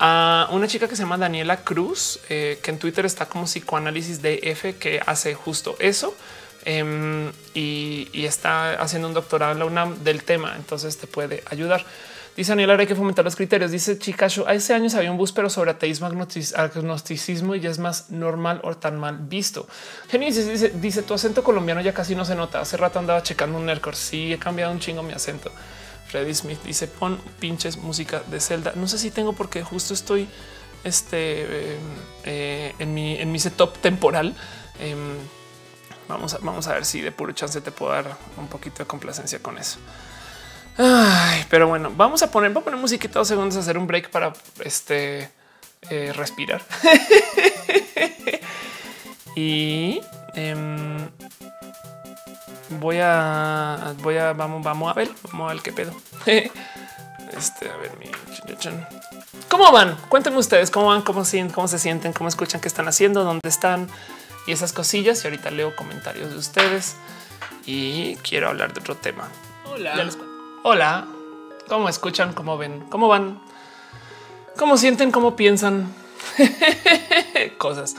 a 0.00 0.48
una 0.52 0.66
chica 0.66 0.88
que 0.88 0.96
se 0.96 1.02
llama 1.02 1.18
Daniela 1.18 1.58
Cruz, 1.58 2.20
eh, 2.30 2.58
que 2.62 2.70
en 2.70 2.78
Twitter 2.78 3.04
está 3.04 3.26
como 3.26 3.44
psicoanálisis 3.44 4.22
DF, 4.22 4.78
que 4.78 5.02
hace 5.04 5.34
justo 5.34 5.76
eso. 5.78 6.16
Em, 6.64 7.30
y, 7.52 8.24
está 8.24 8.74
haciendo 8.74 9.08
un 9.08 9.14
doctorado 9.14 9.52
en 9.52 9.58
la 9.58 9.66
UNAM 9.66 10.02
del 10.02 10.24
tema. 10.24 10.54
Entonces 10.56 10.96
te 10.96 11.06
puede 11.06 11.42
ayudar. 11.50 11.84
Dice 12.36 12.50
Daniel, 12.50 12.70
hay 12.70 12.86
que 12.86 12.94
fomentar 12.96 13.24
los 13.24 13.36
criterios. 13.36 13.70
Dice 13.70 13.98
Chicacho, 13.98 14.48
a 14.48 14.54
ese 14.54 14.74
año 14.74 14.88
había 14.96 15.10
un 15.10 15.18
bus, 15.18 15.30
pero 15.30 15.48
sobre 15.50 15.70
ateísmo, 15.70 16.06
agnosticismo 16.06 17.54
y 17.54 17.60
ya 17.60 17.70
es 17.70 17.78
más 17.78 18.10
normal 18.10 18.60
o 18.64 18.74
tan 18.76 18.98
mal 18.98 19.18
visto. 19.18 19.68
Genesis 20.08 20.48
dice, 20.48 20.72
dice 20.74 21.02
tu 21.02 21.14
acento 21.14 21.44
colombiano 21.44 21.80
ya 21.80 21.92
casi 21.92 22.16
no 22.16 22.24
se 22.24 22.34
nota. 22.34 22.60
Hace 22.60 22.76
rato 22.76 22.98
andaba 22.98 23.22
checando 23.22 23.58
un 23.58 23.66
Nercor. 23.66 23.94
Sí, 23.94 24.32
he 24.32 24.38
cambiado 24.38 24.72
un 24.72 24.80
chingo 24.80 25.02
mi 25.02 25.12
acento. 25.12 25.52
Freddy 26.08 26.34
Smith 26.34 26.62
dice 26.64 26.88
pon 26.88 27.20
pinches 27.38 27.76
música 27.76 28.22
de 28.30 28.40
Zelda. 28.40 28.72
No 28.74 28.88
sé 28.88 28.98
si 28.98 29.10
tengo 29.10 29.34
porque 29.34 29.62
justo 29.62 29.94
estoy 29.94 30.28
este 30.82 31.78
eh, 32.24 32.74
en 32.78 32.94
mi 32.94 33.16
en 33.16 33.30
mi 33.30 33.38
setup 33.38 33.78
temporal. 33.78 34.34
Em, 34.80 35.18
vamos 36.08 36.34
a, 36.34 36.38
vamos 36.38 36.66
a 36.66 36.74
ver 36.74 36.84
si 36.84 37.00
de 37.00 37.12
puro 37.12 37.32
chance 37.32 37.60
te 37.60 37.70
puedo 37.70 37.92
dar 37.92 38.16
un 38.36 38.48
poquito 38.48 38.78
de 38.78 38.86
complacencia 38.86 39.40
con 39.40 39.58
eso. 39.58 39.78
Ay, 40.76 41.44
pero 41.48 41.68
bueno, 41.68 41.92
vamos 41.96 42.22
a 42.22 42.30
poner, 42.30 42.52
voy 42.52 42.62
a 42.62 42.64
poner 42.64 42.80
musiquita 42.80 43.18
dos 43.18 43.28
segundos, 43.28 43.56
hacer 43.56 43.78
un 43.78 43.86
break 43.86 44.10
para 44.10 44.32
este 44.64 45.30
eh, 45.90 46.12
respirar. 46.14 46.62
y 49.36 50.00
em, 50.34 51.08
voy 52.70 52.98
a, 53.00 53.94
voy 54.02 54.16
a, 54.16 54.32
vamos, 54.32 54.64
vamos 54.64 54.90
a 54.90 54.94
ver, 54.94 55.10
vamos 55.30 55.50
a 55.50 55.54
ver 55.54 55.62
qué 55.62 55.72
pedo. 55.72 55.92
este, 56.26 57.70
a 57.70 57.76
ver, 57.76 57.96
mi 57.98 58.10
¿Cómo 59.48 59.70
van? 59.70 59.96
Cuéntenme 60.08 60.38
ustedes 60.38 60.70
cómo 60.70 60.86
van, 60.86 61.02
cómo, 61.02 61.22
cómo 61.52 61.68
se 61.68 61.78
sienten, 61.78 62.12
cómo 62.12 62.28
escuchan, 62.28 62.60
qué 62.60 62.68
están 62.68 62.88
haciendo, 62.88 63.24
dónde 63.24 63.48
están 63.48 63.88
y 64.46 64.52
esas 64.52 64.72
cosillas. 64.72 65.22
Y 65.24 65.26
ahorita 65.26 65.50
leo 65.50 65.74
comentarios 65.76 66.30
de 66.30 66.36
ustedes 66.36 66.96
y 67.66 68.16
quiero 68.16 68.48
hablar 68.48 68.72
de 68.74 68.80
otro 68.80 68.96
tema. 68.96 69.28
Hola. 69.66 70.10
Hola. 70.62 71.06
¿Cómo 71.68 71.88
escuchan? 71.88 72.32
¿Cómo 72.34 72.58
ven? 72.58 72.84
¿Cómo 72.90 73.08
van? 73.08 73.40
¿Cómo 74.56 74.76
sienten? 74.76 75.10
¿Cómo 75.10 75.34
piensan? 75.34 75.92
Cosas. 77.58 77.96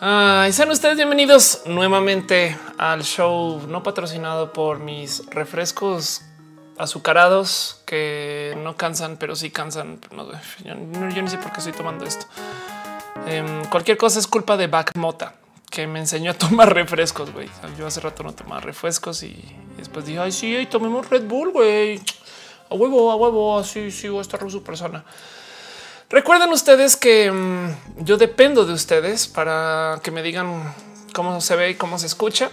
y 0.00 0.52
sean 0.52 0.70
ustedes 0.70 0.96
bienvenidos 0.96 1.62
nuevamente 1.66 2.56
al 2.78 3.02
show 3.02 3.62
no 3.68 3.82
patrocinado 3.82 4.52
por 4.52 4.78
mis 4.78 5.24
refrescos 5.26 6.22
azucarados 6.78 7.82
que 7.86 8.56
no 8.62 8.76
cansan, 8.76 9.16
pero 9.16 9.36
sí 9.36 9.50
cansan. 9.50 10.00
No, 10.10 10.30
yo, 10.32 10.74
yo, 11.14 11.22
ni 11.22 11.28
sé 11.28 11.38
por 11.38 11.52
qué 11.52 11.58
estoy 11.58 11.72
tomando 11.72 12.04
esto. 12.04 12.26
Em, 13.26 13.64
cualquier 13.66 13.96
cosa 13.96 14.18
es 14.18 14.26
culpa 14.26 14.56
de 14.56 14.66
Back 14.66 14.96
Mota 14.96 15.34
que 15.72 15.86
me 15.86 15.98
enseñó 15.98 16.32
a 16.32 16.34
tomar 16.38 16.72
refrescos. 16.72 17.32
güey. 17.32 17.48
yo 17.78 17.86
hace 17.86 18.00
rato 18.00 18.22
no 18.22 18.32
tomaba 18.34 18.60
refrescos 18.60 19.22
y, 19.22 19.34
después 19.76 20.04
dije, 20.04 20.20
ay, 20.20 20.30
sí, 20.30 20.68
tomemos 20.70 21.08
Red 21.08 21.24
Bull, 21.24 21.50
güey. 21.50 22.00
A 22.70 22.74
huevo, 22.74 23.10
a 23.10 23.16
huevo, 23.16 23.58
así, 23.58 23.90
sí, 23.90 24.08
voy 24.08 24.18
a 24.18 24.22
estar 24.22 24.38
súper 24.50 24.76
sana. 24.76 25.04
Recuerden 26.08 26.50
ustedes 26.50 26.96
que 26.96 27.32
mm, 27.32 28.04
yo 28.04 28.18
dependo 28.18 28.66
de 28.66 28.74
ustedes 28.74 29.26
para 29.26 29.98
que 30.02 30.10
me 30.10 30.22
digan 30.22 30.74
cómo 31.14 31.40
se 31.40 31.56
ve 31.56 31.70
y 31.70 31.74
cómo 31.74 31.98
se 31.98 32.06
escucha. 32.06 32.50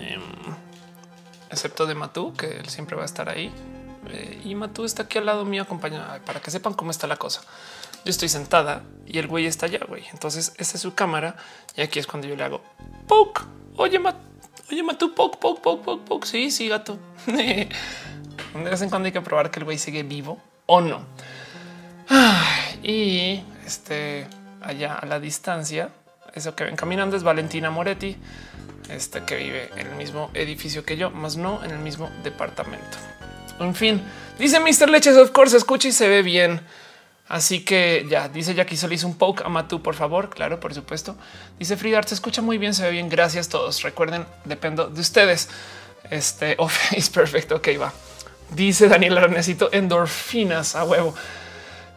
Em, 0.00 0.22
excepto 1.50 1.86
de 1.86 1.96
Matú, 1.96 2.32
que 2.34 2.58
él 2.58 2.68
siempre 2.68 2.94
va 2.96 3.02
a 3.02 3.06
estar 3.06 3.28
ahí. 3.28 3.52
Eh, 4.10 4.40
y 4.44 4.54
Matú 4.54 4.84
está 4.84 5.02
aquí 5.04 5.18
al 5.18 5.26
lado 5.26 5.44
mío, 5.44 5.62
acompañado 5.62 6.20
para 6.24 6.40
que 6.40 6.52
sepan 6.52 6.74
cómo 6.74 6.92
está 6.92 7.08
la 7.08 7.16
cosa. 7.16 7.40
Yo 8.04 8.10
estoy 8.10 8.28
sentada 8.28 8.82
y 9.06 9.18
el 9.18 9.26
güey 9.26 9.46
está 9.46 9.66
allá, 9.66 9.80
güey. 9.88 10.04
Entonces, 10.12 10.52
esta 10.58 10.76
es 10.76 10.82
su 10.82 10.94
cámara 10.94 11.36
y 11.76 11.82
aquí 11.82 11.98
es 11.98 12.06
cuando 12.06 12.28
yo 12.28 12.36
le 12.36 12.44
hago 12.44 12.62
poke. 13.06 13.42
Oye, 13.76 13.98
Matú, 13.98 14.18
oye, 14.70 14.82
Matú, 14.82 15.14
poke, 15.14 15.38
poke, 15.38 15.62
poke, 15.62 15.84
poke, 15.84 16.04
poke. 16.04 16.26
Sí, 16.26 16.50
sí, 16.50 16.68
gato. 16.68 16.98
de 17.26 17.68
vez 18.54 18.82
en 18.82 18.90
cuando 18.90 19.06
hay 19.06 19.12
que 19.12 19.20
probar 19.20 19.50
que 19.50 19.60
el 19.60 19.64
güey 19.64 19.78
sigue 19.78 20.02
vivo 20.02 20.40
o 20.66 20.80
no. 20.80 21.02
y 22.82 23.42
este 23.66 24.26
allá 24.62 24.94
a 24.94 25.06
la 25.06 25.20
distancia, 25.20 25.90
eso 26.34 26.54
que 26.54 26.64
ven 26.64 26.76
caminando 26.76 27.16
es 27.16 27.22
Valentina 27.22 27.70
Moretti, 27.70 28.16
este 28.88 29.24
que 29.24 29.36
vive 29.36 29.70
en 29.76 29.86
el 29.86 29.94
mismo 29.96 30.30
edificio 30.34 30.84
que 30.84 30.96
yo, 30.96 31.10
más 31.10 31.36
no 31.36 31.62
en 31.64 31.70
el 31.70 31.78
mismo 31.78 32.10
departamento. 32.22 32.98
En 33.60 33.74
fin, 33.74 34.02
dice 34.38 34.60
Mr. 34.60 34.88
Leches, 34.88 35.16
of 35.16 35.30
course, 35.30 35.56
escucha 35.56 35.88
y 35.88 35.92
se 35.92 36.08
ve 36.08 36.22
bien. 36.22 36.60
Así 37.28 37.60
que 37.60 38.06
ya 38.08 38.28
dice 38.28 38.54
Jackie 38.54 38.74
hizo 38.74 39.06
un 39.06 39.16
poke 39.16 39.44
a 39.44 39.48
Matú, 39.48 39.82
por 39.82 39.94
favor. 39.94 40.30
Claro, 40.30 40.58
por 40.60 40.72
supuesto. 40.72 41.14
Dice 41.58 41.76
Frida, 41.76 42.02
se 42.02 42.14
escucha 42.14 42.40
muy 42.40 42.56
bien, 42.56 42.72
se 42.72 42.84
ve 42.84 42.90
bien. 42.90 43.08
Gracias 43.08 43.48
a 43.48 43.50
todos. 43.50 43.82
Recuerden, 43.82 44.24
dependo 44.44 44.88
de 44.88 45.00
ustedes. 45.00 45.48
Este 46.10 46.56
es 46.96 47.10
perfecto. 47.10 47.56
Ok, 47.56 47.68
va. 47.80 47.92
Dice 48.50 48.88
Daniel, 48.88 49.20
necesito 49.30 49.68
endorfinas 49.72 50.74
a 50.74 50.84
huevo. 50.84 51.14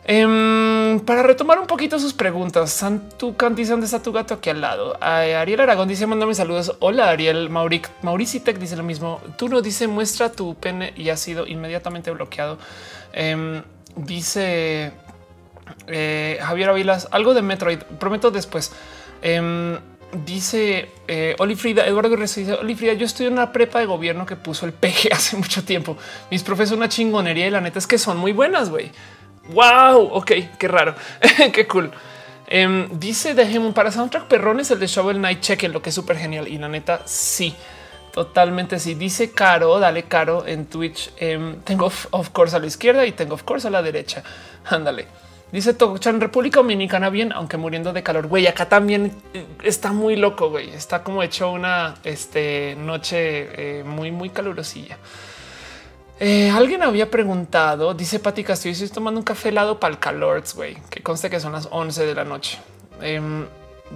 Em, 0.03 0.99
para 1.01 1.21
retomar 1.23 1.59
un 1.59 1.67
poquito 1.67 1.99
sus 1.99 2.13
preguntas, 2.13 2.71
Santucan 2.71 3.55
dice 3.55 3.71
dónde 3.71 3.85
está 3.85 4.01
tu 4.01 4.11
gato 4.11 4.33
aquí 4.33 4.49
al 4.49 4.59
lado. 4.59 4.97
Ariel 5.01 5.61
Aragón 5.61 5.87
dice 5.87 6.07
mándame 6.07 6.33
saludos. 6.33 6.75
Hola 6.79 7.09
Ariel 7.09 7.49
Mauric 7.49 7.89
Mauricitec 8.01 8.57
dice 8.57 8.75
lo 8.75 8.83
mismo. 8.83 9.21
Tú 9.37 9.47
no 9.47 9.61
dice 9.61 9.87
muestra 9.87 10.31
tu 10.31 10.55
pene 10.55 10.91
y 10.97 11.09
ha 11.09 11.17
sido 11.17 11.45
inmediatamente 11.45 12.09
bloqueado. 12.11 12.57
Em, 13.13 13.63
dice 13.95 14.91
eh, 15.87 16.39
Javier 16.41 16.69
Avilas, 16.69 17.07
algo 17.11 17.33
de 17.33 17.41
Metroid. 17.41 17.79
Prometo 17.99 18.31
después. 18.31 18.71
Em, 19.21 19.77
dice 20.25 20.89
eh, 21.07 21.35
Olifrida, 21.39 21.85
Eduardo 21.85 22.15
dice 22.15 22.53
Olifrida, 22.53 22.93
yo 22.93 23.05
estoy 23.05 23.27
en 23.27 23.33
una 23.33 23.51
prepa 23.51 23.79
de 23.79 23.85
gobierno 23.85 24.25
que 24.25 24.35
puso 24.35 24.65
el 24.65 24.73
peje 24.73 25.09
hace 25.13 25.37
mucho 25.37 25.63
tiempo. 25.63 25.97
Mis 26.29 26.43
profes 26.43 26.71
una 26.71 26.89
chingonería 26.89 27.47
y 27.47 27.51
la 27.51 27.61
neta 27.61 27.79
es 27.79 27.87
que 27.87 27.97
son 27.97 28.17
muy 28.17 28.31
buenas, 28.31 28.69
güey. 28.69 28.91
Wow, 29.49 30.09
ok, 30.13 30.31
qué 30.57 30.67
raro, 30.67 30.95
qué 31.53 31.67
cool. 31.67 31.91
Em, 32.47 32.87
dice 32.99 33.33
Dejemos 33.33 33.73
para 33.73 33.91
soundtrack 33.91 34.27
perrones 34.27 34.69
el 34.71 34.79
de 34.79 34.87
Shovel 34.87 35.17
Knight, 35.17 35.39
chequen 35.39 35.71
lo 35.71 35.81
que 35.81 35.89
es 35.89 35.95
súper 35.95 36.17
genial 36.17 36.47
y 36.47 36.57
la 36.57 36.67
neta 36.67 37.01
sí. 37.05 37.55
Totalmente 38.11 38.77
sí. 38.77 38.93
Dice 38.93 39.31
Caro, 39.31 39.79
dale 39.79 40.03
Caro 40.03 40.45
en 40.45 40.65
Twitch. 40.65 41.11
Em, 41.17 41.61
tengo 41.61 41.85
of 41.85 42.29
course 42.31 42.53
a 42.55 42.59
la 42.59 42.67
izquierda 42.67 43.05
y 43.05 43.13
tengo 43.13 43.35
of 43.35 43.43
course 43.43 43.67
a 43.67 43.71
la 43.71 43.81
derecha. 43.81 44.21
Ándale. 44.65 45.07
Dice 45.51 45.73
Tochan 45.73 46.21
República 46.21 46.59
Dominicana 46.59 47.09
bien, 47.09 47.33
aunque 47.33 47.57
muriendo 47.57 47.91
de 47.91 48.03
calor. 48.03 48.27
Güey, 48.27 48.47
acá 48.47 48.69
también 48.69 49.11
eh, 49.33 49.45
está 49.63 49.91
muy 49.91 50.15
loco, 50.15 50.49
güey. 50.49 50.69
Está 50.69 51.03
como 51.03 51.23
hecho 51.23 51.51
una 51.51 51.95
este, 52.03 52.75
noche 52.77 53.79
eh, 53.79 53.83
muy, 53.83 54.11
muy 54.11 54.29
calurosilla. 54.29 54.97
Eh, 56.19 56.49
alguien 56.51 56.83
había 56.83 57.09
preguntado, 57.09 57.93
dice 57.95 58.19
Pati 58.19 58.43
Castillo, 58.43 58.73
estoy 58.73 58.89
tomando 58.89 59.19
un 59.19 59.23
café 59.23 59.49
helado 59.49 59.79
para 59.79 59.93
el 59.93 59.99
calor, 59.99 60.43
güey, 60.55 60.77
que 60.89 61.01
conste 61.01 61.31
que 61.31 61.39
son 61.39 61.51
las 61.51 61.67
11 61.71 62.05
de 62.05 62.15
la 62.15 62.23
noche. 62.23 62.59
Em, 63.01 63.45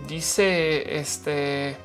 dice 0.08 0.98
este 0.98 1.78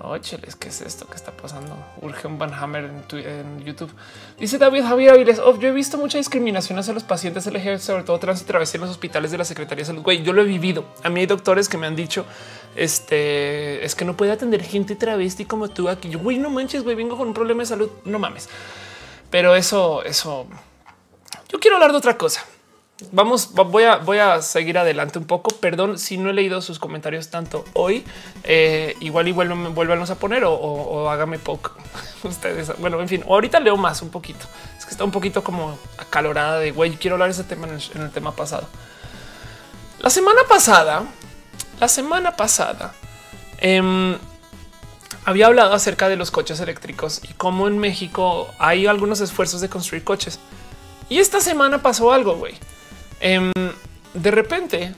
Ócheles, 0.00 0.56
¿qué 0.56 0.68
es 0.68 0.82
esto 0.82 1.06
que 1.06 1.14
está 1.14 1.32
pasando? 1.32 1.74
Urge 2.02 2.26
un 2.26 2.38
Van 2.38 2.52
Hammer 2.52 2.90
en, 3.12 3.64
YouTube. 3.64 3.90
Dice 4.38 4.58
David 4.58 4.82
Javier 4.82 5.14
Aviles. 5.14 5.38
Yo 5.38 5.68
he 5.68 5.72
visto 5.72 5.96
mucha 5.96 6.18
discriminación 6.18 6.78
hacia 6.78 6.92
los 6.92 7.02
pacientes 7.02 7.46
LGBT, 7.46 7.78
sobre 7.78 8.02
todo 8.02 8.18
trans 8.18 8.42
y 8.42 8.44
travesti 8.44 8.76
en 8.76 8.82
los 8.82 8.90
hospitales 8.90 9.30
de 9.30 9.38
la 9.38 9.44
Secretaría 9.44 9.82
de 9.82 9.86
Salud. 9.86 10.02
Güey, 10.02 10.22
yo 10.22 10.32
lo 10.32 10.42
he 10.42 10.44
vivido. 10.44 10.84
A 11.02 11.08
mí 11.08 11.20
hay 11.20 11.26
doctores 11.26 11.68
que 11.68 11.78
me 11.78 11.86
han 11.86 11.96
dicho 11.96 12.26
este 12.76 13.84
es 13.84 13.94
que 13.94 14.04
no 14.04 14.16
puede 14.16 14.32
atender 14.32 14.62
gente 14.62 14.96
travesti 14.96 15.46
como 15.46 15.68
tú 15.68 15.88
aquí. 15.88 16.10
Yo, 16.10 16.18
güey, 16.18 16.38
no 16.38 16.50
manches, 16.50 16.84
güey, 16.84 16.94
vengo 16.94 17.16
con 17.16 17.28
un 17.28 17.34
problema 17.34 17.62
de 17.62 17.66
salud. 17.66 17.90
No 18.04 18.18
mames. 18.18 18.48
Pero 19.30 19.56
eso, 19.56 20.04
eso. 20.04 20.46
Yo 21.48 21.58
quiero 21.58 21.76
hablar 21.76 21.92
de 21.92 21.98
otra 21.98 22.18
cosa. 22.18 22.44
Vamos, 23.12 23.52
voy 23.52 23.84
a, 23.84 23.96
voy 23.96 24.18
a 24.18 24.40
seguir 24.40 24.78
adelante 24.78 25.18
un 25.18 25.26
poco. 25.26 25.54
Perdón 25.56 25.98
si 25.98 26.16
no 26.16 26.30
he 26.30 26.32
leído 26.32 26.62
sus 26.62 26.78
comentarios 26.78 27.28
tanto 27.28 27.64
hoy. 27.74 28.04
Eh, 28.42 28.96
igual 29.00 29.28
y 29.28 29.32
vuelvan 29.32 30.02
a 30.02 30.14
poner 30.14 30.44
o, 30.46 31.10
hágame 31.10 31.38
poco 31.38 31.72
ustedes. 32.22 32.72
Bueno, 32.78 32.98
en 33.00 33.08
fin, 33.08 33.22
ahorita 33.28 33.60
leo 33.60 33.76
más 33.76 34.00
un 34.00 34.08
poquito. 34.08 34.46
Es 34.78 34.86
que 34.86 34.92
está 34.92 35.04
un 35.04 35.10
poquito 35.10 35.44
como 35.44 35.78
acalorada 35.98 36.58
de 36.58 36.70
güey. 36.72 36.92
Quiero 36.92 37.16
hablar 37.16 37.28
de 37.28 37.34
ese 37.34 37.44
tema 37.44 37.68
en 37.68 38.02
el, 38.02 38.10
tema 38.10 38.34
pasado. 38.34 38.66
La 40.00 40.08
semana 40.08 40.40
pasada, 40.48 41.04
la 41.78 41.88
semana 41.88 42.34
pasada, 42.36 42.94
em, 43.58 44.16
había 45.26 45.46
hablado 45.46 45.74
acerca 45.74 46.08
de 46.08 46.16
los 46.16 46.30
coches 46.30 46.60
eléctricos 46.60 47.20
y 47.28 47.34
cómo 47.34 47.68
en 47.68 47.76
México 47.76 48.48
hay 48.58 48.86
algunos 48.86 49.20
esfuerzos 49.20 49.60
de 49.60 49.68
construir 49.68 50.02
coches. 50.02 50.38
Y 51.10 51.18
esta 51.18 51.42
semana 51.42 51.82
pasó 51.82 52.10
algo, 52.10 52.36
güey. 52.36 52.54
Em, 53.20 53.52
de 54.14 54.30
repente 54.30 54.94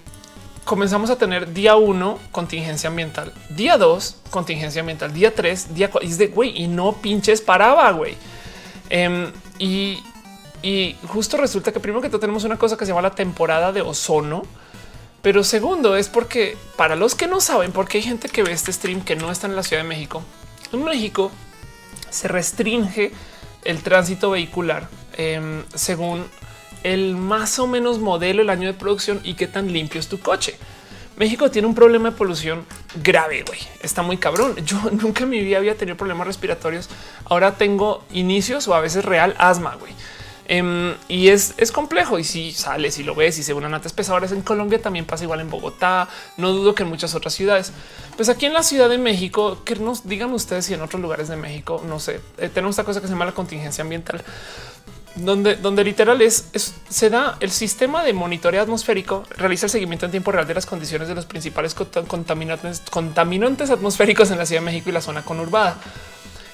comenzamos 0.64 1.08
a 1.08 1.16
tener 1.16 1.52
día 1.52 1.76
uno 1.76 2.18
contingencia 2.30 2.90
ambiental, 2.90 3.32
día 3.48 3.78
dos 3.78 4.16
contingencia 4.30 4.80
ambiental, 4.80 5.12
día 5.12 5.34
tres, 5.34 5.74
día 5.74 5.90
cuatro. 5.90 6.08
Y 6.08 6.12
es 6.12 6.18
de 6.18 6.28
güey, 6.28 6.62
y 6.62 6.68
no 6.68 6.92
pinches 6.92 7.40
paraba, 7.40 7.90
güey. 7.92 8.16
Em, 8.90 9.32
y, 9.58 10.02
justo 11.06 11.36
resulta 11.36 11.72
que 11.72 11.80
primero 11.80 12.02
que 12.02 12.08
todo 12.08 12.20
tenemos 12.20 12.44
una 12.44 12.58
cosa 12.58 12.76
que 12.76 12.84
se 12.84 12.90
llama 12.90 13.02
la 13.02 13.14
temporada 13.14 13.72
de 13.72 13.82
ozono. 13.82 14.42
Pero 15.22 15.42
segundo 15.42 15.96
es 15.96 16.08
porque 16.08 16.56
para 16.76 16.94
los 16.94 17.14
que 17.14 17.26
no 17.26 17.40
saben, 17.40 17.72
porque 17.72 17.98
hay 17.98 18.04
gente 18.04 18.28
que 18.28 18.42
ve 18.42 18.52
este 18.52 18.72
stream 18.72 19.00
que 19.00 19.16
no 19.16 19.32
está 19.32 19.46
en 19.46 19.56
la 19.56 19.62
Ciudad 19.62 19.82
de 19.82 19.88
México. 19.88 20.22
En 20.72 20.84
México 20.84 21.30
se 22.10 22.28
restringe 22.28 23.12
el 23.64 23.82
tránsito 23.82 24.30
vehicular 24.30 24.88
em, 25.16 25.64
según 25.74 26.24
el 26.92 27.16
más 27.16 27.58
o 27.58 27.66
menos 27.66 27.98
modelo, 27.98 28.42
el 28.42 28.50
año 28.50 28.66
de 28.66 28.74
producción 28.74 29.20
y 29.24 29.34
qué 29.34 29.46
tan 29.46 29.72
limpio 29.72 30.00
es 30.00 30.08
tu 30.08 30.18
coche. 30.20 30.56
México 31.18 31.50
tiene 31.50 31.66
un 31.66 31.74
problema 31.74 32.10
de 32.10 32.16
polución 32.16 32.64
grave, 33.02 33.42
güey. 33.46 33.58
Está 33.82 34.02
muy 34.02 34.18
cabrón. 34.18 34.54
Yo 34.64 34.80
nunca 34.92 35.24
en 35.24 35.30
mi 35.30 35.40
vida 35.40 35.58
había 35.58 35.76
tenido 35.76 35.96
problemas 35.96 36.26
respiratorios. 36.26 36.88
Ahora 37.24 37.56
tengo 37.56 38.04
inicios 38.12 38.68
o 38.68 38.74
a 38.74 38.80
veces 38.80 39.04
real 39.04 39.34
asma, 39.38 39.74
güey. 39.74 39.92
Em, 40.50 40.94
y 41.08 41.28
es, 41.28 41.54
es, 41.58 41.72
complejo. 41.72 42.18
Y 42.18 42.24
si 42.24 42.52
sales 42.52 42.98
y 42.98 43.02
lo 43.02 43.14
ves 43.14 43.36
y 43.38 43.42
se 43.42 43.52
unan 43.52 43.74
antes 43.74 43.92
pesadores 43.92 44.32
en 44.32 44.42
Colombia, 44.42 44.80
también 44.80 45.04
pasa 45.04 45.24
igual 45.24 45.40
en 45.40 45.50
Bogotá. 45.50 46.08
No 46.36 46.52
dudo 46.52 46.74
que 46.74 46.84
en 46.84 46.88
muchas 46.88 47.14
otras 47.14 47.34
ciudades. 47.34 47.72
Pues 48.16 48.28
aquí 48.28 48.46
en 48.46 48.54
la 48.54 48.62
Ciudad 48.62 48.88
de 48.88 48.98
México, 48.98 49.62
que 49.64 49.74
nos 49.76 50.08
digan 50.08 50.32
ustedes 50.32 50.66
si 50.66 50.74
en 50.74 50.80
otros 50.80 51.02
lugares 51.02 51.28
de 51.28 51.36
México, 51.36 51.82
no 51.86 52.00
sé, 52.00 52.20
eh, 52.38 52.48
tenemos 52.48 52.74
esta 52.74 52.84
cosa 52.84 53.00
que 53.00 53.08
se 53.08 53.12
llama 53.12 53.26
la 53.26 53.32
contingencia 53.32 53.82
ambiental 53.82 54.24
donde, 55.18 55.56
donde 55.56 55.84
literal 55.84 56.20
es, 56.22 56.48
se 56.88 57.10
da 57.10 57.36
el 57.40 57.50
sistema 57.50 58.04
de 58.04 58.12
monitoreo 58.12 58.62
atmosférico, 58.62 59.24
realiza 59.36 59.66
el 59.66 59.70
seguimiento 59.70 60.06
en 60.06 60.12
tiempo 60.12 60.32
real 60.32 60.46
de 60.46 60.54
las 60.54 60.66
condiciones 60.66 61.08
de 61.08 61.14
los 61.14 61.26
principales 61.26 61.74
contaminantes, 61.74 62.82
contaminantes 62.90 63.70
atmosféricos 63.70 64.30
en 64.30 64.38
la 64.38 64.46
Ciudad 64.46 64.62
de 64.62 64.66
México 64.66 64.90
y 64.90 64.92
la 64.92 65.00
zona 65.00 65.22
conurbada. 65.22 65.76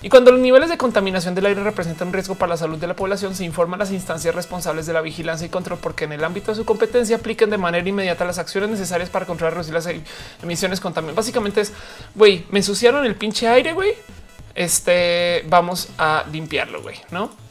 Y 0.02 0.10
cuando 0.10 0.30
los 0.32 0.40
niveles 0.40 0.68
de 0.68 0.76
contaminación 0.76 1.34
del 1.34 1.46
aire 1.46 1.62
representan 1.62 2.08
un 2.08 2.14
riesgo 2.14 2.34
para 2.34 2.50
la 2.50 2.56
salud 2.58 2.76
de 2.76 2.86
la 2.86 2.94
población, 2.94 3.34
se 3.34 3.42
informa 3.42 3.76
a 3.76 3.78
las 3.78 3.90
instancias 3.90 4.34
responsables 4.34 4.84
de 4.84 4.92
la 4.92 5.00
vigilancia 5.00 5.46
y 5.46 5.50
control 5.50 5.78
porque 5.80 6.04
en 6.04 6.12
el 6.12 6.22
ámbito 6.22 6.50
de 6.50 6.56
su 6.56 6.66
competencia 6.66 7.16
apliquen 7.16 7.48
de 7.48 7.56
manera 7.56 7.88
inmediata 7.88 8.26
las 8.26 8.38
acciones 8.38 8.68
necesarias 8.68 9.08
para 9.08 9.24
controlar 9.24 9.64
las 9.66 9.88
emisiones 10.42 10.80
contaminantes. 10.80 11.16
Básicamente 11.16 11.62
es, 11.62 11.72
güey, 12.14 12.44
me 12.50 12.58
ensuciaron 12.58 13.06
el 13.06 13.14
pinche 13.14 13.48
aire, 13.48 13.72
güey. 13.72 13.94
Este, 14.54 15.42
vamos 15.48 15.88
a 15.96 16.24
limpiarlo, 16.30 16.82
güey, 16.82 17.00
¿no? 17.10 17.43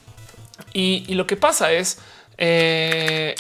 Y, 0.74 1.14
lo 1.14 1.28
que 1.28 1.36
pasa 1.36 1.72
es, 1.72 2.00
eh, 2.38 3.36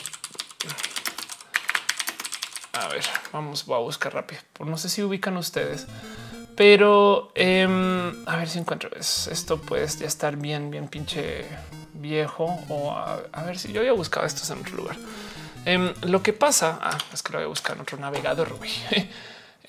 a 2.73 2.88
ver, 2.88 3.03
vamos, 3.31 3.65
voy 3.65 3.76
a 3.76 3.80
buscar 3.80 4.14
rápido. 4.14 4.41
No 4.65 4.77
sé 4.77 4.90
si 4.90 5.03
ubican 5.03 5.38
ustedes, 5.38 5.88
pero 6.56 7.31
em, 7.35 8.27
a 8.27 8.38
ver 8.38 8.49
si 8.49 8.60
encuentro 8.60 8.90
esto. 8.95 9.57
Puede 9.61 9.88
ya 9.88 10.06
estar 10.06 10.35
bien, 10.35 10.72
bien 10.72 10.88
pinche 10.88 11.45
viejo 11.94 12.45
o 12.69 12.91
a, 12.91 13.44
ver 13.45 13.57
si 13.57 13.72
yo 13.72 13.81
había 13.81 13.94
buscado 13.94 14.26
esto 14.26 14.52
en 14.53 14.60
otro 14.60 14.76
lugar. 14.76 14.98
Em, 15.65 15.94
lo 16.02 16.22
que 16.22 16.34
pasa 16.34 16.80
ah, 16.81 16.98
es 17.14 17.23
que 17.23 17.31
lo 17.31 17.40
voy 17.40 17.45
a 17.45 17.49
buscar 17.49 17.76
en 17.76 17.81
otro 17.81 17.98
navegador. 17.98 18.57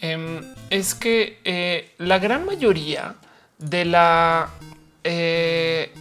Em, 0.00 0.42
es 0.70 0.94
que 0.94 1.40
eh, 1.44 1.94
la 1.98 2.18
gran 2.18 2.44
mayoría 2.44 3.14
de 3.58 3.84
la 3.84 4.50
eh, 5.04 5.94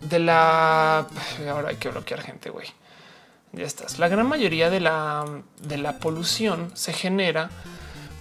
de 0.00 0.18
la 0.18 1.06
ahora 1.48 1.70
hay 1.70 1.76
que 1.76 1.88
bloquear 1.88 2.22
gente. 2.22 2.50
Güey, 2.50 2.68
ya 3.52 3.64
estás. 3.64 3.98
La 3.98 4.08
gran 4.08 4.26
mayoría 4.26 4.70
de 4.70 4.80
la 4.80 5.24
de 5.60 5.78
la 5.78 5.98
polución 5.98 6.70
se 6.74 6.92
genera 6.92 7.50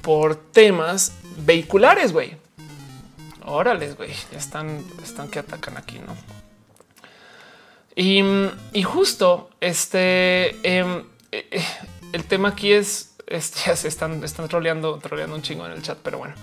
por 0.02 0.36
temas 0.36 1.14
vehiculares. 1.38 2.14
Güey, 2.14 2.38
órales, 3.46 3.96
güey, 3.98 4.14
ya 4.32 4.38
están, 4.38 4.86
están 5.04 5.30
que 5.30 5.40
atacan 5.40 5.78
aquí, 5.78 6.00
no? 6.00 6.16
Y, 7.96 8.22
y 8.72 8.84
justo 8.84 9.50
este 9.60 10.56
em, 10.64 11.04
eh, 11.32 11.48
eh, 11.52 11.66
el 12.14 12.24
tema 12.26 12.50
aquí 12.50 12.72
es, 12.72 13.16
ya 13.66 13.76
se 13.76 13.88
están, 13.88 14.24
están 14.24 14.48
troleando, 14.48 14.98
troleando 15.00 15.36
un 15.36 15.42
chingo 15.42 15.66
en 15.66 15.74
el 15.74 15.82
chat, 15.82 15.98
pero 16.02 16.18
bueno. 16.18 16.36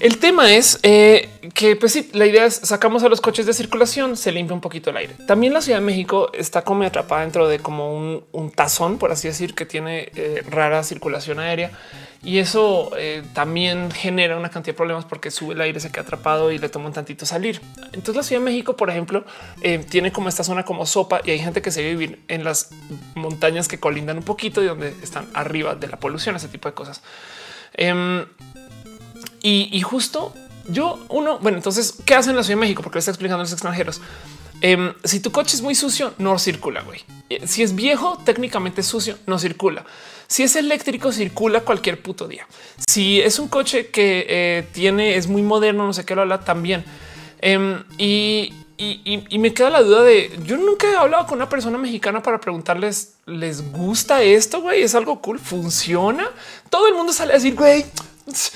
El 0.00 0.18
tema 0.18 0.52
es 0.52 0.78
eh, 0.84 1.28
que, 1.54 1.74
pues 1.74 1.92
sí, 1.92 2.08
la 2.12 2.24
idea 2.26 2.44
es 2.44 2.54
sacamos 2.54 3.02
a 3.02 3.08
los 3.08 3.20
coches 3.20 3.46
de 3.46 3.52
circulación, 3.52 4.16
se 4.16 4.30
limpia 4.30 4.54
un 4.54 4.60
poquito 4.60 4.90
el 4.90 4.96
aire. 4.96 5.14
También 5.26 5.52
la 5.52 5.60
Ciudad 5.60 5.80
de 5.80 5.84
México 5.84 6.30
está 6.34 6.62
como 6.62 6.84
atrapada 6.84 7.22
dentro 7.22 7.48
de 7.48 7.58
como 7.58 8.22
un, 8.32 8.50
tazón, 8.54 8.98
por 8.98 9.10
así 9.10 9.26
decir, 9.26 9.54
que 9.54 9.66
tiene 9.66 10.10
eh, 10.14 10.42
rara 10.48 10.84
circulación 10.84 11.40
aérea 11.40 11.72
y 12.22 12.38
eso 12.38 12.90
eh, 12.96 13.22
también 13.32 13.90
genera 13.90 14.36
una 14.36 14.50
cantidad 14.50 14.74
de 14.74 14.76
problemas 14.76 15.04
porque 15.04 15.30
sube 15.30 15.54
el 15.54 15.60
aire, 15.60 15.80
se 15.80 15.90
queda 15.90 16.02
atrapado 16.02 16.52
y 16.52 16.58
le 16.58 16.68
toma 16.68 16.86
un 16.86 16.92
tantito 16.92 17.26
salir. 17.26 17.60
Entonces 17.86 18.16
la 18.16 18.22
Ciudad 18.22 18.40
de 18.40 18.44
México, 18.44 18.76
por 18.76 18.90
ejemplo, 18.90 19.24
tiene 19.90 20.12
como 20.12 20.28
esta 20.28 20.44
zona 20.44 20.64
como 20.64 20.86
sopa 20.86 21.20
y 21.24 21.32
hay 21.32 21.38
gente 21.40 21.60
que 21.60 21.72
se 21.72 21.82
vivir 21.82 22.20
en 22.28 22.44
las 22.44 22.70
montañas 23.16 23.66
que 23.66 23.78
colindan 23.78 24.18
un 24.18 24.24
poquito 24.24 24.62
y 24.62 24.66
donde 24.66 24.94
están 25.02 25.28
arriba 25.34 25.74
de 25.74 25.88
la 25.88 25.98
polución, 25.98 26.36
ese 26.36 26.48
tipo 26.48 26.68
de 26.68 26.74
cosas. 26.74 27.02
Em, 27.74 28.26
y, 29.42 29.80
justo 29.82 30.34
yo, 30.68 31.04
uno, 31.08 31.38
bueno, 31.38 31.56
entonces, 31.56 31.94
¿qué 32.04 32.14
hacen 32.14 32.30
en 32.30 32.36
la 32.36 32.42
Ciudad 32.42 32.58
de 32.58 32.60
México? 32.60 32.82
Porque 32.82 32.96
le 32.96 33.00
está 33.00 33.10
explicando 33.10 33.40
a 33.40 33.44
los 33.44 33.52
extranjeros. 33.52 34.00
Em, 34.60 34.92
si 35.04 35.20
tu 35.20 35.30
coche 35.30 35.56
es 35.56 35.62
muy 35.62 35.74
sucio, 35.74 36.14
no 36.18 36.38
circula, 36.38 36.82
güey. 36.82 37.00
Eh, 37.30 37.46
si 37.46 37.62
es 37.62 37.74
viejo, 37.74 38.18
técnicamente 38.24 38.82
sucio, 38.82 39.16
no 39.26 39.38
circula. 39.38 39.84
Si 40.26 40.42
es 40.42 40.56
eléctrico, 40.56 41.12
circula 41.12 41.60
cualquier 41.60 42.02
puto 42.02 42.26
día. 42.26 42.46
Si 42.86 43.20
es 43.20 43.38
un 43.38 43.48
coche 43.48 43.90
que 43.90 44.26
eh, 44.28 44.66
tiene, 44.72 45.16
es 45.16 45.26
muy 45.28 45.42
moderno, 45.42 45.86
no 45.86 45.92
sé 45.92 46.04
qué 46.04 46.14
lo 46.14 46.22
habla 46.22 46.44
también. 46.44 46.84
Em, 47.40 47.84
y, 47.96 48.52
y, 48.76 49.38
me 49.38 49.54
queda 49.54 49.70
la 49.70 49.82
duda 49.82 50.02
de 50.02 50.38
yo 50.44 50.56
nunca 50.56 50.90
he 50.90 50.96
hablado 50.96 51.26
con 51.26 51.38
una 51.38 51.48
persona 51.48 51.78
mexicana 51.78 52.22
para 52.22 52.40
preguntarles, 52.40 53.14
¿les 53.26 53.72
gusta 53.72 54.22
esto? 54.22 54.60
Güey, 54.60 54.82
es 54.82 54.94
algo 54.94 55.20
cool, 55.20 55.38
funciona. 55.38 56.28
Todo 56.68 56.88
el 56.88 56.94
mundo 56.94 57.12
sale 57.12 57.32
a 57.32 57.36
decir, 57.36 57.54
güey, 57.54 57.84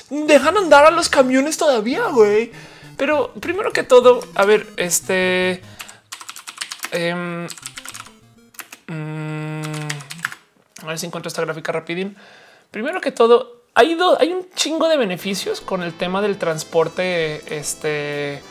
dejan 0.09 0.57
andar 0.57 0.85
a 0.85 0.91
los 0.91 1.09
camiones 1.09 1.57
todavía, 1.57 2.07
güey. 2.07 2.51
Pero 2.97 3.33
primero 3.33 3.71
que 3.71 3.83
todo, 3.83 4.21
a 4.35 4.45
ver, 4.45 4.67
este... 4.77 5.61
Em, 6.91 7.47
mm, 8.87 9.61
a 10.83 10.85
ver 10.85 10.99
si 10.99 11.05
encuentro 11.05 11.27
esta 11.27 11.41
gráfica 11.41 11.71
rapidín. 11.71 12.15
Primero 12.71 13.01
que 13.01 13.11
todo, 13.11 13.63
hay, 13.73 13.97
hay 14.19 14.33
un 14.33 14.47
chingo 14.55 14.87
de 14.87 14.97
beneficios 14.97 15.61
con 15.61 15.81
el 15.81 15.93
tema 15.93 16.21
del 16.21 16.37
transporte 16.37 17.57
este, 17.57 18.41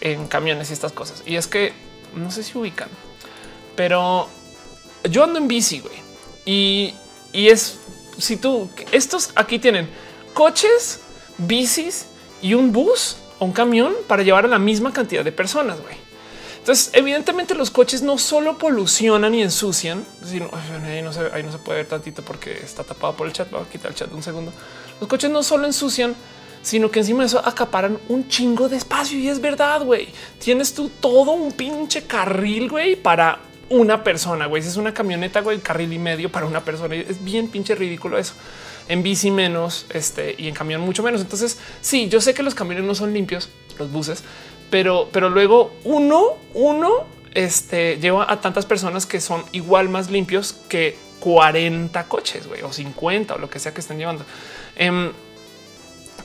en 0.00 0.26
camiones 0.28 0.70
y 0.70 0.72
estas 0.72 0.92
cosas. 0.92 1.22
Y 1.26 1.36
es 1.36 1.46
que 1.46 1.72
no 2.14 2.30
sé 2.30 2.42
si 2.42 2.56
ubican, 2.56 2.88
pero 3.76 4.28
yo 5.10 5.24
ando 5.24 5.38
en 5.38 5.48
bici, 5.48 5.80
güey. 5.80 5.94
Y, 6.44 6.94
y 7.32 7.48
es 7.48 7.78
si 8.18 8.36
tú 8.36 8.70
estos 8.92 9.30
aquí 9.34 9.58
tienen 9.58 9.88
coches, 10.32 11.00
bicis 11.38 12.06
y 12.40 12.54
un 12.54 12.72
bus 12.72 13.16
o 13.38 13.44
un 13.44 13.52
camión 13.52 13.94
para 14.06 14.22
llevar 14.22 14.44
a 14.44 14.48
la 14.48 14.58
misma 14.58 14.92
cantidad 14.92 15.24
de 15.24 15.32
personas. 15.32 15.80
güey. 15.80 15.96
Entonces, 16.58 16.90
evidentemente 16.92 17.56
los 17.56 17.70
coches 17.72 18.02
no 18.02 18.18
solo 18.18 18.56
polucionan 18.56 19.34
y 19.34 19.42
ensucian, 19.42 20.04
sino 20.24 20.48
ahí 20.86 21.02
no, 21.02 21.12
se, 21.12 21.20
ahí 21.32 21.42
no 21.42 21.50
se 21.50 21.58
puede 21.58 21.78
ver 21.78 21.88
tantito 21.88 22.22
porque 22.22 22.52
está 22.52 22.84
tapado 22.84 23.14
por 23.16 23.26
el 23.26 23.32
chat. 23.32 23.50
Voy 23.50 23.62
a 23.62 23.68
quitar 23.68 23.90
el 23.90 23.96
chat 23.96 24.12
un 24.12 24.22
segundo. 24.22 24.52
Los 25.00 25.08
coches 25.08 25.28
no 25.28 25.42
solo 25.42 25.66
ensucian, 25.66 26.14
sino 26.62 26.88
que 26.88 27.00
encima 27.00 27.24
de 27.24 27.26
eso 27.26 27.44
acaparan 27.44 27.98
un 28.08 28.28
chingo 28.28 28.68
de 28.68 28.76
espacio 28.76 29.18
y 29.18 29.28
es 29.28 29.40
verdad, 29.40 29.82
güey. 29.82 30.10
Tienes 30.38 30.72
tú 30.72 30.88
todo 31.00 31.32
un 31.32 31.50
pinche 31.50 32.04
carril, 32.04 32.68
güey, 32.68 32.94
para 32.94 33.40
una 33.68 34.04
persona, 34.04 34.46
güey. 34.46 34.62
Si 34.62 34.68
es 34.68 34.76
una 34.76 34.94
camioneta, 34.94 35.40
güey, 35.40 35.58
carril 35.58 35.92
y 35.92 35.98
medio 35.98 36.30
para 36.30 36.46
una 36.46 36.64
persona. 36.64 36.94
Es 36.94 37.24
bien 37.24 37.48
pinche 37.48 37.74
ridículo 37.74 38.18
eso 38.18 38.34
en 38.88 39.02
bici 39.02 39.30
menos 39.30 39.86
este, 39.90 40.34
y 40.38 40.48
en 40.48 40.54
camión 40.54 40.80
mucho 40.80 41.02
menos. 41.02 41.20
Entonces, 41.20 41.58
sí, 41.80 42.08
yo 42.08 42.20
sé 42.20 42.34
que 42.34 42.42
los 42.42 42.54
camiones 42.54 42.84
no 42.84 42.94
son 42.94 43.12
limpios, 43.12 43.48
los 43.78 43.90
buses, 43.90 44.22
pero, 44.70 45.08
pero 45.12 45.28
luego 45.30 45.72
uno, 45.84 46.36
uno 46.54 47.04
este, 47.34 47.98
lleva 47.98 48.30
a 48.30 48.40
tantas 48.40 48.66
personas 48.66 49.06
que 49.06 49.20
son 49.20 49.44
igual 49.52 49.88
más 49.88 50.10
limpios 50.10 50.54
que 50.68 50.96
40 51.20 52.04
coches 52.08 52.48
o 52.62 52.72
50 52.72 53.34
o 53.34 53.38
lo 53.38 53.48
que 53.48 53.58
sea 53.58 53.72
que 53.72 53.80
estén 53.80 53.98
llevando. 53.98 54.24
Em, 54.76 55.12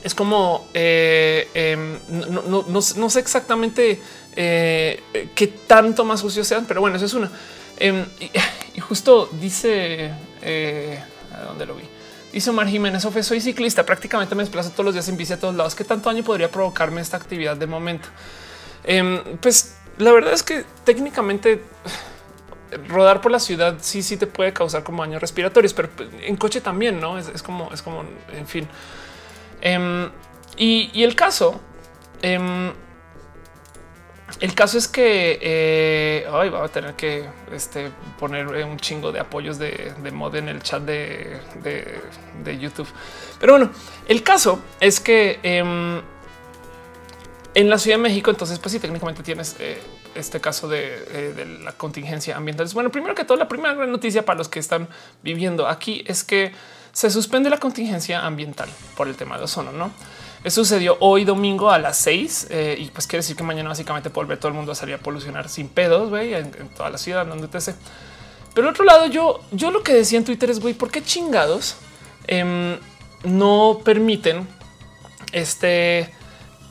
es 0.02 0.14
como 0.14 0.68
eh, 0.74 1.48
em, 1.54 1.98
no, 2.08 3.10
sé 3.10 3.20
exactamente 3.20 4.00
eh, 4.36 5.02
qué 5.34 5.46
tanto 5.46 6.04
más 6.04 6.20
sucios 6.20 6.46
sean, 6.46 6.66
pero 6.66 6.80
bueno, 6.80 6.96
eso 6.96 7.06
es 7.06 7.14
una. 7.14 7.30
Em, 7.78 8.06
y, 8.20 8.80
justo 8.80 9.28
dice 9.40 10.10
eh, 10.42 11.00
a 11.32 11.44
dónde 11.44 11.66
lo 11.66 11.74
vi. 11.74 11.84
Dice 12.32 12.50
Omar 12.50 12.68
Jiménez, 12.68 13.04
Ofe, 13.04 13.22
soy 13.22 13.40
ciclista, 13.40 13.86
prácticamente 13.86 14.34
me 14.34 14.42
desplazo 14.42 14.70
todos 14.70 14.84
los 14.84 14.94
días 14.94 15.08
en 15.08 15.16
bici 15.16 15.32
a 15.32 15.40
todos 15.40 15.54
lados. 15.54 15.74
¿Qué 15.74 15.84
tanto 15.84 16.10
daño 16.10 16.22
podría 16.22 16.50
provocarme 16.50 17.00
esta 17.00 17.16
actividad 17.16 17.56
de 17.56 17.66
momento? 17.66 18.08
Em, 18.84 19.38
pues 19.38 19.76
la 19.96 20.12
verdad 20.12 20.34
es 20.34 20.42
que 20.42 20.64
técnicamente 20.84 21.62
rodar 22.88 23.22
por 23.22 23.32
la 23.32 23.40
ciudad 23.40 23.78
sí, 23.80 24.02
sí 24.02 24.18
te 24.18 24.26
puede 24.26 24.52
causar 24.52 24.82
como 24.82 25.02
daños 25.02 25.22
respiratorios, 25.22 25.72
pero 25.72 25.88
en 26.20 26.36
coche 26.36 26.60
también, 26.60 27.00
¿no? 27.00 27.18
Es, 27.18 27.42
como, 27.42 27.72
es 27.72 27.80
como, 27.80 28.04
en 28.32 28.46
fin. 28.46 28.68
Em, 29.60 30.10
y, 30.56 31.02
el 31.02 31.14
caso... 31.14 31.60
Em, 32.20 32.72
el 34.40 34.54
caso 34.54 34.78
es 34.78 34.86
que 34.86 35.38
eh, 35.42 36.26
hoy 36.30 36.48
va 36.48 36.64
a 36.64 36.68
tener 36.68 36.94
que 36.94 37.24
este, 37.52 37.90
poner 38.18 38.46
un 38.46 38.78
chingo 38.78 39.10
de 39.10 39.18
apoyos 39.18 39.58
de, 39.58 39.92
mod 40.12 40.36
en 40.36 40.48
el 40.48 40.62
chat 40.62 40.82
de, 40.82 42.58
YouTube. 42.60 42.88
Pero 43.40 43.54
bueno, 43.54 43.70
el 44.06 44.22
caso 44.22 44.60
es 44.80 45.00
que 45.00 45.40
em, 45.42 46.00
en 47.54 47.70
la 47.70 47.78
Ciudad 47.78 47.96
de 47.96 48.02
México, 48.02 48.30
entonces, 48.30 48.60
pues 48.60 48.72
sí, 48.72 48.78
técnicamente 48.78 49.24
tienes 49.24 49.56
eh, 49.58 49.80
este 50.14 50.40
caso 50.40 50.72
eh, 50.72 51.32
de, 51.34 51.44
la 51.44 51.72
contingencia 51.72 52.36
ambiental. 52.36 52.68
Bueno, 52.74 52.90
primero 52.90 53.16
que 53.16 53.24
todo, 53.24 53.36
la 53.38 53.48
primera 53.48 53.74
gran 53.74 53.90
noticia 53.90 54.24
para 54.24 54.38
los 54.38 54.48
que 54.48 54.60
están 54.60 54.88
viviendo 55.22 55.66
aquí 55.66 56.04
es 56.06 56.22
que 56.22 56.52
se 56.92 57.10
suspende 57.10 57.50
la 57.50 57.58
contingencia 57.58 58.24
ambiental 58.24 58.68
por 58.96 59.08
el 59.08 59.16
tema 59.16 59.36
de 59.36 59.44
ozono, 59.44 59.72
¿no? 59.72 59.90
Eso 60.44 60.64
sucedió 60.64 60.96
hoy 61.00 61.24
domingo 61.24 61.70
a 61.70 61.78
las 61.78 61.98
seis 61.98 62.46
eh, 62.50 62.76
y 62.78 62.86
pues 62.86 63.06
quiere 63.06 63.20
decir 63.22 63.36
que 63.36 63.42
mañana 63.42 63.70
básicamente 63.70 64.08
puede 64.08 64.26
volver 64.26 64.38
todo 64.38 64.48
el 64.48 64.54
mundo 64.54 64.72
a 64.72 64.74
salir 64.74 64.94
a 64.94 64.98
polucionar 64.98 65.48
sin 65.48 65.68
pedos, 65.68 66.10
güey, 66.10 66.34
en, 66.34 66.50
toda 66.76 66.90
la 66.90 66.98
ciudad, 66.98 67.26
te 67.50 67.60
sé. 67.60 67.74
Pero 68.54 68.70
otro 68.70 68.84
lado, 68.84 69.06
yo, 69.06 69.40
yo 69.50 69.70
lo 69.70 69.82
que 69.82 69.92
decía 69.92 70.18
en 70.18 70.24
Twitter 70.24 70.50
es, 70.50 70.60
güey, 70.60 70.74
¿por 70.74 70.90
qué 70.90 71.02
chingados 71.02 71.76
em, 72.26 72.78
no 73.24 73.80
permiten 73.84 74.46
este 75.32 76.14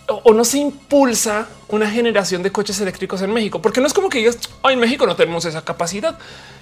o 0.07 0.33
no 0.33 0.45
se 0.45 0.59
impulsa 0.59 1.49
una 1.67 1.89
generación 1.91 2.41
de 2.41 2.51
coches 2.51 2.79
eléctricos 2.79 3.21
en 3.21 3.33
México? 3.33 3.61
Porque 3.61 3.81
no 3.81 3.87
es 3.87 3.93
como 3.93 4.09
que 4.09 4.19
digas, 4.19 4.37
en 4.63 4.79
México 4.79 5.05
no 5.05 5.17
tenemos 5.17 5.43
esa 5.43 5.63
capacidad. 5.65 6.17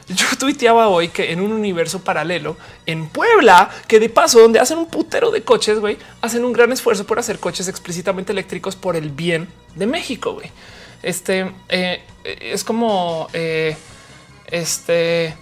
Yo 0.07 0.25
tuiteaba 0.37 0.87
hoy 0.87 1.09
que 1.09 1.31
en 1.31 1.41
un 1.41 1.51
universo 1.51 2.03
paralelo 2.03 2.57
en 2.85 3.07
Puebla, 3.07 3.69
que 3.87 3.99
de 3.99 4.09
paso, 4.09 4.39
donde 4.39 4.59
hacen 4.59 4.77
un 4.77 4.87
putero 4.87 5.31
de 5.31 5.41
coches, 5.41 5.79
güey, 5.79 5.97
hacen 6.21 6.45
un 6.45 6.53
gran 6.53 6.71
esfuerzo 6.71 7.05
por 7.05 7.17
hacer 7.17 7.39
coches 7.39 7.67
explícitamente 7.67 8.31
eléctricos 8.31 8.75
por 8.75 8.95
el 8.95 9.09
bien 9.09 9.47
de 9.75 9.87
México. 9.87 10.33
Güey, 10.33 10.51
este 11.01 11.51
eh, 11.69 12.03
es 12.23 12.63
como 12.63 13.27
eh, 13.33 13.75
este. 14.47 15.35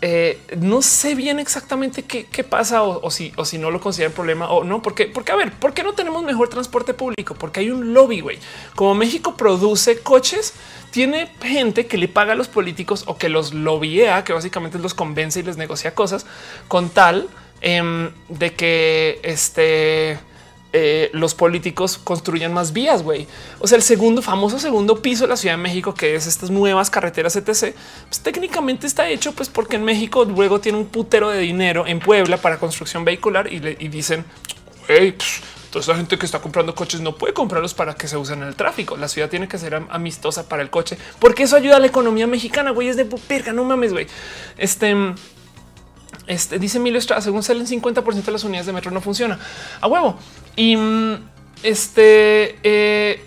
Eh, 0.00 0.40
no 0.56 0.80
sé 0.80 1.16
bien 1.16 1.40
exactamente 1.40 2.04
qué, 2.04 2.44
pasa 2.44 2.84
o, 2.84 3.10
si, 3.10 3.32
o 3.36 3.44
si 3.44 3.58
no 3.58 3.72
lo 3.72 3.80
consideran 3.80 4.12
problema 4.12 4.48
o 4.48 4.62
no, 4.62 4.80
porque, 4.80 5.06
porque 5.06 5.32
a 5.32 5.36
ver, 5.36 5.52
¿por 5.52 5.74
qué 5.74 5.82
no 5.82 5.94
tenemos 5.94 6.22
mejor 6.22 6.48
transporte 6.48 6.94
público? 6.94 7.34
Porque 7.34 7.60
hay 7.60 7.70
un 7.70 7.92
lobby, 7.92 8.20
güey. 8.20 8.38
Como 8.76 8.94
México 8.94 9.36
produce 9.36 9.98
coches, 9.98 10.54
tiene 10.92 11.28
gente 11.42 11.86
que 11.86 11.98
le 11.98 12.06
paga 12.06 12.34
a 12.34 12.36
los 12.36 12.46
políticos 12.46 13.02
o 13.06 13.18
que 13.18 13.28
los 13.28 13.52
lobbyea, 13.52 14.22
que 14.22 14.32
básicamente 14.32 14.78
los 14.78 14.94
convence 14.94 15.40
y 15.40 15.42
les 15.42 15.56
negocia 15.56 15.94
cosas 15.94 16.26
con 16.68 16.90
tal 16.90 17.28
em, 17.60 18.12
de 18.28 18.54
que 18.54 19.18
este 19.24 20.20
eh, 20.74 21.08
los 21.14 21.34
políticos 21.34 21.96
construyan 21.96 22.52
más 22.52 22.74
vías, 22.74 23.02
güey. 23.02 23.26
O 23.58 23.66
sea, 23.66 23.76
el 23.76 23.82
segundo 23.82 24.20
famoso 24.20 24.58
segundo 24.58 25.00
piso 25.00 25.24
de 25.24 25.28
la 25.28 25.36
Ciudad 25.36 25.56
de 25.56 25.62
México, 25.62 25.94
que 25.94 26.14
es 26.14 26.26
estas 26.26 26.50
nuevas 26.50 26.90
carreteras 26.90 27.36
etc. 27.36 27.74
Pues 28.08 28.20
técnicamente 28.22 28.86
está 28.86 29.08
hecho, 29.08 29.32
pues 29.32 29.48
porque 29.48 29.76
en 29.76 29.84
México 29.84 30.26
luego 30.26 30.60
tiene 30.60 30.76
un 30.76 30.86
putero 30.86 31.30
de 31.30 31.40
dinero 31.40 31.86
en 31.86 32.00
Puebla 32.00 32.36
para 32.36 32.58
construcción 32.58 33.04
vehicular 33.04 33.50
y, 33.50 33.60
le, 33.60 33.76
dicen, 33.76 34.24
hey, 34.88 35.16
Toda 35.70 35.82
esa 35.82 35.96
gente 35.96 36.16
que 36.16 36.24
está 36.24 36.40
comprando 36.40 36.74
coches 36.74 37.02
no 37.02 37.14
puede 37.14 37.34
comprarlos 37.34 37.74
para 37.74 37.92
que 37.92 38.08
se 38.08 38.16
usen 38.16 38.40
en 38.40 38.48
el 38.48 38.56
tráfico. 38.56 38.96
La 38.96 39.06
ciudad 39.06 39.28
tiene 39.28 39.48
que 39.48 39.58
ser 39.58 39.74
amistosa 39.90 40.48
para 40.48 40.62
el 40.62 40.70
coche, 40.70 40.96
porque 41.18 41.42
eso 41.42 41.56
ayuda 41.56 41.76
a 41.76 41.78
la 41.78 41.86
economía 41.86 42.26
mexicana. 42.26 42.70
Güey, 42.70 42.88
es 42.88 42.96
de 42.96 43.04
perca, 43.04 43.52
no 43.52 43.64
mames, 43.64 43.92
güey. 43.92 44.06
Este, 44.56 44.96
este 46.26 46.58
dice 46.58 46.78
Emilio 46.78 47.00
según 47.00 47.42
salen 47.42 47.66
50% 47.66 48.22
de 48.22 48.32
las 48.32 48.44
unidades 48.44 48.66
de 48.66 48.72
metro 48.72 48.90
no 48.90 49.02
funciona 49.02 49.38
a 49.80 49.86
huevo. 49.86 50.18
Y 50.58 50.76
mm, 50.76 51.14
este, 51.62 52.58
eh, 52.64 53.22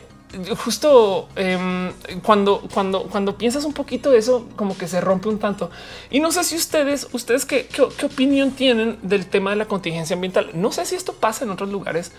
justo 0.57 1.29
em, 1.37 1.93
cuando, 2.21 2.61
cuando, 2.73 3.03
cuando 3.03 3.37
piensas 3.37 3.63
un 3.63 3.71
poquito 3.71 4.13
eso, 4.13 4.49
como 4.57 4.77
que 4.77 4.85
se 4.85 4.99
rompe 4.99 5.29
un 5.29 5.39
tanto. 5.39 5.71
Y 6.09 6.19
no 6.19 6.33
sé 6.33 6.43
si 6.43 6.57
ustedes, 6.57 7.07
ustedes 7.13 7.45
qué, 7.45 7.67
qué, 7.67 8.05
opinión 8.05 8.51
tienen 8.51 8.99
del 9.01 9.27
tema 9.27 9.51
de 9.51 9.55
la 9.55 9.65
contingencia 9.65 10.13
ambiental. 10.13 10.51
No 10.55 10.73
sé 10.73 10.85
si 10.85 10.95
esto 10.95 11.13
pasa 11.13 11.45
en 11.45 11.51
otros 11.51 11.69
lugares 11.69 12.11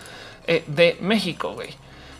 eh, 0.47 0.63
de 0.65 0.97
México. 0.99 1.53
Güey. 1.53 1.69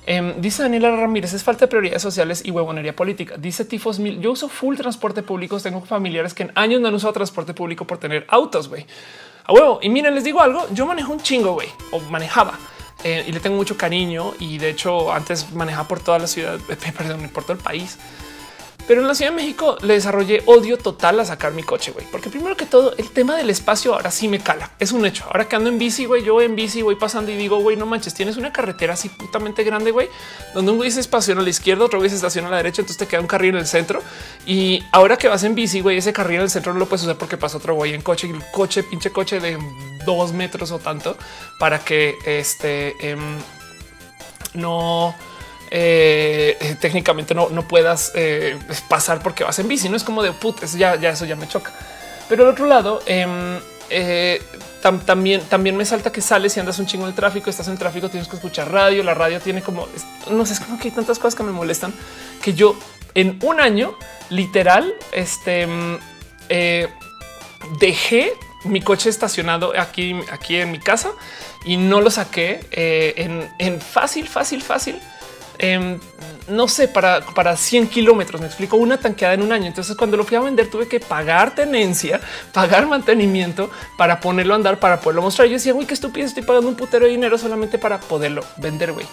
Em, 0.06 0.40
dice 0.40 0.62
Daniela 0.62 0.96
Ramírez, 0.96 1.34
es 1.34 1.44
falta 1.44 1.66
de 1.66 1.70
prioridades 1.70 2.04
sociales 2.04 2.44
y 2.46 2.52
huevonería 2.52 2.96
política. 2.96 3.38
Dice 3.38 3.66
Tifos 3.66 3.98
Mil, 3.98 4.20
yo 4.20 4.34
uso 4.34 4.50
full 4.50 4.76
transporte 4.76 5.24
público. 5.24 5.60
Tengo 5.60 5.82
familiares 5.82 6.36
que 6.36 6.44
en 6.44 6.52
años 6.54 6.80
no 6.80 6.90
han 6.90 6.94
usado 6.94 7.14
transporte 7.14 7.56
público 7.56 7.88
por 7.88 7.98
tener 7.98 8.28
autos, 8.30 8.70
güey. 8.70 8.86
A 9.46 9.52
huevo. 9.52 9.80
Y 9.82 9.90
miren, 9.90 10.14
les 10.14 10.24
digo 10.24 10.42
algo, 10.42 10.68
yo 10.72 10.86
manejo 10.86 11.12
un 11.12 11.22
chingo, 11.22 11.54
güey, 11.54 11.70
o 11.92 12.00
manejaba. 12.00 12.60
Eh, 13.04 13.26
y 13.28 13.32
le 13.32 13.40
tengo 13.40 13.56
mucho 13.56 13.78
cariño. 13.78 14.34
Y 14.40 14.58
de 14.58 14.70
hecho, 14.70 15.12
antes 15.12 15.52
manejaba 15.54 15.88
por 15.88 16.00
toda 16.00 16.20
la 16.20 16.28
ciudad, 16.28 16.60
perdón, 16.98 17.30
por 17.30 17.44
todo 17.44 17.54
el 17.54 17.60
país. 17.60 17.98
Pero 18.88 19.02
en 19.02 19.08
la 19.08 19.16
Ciudad 19.16 19.32
de 19.32 19.38
México 19.38 19.78
le 19.82 19.94
desarrollé 19.94 20.44
odio 20.46 20.78
total 20.78 21.20
a 21.20 21.26
sacar 21.26 21.54
mi 21.54 21.64
coche, 21.64 21.92
güey. 21.92 22.06
Porque 22.12 22.30
primero 22.30 22.58
que 22.58 22.66
todo, 22.66 22.94
el 22.98 23.10
tema 23.12 23.38
del 23.38 23.50
espacio 23.50 23.94
ahora 23.94 24.12
sí 24.12 24.28
me 24.28 24.40
cala. 24.40 24.72
Es 24.80 24.92
un 24.92 25.06
hecho. 25.06 25.26
Ahora 25.26 25.48
que 25.48 25.56
ando 25.56 25.70
en 25.70 25.78
bici, 25.78 26.06
güey, 26.06 26.24
yo 26.24 26.42
en 26.42 26.56
bici 26.56 26.82
voy 26.82 26.96
pasando 26.96 27.32
y 27.32 27.36
digo, 27.36 27.60
güey, 27.60 27.78
no 27.78 27.86
manches, 27.86 28.14
tienes 28.14 28.38
una 28.38 28.52
carretera 28.52 28.94
así 28.94 29.10
putamente 29.10 29.64
grande, 29.64 29.92
güey, 29.92 30.10
donde 30.54 30.72
un 30.72 30.78
güey 30.78 30.92
se 30.92 31.00
estaciona 31.00 31.42
a 31.42 31.44
la 31.44 31.50
izquierda, 31.50 31.86
otro 31.86 32.00
güey 32.00 32.10
se 32.10 32.18
estaciona 32.18 32.50
a 32.50 32.52
la 32.52 32.58
derecha, 32.58 32.82
entonces 32.82 32.98
te 32.98 33.08
queda 33.08 33.22
un 33.22 33.28
carril 33.28 33.52
en 33.52 33.62
el 33.62 33.68
centro. 33.68 34.02
Y 34.46 34.84
ahora 34.92 35.18
que 35.18 35.28
vas 35.28 35.44
en 35.44 35.56
bici, 35.56 35.80
güey, 35.80 35.98
ese 35.98 36.12
carril 36.12 36.38
en 36.38 36.44
el 36.44 36.50
centro 36.50 36.74
no 36.74 36.80
lo 36.80 36.88
puedes 36.88 37.04
usar 37.04 37.18
porque 37.18 37.38
pasa 37.38 37.58
otro 37.58 37.76
güey 37.76 37.94
en 37.94 38.02
coche 38.02 38.28
y 38.28 38.32
el 38.32 38.44
coche, 38.52 38.84
pinche 38.84 39.12
coche 39.12 39.40
de 39.40 39.58
dos 40.06 40.34
metros 40.34 40.72
o 40.72 40.80
tanto 40.80 41.18
para 41.60 41.80
que 41.80 42.18
este 42.26 42.96
em, 43.10 43.38
no 44.54 45.16
eh, 45.76 46.56
eh, 46.62 46.76
técnicamente 46.80 47.34
no, 47.34 47.50
no 47.50 47.68
puedas 47.68 48.12
eh, 48.14 48.60
pasar 48.88 49.24
porque 49.24 49.44
vas 49.44 49.58
en 49.58 49.68
bici. 49.68 49.90
No 49.90 49.98
es 49.98 50.04
como 50.04 50.22
de 50.22 50.32
putas, 50.32 50.74
ya, 50.74 50.98
ya 50.98 51.10
eso 51.10 51.26
ya 51.26 51.36
me 51.36 51.48
choca. 51.48 51.74
Pero 52.30 52.44
al 52.44 52.50
otro 52.52 52.68
lado, 52.68 53.02
em, 53.08 53.60
también, 55.04 55.42
también 55.50 55.76
me 55.76 55.84
salta 55.84 56.12
que 56.12 56.22
sales 56.22 56.56
y 56.56 56.60
andas 56.60 56.78
un 56.78 56.86
chingo 56.86 57.06
en 57.06 57.10
el 57.10 57.16
tráfico, 57.16 57.50
estás 57.50 57.66
en 57.68 57.74
el 57.74 57.80
tráfico, 57.80 58.08
tienes 58.08 58.30
que 58.30 58.36
escuchar 58.36 58.72
radio. 58.72 59.02
La 59.02 59.16
radio 59.16 59.40
tiene 59.40 59.64
como 59.64 59.88
no 60.30 60.46
sé, 60.46 60.54
es 60.54 60.60
como 60.60 60.78
que 60.78 60.90
hay 60.90 60.94
tantas 60.94 61.18
cosas 61.18 61.34
que 61.34 61.42
me 61.42 61.52
molestan 61.52 61.92
que 62.44 62.54
yo 62.54 62.78
en 63.16 63.40
un 63.42 63.60
año 63.60 63.98
literal, 64.30 64.94
este 65.12 65.64
em, 65.64 65.98
dejé 67.80 68.32
mi 68.66 68.80
coche 68.80 69.10
estacionado 69.10 69.74
aquí, 69.76 70.16
aquí 70.32 70.58
en 70.58 70.70
mi 70.70 70.80
casa 70.80 71.10
y 71.66 71.78
no 71.78 72.00
lo 72.00 72.12
saqué 72.12 72.60
en 72.72 73.82
fácil, 73.82 74.28
fácil, 74.28 74.62
fácil 74.62 75.02
Em, 75.60 76.00
no 76.48 76.68
sé, 76.68 76.88
para, 76.88 77.22
para 77.22 77.56
100 77.56 77.88
kilómetros, 77.88 78.42
me 78.42 78.48
explico, 78.48 78.78
una 78.78 78.98
tanqueada 78.98 79.34
en 79.34 79.44
un 79.44 79.52
año. 79.52 79.68
Entonces 79.68 79.96
cuando 79.96 80.18
lo 80.18 80.24
fui 80.24 80.36
a 80.38 80.42
vender 80.42 80.70
tuve 80.70 80.88
que 80.88 81.00
pagar 81.00 81.56
tenencia, 81.56 82.20
pagar 82.54 82.88
mantenimiento 82.88 83.70
para 83.98 84.20
ponerlo 84.20 84.54
a 84.54 84.58
andar, 84.58 84.80
para 84.80 85.00
poderlo 85.00 85.22
mostrar. 85.22 85.48
Yo 85.48 85.54
decía, 85.54 85.74
güey, 85.74 85.88
qué 85.88 85.94
estúpido, 85.94 86.26
estoy 86.26 86.44
pagando 86.44 86.70
un 86.70 86.76
putero 86.76 87.06
de 87.06 87.12
dinero 87.12 87.38
solamente 87.38 87.78
para 87.78 88.00
poderlo 88.00 88.44
vender, 88.58 88.92
güey. 88.94 89.06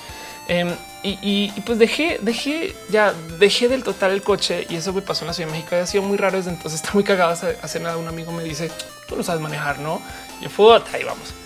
Em, 0.49 0.75
y, 1.03 1.49
pues 1.65 1.79
dejé, 1.79 2.19
dejé, 2.21 2.75
ya 2.91 3.15
dejé 3.39 3.69
del 3.69 3.85
total 3.85 4.11
el 4.11 4.23
coche 4.23 4.67
y 4.69 4.77
eso 4.77 4.93
me 4.93 5.01
pasó 5.01 5.23
en 5.25 5.29
la 5.29 5.35
Ciudad 5.35 5.49
de 5.49 5.57
México. 5.57 5.77
Ha 5.77 5.87
sido 5.87 6.03
muy 6.03 6.19
raro 6.19 6.39
desde 6.39 6.51
entonces, 6.51 6.81
está 6.83 6.93
muy 6.93 7.05
cagado. 7.05 7.33
Hace 7.63 7.81
nada 7.81 7.97
un 7.97 8.09
amigo 8.09 8.33
me 8.33 8.43
dice, 8.43 8.71
tú 9.07 9.17
no 9.17 9.23
sabes 9.23 9.41
manejar, 9.41 9.79
¿no? 9.79 10.03
Yo 10.41 10.51
fue, 10.51 10.83
ahí 10.93 11.05
vamos. 11.05 11.40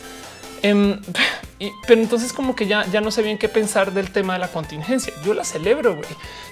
Em, 0.64 0.98
pero 1.86 2.00
entonces 2.00 2.32
como 2.32 2.56
que 2.56 2.66
ya, 2.66 2.86
ya 2.86 3.02
no 3.02 3.10
sé 3.10 3.22
bien 3.22 3.36
qué 3.36 3.48
pensar 3.48 3.92
del 3.92 4.10
tema 4.10 4.32
de 4.32 4.38
la 4.40 4.48
contingencia. 4.48 5.12
Yo 5.22 5.34
la 5.34 5.44
celebro, 5.44 5.94
güey. 5.94 6.08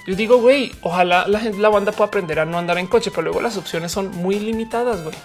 Yo 0.07 0.15
digo, 0.15 0.37
güey, 0.37 0.71
ojalá 0.81 1.27
la 1.27 1.39
gente, 1.39 1.57
la 1.57 1.69
banda 1.69 1.91
pueda 1.91 2.07
aprender 2.07 2.39
a 2.39 2.45
no 2.45 2.59
andar 2.59 2.77
en 2.77 2.87
coche, 2.87 3.09
pero 3.09 3.23
luego 3.23 3.41
las 3.41 3.57
opciones 3.57 3.91
son 3.91 4.11
muy 4.11 4.39
limitadas, 4.39 5.03
güey. 5.03 5.15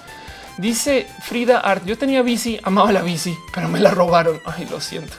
Dice 0.57 1.07
Frida 1.23 1.61
Art, 1.61 1.85
yo 1.85 1.97
tenía 1.97 2.23
bici, 2.23 2.59
amaba 2.65 2.91
la 2.91 3.03
bici, 3.03 3.37
pero 3.55 3.69
me 3.69 3.79
la 3.79 3.91
robaron. 3.91 4.41
Ay, 4.47 4.67
lo 4.71 4.81
siento. 4.81 5.15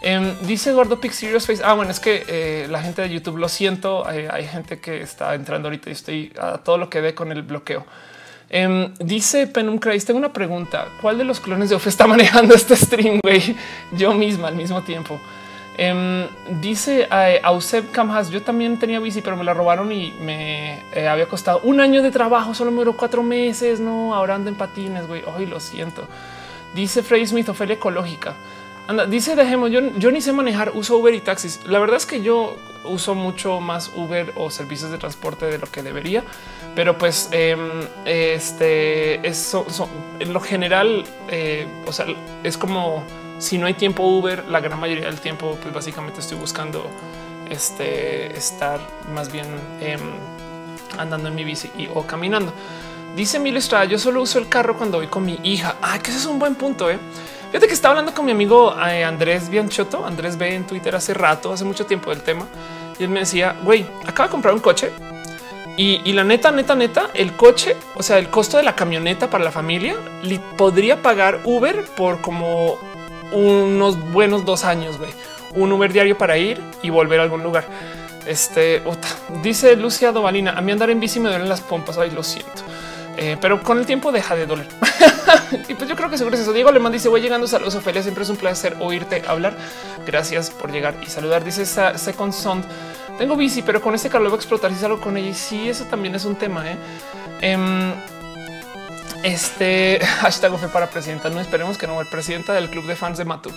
Em, 0.00 0.34
dice 0.46 0.70
Eduardo 0.70 0.98
Pick 0.98 1.12
Serious 1.12 1.46
Face. 1.46 1.62
Ah, 1.62 1.74
bueno, 1.74 1.90
es 1.90 2.00
que 2.00 2.24
eh, 2.26 2.66
la 2.68 2.82
gente 2.82 3.02
de 3.02 3.10
YouTube 3.10 3.36
lo 3.36 3.48
siento. 3.48 4.10
Eh, 4.10 4.28
hay 4.30 4.46
gente 4.46 4.80
que 4.80 5.02
está 5.02 5.34
entrando 5.34 5.68
ahorita 5.68 5.90
y 5.90 5.92
estoy 5.92 6.32
a 6.40 6.58
todo 6.58 6.78
lo 6.78 6.90
que 6.90 7.00
ve 7.00 7.14
con 7.14 7.32
el 7.32 7.42
bloqueo. 7.42 7.86
Em, 8.50 8.92
dice 8.98 9.46
Penum 9.46 9.78
Christ, 9.78 10.06
tengo 10.06 10.18
una 10.18 10.32
pregunta. 10.32 10.86
¿Cuál 11.00 11.18
de 11.18 11.24
los 11.24 11.40
clones 11.40 11.70
de 11.70 11.76
Ofe 11.76 11.88
está 11.88 12.06
manejando 12.08 12.54
este 12.54 12.76
stream? 12.76 13.20
Güey? 13.22 13.56
Yo 13.92 14.14
misma 14.14 14.48
al 14.48 14.56
mismo 14.56 14.82
tiempo. 14.82 15.20
Em, 15.76 16.28
dice 16.60 17.08
eh, 17.10 17.40
Auseb 17.42 17.90
Kamhas, 17.90 18.30
yo 18.30 18.42
también 18.42 18.78
tenía 18.78 19.00
bici, 19.00 19.22
pero 19.22 19.36
me 19.36 19.42
la 19.42 19.54
robaron 19.54 19.90
y 19.90 20.12
me 20.20 20.78
eh, 20.92 21.08
había 21.08 21.26
costado 21.26 21.60
un 21.64 21.80
año 21.80 22.00
de 22.00 22.12
trabajo, 22.12 22.54
solo 22.54 22.70
me 22.70 22.78
duró 22.78 22.96
cuatro 22.96 23.22
meses. 23.22 23.80
No, 23.80 24.14
ahora 24.14 24.36
ando 24.36 24.50
en 24.50 24.56
patines, 24.56 25.06
güey. 25.06 25.22
Hoy 25.36 25.46
lo 25.46 25.58
siento. 25.58 26.06
Dice 26.74 27.02
Freddy 27.02 27.26
Smith, 27.26 27.48
Ofelia 27.48 27.74
ecológica. 27.74 28.34
Anda, 28.86 29.06
dice 29.06 29.34
dejemos, 29.34 29.70
yo, 29.70 29.80
yo 29.96 30.10
ni 30.10 30.20
sé 30.20 30.32
manejar, 30.32 30.72
uso 30.74 30.98
Uber 30.98 31.14
y 31.14 31.20
taxis. 31.20 31.60
La 31.64 31.78
verdad 31.78 31.96
es 31.96 32.04
que 32.04 32.20
yo 32.20 32.56
uso 32.84 33.14
mucho 33.14 33.60
más 33.60 33.90
Uber 33.94 34.32
o 34.36 34.50
servicios 34.50 34.90
de 34.90 34.98
transporte 34.98 35.46
de 35.46 35.58
lo 35.58 35.66
que 35.66 35.82
debería, 35.82 36.22
pero 36.74 36.98
pues 36.98 37.28
em, 37.32 37.80
este 38.04 39.26
es 39.26 39.56
en 40.20 40.32
lo 40.34 40.40
general, 40.40 41.04
eh, 41.28 41.66
o 41.86 41.92
sea, 41.92 42.06
es 42.42 42.58
como 42.58 43.02
si 43.38 43.56
no 43.56 43.66
hay 43.66 43.74
tiempo 43.74 44.02
Uber, 44.02 44.44
la 44.48 44.60
gran 44.60 44.78
mayoría 44.78 45.06
del 45.06 45.20
tiempo, 45.20 45.58
pues 45.62 45.72
básicamente 45.72 46.20
estoy 46.20 46.36
buscando 46.38 46.86
este 47.50 48.36
estar 48.36 48.80
más 49.14 49.32
bien 49.32 49.46
em, 49.80 50.00
andando 50.98 51.28
en 51.28 51.34
mi 51.34 51.44
bici 51.44 51.70
o 51.94 52.06
caminando. 52.06 52.52
Dice 53.16 53.38
Mil 53.38 53.56
Estrada, 53.56 53.84
yo 53.84 53.98
solo 53.98 54.20
uso 54.20 54.38
el 54.38 54.48
carro 54.48 54.76
cuando 54.76 54.98
voy 54.98 55.06
con 55.06 55.24
mi 55.24 55.38
hija. 55.44 55.76
Ah, 55.80 56.00
que 56.00 56.10
ese 56.10 56.18
es 56.18 56.26
un 56.26 56.40
buen 56.40 56.56
punto. 56.56 56.90
¿eh? 56.90 56.98
Fíjate 57.54 57.68
que 57.68 57.74
estaba 57.74 57.92
hablando 57.92 58.12
con 58.12 58.24
mi 58.24 58.32
amigo 58.32 58.74
eh, 58.84 59.04
Andrés 59.04 59.48
Bianchotto, 59.48 60.04
Andrés 60.04 60.36
B 60.36 60.56
en 60.56 60.66
Twitter 60.66 60.92
hace 60.96 61.14
rato, 61.14 61.52
hace 61.52 61.64
mucho 61.64 61.86
tiempo 61.86 62.10
del 62.10 62.20
tema. 62.20 62.48
Y 62.98 63.04
él 63.04 63.10
me 63.10 63.20
decía, 63.20 63.54
güey, 63.62 63.86
acaba 64.04 64.26
de 64.26 64.32
comprar 64.32 64.54
un 64.54 64.58
coche 64.58 64.90
Y, 65.76 66.12
la 66.14 66.24
neta, 66.24 66.50
neta, 66.50 66.74
neta, 66.74 67.10
el 67.14 67.36
coche, 67.36 67.76
o 67.94 68.02
sea, 68.02 68.18
el 68.18 68.28
costo 68.28 68.56
de 68.56 68.64
la 68.64 68.74
camioneta 68.74 69.30
para 69.30 69.44
la 69.44 69.52
familia 69.52 69.94
podría 70.56 71.00
pagar 71.00 71.42
Uber 71.44 71.84
por 71.96 72.20
como 72.20 72.76
unos 73.30 74.00
buenos 74.10 74.44
dos 74.44 74.64
años, 74.64 74.98
güey. 74.98 75.12
Un 75.54 75.70
Uber 75.70 75.92
diario 75.92 76.18
para 76.18 76.36
ir 76.36 76.60
y 76.82 76.90
volver 76.90 77.20
a 77.20 77.22
algún 77.22 77.44
lugar. 77.44 77.66
Este 78.26 78.82
dice 79.44 79.76
Lucia 79.76 80.10
Dovalina: 80.10 80.54
A 80.58 80.60
mí 80.60 80.72
andar 80.72 80.90
en 80.90 80.98
bici 80.98 81.20
me 81.20 81.28
duelen 81.28 81.48
las 81.48 81.60
pompas. 81.60 81.98
Ay, 81.98 82.10
lo 82.10 82.24
siento. 82.24 82.64
Eh, 83.16 83.36
pero 83.40 83.62
con 83.62 83.78
el 83.78 83.86
tiempo 83.86 84.10
deja 84.10 84.34
de 84.34 84.44
doler. 84.44 84.66
y 85.68 85.74
pues 85.74 85.88
yo 85.88 85.96
creo 85.96 86.10
que 86.10 86.18
seguro 86.18 86.36
es 86.36 86.42
eso. 86.42 86.52
Diego 86.52 86.68
Alemán 86.68 86.92
dice: 86.92 87.08
Voy 87.08 87.20
llegando. 87.20 87.46
Saludos, 87.46 87.74
Ofelia. 87.74 88.02
Siempre 88.02 88.24
es 88.24 88.30
un 88.30 88.36
placer 88.36 88.76
oírte 88.80 89.22
hablar. 89.26 89.56
Gracias 90.06 90.50
por 90.50 90.72
llegar 90.72 90.94
y 91.02 91.06
saludar. 91.06 91.44
Dice 91.44 91.64
Second 91.66 92.32
Sound. 92.32 92.64
Tengo 93.18 93.36
bici, 93.36 93.62
pero 93.62 93.80
con 93.80 93.94
este 93.94 94.08
calor 94.08 94.28
voy 94.28 94.36
a 94.36 94.40
explotar 94.40 94.72
si 94.72 94.78
salgo 94.78 95.00
con 95.00 95.16
ella. 95.16 95.28
Y 95.28 95.34
sí, 95.34 95.68
eso 95.68 95.84
también 95.84 96.14
es 96.14 96.24
un 96.24 96.34
tema. 96.34 96.68
¿eh? 96.68 96.76
Em, 97.40 97.92
este 99.22 100.00
hashtag 100.20 100.56
fue 100.58 100.68
para 100.68 100.88
presidenta. 100.88 101.30
No 101.30 101.40
esperemos 101.40 101.78
que 101.78 101.86
no. 101.86 102.00
El 102.00 102.08
presidenta 102.08 102.52
del 102.52 102.70
club 102.70 102.86
de 102.86 102.96
fans 102.96 103.18
de 103.18 103.24
Matu 103.24 103.50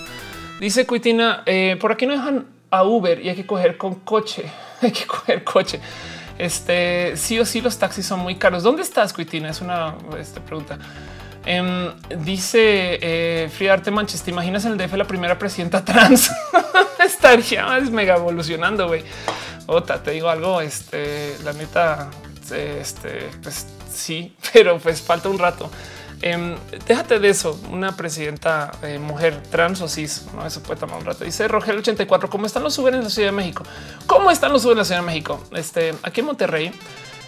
dice 0.60 0.86
Cuitina: 0.86 1.42
eh, 1.46 1.76
Por 1.80 1.92
aquí 1.92 2.06
no 2.06 2.12
dejan 2.12 2.46
a 2.70 2.84
Uber 2.84 3.20
y 3.20 3.28
hay 3.28 3.36
que 3.36 3.46
coger 3.46 3.76
con 3.76 3.96
coche. 3.96 4.44
hay 4.82 4.92
que 4.92 5.06
coger 5.06 5.44
coche. 5.44 5.80
Este 6.38 7.16
sí 7.16 7.38
o 7.40 7.44
sí, 7.44 7.60
los 7.60 7.78
taxis 7.78 8.06
son 8.06 8.20
muy 8.20 8.36
caros. 8.36 8.62
¿Dónde 8.62 8.82
estás, 8.82 9.12
Cuitina? 9.12 9.50
Es 9.50 9.60
una 9.60 9.96
este, 10.18 10.40
pregunta. 10.40 10.78
Em, 11.44 11.92
dice 12.24 12.98
eh, 13.00 13.50
Frida 13.50 13.74
Arte 13.74 13.90
Manches, 13.90 14.22
¿te 14.22 14.30
imaginas 14.30 14.64
en 14.64 14.72
el 14.72 14.78
DF 14.78 14.94
la 14.94 15.06
primera 15.06 15.38
presidenta 15.38 15.84
trans? 15.84 16.30
Estaría 17.04 17.66
mega 17.90 18.16
evolucionando, 18.16 18.88
güey. 18.88 19.02
Te 20.02 20.10
digo 20.12 20.28
algo, 20.28 20.60
este, 20.60 21.36
la 21.44 21.52
neta, 21.52 22.10
este, 22.50 23.28
pues 23.42 23.66
sí, 23.92 24.34
pero 24.52 24.78
pues 24.78 25.00
falta 25.00 25.28
un 25.28 25.38
rato. 25.38 25.70
Em, 26.20 26.56
déjate 26.86 27.20
de 27.20 27.28
eso. 27.28 27.58
Una 27.70 27.96
presidenta 27.96 28.72
eh, 28.82 28.98
mujer 28.98 29.40
trans 29.50 29.80
o 29.80 29.88
cis, 29.88 30.26
no 30.34 30.46
eso 30.46 30.62
puede 30.62 30.80
tomar 30.80 30.98
un 30.98 31.04
rato. 31.04 31.24
Dice 31.24 31.46
Roger 31.46 31.76
84. 31.76 32.28
¿Cómo 32.28 32.46
están 32.46 32.64
los 32.64 32.76
Uber 32.78 32.94
en 32.94 33.04
la 33.04 33.10
Ciudad 33.10 33.28
de 33.28 33.32
México? 33.32 33.62
¿Cómo 34.06 34.30
están 34.30 34.52
los 34.52 34.64
Uber 34.64 34.72
en 34.72 34.78
la 34.78 34.84
Ciudad 34.84 35.00
de 35.00 35.06
México? 35.06 35.44
Este 35.52 35.94
aquí 36.02 36.20
en 36.20 36.26
Monterrey 36.26 36.72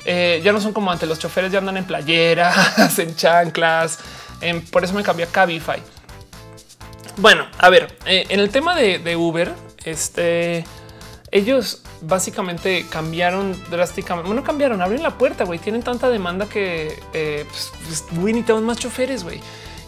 eh, 0.04 0.40
ya 0.44 0.52
no 0.52 0.60
son 0.60 0.72
como 0.72 0.90
antes. 0.90 1.08
Los 1.08 1.18
choferes 1.18 1.52
ya 1.52 1.58
andan 1.58 1.76
en 1.76 1.84
playeras, 1.84 2.98
en 2.98 3.14
chanclas. 3.14 3.98
Por 4.70 4.84
eso 4.84 4.94
me 4.94 5.02
cambié 5.02 5.26
a 5.26 5.28
Cabify. 5.28 5.82
Bueno, 7.16 7.46
a 7.58 7.68
ver, 7.68 7.96
eh, 8.06 8.24
en 8.30 8.40
el 8.40 8.50
tema 8.50 8.74
de, 8.74 9.16
Uber, 9.16 9.52
este 9.84 10.64
ellos 11.32 11.82
básicamente 12.00 12.86
cambiaron 12.88 13.56
drásticamente. 13.70 14.26
Bueno, 14.26 14.42
cambiaron, 14.42 14.82
abren 14.82 15.02
la 15.02 15.16
puerta, 15.18 15.44
güey. 15.44 15.58
Tienen 15.58 15.82
tanta 15.82 16.08
demanda 16.08 16.46
que 16.46 16.98
eh, 17.12 17.44
pues, 17.48 17.72
necesitamos 18.12 18.62
más 18.62 18.78
choferes, 18.78 19.22
güey. 19.22 19.40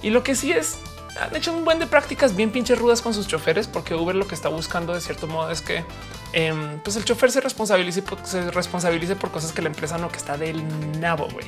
Y 0.02 0.10
lo 0.10 0.22
que 0.22 0.34
sí 0.34 0.52
es, 0.52 0.78
han 1.20 1.34
hecho 1.34 1.52
un 1.52 1.64
buen 1.64 1.78
de 1.78 1.86
prácticas 1.86 2.36
bien 2.36 2.50
pinches 2.50 2.78
rudas 2.78 3.02
con 3.02 3.14
sus 3.14 3.26
choferes, 3.26 3.66
porque 3.66 3.94
Uber 3.94 4.14
lo 4.14 4.28
que 4.28 4.34
está 4.34 4.50
buscando 4.50 4.92
de 4.92 5.00
cierto 5.00 5.26
modo 5.26 5.50
es 5.50 5.62
que 5.62 5.84
em, 6.32 6.78
pues 6.80 6.96
el 6.96 7.04
chofer 7.04 7.30
se 7.30 7.40
responsabilice, 7.40 8.02
se 8.24 8.50
responsabilice 8.50 9.16
por 9.16 9.30
cosas 9.30 9.52
que 9.52 9.62
la 9.62 9.68
empresa 9.68 9.98
no 9.98 10.10
que 10.10 10.16
está 10.16 10.36
del 10.36 10.62
nabo, 11.00 11.28
güey. 11.32 11.46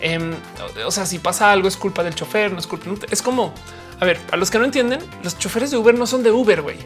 Em, 0.00 0.34
o 0.86 0.90
sea, 0.90 1.06
si 1.06 1.18
pasa 1.18 1.50
algo 1.50 1.68
es 1.68 1.76
culpa 1.76 2.02
del 2.02 2.14
chofer, 2.14 2.52
no 2.52 2.58
es 2.58 2.66
culpa. 2.66 3.06
Es 3.10 3.22
como, 3.22 3.54
a 4.00 4.04
ver, 4.04 4.20
a 4.32 4.36
los 4.36 4.50
que 4.50 4.58
no 4.58 4.64
entienden, 4.64 5.00
los 5.22 5.38
choferes 5.38 5.70
de 5.70 5.76
Uber 5.76 5.94
no 5.94 6.06
son 6.06 6.22
de 6.22 6.30
Uber, 6.30 6.62
güey 6.62 6.78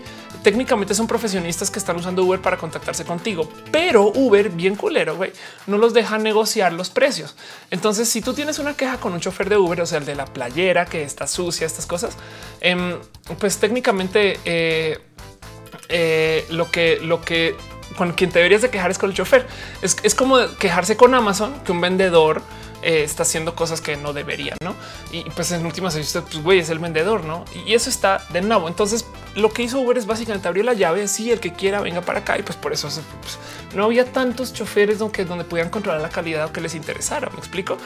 técnicamente 0.43 0.95
son 0.95 1.07
profesionistas 1.07 1.71
que 1.71 1.79
están 1.79 1.97
usando 1.97 2.25
Uber 2.25 2.41
para 2.41 2.57
contactarse 2.57 3.05
contigo, 3.05 3.51
pero 3.71 4.13
Uber 4.15 4.51
bien 4.51 4.77
culero, 4.77 5.17
güey, 5.17 5.33
no 5.67 5.79
los 5.79 5.95
deja 5.95 6.19
negociar 6.19 6.73
los 6.73 6.91
precios. 6.91 7.37
Entonces, 7.71 8.09
si 8.09 8.21
tú 8.21 8.35
tienes 8.35 8.59
una 8.59 8.77
queja 8.77 8.99
con 8.99 9.13
un 9.13 9.21
chofer 9.21 9.49
de 9.49 9.57
Uber, 9.57 9.81
o 9.81 9.87
sea, 9.87 9.99
el 9.99 10.05
de 10.05 10.15
la 10.15 10.27
playera 10.27 10.87
que 10.87 11.03
está 11.03 11.27
sucia, 11.27 11.67
estas 11.67 11.87
cosas, 11.87 12.17
em, 12.61 12.99
pues 13.39 13.59
técnicamente 13.59 14.39
eh, 14.45 14.99
eh, 15.89 16.47
lo 16.51 16.71
que 16.71 16.99
lo 17.01 17.21
que 17.21 17.57
con 17.97 18.13
quien 18.13 18.31
te 18.31 18.39
deberías 18.39 18.63
de 18.63 18.71
quejar 18.71 18.91
es 18.91 18.99
con 18.99 19.11
el 19.11 19.17
chofer. 19.17 19.47
Es, 19.83 19.97
es 20.03 20.15
como 20.15 20.39
quejarse 20.59 20.97
con 20.97 21.15
Amazon 21.15 21.61
que 21.65 21.73
un 21.73 21.81
vendedor 21.81 22.43
eh, 22.81 23.03
está 23.03 23.25
haciendo 23.25 23.57
cosas 23.57 23.81
que 23.81 23.97
no 23.97 24.13
debería, 24.13 24.55
¿no? 24.63 24.77
Y 25.11 25.29
pues 25.31 25.51
en 25.51 25.67
últimas, 25.67 25.97
usted, 25.97 26.23
pues 26.23 26.41
güey, 26.43 26.61
es 26.61 26.71
el 26.71 26.79
vendedor, 26.79 27.25
¿no? 27.25 27.45
Y 27.67 27.75
eso 27.75 27.91
está 27.91 28.25
de 28.33 28.41
nuevo. 28.41 28.69
Entonces, 28.69 29.05
lo 29.35 29.51
que 29.51 29.65
hizo 29.65 29.81
Uber 29.81 29.99
es 29.99 30.07
básicamente 30.07 30.47
abrió 30.47 30.63
la 30.63 30.75
llave, 30.75 31.09
sí, 31.09 31.33
el 31.33 31.41
que 31.41 31.53
quiera 31.53 31.81
venga 31.81 32.03
para 32.03 32.21
acá 32.21 32.39
y 32.39 32.43
pues 32.43 32.57
por 32.57 32.73
eso 32.73 32.89
pues, 33.21 33.39
no 33.75 33.85
había 33.85 34.05
tantos 34.05 34.53
choferes 34.53 35.01
donde, 35.01 35.25
donde 35.25 35.45
pudieran 35.45 35.71
controlar 35.71 36.01
la 36.01 36.09
calidad 36.09 36.47
o 36.47 36.53
que 36.53 36.61
les 36.61 36.77
interesara, 36.77 37.29
¿me 37.31 37.39
explico? 37.39 37.79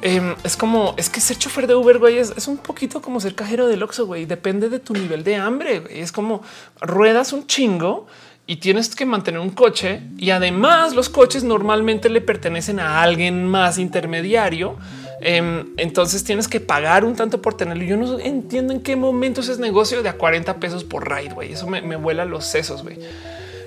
Em, 0.00 0.34
es 0.44 0.56
como 0.56 0.94
es 0.96 1.10
que 1.10 1.20
ser 1.20 1.38
chofer 1.38 1.66
de 1.66 1.74
Uber, 1.74 1.98
güey, 1.98 2.18
es, 2.18 2.32
es, 2.36 2.46
un 2.46 2.58
poquito 2.58 3.02
como 3.02 3.20
ser 3.20 3.34
cajero 3.34 3.66
del 3.66 3.82
Oxxo, 3.82 4.06
güey. 4.06 4.26
Depende 4.26 4.68
de 4.68 4.78
tu 4.78 4.92
nivel 4.92 5.24
de 5.24 5.36
hambre. 5.36 5.82
Es 5.90 6.12
como 6.12 6.42
ruedas 6.80 7.32
un 7.32 7.46
chingo 7.46 8.06
y 8.46 8.56
tienes 8.56 8.94
que 8.94 9.04
mantener 9.04 9.40
un 9.40 9.50
coche 9.50 10.00
y 10.16 10.30
además 10.30 10.94
los 10.94 11.10
coches 11.10 11.44
normalmente 11.44 12.08
le 12.08 12.22
pertenecen 12.22 12.80
a 12.80 13.02
alguien 13.02 13.46
más 13.46 13.76
intermediario. 13.76 14.76
Em, 15.20 15.66
entonces 15.76 16.22
tienes 16.24 16.48
que 16.48 16.60
pagar 16.60 17.04
un 17.04 17.14
tanto 17.14 17.42
por 17.42 17.56
tenerlo. 17.56 17.82
Yo 17.84 17.96
no 17.96 18.18
entiendo 18.18 18.72
en 18.72 18.80
qué 18.80 18.96
momento 18.96 19.40
es 19.40 19.58
negocio 19.58 20.02
de 20.02 20.08
a 20.08 20.14
40 20.14 20.60
pesos 20.60 20.84
por 20.84 21.12
ride. 21.12 21.34
güey. 21.34 21.52
Eso 21.52 21.66
me, 21.66 21.96
vuela 21.96 22.24
los 22.24 22.46
sesos. 22.46 22.82
güey. 22.82 22.98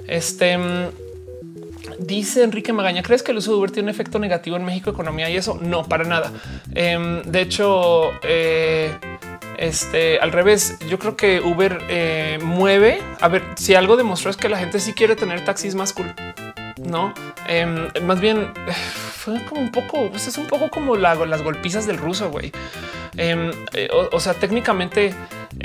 Este 0.08 0.54
em, 0.54 0.90
dice 2.00 2.44
Enrique 2.44 2.74
Magaña: 2.74 3.04
¿Crees 3.04 3.24
que 3.24 3.32
el 3.32 3.38
uso 3.38 3.52
de 3.52 3.58
Uber 3.58 3.72
tiene 3.72 3.88
un 3.88 3.90
efecto 3.90 4.20
negativo 4.20 4.56
en 4.58 4.66
México, 4.66 4.90
economía 4.90 5.30
y 5.30 5.38
eso? 5.38 5.58
No, 5.62 5.84
para 5.84 6.04
nada. 6.04 6.32
Em, 6.74 7.22
de 7.24 7.42
hecho, 7.42 8.12
eh, 8.24 8.92
este 9.58 10.20
al 10.20 10.32
revés, 10.32 10.78
yo 10.90 10.98
creo 11.00 11.16
que 11.16 11.40
Uber 11.40 11.80
eh, 11.90 12.40
mueve. 12.44 13.02
A 13.20 13.28
ver, 13.28 13.44
si 13.56 13.76
algo 13.76 13.98
demostró 13.98 14.32
es 14.32 14.38
que 14.38 14.50
la 14.50 14.58
gente 14.58 14.80
sí 14.80 14.94
quiere 14.94 15.16
tener 15.16 15.46
taxis 15.46 15.76
más 15.76 15.94
cool. 15.94 16.14
No, 16.84 17.14
em, 17.48 17.88
más 18.04 18.20
bien 18.20 18.52
fue 19.14 19.44
como 19.46 19.62
un 19.62 19.72
poco, 19.72 20.10
pues 20.10 20.28
es 20.28 20.38
un 20.38 20.48
poco 20.48 20.70
como 20.70 20.96
las 20.96 21.44
golpizas 21.44 21.86
del 21.86 21.98
ruso, 21.98 22.32
güey. 22.32 22.52
Em, 23.18 23.52
eh, 23.74 23.90
o, 24.12 24.20
sea, 24.20 24.34
técnicamente 24.34 25.14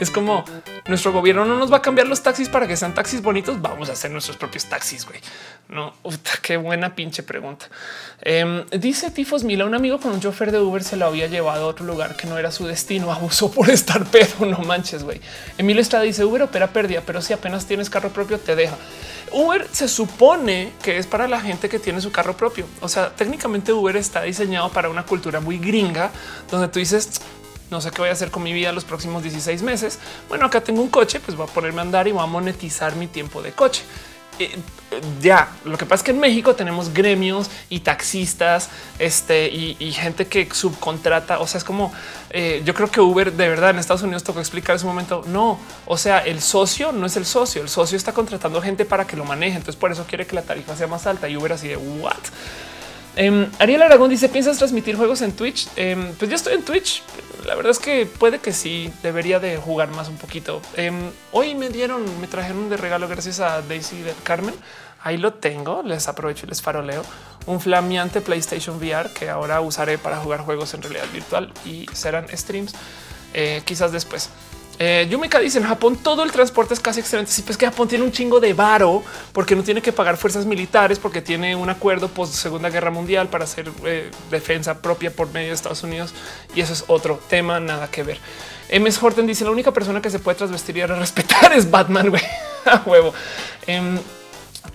es 0.00 0.10
como 0.10 0.44
nuestro 0.88 1.12
gobierno 1.12 1.44
no 1.44 1.56
nos 1.56 1.72
va 1.72 1.76
a 1.76 1.82
cambiar 1.82 2.08
los 2.08 2.22
taxis 2.22 2.48
para 2.48 2.66
que 2.66 2.76
sean 2.76 2.94
taxis 2.94 3.22
bonitos. 3.22 3.60
Vamos 3.60 3.90
a 3.90 3.92
hacer 3.92 4.10
nuestros 4.10 4.36
propios 4.36 4.64
taxis. 4.64 5.04
Güey, 5.06 5.20
no, 5.68 5.94
qué 6.42 6.56
buena 6.56 6.94
pinche 6.94 7.22
pregunta. 7.22 7.66
Em, 8.22 8.64
dice 8.70 9.10
Tifos 9.10 9.44
Mila, 9.44 9.66
un 9.66 9.74
amigo 9.74 10.00
con 10.00 10.12
un 10.12 10.20
chofer 10.20 10.50
de 10.50 10.58
Uber 10.58 10.82
se 10.82 10.96
lo 10.96 11.06
había 11.06 11.26
llevado 11.26 11.64
a 11.64 11.66
otro 11.68 11.84
lugar 11.84 12.16
que 12.16 12.26
no 12.26 12.38
era 12.38 12.50
su 12.50 12.66
destino. 12.66 13.12
Abusó 13.18 13.50
por 13.50 13.68
estar 13.70 14.04
pedo. 14.06 14.46
No 14.46 14.58
manches. 14.60 15.02
Güey, 15.02 15.20
Emilio 15.58 15.82
Estrada 15.82 16.04
dice 16.04 16.24
Uber 16.24 16.42
opera 16.42 16.68
pérdida, 16.68 17.02
pero 17.04 17.20
si 17.20 17.32
apenas 17.34 17.66
tienes 17.66 17.90
carro 17.90 18.08
propio, 18.08 18.38
te 18.38 18.56
deja. 18.56 18.76
Uber 19.30 19.66
se 19.70 19.88
supone 19.88 20.72
que 20.82 20.96
es 20.96 21.06
para 21.06 21.28
la 21.28 21.40
gente 21.40 21.68
que 21.68 21.78
tiene 21.78 22.00
su 22.00 22.10
carro 22.10 22.36
propio. 22.36 22.66
O 22.80 22.88
sea, 22.88 23.10
técnicamente 23.10 23.72
Uber 23.72 23.96
está 23.96 24.22
diseñado 24.22 24.70
para 24.70 24.88
una 24.88 25.04
cultura 25.04 25.40
muy 25.40 25.58
gringa 25.58 26.10
donde 26.50 26.68
tú 26.68 26.78
dices, 26.78 27.20
no 27.70 27.80
sé 27.80 27.90
qué 27.90 27.98
voy 27.98 28.08
a 28.08 28.12
hacer 28.12 28.30
con 28.30 28.42
mi 28.42 28.52
vida 28.52 28.72
los 28.72 28.84
próximos 28.84 29.22
16 29.22 29.62
meses. 29.62 29.98
Bueno, 30.28 30.46
acá 30.46 30.60
tengo 30.60 30.82
un 30.82 30.88
coche, 30.88 31.20
pues 31.20 31.36
voy 31.36 31.46
a 31.48 31.52
ponerme 31.52 31.80
a 31.80 31.82
andar 31.82 32.08
y 32.08 32.12
voy 32.12 32.22
a 32.22 32.26
monetizar 32.26 32.96
mi 32.96 33.06
tiempo 33.06 33.42
de 33.42 33.52
coche. 33.52 33.82
Eh, 34.38 34.56
ya 35.20 35.50
lo 35.64 35.76
que 35.76 35.84
pasa 35.84 35.96
es 35.96 36.02
que 36.04 36.10
en 36.12 36.20
México 36.20 36.54
tenemos 36.54 36.94
gremios 36.94 37.50
y 37.68 37.80
taxistas 37.80 38.70
este, 38.98 39.48
y, 39.48 39.92
gente 39.92 40.26
que 40.26 40.48
subcontrata. 40.52 41.40
O 41.40 41.46
sea, 41.46 41.58
es 41.58 41.64
como 41.64 41.92
eh, 42.30 42.62
yo 42.64 42.72
creo 42.72 42.90
que 42.90 43.00
Uber 43.00 43.32
de 43.32 43.48
verdad 43.48 43.70
en 43.70 43.78
Estados 43.78 44.02
Unidos 44.02 44.22
tocó 44.22 44.40
explicar 44.40 44.76
en 44.76 44.80
su 44.80 44.86
momento. 44.86 45.24
No, 45.26 45.58
o 45.86 45.98
sea, 45.98 46.20
el 46.20 46.40
socio 46.40 46.92
no 46.92 47.06
es 47.06 47.16
el 47.16 47.26
socio. 47.26 47.62
El 47.62 47.68
socio 47.68 47.96
está 47.96 48.12
contratando 48.12 48.62
gente 48.62 48.84
para 48.84 49.06
que 49.06 49.16
lo 49.16 49.24
maneje. 49.24 49.56
Entonces, 49.56 49.76
por 49.78 49.92
eso 49.92 50.04
quiere 50.06 50.26
que 50.26 50.34
la 50.34 50.42
tarifa 50.42 50.76
sea 50.76 50.86
más 50.86 51.06
alta 51.06 51.28
y 51.28 51.36
Uber 51.36 51.52
así 51.52 51.68
de 51.68 51.76
what? 51.76 52.14
Em, 53.18 53.50
Ariel 53.58 53.82
Aragón 53.82 54.10
dice: 54.10 54.28
¿Piensas 54.28 54.58
transmitir 54.58 54.94
juegos 54.94 55.22
en 55.22 55.32
Twitch? 55.32 55.66
Em, 55.74 56.14
pues 56.14 56.30
yo 56.30 56.36
estoy 56.36 56.54
en 56.54 56.62
Twitch. 56.62 57.02
La 57.44 57.56
verdad 57.56 57.72
es 57.72 57.80
que 57.80 58.06
puede 58.06 58.38
que 58.38 58.52
sí, 58.52 58.92
debería 59.02 59.40
de 59.40 59.56
jugar 59.56 59.90
más 59.90 60.08
un 60.08 60.16
poquito. 60.18 60.62
Em, 60.76 61.10
hoy 61.32 61.56
me 61.56 61.68
dieron, 61.68 62.20
me 62.20 62.28
trajeron 62.28 62.70
de 62.70 62.76
regalo 62.76 63.08
gracias 63.08 63.40
a 63.40 63.60
Daisy 63.62 64.02
de 64.02 64.14
Carmen. 64.22 64.54
Ahí 65.02 65.16
lo 65.16 65.34
tengo. 65.34 65.82
Les 65.82 66.06
aprovecho 66.06 66.46
y 66.46 66.48
les 66.48 66.62
faroleo 66.62 67.02
un 67.46 67.60
flameante 67.60 68.20
PlayStation 68.20 68.76
VR 68.76 69.12
que 69.12 69.28
ahora 69.28 69.60
usaré 69.62 69.98
para 69.98 70.18
jugar 70.18 70.42
juegos 70.42 70.74
en 70.74 70.82
realidad 70.82 71.06
virtual 71.12 71.52
y 71.64 71.86
serán 71.94 72.26
streams 72.32 72.72
eh, 73.34 73.62
quizás 73.64 73.90
después. 73.90 74.30
Eh, 74.80 75.08
Yumika 75.10 75.40
dice 75.40 75.58
en 75.58 75.64
Japón 75.64 75.96
todo 75.96 76.22
el 76.22 76.30
transporte 76.30 76.74
es 76.74 76.80
casi 76.80 77.00
excelente. 77.00 77.32
Sí, 77.32 77.42
pues 77.42 77.56
que 77.56 77.66
Japón 77.66 77.88
tiene 77.88 78.04
un 78.04 78.12
chingo 78.12 78.38
de 78.38 78.52
varo 78.52 79.02
porque 79.32 79.56
no 79.56 79.62
tiene 79.62 79.82
que 79.82 79.92
pagar 79.92 80.16
fuerzas 80.16 80.46
militares, 80.46 80.98
porque 80.98 81.20
tiene 81.20 81.56
un 81.56 81.68
acuerdo 81.68 82.08
post 82.08 82.34
Segunda 82.34 82.70
Guerra 82.70 82.90
Mundial 82.90 83.28
para 83.28 83.44
hacer 83.44 83.70
eh, 83.84 84.10
defensa 84.30 84.80
propia 84.80 85.10
por 85.10 85.32
medio 85.32 85.48
de 85.48 85.54
Estados 85.54 85.82
Unidos. 85.82 86.14
Y 86.54 86.60
eso 86.60 86.72
es 86.72 86.84
otro 86.86 87.20
tema, 87.28 87.58
nada 87.58 87.88
que 87.90 88.02
ver. 88.02 88.18
MS 88.72 89.02
Horton 89.02 89.26
dice 89.26 89.44
la 89.44 89.50
única 89.50 89.72
persona 89.72 90.00
que 90.00 90.10
se 90.10 90.18
puede 90.18 90.36
transvestir 90.36 90.76
y 90.76 90.84
respetar 90.86 91.52
es 91.52 91.70
Batman. 91.70 92.12
a 92.66 92.82
huevo. 92.86 93.12
Em, 93.66 93.98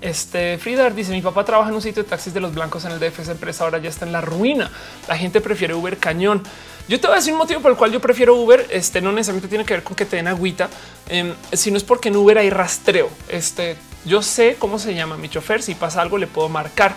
Este 0.01 0.57
Frida 0.57 0.89
dice: 0.89 1.11
Mi 1.11 1.21
papá 1.21 1.45
trabaja 1.45 1.69
en 1.69 1.75
un 1.75 1.81
sitio 1.81 2.03
de 2.03 2.09
taxis 2.09 2.34
de 2.34 2.41
los 2.41 2.53
blancos 2.53 2.84
en 2.85 2.91
el 2.91 2.99
DF. 2.99 3.19
Esa 3.19 3.31
empresa 3.31 3.63
ahora 3.63 3.77
ya 3.77 3.89
está 3.89 4.05
en 4.05 4.11
la 4.11 4.21
ruina. 4.21 4.69
La 5.07 5.15
gente 5.17 5.39
prefiere 5.39 5.73
Uber 5.73 5.97
cañón. 5.97 6.43
Yo 6.88 6.99
te 6.99 7.07
voy 7.07 7.14
a 7.14 7.19
decir 7.19 7.31
un 7.31 7.39
motivo 7.39 7.61
por 7.61 7.72
el 7.72 7.77
cual 7.77 7.91
yo 7.91 8.01
prefiero 8.01 8.35
Uber. 8.35 8.68
Este 8.69 8.99
no 8.99 9.11
necesariamente 9.11 9.47
tiene 9.47 9.65
que 9.65 9.73
ver 9.73 9.84
con 9.84 9.95
que 9.95 10.05
te 10.05 10.18
den 10.18 10.27
agüita, 10.27 10.69
eh, 11.07 11.34
sino 11.53 11.77
es 11.77 11.84
porque 11.84 12.10
en 12.10 12.18
Uber 12.18 12.38
hay 12.38 12.49
rastreo. 12.49 13.10
Este 13.30 13.77
yo 14.05 14.22
sé 14.22 14.57
cómo 14.60 14.80
se 14.80 14.93
llama 14.93 15.15
mi 15.15 15.30
chofer. 15.30 15.61
Si 15.61 15.76
pasa 15.76 16.01
algo, 16.01 16.18
le 16.18 16.27
puedo 16.27 16.49
marcar. 16.49 16.95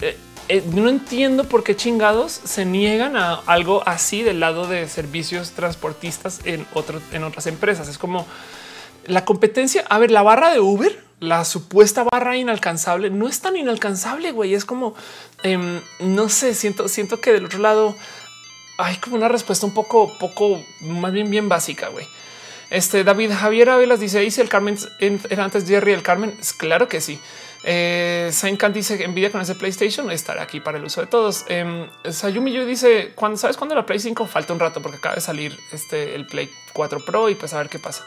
Eh, 0.00 0.16
eh, 0.48 0.64
no 0.72 0.88
entiendo 0.88 1.44
por 1.44 1.64
qué 1.64 1.76
chingados 1.76 2.32
se 2.32 2.64
niegan 2.64 3.16
a 3.16 3.34
algo 3.46 3.82
así 3.86 4.22
del 4.22 4.40
lado 4.40 4.66
de 4.66 4.88
servicios 4.88 5.50
transportistas 5.50 6.40
en 6.44 6.66
otro, 6.72 7.02
en 7.12 7.24
otras 7.24 7.46
empresas. 7.46 7.88
Es 7.88 7.98
como 7.98 8.26
la 9.04 9.26
competencia. 9.26 9.84
A 9.90 9.98
ver, 9.98 10.10
la 10.10 10.22
barra 10.22 10.50
de 10.50 10.60
Uber, 10.60 11.04
la 11.20 11.44
supuesta 11.44 12.04
barra 12.04 12.38
inalcanzable, 12.38 13.10
no 13.10 13.28
es 13.28 13.40
tan 13.40 13.54
inalcanzable. 13.54 14.32
Güey, 14.32 14.54
es 14.54 14.64
como 14.64 14.94
em, 15.42 15.82
no 16.00 16.30
sé, 16.30 16.54
siento, 16.54 16.88
siento 16.88 17.20
que 17.20 17.32
del 17.32 17.44
otro 17.44 17.58
lado 17.58 17.94
hay 18.78 18.96
como 18.96 19.16
una 19.16 19.28
respuesta 19.28 19.66
un 19.66 19.74
poco, 19.74 20.16
poco 20.18 20.62
más 20.80 21.12
bien, 21.12 21.30
bien 21.30 21.48
básica. 21.48 21.88
Güey. 21.88 22.06
Este 22.70 23.04
David 23.04 23.32
Javier 23.32 23.70
Avelas 23.70 24.00
dice: 24.00 24.24
¿Y 24.24 24.30
si 24.30 24.40
el 24.40 24.48
Carmen 24.48 24.76
era 24.98 25.44
antes 25.44 25.66
Jerry 25.66 25.92
el 25.92 26.02
Carmen? 26.02 26.36
Claro 26.58 26.88
que 26.88 27.00
sí. 27.00 27.20
Eh, 27.68 28.28
Saint 28.32 28.62
dice 28.66 29.02
envidia 29.02 29.32
con 29.32 29.40
ese 29.40 29.56
PlayStation 29.56 30.08
estará 30.12 30.42
aquí 30.42 30.60
para 30.60 30.78
el 30.78 30.84
uso 30.84 31.00
de 31.00 31.08
todos. 31.08 31.44
Eh, 31.48 31.88
Sayumi 32.08 32.52
yo 32.52 32.64
dice 32.64 33.12
cuando 33.16 33.36
sabes 33.38 33.56
cuando 33.56 33.74
la 33.74 33.84
Play 33.84 33.98
5 33.98 34.26
falta 34.26 34.52
un 34.52 34.60
rato 34.60 34.80
porque 34.80 34.98
acaba 34.98 35.16
de 35.16 35.20
salir 35.20 35.58
este 35.72 36.14
el 36.14 36.26
Play 36.26 36.48
4 36.74 37.04
Pro 37.04 37.28
y 37.28 37.34
pues 37.34 37.52
a 37.54 37.58
ver 37.58 37.68
qué 37.68 37.78
pasa. 37.78 38.04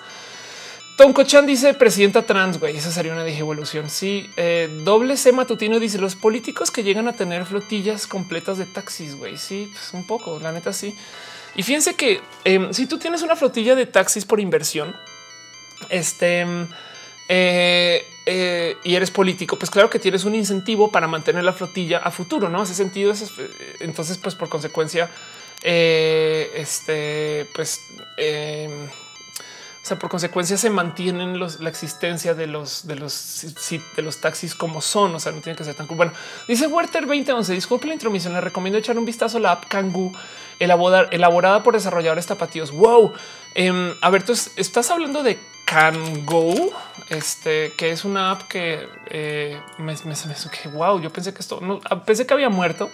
Tonko 1.00 1.24
Chan 1.24 1.46
dice 1.46 1.74
presidenta 1.76 2.24
trans, 2.24 2.60
güey. 2.60 2.76
Esa 2.76 2.92
sería 2.92 3.14
una 3.14 3.26
evolución. 3.26 3.90
Sí, 3.90 4.30
eh, 4.36 4.70
doble 4.84 5.16
C 5.16 5.32
matutino 5.32 5.80
dice 5.80 5.98
los 5.98 6.18
políticos 6.18 6.72
que 6.72 6.84
llegan 6.84 7.08
a 7.08 7.14
tener 7.14 7.46
flotillas 7.46 8.06
completas 8.06 8.58
de 8.58 8.66
taxis, 8.66 9.16
güey. 9.16 9.38
Sí, 9.38 9.70
pues 9.72 9.94
un 9.94 10.06
poco, 10.06 10.38
la 10.40 10.52
neta, 10.52 10.74
sí. 10.74 10.94
Y 11.56 11.64
fíjense 11.64 11.96
que 11.96 12.20
em, 12.44 12.74
si 12.74 12.86
tú 12.86 12.98
tienes 12.98 13.22
una 13.22 13.38
flotilla 13.38 13.76
de 13.76 13.86
taxis 13.86 14.26
por 14.26 14.42
inversión, 14.42 14.94
este 15.88 16.46
eh, 17.30 18.06
eh, 18.26 18.76
y 18.84 18.96
eres 18.96 19.10
político, 19.10 19.58
pues 19.58 19.72
claro 19.72 19.90
que 19.90 20.00
tienes 20.00 20.26
un 20.26 20.36
incentivo 20.36 20.92
para 20.92 21.08
mantener 21.08 21.46
la 21.46 21.54
flotilla 21.54 22.00
a 22.00 22.12
futuro, 22.12 22.50
no 22.50 22.62
hace 22.62 22.74
sentido. 22.74 23.14
Eh, 23.14 23.78
entonces, 23.80 24.18
pues 24.18 24.36
por 24.36 24.50
consecuencia, 24.50 25.10
este, 25.64 27.48
pues, 27.56 27.80
em, 28.18 28.90
o 29.82 29.86
sea, 29.86 29.98
por 29.98 30.10
consecuencia 30.10 30.58
se 30.58 30.70
mantienen 30.70 31.40
la 31.40 31.70
existencia 31.70 32.34
de 32.34 32.48
los 32.48 32.86
de 32.86 32.96
los 32.96 33.56
de 33.96 34.02
los 34.02 34.18
taxis 34.18 34.54
como 34.54 34.82
son. 34.82 35.16
O 35.16 35.20
sea, 35.20 35.32
no 35.32 35.40
tiene 35.40 35.58
que 35.58 35.64
ser 35.64 35.74
tan 35.74 35.88
bueno. 35.88 36.12
Dice 36.48 36.68
Werther 36.68 37.06
2011. 37.06 37.54
Disculpe 37.54 37.88
la 37.88 37.94
intromisión. 37.94 38.34
Le 38.34 38.42
recomiendo 38.42 38.78
echar 38.78 38.98
un 38.98 39.06
vistazo 39.06 39.38
a 39.38 39.40
la 39.40 39.52
app 39.54 39.66
Kangoo 39.70 40.12
elaborada 40.60 41.64
por 41.64 41.74
desarrolladores 41.76 42.26
tapatíos. 42.26 42.72
Wow. 42.72 43.14
Em, 43.56 43.94
a 44.02 44.10
ver, 44.10 44.24
tú 44.24 44.34
estás 44.34 44.92
hablando 44.92 45.24
de 45.24 45.40
Can 45.66 46.26
Go, 46.26 46.54
este 47.10 47.74
que 47.78 47.92
es 47.92 48.04
una 48.04 48.32
app 48.32 48.44
que 48.44 48.86
eh, 49.10 49.62
me, 49.78 49.94
me, 49.94 50.72
wow, 50.74 51.00
yo 51.00 51.12
pensé 51.12 51.34
que 51.34 51.40
esto 51.40 51.60
no 51.62 51.80
ah, 51.90 52.04
pensé 52.04 52.28
que 52.28 52.34
había 52.34 52.50
muerto. 52.50 52.90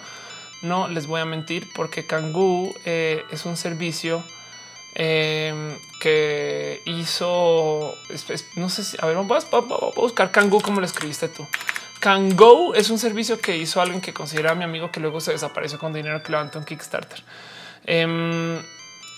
No 0.62 0.86
les 0.88 1.06
voy 1.06 1.20
a 1.20 1.24
mentir 1.24 1.68
porque 1.74 2.06
Kangoo 2.06 2.72
eh, 2.84 3.24
es 3.30 3.44
un 3.44 3.56
servicio 3.56 4.22
em, 4.98 5.78
que 6.00 6.80
hizo. 6.86 7.94
No 8.56 8.70
sé 8.70 8.82
si 8.82 8.96
a 8.98 9.06
ver, 9.06 9.16
vamos 9.16 9.46
a, 9.52 9.60
buscar 9.94 10.30
Kangoo 10.30 10.62
como 10.62 10.80
lo 10.80 10.86
escribiste 10.86 11.28
tú. 11.28 11.46
Kango 12.00 12.74
es 12.74 12.88
un 12.88 12.98
servicio 12.98 13.38
que 13.38 13.56
hizo 13.56 13.80
alguien 13.80 14.00
que 14.00 14.14
considera 14.14 14.54
mi 14.54 14.64
amigo 14.64 14.90
que 14.90 15.00
luego 15.00 15.20
se 15.20 15.32
desapareció 15.32 15.78
con 15.78 15.92
dinero 15.92 16.22
que 16.22 16.32
levantó 16.32 16.58
un 16.58 16.64
Kickstarter. 16.64 17.22
Em, 17.84 18.62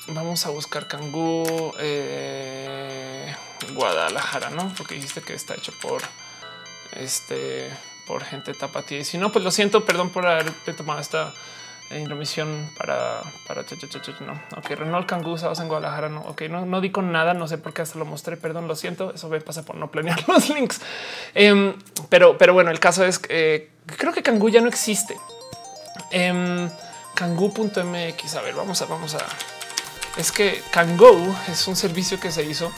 vamos 0.09 0.45
a 0.47 0.51
buscar 0.51 0.89
Kangoo. 0.89 1.75
Eh, 1.79 3.35
Guadalajara, 3.75 4.51
no? 4.51 4.73
Porque 4.77 4.95
dijiste 4.97 5.21
que 5.21 5.35
está 5.35 5.55
hecho 5.55 5.73
por 5.81 6.03
este 6.93 7.71
por 8.07 8.25
gente 8.25 8.53
tapatía. 8.55 8.99
Y 8.99 9.05
si 9.05 9.19
no, 9.19 9.31
pues 9.31 9.45
lo 9.45 9.51
siento, 9.53 9.85
perdón 9.85 10.11
por 10.11 10.27
haber 10.27 10.51
tomado 10.77 10.99
esta 10.99 11.35
intromisión 11.90 12.70
para 12.77 13.23
para 13.47 13.62
no. 13.62 14.32
Ok, 14.56 14.70
Renault 14.70 15.06
Kangoo 15.06 15.32
usados 15.32 15.60
en 15.60 15.69
Guadalajara. 15.69 16.09
No, 16.09 16.20
ok, 16.20 16.43
no, 16.51 16.66
no 16.66 16.81
di 16.81 16.90
con 16.90 17.12
nada. 17.12 17.35
No 17.35 17.48
sé 17.48 17.59
por 17.59 17.73
qué 17.73 17.82
hasta 17.82 17.98
lo 17.98 18.05
mostré. 18.05 18.36
Perdón, 18.36 18.69
lo 18.69 18.77
siento. 18.77 19.12
Eso 19.15 19.28
me 19.28 19.40
pasa 19.40 19.65
por 19.65 19.77
no 19.77 19.90
planear 19.90 20.23
los 20.28 20.48
links. 20.51 20.81
Em, 21.35 21.74
pero, 22.09 22.36
pero 22.36 22.52
bueno, 22.52 22.70
el 22.70 22.81
caso 22.81 23.05
es 23.05 23.19
que 23.19 23.28
eh, 23.55 23.70
creo 23.97 24.12
que 24.12 24.23
Kangoo 24.23 24.48
ya 24.48 24.60
no 24.60 24.69
existe. 24.69 25.16
Eh, 26.10 26.69
Kangoo.mx. 27.15 28.35
A 28.36 28.43
ver, 28.43 28.55
vamos 28.55 28.82
a, 28.82 28.86
vamos 28.86 29.15
a. 29.15 29.19
Es 30.16 30.32
que 30.32 30.62
Kangoo 30.70 31.35
es 31.48 31.66
un 31.69 31.77
servicio 31.77 32.20
que 32.20 32.31
se 32.31 32.44
hizo 32.44 32.73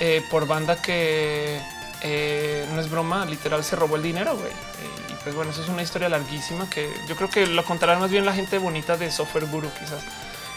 eh, 0.00 0.22
por 0.30 0.46
banda 0.46 0.80
que 0.80 1.60
eh, 2.02 2.66
no 2.72 2.80
es 2.80 2.90
broma, 2.90 3.24
literal 3.26 3.62
se 3.64 3.76
robó 3.76 3.96
el 3.96 4.02
dinero. 4.02 4.36
güey. 4.36 4.52
Pues 5.22 5.34
bueno, 5.34 5.50
eso 5.50 5.62
es 5.62 5.68
una 5.68 5.82
historia 5.82 6.08
larguísima 6.08 6.68
que 6.70 6.90
yo 7.06 7.16
creo 7.16 7.28
que 7.28 7.46
lo 7.46 7.64
contarán 7.64 8.00
más 8.00 8.10
bien 8.10 8.24
la 8.24 8.32
gente 8.32 8.58
bonita 8.58 8.96
de 8.96 9.10
Software 9.10 9.46
Guru, 9.46 9.68
quizás. 9.78 10.02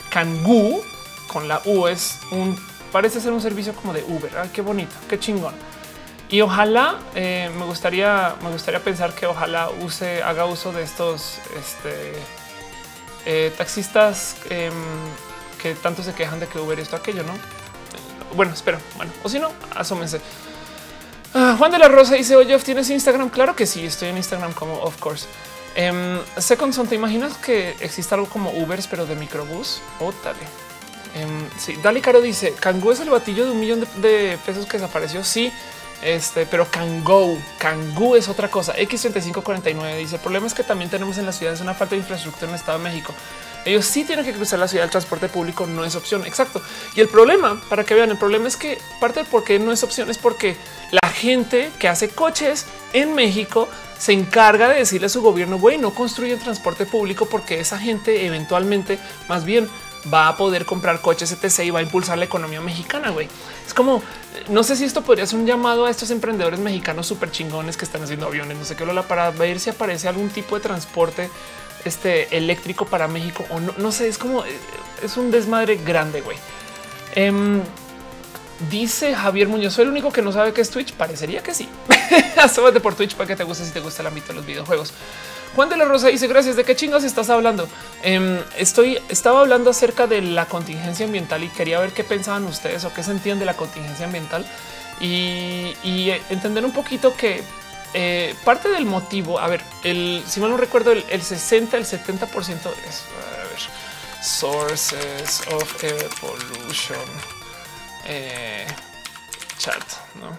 Kangoo 0.09 0.81
con 1.27 1.47
la 1.47 1.61
U 1.65 1.87
es 1.87 2.19
un 2.31 2.57
parece 2.91 3.19
ser 3.19 3.33
un 3.33 3.41
servicio 3.41 3.73
como 3.73 3.91
de 3.91 4.03
Uber. 4.03 4.31
qué 4.53 4.61
bonito, 4.61 4.95
qué 5.09 5.19
chingón. 5.19 5.55
Y 6.29 6.41
ojalá 6.41 6.99
eh, 7.15 7.51
me 7.57 7.65
gustaría, 7.65 8.35
me 8.41 8.49
gustaría 8.51 8.83
pensar 8.83 9.13
que 9.13 9.25
ojalá 9.25 9.69
use, 9.69 10.23
haga 10.23 10.45
uso 10.45 10.71
de 10.71 10.83
estos 10.83 11.39
este, 11.55 13.51
taxistas 13.57 14.37
em, 14.49 14.73
que 15.61 15.75
tanto 15.75 16.01
se 16.01 16.13
quejan 16.13 16.39
de 16.39 16.47
que 16.47 16.59
Uber 16.59 16.79
esto 16.79 16.95
aquello, 16.95 17.23
no? 17.23 17.33
Bueno, 18.35 18.53
espero. 18.53 18.79
Bueno, 18.95 19.11
o 19.23 19.29
si 19.29 19.39
no, 19.39 19.51
asómense. 19.75 20.21
Ah, 21.33 21.55
Juan 21.57 21.71
de 21.71 21.79
la 21.79 21.87
Rosa 21.87 22.15
dice: 22.15 22.35
Oye, 22.35 22.57
¿tienes 22.59 22.89
Instagram? 22.89 23.29
Claro 23.29 23.55
que 23.55 23.65
sí, 23.65 23.85
estoy 23.85 24.09
en 24.09 24.17
Instagram 24.17 24.53
como 24.53 24.75
of 24.75 24.97
course. 24.99 25.27
Um, 25.75 26.19
Second 26.37 26.73
Son, 26.73 26.87
¿te 26.87 26.93
imaginas 26.93 27.35
que 27.37 27.71
exista 27.79 28.13
algo 28.13 28.29
como 28.29 28.51
Ubers, 28.51 28.85
pero 28.85 29.07
de 29.07 29.15
microbús? 29.15 29.81
Oh, 29.99 30.13
dale. 30.23 30.37
Um, 31.25 31.49
sí, 31.57 31.75
Dali 31.81 32.01
Caro 32.01 32.21
dice: 32.21 32.53
Kangoo 32.59 32.91
es 32.91 32.99
el 32.99 33.09
batillo 33.09 33.45
de 33.45 33.51
un 33.51 33.59
millón 33.59 33.85
de, 33.97 34.37
pesos 34.45 34.67
que 34.67 34.77
desapareció. 34.77 35.23
Sí, 35.23 35.51
este, 36.03 36.45
pero 36.45 36.69
Kangoo, 36.69 37.39
Kangoo 37.57 38.15
es 38.15 38.29
otra 38.29 38.51
cosa. 38.51 38.75
X3549 38.75 39.97
dice: 39.97 40.15
El 40.15 40.21
problema 40.21 40.45
es 40.45 40.53
que 40.53 40.63
también 40.63 40.91
tenemos 40.91 41.17
en 41.17 41.25
las 41.25 41.37
ciudades 41.39 41.61
una 41.61 41.73
falta 41.73 41.95
de 41.95 42.01
infraestructura 42.01 42.45
en 42.45 42.49
el 42.53 42.59
Estado 42.59 42.77
de 42.77 42.83
México. 42.83 43.11
Ellos 43.65 43.85
sí 43.85 44.03
tienen 44.03 44.25
que 44.25 44.33
cruzar 44.33 44.59
la 44.59 44.67
ciudad. 44.67 44.83
El 44.83 44.91
transporte 44.91 45.29
público 45.29 45.65
no 45.65 45.85
es 45.85 45.95
opción. 45.95 46.25
Exacto. 46.25 46.61
Y 46.95 47.01
el 47.01 47.07
problema, 47.07 47.61
para 47.69 47.83
que 47.83 47.93
vean, 47.93 48.11
el 48.11 48.17
problema 48.17 48.47
es 48.47 48.57
que 48.57 48.79
parte 48.99 49.23
de 49.23 49.25
por 49.25 49.43
qué 49.43 49.57
no 49.57 49.71
es 49.71 49.83
opción 49.83 50.09
es 50.09 50.17
porque 50.17 50.57
la 50.91 51.02
gente 51.13 51.71
que 51.79 51.87
hace 51.87 52.09
coches 52.09 52.65
en 52.93 53.15
México 53.15 53.69
se 53.97 54.11
encarga 54.11 54.69
de 54.69 54.79
decirle 54.79 55.07
a 55.07 55.09
su 55.09 55.21
gobierno, 55.21 55.57
güey, 55.57 55.77
no 55.77 55.93
construyen 55.93 56.39
transporte 56.39 56.85
público 56.85 57.25
porque 57.25 57.59
esa 57.59 57.79
gente 57.79 58.25
eventualmente 58.25 58.99
más 59.29 59.45
bien 59.45 59.69
va 60.13 60.27
a 60.27 60.35
poder 60.35 60.65
comprar 60.65 60.99
coches 60.99 61.31
etc 61.31 61.59
y 61.63 61.69
va 61.69 61.79
a 61.79 61.83
impulsar 61.83 62.17
la 62.17 62.25
economía 62.25 62.59
mexicana. 62.59 63.11
Güey, 63.11 63.29
es 63.65 63.73
como 63.73 64.01
no 64.49 64.63
sé 64.63 64.75
si 64.75 64.83
esto 64.83 65.01
podría 65.03 65.25
ser 65.25 65.39
un 65.39 65.45
llamado 65.45 65.85
a 65.85 65.89
estos 65.89 66.11
emprendedores 66.11 66.59
mexicanos 66.59 67.07
súper 67.07 67.31
chingones 67.31 67.77
que 67.77 67.85
están 67.85 68.03
haciendo 68.03 68.27
aviones, 68.27 68.57
no 68.57 68.65
sé 68.65 68.75
qué, 68.75 68.85
para 69.07 69.31
ver 69.31 69.59
si 69.59 69.69
aparece 69.69 70.07
algún 70.07 70.29
tipo 70.29 70.55
de 70.55 70.61
transporte 70.61 71.29
este 71.85 72.35
eléctrico 72.35 72.85
para 72.85 73.07
México 73.07 73.45
o 73.49 73.59
no, 73.59 73.73
no 73.77 73.91
sé, 73.91 74.07
es 74.07 74.17
como 74.17 74.45
eh, 74.45 74.57
es 75.01 75.17
un 75.17 75.31
desmadre 75.31 75.77
grande, 75.77 76.21
güey. 76.21 76.37
Em, 77.15 77.61
dice 78.69 79.15
Javier 79.15 79.47
Muñoz, 79.47 79.73
soy 79.73 79.83
el 79.83 79.91
único 79.91 80.11
que 80.11 80.21
no 80.21 80.31
sabe 80.31 80.53
qué 80.53 80.61
es 80.61 80.69
Twitch. 80.69 80.93
Parecería 80.93 81.41
que 81.41 81.53
sí. 81.53 81.69
Asómate 82.37 82.79
por 82.79 82.95
Twitch 82.95 83.15
para 83.15 83.27
que 83.27 83.35
te 83.35 83.43
guste 83.43 83.65
si 83.65 83.71
te 83.71 83.79
gusta 83.79 84.01
el 84.01 84.07
ámbito 84.07 84.29
de 84.29 84.33
los 84.35 84.45
videojuegos. 84.45 84.93
Juan 85.55 85.69
de 85.69 85.77
la 85.77 85.85
Rosa 85.85 86.07
dice 86.07 86.27
gracias. 86.27 86.55
¿De 86.55 86.63
qué 86.63 86.75
chingas 86.75 87.03
estás 87.03 87.29
hablando? 87.29 87.67
Em, 88.01 88.39
estoy, 88.57 88.99
estaba 89.09 89.41
hablando 89.41 89.69
acerca 89.69 90.07
de 90.07 90.21
la 90.21 90.45
contingencia 90.45 91.05
ambiental 91.05 91.43
y 91.43 91.49
quería 91.49 91.79
ver 91.79 91.91
qué 91.91 92.03
pensaban 92.03 92.45
ustedes 92.45 92.83
o 92.85 92.93
qué 92.93 93.03
se 93.03 93.11
entiende 93.11 93.45
la 93.45 93.55
contingencia 93.55 94.05
ambiental 94.05 94.45
y, 94.99 96.09
entender 96.29 96.65
un 96.65 96.71
poquito 96.71 97.15
que 97.15 97.43
eh, 97.93 98.33
parte 98.43 98.69
del 98.69 98.85
motivo, 98.85 99.39
a 99.39 99.47
ver, 99.47 99.61
si 99.83 100.39
mal 100.39 100.49
no 100.49 100.57
recuerdo, 100.57 100.91
el, 100.91 101.21
60, 101.21 101.77
el 101.77 101.85
70 101.85 102.25
es 102.25 102.31
a 102.31 103.43
ver, 103.43 104.23
sources 104.23 105.41
of 105.51 105.83
pollution 106.19 107.42
eh, 108.05 108.65
chat. 109.57 109.83
¿no? 110.15 110.37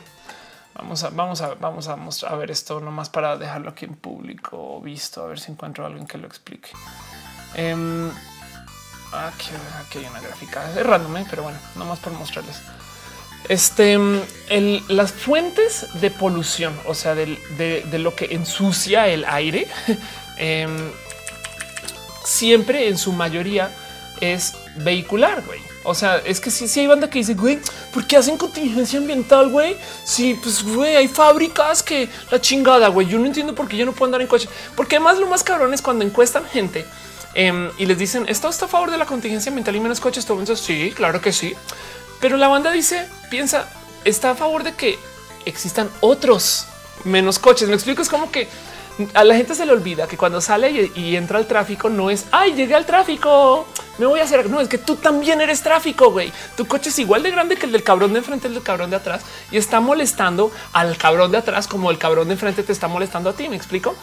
Vamos 0.74 1.04
a, 1.04 1.10
vamos 1.10 1.40
a, 1.40 1.54
vamos 1.54 1.88
a 1.88 1.96
mostrar 1.96 2.32
a 2.32 2.36
ver 2.36 2.50
esto 2.50 2.80
nomás 2.80 3.08
para 3.08 3.36
dejarlo 3.36 3.70
aquí 3.70 3.84
en 3.84 3.94
público 3.94 4.80
visto, 4.80 5.22
a 5.22 5.26
ver 5.26 5.38
si 5.38 5.52
encuentro 5.52 5.84
a 5.84 5.86
alguien 5.86 6.06
que 6.06 6.18
lo 6.18 6.26
explique. 6.26 6.70
Em, 7.54 8.10
aquí, 9.12 9.50
hay 9.98 10.04
una 10.06 10.20
gráfica, 10.20 10.68
es 10.70 10.84
random, 10.84 11.16
¿eh? 11.18 11.26
pero 11.30 11.44
bueno, 11.44 11.58
nomás 11.76 12.00
por 12.00 12.12
mostrarles. 12.14 12.60
Este, 13.48 13.98
las 14.88 15.12
fuentes 15.12 16.00
de 16.00 16.10
polución, 16.10 16.78
o 16.86 16.94
sea, 16.94 17.14
de, 17.14 17.98
lo 17.98 18.16
que 18.16 18.34
ensucia 18.34 19.06
el 19.06 19.24
aire, 19.26 19.68
em, 20.38 20.90
siempre 22.24 22.88
en 22.88 22.98
su 22.98 23.12
mayoría 23.12 23.70
es 24.20 24.56
vehicular, 24.76 25.42
güey. 25.44 25.60
O 25.84 25.94
sea, 25.94 26.16
es 26.16 26.40
que 26.40 26.50
si 26.50 26.80
hay 26.80 26.86
banda 26.86 27.10
que 27.10 27.18
dice, 27.18 27.34
güey, 27.34 27.60
¿por 27.92 28.06
qué 28.06 28.16
hacen 28.16 28.38
contingencia 28.38 28.98
ambiental, 28.98 29.50
güey? 29.50 29.76
Sí, 30.02 30.38
pues, 30.42 30.62
güey, 30.64 30.96
hay 30.96 31.08
fábricas 31.08 31.82
que 31.82 32.08
la 32.30 32.40
chingada, 32.40 32.88
güey. 32.88 33.06
Yo 33.06 33.18
no 33.18 33.26
entiendo 33.26 33.54
por 33.54 33.68
qué 33.68 33.76
yo 33.76 33.84
no 33.84 33.92
puedo 33.92 34.06
andar 34.06 34.22
en 34.22 34.26
coche. 34.26 34.48
Porque 34.74 34.96
además 34.96 35.18
lo 35.18 35.26
más 35.26 35.44
cabrón 35.44 35.74
es 35.74 35.82
cuando 35.82 36.04
encuestan 36.04 36.46
gente 36.46 36.86
em, 37.34 37.70
y 37.76 37.84
les 37.84 37.98
dicen, 37.98 38.24
¿esto 38.28 38.48
está 38.48 38.64
a 38.64 38.68
favor 38.68 38.90
de 38.90 38.96
la 38.96 39.04
contingencia 39.04 39.50
ambiental 39.50 39.76
y 39.76 39.80
menos 39.80 40.00
coches? 40.00 40.24
Todo 40.24 40.42
eso, 40.42 40.56
sí, 40.56 40.90
claro 40.96 41.20
que 41.20 41.32
sí. 41.32 41.54
Pero 42.18 42.38
la 42.38 42.48
banda 42.48 42.72
dice, 42.72 43.06
piensa, 43.30 43.68
está 44.06 44.30
a 44.30 44.34
favor 44.34 44.64
de 44.64 44.72
que 44.72 44.98
existan 45.44 45.90
otros 46.00 46.66
menos 47.04 47.38
coches. 47.38 47.68
Me 47.68 47.74
explico, 47.74 48.00
es 48.00 48.08
como 48.08 48.30
que 48.30 48.48
a 49.14 49.24
la 49.24 49.34
gente 49.34 49.54
se 49.54 49.66
le 49.66 49.72
olvida 49.72 50.06
que 50.06 50.16
cuando 50.16 50.40
sale 50.40 50.90
y, 50.94 51.16
entra 51.16 51.38
al 51.38 51.46
tráfico 51.46 51.88
no 51.88 52.10
es 52.10 52.26
ay, 52.30 52.54
llegué 52.54 52.74
al 52.74 52.86
tráfico, 52.86 53.66
me 53.98 54.06
voy 54.06 54.20
a 54.20 54.24
hacer. 54.24 54.48
No 54.48 54.60
es 54.60 54.68
que 54.68 54.78
tú 54.78 54.96
también 54.96 55.40
eres 55.40 55.62
tráfico, 55.62 56.10
güey. 56.10 56.32
Tu 56.56 56.66
coche 56.66 56.90
es 56.90 56.98
igual 56.98 57.22
de 57.22 57.30
grande 57.30 57.56
que 57.56 57.66
el 57.66 57.72
del 57.72 57.82
cabrón 57.82 58.12
de 58.12 58.20
enfrente, 58.20 58.46
el 58.46 58.54
del 58.54 58.62
cabrón 58.62 58.90
de 58.90 58.96
atrás 58.96 59.22
y 59.50 59.56
está 59.56 59.80
molestando 59.80 60.50
al 60.72 60.96
cabrón 60.96 61.32
de 61.32 61.38
atrás 61.38 61.66
como 61.66 61.90
el 61.90 61.98
cabrón 61.98 62.28
de 62.28 62.34
enfrente 62.34 62.62
te 62.62 62.72
está 62.72 62.88
molestando 62.88 63.30
a 63.30 63.32
ti. 63.32 63.48
Me 63.48 63.56
explico. 63.56 63.94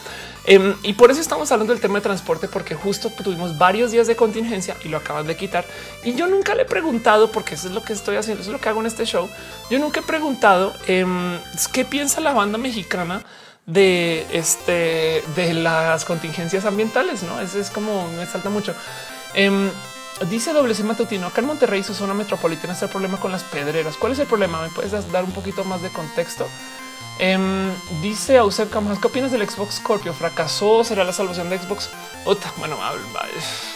Em, 0.43 0.75
y 0.83 0.93
por 0.93 1.11
eso 1.11 1.21
estamos 1.21 1.51
hablando 1.51 1.71
del 1.73 1.81
tema 1.81 1.99
de 1.99 2.01
transporte, 2.01 2.47
porque 2.47 2.75
justo 2.75 3.11
tuvimos 3.23 3.57
varios 3.57 3.91
días 3.91 4.07
de 4.07 4.15
contingencia 4.15 4.75
y 4.83 4.89
lo 4.89 4.97
acaban 4.97 5.27
de 5.27 5.35
quitar. 5.37 5.65
Y 6.03 6.15
yo 6.15 6.27
nunca 6.27 6.55
le 6.55 6.63
he 6.63 6.65
preguntado, 6.65 7.31
porque 7.31 7.55
eso 7.55 7.67
es 7.67 7.73
lo 7.73 7.83
que 7.83 7.93
estoy 7.93 8.15
haciendo, 8.15 8.41
eso 8.41 8.49
es 8.49 8.53
lo 8.53 8.59
que 8.59 8.69
hago 8.69 8.81
en 8.81 8.87
este 8.87 9.05
show. 9.05 9.29
Yo 9.69 9.79
nunca 9.79 9.99
he 9.99 10.03
preguntado 10.03 10.73
em, 10.87 11.39
qué 11.71 11.85
piensa 11.85 12.19
la 12.21 12.33
banda 12.33 12.57
mexicana 12.57 13.23
de 13.71 14.27
este 14.31 15.23
de 15.35 15.53
las 15.53 16.05
contingencias 16.05 16.65
ambientales. 16.65 17.23
No 17.23 17.39
es, 17.39 17.55
es 17.55 17.69
como 17.69 18.07
me 18.09 18.25
salta 18.25 18.49
mucho. 18.49 18.75
Em, 19.33 19.69
dice 20.29 20.53
doble 20.53 20.75
C 20.75 20.83
matutino 20.83 21.27
acá 21.27 21.41
en 21.41 21.47
Monterrey, 21.47 21.83
su 21.83 21.93
zona 21.93 22.13
metropolitana 22.13 22.73
está 22.73 22.85
el 22.85 22.91
problema 22.91 23.17
con 23.19 23.31
las 23.31 23.43
pedreras. 23.43 23.97
¿Cuál 23.97 24.13
es 24.13 24.19
el 24.19 24.27
problema? 24.27 24.61
¿Me 24.61 24.69
puedes 24.69 25.11
dar 25.11 25.23
un 25.23 25.31
poquito 25.31 25.63
más 25.63 25.81
de 25.81 25.89
contexto? 25.89 26.47
Um, 27.21 27.71
dice 28.01 28.39
Auser 28.39 28.67
Camas, 28.67 28.97
¿qué 28.97 29.05
opinas 29.05 29.31
del 29.31 29.47
Xbox 29.47 29.75
Scorpio? 29.75 30.11
¿Fracasó? 30.11 30.83
¿Será 30.83 31.03
la 31.03 31.13
salvación 31.13 31.51
de 31.51 31.59
Xbox? 31.59 31.91
bueno, 32.57 32.77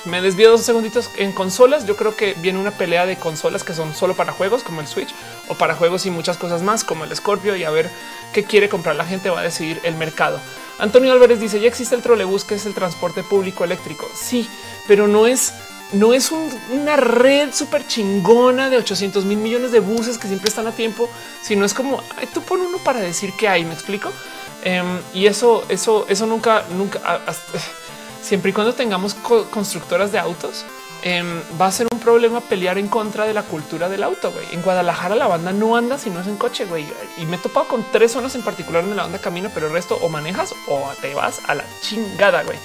me 0.06 0.22
desvío 0.22 0.50
dos 0.50 0.62
segunditos 0.62 1.12
en 1.18 1.32
consolas. 1.32 1.86
Yo 1.86 1.96
creo 1.96 2.16
que 2.16 2.34
viene 2.36 2.58
una 2.58 2.72
pelea 2.72 3.06
de 3.06 3.18
consolas 3.18 3.64
que 3.64 3.76
son 3.76 3.94
solo 3.94 4.16
para 4.16 4.34
juegos 4.34 4.64
como 4.64 4.82
el 4.82 4.88
Switch 4.88 5.14
o 5.48 5.54
para 5.54 5.76
juegos 5.76 6.08
y 6.08 6.12
muchas 6.12 6.38
cosas 6.38 6.64
más 6.64 6.84
como 6.84 7.04
el 7.04 7.16
Scorpio 7.16 7.56
y 7.56 7.64
a 7.64 7.70
ver 7.70 7.92
qué 8.34 8.44
quiere 8.44 8.68
comprar 8.68 8.96
la 8.96 9.06
gente 9.06 9.30
va 9.30 9.42
a 9.42 9.44
decidir 9.44 9.80
el 9.84 9.94
mercado. 9.96 10.40
Antonio 10.80 11.12
Álvarez 11.12 11.40
dice 11.40 11.60
ya 11.60 11.68
existe 11.68 11.94
el 11.94 12.02
trolebús 12.02 12.46
que 12.46 12.56
es 12.56 12.66
el 12.66 12.74
transporte 12.74 13.22
público 13.22 13.64
eléctrico. 13.64 14.10
Sí, 14.16 14.50
pero 14.88 15.08
no 15.08 15.28
es 15.28 15.54
no 15.94 16.14
es 16.14 16.32
una 16.32 16.96
red 16.96 17.54
súper 17.54 17.88
chingona 17.88 18.70
de 18.70 18.78
800 18.78 19.26
mil 19.26 19.38
millones 19.38 19.72
de 19.72 19.80
buses 19.80 20.18
que 20.18 20.28
siempre 20.28 20.50
están 20.50 20.68
a 20.68 20.72
tiempo, 20.72 21.10
sino 21.42 21.66
es 21.66 21.74
como 21.74 22.02
tú 22.34 22.42
pon 22.42 22.62
uno 22.62 22.78
para 22.80 23.00
decir 23.00 23.34
que 23.38 23.48
hay. 23.48 23.66
Me 23.66 23.74
explico. 23.74 24.12
Em, 24.64 25.00
y 25.14 25.28
eso, 25.28 25.64
eso, 25.70 26.06
eso 26.10 26.26
nunca, 26.26 26.64
nunca, 26.76 27.22
siempre 28.22 28.50
y 28.50 28.54
cuando 28.54 28.74
tengamos 28.74 29.14
constructoras 29.14 30.12
de 30.12 30.18
autos, 30.18 30.66
em, 31.04 31.40
va 31.62 31.68
a 31.68 31.72
ser 31.72 31.88
un 31.92 32.00
problema 32.00 32.42
pelear 32.42 32.80
en 32.80 32.88
contra 32.88 33.26
de 33.26 33.34
la 33.36 33.44
cultura 33.44 33.90
del 33.90 34.02
auto. 34.02 34.34
En 34.52 34.64
Guadalajara 34.64 35.16
la 35.16 35.28
banda 35.28 35.54
no 35.54 35.78
anda 35.78 36.00
si 36.00 36.10
no 36.10 36.20
es 36.20 36.28
en 36.28 36.38
coche. 36.38 36.66
güey. 36.66 36.86
Y 37.18 37.26
me 37.26 37.36
he 37.36 37.40
topado 37.40 37.68
con 37.68 37.86
tres 37.92 38.12
zonas 38.12 38.34
en 38.34 38.42
particular 38.42 38.84
en 38.84 38.96
la 38.96 39.04
banda 39.04 39.20
camino, 39.20 39.52
pero 39.54 39.68
el 39.68 39.74
resto 39.74 40.00
o 40.02 40.10
manejas 40.10 40.56
o 40.68 40.92
te 41.00 41.14
vas 41.14 41.42
a 41.48 41.54
la 41.54 41.64
chingada. 41.82 42.42
güey. 42.42 42.58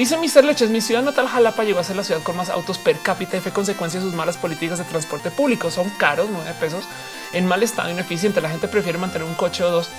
Dice 0.00 0.16
Mr. 0.16 0.46
Leches, 0.46 0.70
mi 0.70 0.80
ciudad 0.80 1.02
natal 1.02 1.28
Jalapa 1.28 1.62
llegó 1.62 1.78
a 1.78 1.84
ser 1.84 1.94
la 1.94 2.02
ciudad 2.02 2.22
con 2.22 2.34
más 2.34 2.48
autos 2.48 2.78
per 2.78 2.98
cápita 3.00 3.36
y 3.36 3.40
fue 3.40 3.52
consecuencia 3.52 4.00
de 4.00 4.06
sus 4.06 4.14
malas 4.14 4.38
políticas 4.38 4.78
de 4.78 4.84
transporte 4.84 5.30
público. 5.30 5.70
Son 5.70 5.90
caros, 5.90 6.30
nueve 6.32 6.54
pesos, 6.58 6.86
en 7.34 7.44
mal 7.44 7.62
estado, 7.62 7.90
ineficiente. 7.90 8.40
La 8.40 8.48
gente 8.48 8.66
prefiere 8.66 8.96
mantener 8.96 9.28
un 9.28 9.34
coche 9.34 9.62
o 9.62 9.70
dos 9.70 9.90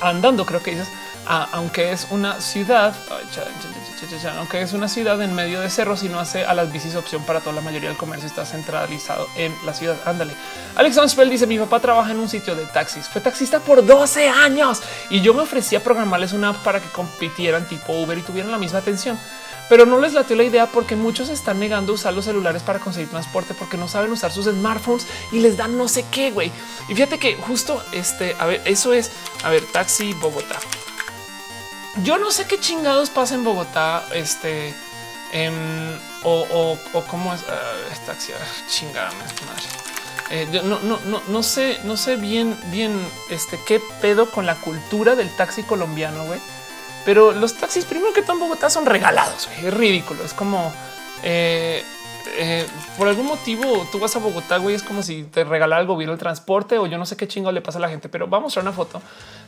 andando, 0.00 0.46
creo 0.46 0.62
que 0.62 0.70
dices, 0.70 0.88
aunque 1.26 1.92
es 1.92 2.06
una 2.10 2.40
ciudad, 2.40 2.94
aunque 4.38 4.62
es 4.62 4.72
una 4.72 4.88
ciudad 4.88 5.20
en 5.22 5.34
medio 5.34 5.60
de 5.60 5.70
cerros 5.70 6.02
y 6.02 6.08
no 6.08 6.18
hace 6.18 6.44
a 6.44 6.54
las 6.54 6.72
bicis 6.72 6.94
opción 6.96 7.22
para 7.24 7.40
toda 7.40 7.54
la 7.54 7.60
mayoría 7.60 7.88
del 7.88 7.98
comercio, 7.98 8.26
está 8.26 8.44
centralizado 8.44 9.26
en 9.36 9.54
la 9.64 9.74
ciudad. 9.74 9.96
Ándale. 10.04 10.34
Alex 10.76 10.96
Onspel 10.98 11.30
dice: 11.30 11.46
Mi 11.46 11.58
papá 11.58 11.80
trabaja 11.80 12.10
en 12.10 12.18
un 12.18 12.28
sitio 12.28 12.54
de 12.54 12.66
taxis, 12.66 13.08
fue 13.08 13.20
taxista 13.20 13.60
por 13.60 13.84
12 13.84 14.28
años 14.28 14.82
y 15.10 15.20
yo 15.20 15.34
me 15.34 15.42
ofrecía 15.42 15.82
programarles 15.82 16.32
una 16.32 16.50
app 16.50 16.56
para 16.62 16.80
que 16.80 16.88
compitieran 16.90 17.68
tipo 17.68 17.92
Uber 17.92 18.18
y 18.18 18.22
tuvieran 18.22 18.50
la 18.50 18.58
misma 18.58 18.78
atención 18.78 19.18
pero 19.68 19.86
no 19.86 20.00
les 20.00 20.12
latió 20.12 20.36
la 20.36 20.44
idea 20.44 20.66
porque 20.66 20.96
muchos 20.96 21.28
están 21.28 21.58
negando 21.58 21.92
usar 21.92 22.12
los 22.12 22.26
celulares 22.26 22.62
para 22.62 22.78
conseguir 22.78 23.08
transporte 23.08 23.54
porque 23.54 23.76
no 23.76 23.88
saben 23.88 24.12
usar 24.12 24.32
sus 24.32 24.46
smartphones 24.46 25.06
y 25.32 25.40
les 25.40 25.56
dan 25.56 25.78
no 25.78 25.88
sé 25.88 26.04
qué, 26.10 26.30
güey. 26.30 26.52
Y 26.88 26.94
fíjate 26.94 27.18
que 27.18 27.36
justo 27.36 27.82
este, 27.92 28.36
a 28.38 28.46
ver, 28.46 28.62
eso 28.64 28.92
es, 28.92 29.10
a 29.42 29.50
ver, 29.50 29.64
taxi 29.72 30.12
Bogotá. 30.14 30.58
Yo 32.02 32.18
no 32.18 32.30
sé 32.30 32.46
qué 32.46 32.58
chingados 32.58 33.10
pasa 33.10 33.34
en 33.34 33.44
Bogotá, 33.44 34.04
este, 34.12 34.74
em, 35.32 35.96
o, 36.24 36.76
o, 36.92 37.00
cómo 37.04 37.32
es 37.32 37.40
uh, 37.42 38.06
taxi, 38.06 38.32
chingada 38.68 39.12
madre. 39.12 39.84
Eh, 40.30 40.48
no, 40.64 40.80
no, 40.80 40.98
no, 41.04 41.22
no 41.28 41.42
sé, 41.42 41.78
no 41.84 41.96
sé 41.96 42.16
bien, 42.16 42.58
bien, 42.70 42.98
este, 43.30 43.60
qué 43.66 43.80
pedo 44.00 44.30
con 44.30 44.46
la 44.46 44.56
cultura 44.56 45.14
del 45.14 45.30
taxi 45.36 45.62
colombiano, 45.62 46.24
güey. 46.24 46.40
Pero 47.04 47.32
los 47.32 47.54
taxis, 47.54 47.84
primero 47.84 48.12
que 48.12 48.22
todo 48.22 48.32
en 48.32 48.40
Bogotá, 48.40 48.70
son 48.70 48.86
regalados. 48.86 49.48
Es 49.62 49.72
ridículo. 49.72 50.24
Es 50.24 50.32
como 50.32 50.72
eh, 51.22 51.84
eh, 52.36 52.66
por 52.98 53.08
algún 53.08 53.26
motivo 53.26 53.86
tú 53.92 53.98
vas 53.98 54.16
a 54.16 54.18
Bogotá, 54.18 54.56
güey, 54.58 54.74
es 54.74 54.82
como 54.82 55.02
si 55.02 55.24
te 55.24 55.44
regalara 55.44 55.82
el 55.82 55.86
gobierno 55.86 56.14
el 56.14 56.18
transporte 56.18 56.78
o 56.78 56.86
yo 56.86 56.98
no 56.98 57.06
sé 57.06 57.16
qué 57.16 57.28
chingo 57.28 57.52
le 57.52 57.60
pasa 57.60 57.78
a 57.78 57.80
la 57.82 57.88
gente, 57.88 58.08
pero 58.08 58.26
vamos 58.26 58.44
a 58.44 58.60
mostrar 58.60 58.64
una 58.64 58.72
foto 58.72 59.02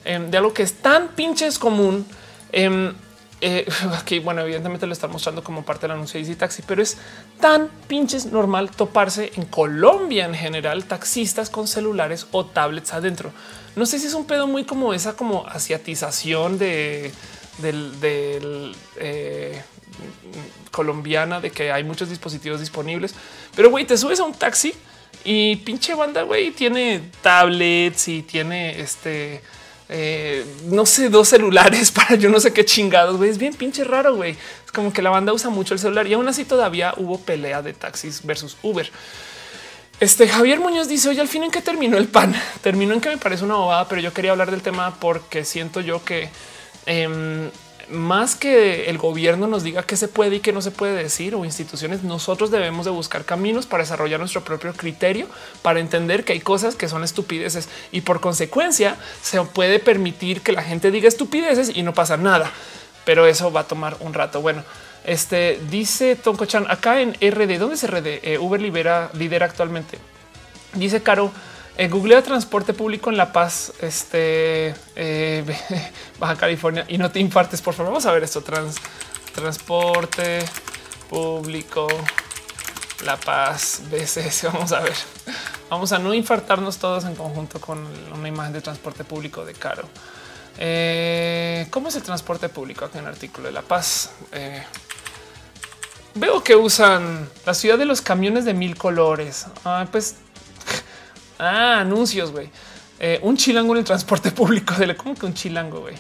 em, 0.05 0.31
de 0.31 0.37
algo 0.37 0.53
que 0.53 0.63
es 0.63 0.75
tan 0.75 1.09
pinches 1.09 1.59
común. 1.59 2.07
Em, 2.53 2.95
eh, 3.41 3.67
aquí, 3.99 4.19
bueno, 4.19 4.43
evidentemente 4.43 4.87
lo 4.87 4.93
está 4.93 5.09
mostrando 5.09 5.45
como 5.45 5.65
parte 5.65 5.83
del 5.83 5.93
anuncio 5.93 6.19
de 6.19 6.27
Easy 6.27 6.37
Taxi, 6.37 6.63
pero 6.67 6.83
es 6.83 6.97
tan 7.41 7.69
pinches 7.89 8.27
normal 8.27 8.71
toparse 8.71 9.33
en 9.37 9.45
Colombia 9.45 10.25
en 10.25 10.35
general 10.35 10.85
taxistas 10.85 11.51
con 11.51 11.69
celulares 11.69 12.27
o 12.33 12.47
tablets 12.47 12.93
adentro. 12.93 13.33
No 13.75 13.85
sé 13.85 13.99
si 13.99 14.07
es 14.07 14.15
un 14.15 14.27
pedo 14.27 14.47
muy 14.47 14.65
como 14.65 14.95
esa 14.95 15.17
como 15.17 15.47
asiatización 15.47 16.59
de 16.59 17.13
eh, 17.63 19.63
colombiana 20.71 21.41
de 21.41 21.51
que 21.51 21.73
hay 21.73 21.85
muchos 21.85 22.09
dispositivos 22.09 22.61
disponibles, 22.61 23.15
pero 23.55 23.71
güey, 23.71 23.85
te 23.85 23.99
subes 23.99 24.21
a 24.21 24.25
un 24.25 24.33
taxi 24.33 24.73
y 25.25 25.57
pinche 25.57 25.95
banda, 25.95 26.23
güey, 26.23 26.53
tiene 26.53 27.03
tablets 27.21 28.09
y 28.09 28.23
tiene 28.23 28.81
este, 28.81 29.43
eh, 29.89 30.45
no 30.67 30.87
sé, 30.87 31.09
dos 31.09 31.29
celulares 31.29 31.91
para 31.93 32.17
yo 32.17 32.29
no 32.29 32.41
sé 32.41 32.53
qué 32.53 32.65
chingados, 32.65 33.17
güey, 33.17 33.31
es 33.31 33.39
bien 33.39 33.55
pinche 33.55 33.85
raro, 33.85 34.17
güey. 34.17 34.33
Es 34.65 34.73
como 34.73 34.93
que 34.93 35.03
la 35.03 35.11
banda 35.11 35.33
usa 35.33 35.51
mucho 35.51 35.75
el 35.75 35.81
celular 35.81 36.07
y 36.07 36.15
aún 36.15 36.29
así 36.29 36.45
todavía 36.45 36.95
hubo 36.97 37.19
pelea 37.19 37.63
de 37.63 37.73
taxis 37.73 38.25
versus 38.25 38.57
Uber. 38.63 38.91
Este 39.99 40.29
Javier 40.29 40.61
Muñoz 40.61 40.89
dice: 40.89 41.09
Oye, 41.09 41.21
al 41.21 41.29
fin 41.29 41.45
en 41.45 41.51
qué 41.51 41.63
terminó 41.63 41.97
el 41.97 42.09
pan. 42.09 42.35
Terminó 42.63 42.93
en 42.95 43.01
que 43.01 43.09
me 43.09 43.17
parece 43.17 43.45
una 43.45 43.55
bobada, 43.55 43.89
pero 43.89 44.01
yo 44.01 44.13
quería 44.13 44.33
hablar 44.33 44.51
del 44.51 44.61
tema 44.61 44.95
porque 45.01 45.45
siento 45.45 45.81
yo 45.81 46.05
que 46.05 46.29
Em, 46.87 47.51
más 47.91 48.35
que 48.35 48.91
el 48.91 48.99
gobierno 48.99 49.47
nos 49.47 49.63
diga 49.63 49.83
qué 49.85 49.97
se 49.97 50.09
puede 50.09 50.37
y 50.37 50.41
qué 50.41 50.53
no 50.53 50.63
se 50.63 50.71
puede 50.71 51.01
decir 51.01 51.35
o 51.35 51.45
instituciones, 51.45 52.03
nosotros 52.03 52.51
debemos 52.51 52.85
de 52.85 52.91
buscar 52.91 53.25
caminos 53.25 53.67
para 53.67 53.83
desarrollar 53.83 54.19
nuestro 54.19 54.43
propio 54.43 54.73
criterio, 54.73 55.27
para 55.63 55.81
entender 55.81 56.25
que 56.25 56.33
hay 56.33 56.41
cosas 56.41 56.75
que 56.75 56.89
son 56.89 57.05
estupideces 57.05 57.69
y 57.93 58.01
por 58.01 58.21
consecuencia 58.21 58.97
se 59.23 59.41
puede 59.43 59.79
permitir 59.79 60.41
que 60.41 60.53
la 60.53 60.63
gente 60.63 60.91
diga 60.91 61.09
estupideces 61.09 61.77
y 61.77 61.83
no 61.83 61.95
pasa 61.95 62.17
nada. 62.17 62.51
Pero 63.05 63.27
eso 63.27 63.53
va 63.53 63.61
a 63.61 63.69
tomar 63.69 63.97
un 64.01 64.15
rato. 64.15 64.41
Bueno, 64.41 64.65
este 65.05 65.61
dice 65.71 66.17
Tonko 66.17 66.47
Chan 66.47 66.67
acá 66.69 67.01
en 67.01 67.13
RD. 67.15 67.59
¿Dónde 67.59 67.77
es 67.77 67.89
RD? 67.89 68.07
Eh, 68.23 68.39
Uber 68.41 68.61
libera, 68.61 69.11
lidera 69.15 69.47
actualmente. 69.47 69.99
Dice 70.75 71.03
Caro, 71.03 71.31
en 71.79 71.91
Google 71.91 72.23
transporte 72.23 72.73
público 72.73 73.11
en 73.11 73.17
La 73.17 73.33
Paz, 73.33 73.73
este 73.81 74.75
eh, 74.95 75.45
Baja 76.19 76.37
California 76.37 76.85
y 76.89 76.99
no 76.99 77.11
te 77.11 77.21
infartes, 77.21 77.61
por 77.61 77.75
favor. 77.75 77.93
Vamos 77.93 78.07
a 78.07 78.13
ver 78.13 78.25
esto. 78.25 78.43
transporte 79.35 80.45
público 81.11 81.87
La 83.05 83.17
Paz 83.17 83.83
BCS. 83.91 84.45
Vamos 84.53 84.73
a 84.73 84.81
ver. 84.81 84.95
Vamos 85.69 85.93
a 85.93 85.99
no 85.99 86.15
infartarnos 86.15 86.79
todos 86.79 87.05
en 87.05 87.15
conjunto 87.15 87.61
con 87.61 87.85
una 88.15 88.29
imagen 88.29 88.53
de 88.53 88.61
transporte 88.61 89.05
público 89.05 89.45
de 89.45 89.53
caro. 89.53 89.89
Eh, 90.59 91.67
¿Cómo 91.71 91.89
es 91.89 91.97
el 91.97 92.03
transporte 92.03 92.49
público? 92.49 92.87
Aquí 92.87 92.99
en 92.99 93.05
el 93.05 93.11
artículo 93.11 93.49
de 93.49 93.53
La 93.53 93.63
Paz. 93.63 94.13
Eh, 94.33 94.63
veo 96.15 96.43
que 96.43 96.57
usan 96.57 97.29
la 97.45 97.53
ciudad 97.53 97.77
de 97.77 97.85
los 97.85 98.01
camiones 98.01 98.45
de 98.45 98.55
mil 98.55 98.77
colores. 98.77 99.47
Ah, 99.65 99.87
pues 99.91 100.17
Ah, 101.39 101.81
anuncios, 101.81 102.33
güey. 102.33 102.49
Eh, 102.99 103.21
un 103.23 103.37
chilango 103.37 103.73
en 103.75 103.79
el 103.79 103.85
transporte 103.85 104.31
público. 104.31 104.75
Dele, 104.79 104.97
¿cómo 104.97 105.15
que 105.15 105.27
un 105.27 105.35
chilango, 105.35 105.81
güey? 105.81 105.95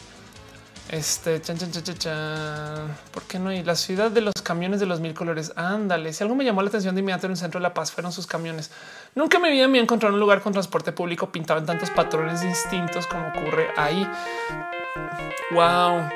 Este, 0.89 1.43
chan, 1.43 1.59
chan, 1.59 1.73
chan, 1.73 1.99
chan. 1.99 2.97
¿Por 3.11 3.25
qué 3.25 3.39
no 3.39 3.51
hay 3.51 3.65
la 3.65 3.75
ciudad 3.75 4.11
de 4.11 4.21
los 4.21 4.35
camiones 4.43 4.79
de 4.79 4.87
los 4.87 5.01
mil 5.01 5.15
colores? 5.15 5.53
Ándale. 5.57 6.13
Si 6.13 6.23
algo 6.23 6.37
me 6.37 6.45
llamó 6.45 6.63
la 6.63 6.69
atención 6.69 6.95
de 6.95 7.01
inmediato 7.01 7.27
en 7.27 7.33
el 7.33 7.39
centro 7.39 7.59
de 7.59 7.63
La 7.63 7.75
Paz 7.75 7.91
fueron 7.91 8.13
sus 8.13 8.27
camiones. 8.27 8.71
Nunca 9.15 9.39
me 9.39 9.51
vi 9.51 9.61
a 9.63 9.69
mí 9.69 9.79
encontrar 9.79 10.13
un 10.13 10.21
lugar 10.21 10.41
con 10.43 10.53
transporte 10.53 10.93
público 10.93 11.31
pintado 11.31 11.59
en 11.59 11.67
tantos 11.67 11.91
patrones 11.91 12.41
distintos 12.41 13.07
como 13.09 13.29
ocurre 13.29 13.69
ahí. 13.77 14.09
Wow. 15.51 16.09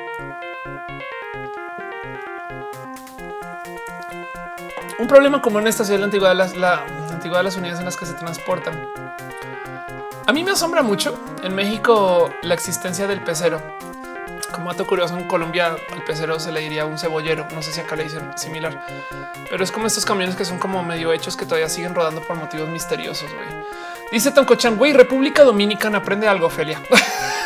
Un 4.99 5.07
problema 5.07 5.41
común 5.41 5.63
en 5.63 5.67
esta 5.67 5.83
ciudad 5.83 5.97
de 5.97 6.01
la 6.01 6.05
antigüedad, 6.05 6.55
la 6.55 7.00
de 7.29 7.43
las 7.43 7.55
unidades 7.55 7.79
en 7.79 7.85
las 7.85 7.97
que 7.97 8.05
se 8.05 8.13
transportan. 8.13 8.89
A 10.25 10.33
mí 10.33 10.43
me 10.43 10.51
asombra 10.51 10.81
mucho 10.81 11.17
en 11.43 11.55
México 11.55 12.29
la 12.41 12.53
existencia 12.53 13.07
del 13.07 13.23
pecero. 13.23 13.61
Como 14.51 14.71
dato 14.71 14.85
curioso, 14.85 15.17
en 15.17 15.27
Colombia 15.27 15.75
al 15.91 16.03
pecero 16.03 16.39
se 16.39 16.51
le 16.51 16.59
diría 16.59 16.85
un 16.85 16.97
cebollero. 16.97 17.47
No 17.53 17.61
sé 17.61 17.71
si 17.71 17.79
acá 17.79 17.95
le 17.95 18.03
dicen 18.03 18.37
similar, 18.37 18.85
pero 19.49 19.63
es 19.63 19.71
como 19.71 19.87
estos 19.87 20.05
camiones 20.05 20.35
que 20.35 20.45
son 20.45 20.59
como 20.59 20.83
medio 20.83 21.13
hechos 21.13 21.37
que 21.37 21.45
todavía 21.45 21.69
siguen 21.69 21.95
rodando 21.95 22.21
por 22.21 22.35
motivos 22.35 22.69
misteriosos. 22.69 23.29
Güey. 23.33 23.47
Dice 24.11 24.31
Toncochan, 24.31 24.77
güey, 24.77 24.93
República 24.93 25.43
Dominicana 25.43 25.99
aprende 25.99 26.27
algo, 26.27 26.47
Ophelia. 26.47 26.81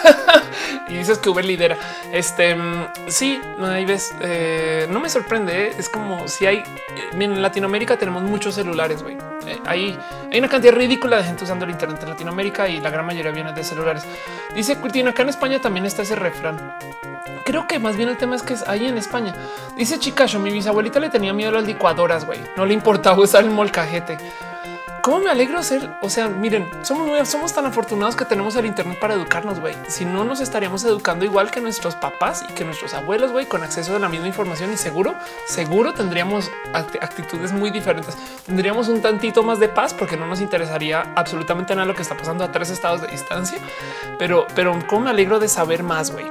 y 0.88 0.96
dices 0.96 1.20
que 1.20 1.30
Uber 1.30 1.46
lidera. 1.46 1.78
Este 2.12 2.56
mm, 2.56 2.88
sí, 3.08 3.40
ahí 3.62 3.86
ves, 3.86 4.14
eh, 4.22 4.88
no 4.90 5.00
me 5.00 5.10
sorprende. 5.10 5.68
¿eh? 5.68 5.76
Es 5.78 5.90
como 5.90 6.28
si 6.28 6.46
hay 6.46 6.64
en 7.14 7.42
Latinoamérica 7.42 7.98
tenemos 7.98 8.24
muchos 8.24 8.56
celulares. 8.56 9.04
güey. 9.04 9.18
Eh, 9.46 9.60
hay, 9.66 9.98
una 10.36 10.50
cantidad 10.50 10.74
ridícula 10.74 11.18
de 11.18 11.24
gente 11.24 11.44
usando 11.44 11.66
el 11.66 11.72
Internet 11.72 12.02
en 12.02 12.10
Latinoamérica 12.10 12.68
y 12.68 12.80
la 12.80 12.90
gran 12.90 13.06
mayoría 13.06 13.32
viene 13.32 13.54
de 13.54 13.64
celulares. 13.64 14.04
Dice 14.56 14.76
Curtino 14.78 15.12
acá 15.12 15.24
en 15.24 15.30
España 15.30 15.60
también 15.60 15.86
está 15.86 16.02
ese 16.02 16.16
refrán. 16.16 16.76
Creo 17.46 17.68
que 17.68 17.78
más 17.78 17.96
bien 17.96 18.10
el 18.10 18.18
tema 18.18 18.36
es 18.36 18.42
que 18.42 18.54
es 18.54 18.68
ahí 18.68 18.88
en 18.88 18.98
España. 18.98 19.36
Dice 19.78 20.00
Chicacho, 20.00 20.40
mi 20.40 20.52
bisabuelita 20.52 21.00
le 21.00 21.10
tenía 21.10 21.32
miedo 21.32 21.52
a 21.52 21.54
las 21.54 21.66
licuadoras, 21.66 22.26
güey. 22.26 22.40
No 22.58 22.66
le 22.66 22.74
importaba 22.74 23.22
usar 23.22 23.44
el 23.44 23.52
molcajete. 23.52 24.18
¿Cómo 25.06 25.19
me 25.19 25.30
alegro 25.30 25.61
ser? 25.61 25.88
O 26.02 26.10
sea, 26.10 26.30
miren, 26.30 26.68
somos, 26.82 27.30
somos 27.30 27.53
tan 27.53 27.68
afortunados 27.68 28.15
que 28.15 28.26
tenemos 28.26 28.56
el 28.56 28.65
Internet 28.65 28.98
para 28.99 29.14
educarnos, 29.14 29.60
güey. 29.60 29.76
Si 29.88 30.03
no 30.03 30.26
nos 30.26 30.41
estaríamos 30.41 30.84
educando 30.84 31.26
igual 31.26 31.52
que 31.52 31.61
nuestros 31.61 31.94
papás 31.94 32.44
y 32.49 32.53
que 32.53 32.65
nuestros 32.65 32.95
abuelos, 32.95 33.32
güey, 33.32 33.45
con 33.45 33.61
acceso 33.61 33.95
a 33.95 33.99
la 33.99 34.10
misma 34.10 34.26
información 34.26 34.73
y 34.73 34.77
seguro, 34.77 35.14
seguro 35.45 35.94
tendríamos 35.94 36.49
actitudes 36.73 37.52
muy 37.52 37.69
diferentes. 37.69 38.18
Tendríamos 38.48 38.88
un 38.88 38.99
tantito 38.99 39.44
más 39.44 39.60
de 39.60 39.69
paz 39.69 39.94
porque 39.94 40.18
no 40.18 40.26
nos 40.26 40.41
interesaría 40.41 41.14
absolutamente 41.15 41.76
nada 41.76 41.86
lo 41.86 41.94
que 41.94 42.02
está 42.02 42.18
pasando 42.18 42.44
a 42.44 42.52
tres 42.52 42.72
estados 42.72 43.03
de 43.03 43.07
distancia. 43.10 43.60
Pero, 44.18 44.48
pero 44.56 44.76
cómo 44.88 45.02
me 45.06 45.11
alegro 45.11 45.38
de 45.38 45.49
saber 45.49 45.84
más, 45.84 46.10
güey. 46.10 46.26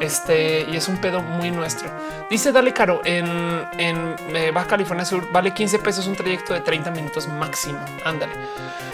Este 0.00 0.66
y 0.68 0.76
es 0.76 0.88
un 0.88 0.98
pedo 0.98 1.22
muy 1.22 1.50
nuestro. 1.50 1.90
Dice 2.30 2.52
Dale 2.52 2.72
Caro 2.72 3.00
en, 3.04 3.66
en 3.78 4.16
eh, 4.28 4.50
Baja 4.52 4.68
California 4.68 5.04
Sur 5.04 5.30
vale 5.32 5.52
15 5.52 5.78
pesos 5.80 6.06
un 6.06 6.14
trayecto 6.14 6.54
de 6.54 6.60
30 6.60 6.90
minutos 6.90 7.28
máximo. 7.28 7.80
Ándale. 8.04 8.32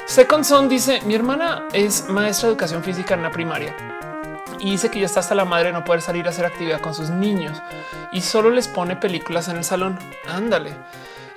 Second 0.06 0.44
Son 0.44 0.68
dice 0.68 1.00
mi 1.04 1.14
hermana 1.14 1.66
es 1.72 2.08
maestra 2.08 2.48
de 2.48 2.52
educación 2.52 2.82
física 2.82 3.14
en 3.14 3.22
la 3.22 3.30
primaria 3.30 3.74
y 4.58 4.70
dice 4.70 4.90
que 4.90 5.00
ya 5.00 5.06
está 5.06 5.20
hasta 5.20 5.34
la 5.34 5.44
madre 5.44 5.66
de 5.66 5.72
no 5.72 5.84
poder 5.84 6.00
salir 6.00 6.26
a 6.26 6.30
hacer 6.30 6.46
actividad 6.46 6.80
con 6.80 6.94
sus 6.94 7.10
niños 7.10 7.60
y 8.12 8.22
solo 8.22 8.50
les 8.50 8.68
pone 8.68 8.96
películas 8.96 9.48
en 9.48 9.56
el 9.56 9.64
salón. 9.64 9.98
Ándale. 10.26 10.74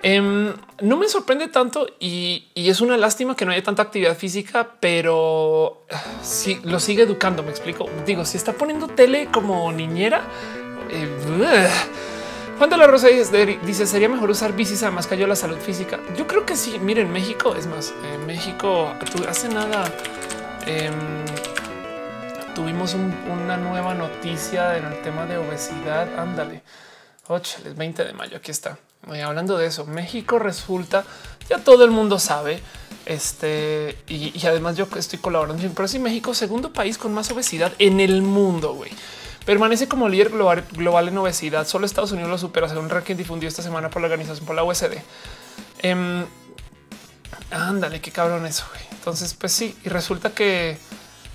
Em, 0.10 0.54
no 0.84 0.96
me 0.96 1.10
sorprende 1.10 1.50
tanto 1.50 1.86
y, 2.00 2.48
es 2.56 2.80
una 2.80 2.96
lástima 2.96 3.36
que 3.36 3.44
no 3.44 3.52
haya 3.52 3.62
tanta 3.62 3.82
actividad 3.82 4.16
física, 4.16 4.76
pero 4.80 5.86
si 6.24 6.62
lo 6.64 6.80
sigue 6.80 7.04
educando. 7.04 7.44
Me 7.44 7.50
explico. 7.50 7.90
Digo, 8.06 8.24
si 8.24 8.38
está 8.38 8.54
poniendo 8.54 8.88
tele 8.88 9.28
como 9.34 9.70
niñera, 9.74 10.22
eh, 10.90 11.70
Juan 12.58 12.70
de 12.70 12.78
la 12.78 12.88
Rosa 12.88 13.10
dice 13.10 13.86
sería 13.86 14.08
mejor 14.08 14.30
usar 14.30 14.54
bicis 14.54 14.82
además 14.82 15.08
cayó 15.08 15.28
la 15.28 15.36
salud 15.36 15.58
física. 15.58 16.00
Yo 16.16 16.26
creo 16.26 16.46
que 16.46 16.56
sí. 16.56 16.80
Miren, 16.80 17.12
México 17.12 17.54
es 17.54 17.68
más 17.68 17.94
en 18.14 18.26
México 18.26 18.94
hace 19.28 19.50
nada. 19.50 19.92
Em, 20.66 20.94
tuvimos 22.56 22.96
una 22.96 23.58
nueva 23.58 23.94
noticia 23.94 24.78
en 24.78 24.86
el 24.86 25.02
tema 25.02 25.26
de 25.26 25.36
obesidad. 25.38 26.18
Ándale, 26.18 26.64
el 27.66 27.74
20 27.74 28.06
de 28.06 28.14
mayo. 28.14 28.38
Aquí 28.38 28.52
está 28.52 28.80
hablando 29.24 29.57
de 29.57 29.68
eso, 29.68 29.86
México 29.86 30.40
resulta, 30.40 31.06
ya 31.49 31.60
todo 31.60 31.86
el 31.86 31.91
mundo 31.91 32.19
sabe, 32.19 32.61
este, 33.06 33.98
y, 34.07 34.45
además 34.45 34.76
yo 34.76 34.88
estoy 34.98 35.19
colaborando, 35.19 35.64
pero 35.74 35.88
sí 35.88 35.98
México, 35.98 36.34
segundo 36.34 36.74
país 36.74 36.98
con 36.98 37.14
más 37.14 37.32
obesidad 37.32 37.72
en 37.80 37.99
el 37.99 38.22
mundo, 38.22 38.74
güey. 38.74 38.91
Permanece 39.45 39.88
como 39.88 40.10
líder 40.10 40.30
global, 40.30 40.65
global, 40.74 41.07
en 41.07 41.18
obesidad. 41.18 41.65
Solo 41.65 41.86
Estados 41.86 42.11
Unidos 42.11 42.30
lo 42.30 42.38
supera 42.38 42.68
según 42.68 42.84
un 42.86 42.90
ranking 42.90 43.15
difundido 43.15 43.48
esta 43.48 43.61
semana 43.61 43.90
por 43.90 44.02
la 44.02 44.07
organización 44.07 44.45
por 44.45 44.57
la 44.57 44.64
OSD. 44.64 44.98
Em, 45.80 46.26
ándale, 47.49 48.02
qué 48.02 48.11
cabrón 48.11 48.45
eso. 48.45 48.65
Güey. 48.69 48.82
Entonces, 48.91 49.34
pues 49.36 49.53
sí, 49.53 49.74
y 49.86 49.88
resulta 49.88 50.32
que 50.32 50.78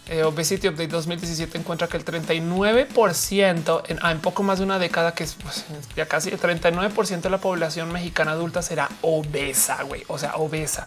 eh, 0.08 0.24
Obesity 0.24 0.68
Update 0.68 0.88
2017 0.88 1.58
encuentra 1.58 1.86
que 1.86 1.96
el 1.96 2.04
39% 2.04 3.82
en, 3.88 3.98
ah, 4.02 4.10
en, 4.10 4.20
poco 4.20 4.42
más 4.42 4.58
de 4.58 4.64
una 4.64 4.78
década, 4.78 5.14
que 5.14 5.24
es 5.24 5.34
pues, 5.34 5.64
ya 5.96 6.06
casi 6.06 6.30
el 6.30 6.40
39% 6.40 7.20
de 7.20 7.30
la 7.30 7.38
población 7.38 7.92
mexicana 7.92 8.32
adulta 8.32 8.62
será 8.62 8.88
obesa, 9.02 9.82
güey, 9.84 10.02
o 10.08 10.18
sea, 10.18 10.36
obesa. 10.36 10.86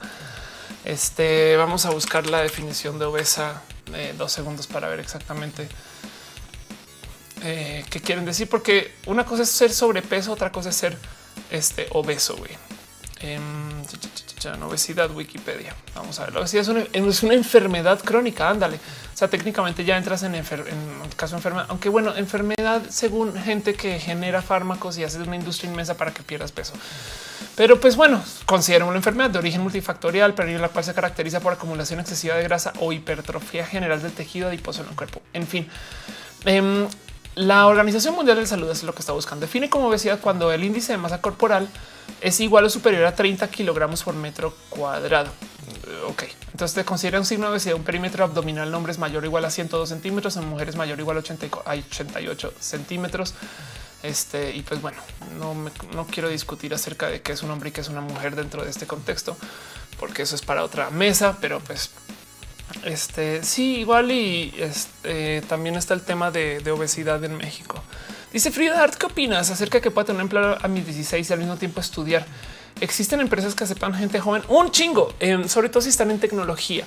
Este 0.83 1.55
vamos 1.57 1.85
a 1.85 1.91
buscar 1.91 2.27
la 2.27 2.41
definición 2.41 2.99
de 2.99 3.05
obesa 3.05 3.61
eh, 3.93 4.13
dos 4.17 4.31
segundos 4.31 4.67
para 4.67 4.87
ver 4.87 4.99
exactamente 4.99 5.67
eh, 7.43 7.85
qué 7.89 8.01
quieren 8.01 8.25
decir, 8.25 8.49
porque 8.49 8.93
una 9.05 9.25
cosa 9.25 9.43
es 9.43 9.49
ser 9.49 9.71
sobrepeso, 9.71 10.33
otra 10.33 10.51
cosa 10.51 10.69
es 10.69 10.75
ser 10.75 10.97
este 11.51 11.87
obeso. 11.91 12.35
Güey. 12.35 12.51
Em, 13.21 13.83
obesidad 14.63 15.09
Wikipedia. 15.11 15.73
Vamos 15.95 16.19
a 16.19 16.25
ver. 16.25 16.33
La 16.33 16.39
obesidad 16.41 16.63
es 16.63 16.67
una, 16.67 16.81
es 16.91 17.23
una, 17.23 17.33
enfermedad 17.33 17.99
crónica. 17.99 18.49
Ándale. 18.49 18.75
O 18.75 19.17
sea, 19.17 19.29
técnicamente 19.29 19.85
ya 19.85 19.97
entras 19.97 20.23
en, 20.23 20.35
en 20.35 20.43
caso 21.15 21.35
enfermedad, 21.35 21.65
aunque 21.69 21.89
bueno, 21.89 22.15
enfermedad 22.15 22.81
según 22.89 23.35
gente 23.41 23.73
que 23.73 23.99
genera 23.99 24.41
fármacos 24.41 24.97
y 24.97 25.03
hace 25.03 25.19
una 25.19 25.35
industria 25.35 25.71
inmensa 25.71 25.95
para 25.95 26.13
que 26.13 26.23
pierdas 26.23 26.51
peso. 26.51 26.73
Pero 27.55 27.79
pues 27.79 27.95
bueno, 27.95 28.21
considera 28.45 28.85
una 28.85 28.97
enfermedad 28.97 29.29
de 29.29 29.39
origen 29.39 29.61
multifactorial, 29.61 30.33
pero 30.33 30.49
en 30.49 30.61
la 30.61 30.69
cual 30.69 30.83
se 30.83 30.93
caracteriza 30.93 31.39
por 31.39 31.53
acumulación 31.53 32.01
excesiva 32.01 32.35
de 32.35 32.43
grasa 32.43 32.73
o 32.79 32.91
hipertrofia 32.91 33.65
general 33.65 34.01
del 34.01 34.11
tejido 34.11 34.49
adiposo 34.49 34.83
en 34.83 34.89
el 34.89 34.95
cuerpo. 34.95 35.21
En 35.31 35.47
fin, 35.47 35.67
em, 36.43 36.87
la 37.35 37.67
Organización 37.67 38.15
Mundial 38.15 38.37
de 38.37 38.43
la 38.43 38.47
Salud 38.47 38.69
es 38.69 38.83
lo 38.83 38.93
que 38.93 39.01
está 39.01 39.11
buscando. 39.11 39.45
Define 39.45 39.69
como 39.69 39.87
obesidad 39.87 40.19
cuando 40.19 40.51
el 40.51 40.63
índice 40.63 40.93
de 40.93 40.97
masa 40.97 41.21
corporal 41.21 41.69
es 42.21 42.39
igual 42.39 42.65
o 42.65 42.69
superior 42.69 43.05
a 43.05 43.13
30 43.13 43.49
kilogramos 43.49 44.03
por 44.03 44.15
metro 44.15 44.53
cuadrado. 44.69 45.29
Ok, 46.07 46.23
entonces 46.51 46.75
te 46.75 46.85
considera 46.85 47.19
un 47.19 47.25
signo 47.25 47.45
de 47.47 47.51
obesidad, 47.53 47.75
un 47.75 47.83
perímetro 47.83 48.23
abdominal 48.23 48.67
en 48.69 48.73
hombres 48.73 48.97
mayor 48.99 49.23
o 49.23 49.25
igual 49.25 49.43
a 49.45 49.49
102 49.49 49.87
centímetros, 49.87 50.37
en 50.37 50.47
mujeres 50.47 50.75
mayor 50.75 50.97
o 50.97 51.01
igual 51.01 51.17
a 51.17 51.19
88 51.19 52.53
centímetros. 52.59 53.33
Este, 54.01 54.55
y 54.55 54.61
pues 54.61 54.81
bueno, 54.81 54.97
no, 55.39 55.55
no 55.93 56.05
quiero 56.05 56.29
discutir 56.29 56.73
acerca 56.73 57.07
de 57.09 57.21
qué 57.21 57.33
es 57.33 57.43
un 57.43 57.51
hombre 57.51 57.69
y 57.69 57.71
qué 57.71 57.81
es 57.81 57.89
una 57.89 58.01
mujer 58.01 58.35
dentro 58.35 58.63
de 58.63 58.69
este 58.69 58.85
contexto, 58.85 59.35
porque 59.99 60.21
eso 60.21 60.35
es 60.35 60.41
para 60.41 60.63
otra 60.63 60.89
mesa, 60.91 61.37
pero 61.41 61.59
pues 61.59 61.89
este 62.83 63.43
sí, 63.43 63.77
igual 63.77 64.11
y 64.11 64.53
este, 64.57 65.41
también 65.43 65.75
está 65.75 65.93
el 65.93 66.01
tema 66.01 66.31
de, 66.31 66.59
obesidad 66.71 67.23
en 67.23 67.37
México. 67.37 67.81
Dice 68.33 68.51
Frida 68.51 68.81
Hart, 68.81 68.95
¿qué 68.95 69.05
opinas 69.05 69.49
acerca 69.49 69.77
de 69.77 69.81
que 69.81 69.91
pueda 69.91 70.05
tener 70.05 70.21
empleo 70.21 70.57
a 70.61 70.67
mis 70.67 70.85
16 70.85 71.29
y 71.29 71.33
al 71.33 71.39
mismo 71.39 71.55
tiempo 71.55 71.79
estudiar? 71.79 72.25
Existen 72.81 73.21
empresas 73.21 73.55
que 73.55 73.63
aceptan 73.63 73.93
gente 73.93 74.19
joven 74.19 74.43
un 74.49 74.71
chingo, 74.71 75.13
em, 75.19 75.47
sobre 75.47 75.69
todo 75.69 75.81
si 75.81 75.89
están 75.89 76.11
en 76.11 76.19
tecnología. 76.19 76.85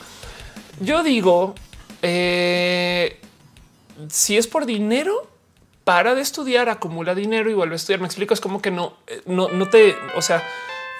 Yo 0.81 1.03
digo, 1.03 1.55
eh, 2.03 3.21
si 4.11 4.37
es 4.37 4.47
por 4.47 4.67
dinero, 4.67 5.31
para 5.85 6.15
de 6.15 6.21
estudiar, 6.21 6.69
acumula 6.69 7.15
dinero 7.15 7.51
y 7.51 7.55
vuelve 7.55 7.75
a 7.75 7.77
estudiar. 7.77 8.01
Me 8.01 8.07
explico, 8.07 8.35
es 8.35 8.41
como 8.41 8.61
que 8.61 8.71
no, 8.71 8.95
eh, 9.07 9.23
no, 9.25 9.49
no 9.49 9.71
te, 9.71 9.97
o 10.15 10.21
sea, 10.21 10.47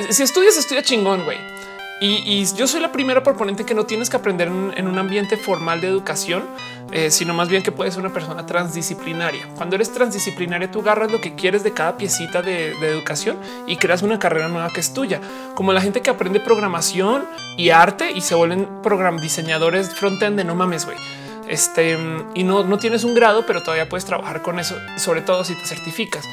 si 0.09 0.23
estudias, 0.23 0.57
estudia 0.57 0.83
chingón, 0.83 1.25
güey 1.25 1.58
y, 2.01 2.45
yo 2.55 2.69
soy 2.69 2.81
la 2.81 2.93
primera 2.93 3.23
proponente 3.25 3.65
que 3.65 3.75
no 3.75 3.85
tienes 3.85 4.09
que 4.09 4.17
aprender 4.17 4.49
en, 4.49 4.87
un 4.87 4.99
ambiente 4.99 5.37
formal 5.37 5.81
de 5.81 5.89
educación, 5.89 6.45
eh, 6.93 7.11
sino 7.11 7.35
más 7.35 7.49
bien 7.49 7.63
que 7.63 7.73
puedes 7.73 7.95
ser 7.95 8.05
una 8.05 8.13
persona 8.13 8.47
transdisciplinaria. 8.47 9.49
Cuando 9.57 9.75
eres 9.75 9.93
transdisciplinaria, 9.93 10.71
tú 10.71 10.81
agarras 10.81 11.11
lo 11.11 11.21
que 11.21 11.35
quieres 11.35 11.65
de 11.65 11.73
cada 11.73 11.97
piecita 11.97 12.41
de, 12.41 12.71
educación 12.89 13.37
y 13.67 13.77
creas 13.77 14.03
una 14.03 14.19
carrera 14.19 14.49
nueva 14.49 14.71
que 14.71 14.81
es 14.81 14.95
tuya. 14.95 15.21
Como 15.55 15.73
la 15.73 15.81
gente 15.81 16.01
que 16.01 16.11
aprende 16.11 16.39
programación 16.39 17.25
y 17.57 17.71
arte 17.71 18.13
y 18.13 18.21
se 18.21 18.37
vuelven 18.37 18.69
program 18.83 19.19
diseñadores 19.19 19.91
frontend 19.91 20.37
de 20.37 20.45
no 20.45 20.55
mames, 20.55 20.87
güey. 20.87 20.97
Este 21.49 21.99
y 22.35 22.45
no, 22.45 22.63
no 22.63 22.79
tienes 22.79 23.05
un 23.05 23.15
grado, 23.15 23.45
pero 23.47 23.63
todavía 23.63 23.89
puedes 23.89 24.05
trabajar 24.05 24.43
con 24.43 24.61
eso, 24.61 24.77
sobre 24.99 25.23
todo 25.23 25.43
si 25.45 25.55
te 25.55 25.65
certificas. 25.67 26.25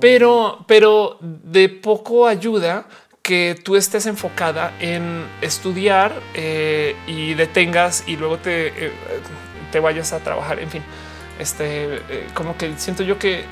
Pero, 0.00 0.64
pero 0.66 1.18
de 1.20 1.68
poco 1.68 2.26
ayuda 2.26 2.86
que 3.28 3.60
tú 3.62 3.76
estés 3.76 4.06
enfocada 4.06 4.72
en 4.80 5.26
estudiar 5.42 6.18
eh, 6.32 6.96
y 7.06 7.34
detengas 7.34 8.04
y 8.06 8.16
luego 8.16 8.38
te, 8.38 8.68
eh, 8.68 8.92
te 9.70 9.80
vayas 9.80 10.14
a 10.14 10.20
trabajar. 10.20 10.60
En 10.60 10.70
fin, 10.70 10.82
este 11.38 11.96
eh, 12.08 12.26
como 12.32 12.56
que 12.56 12.72
siento 12.78 13.02
yo 13.02 13.18
que 13.18 13.44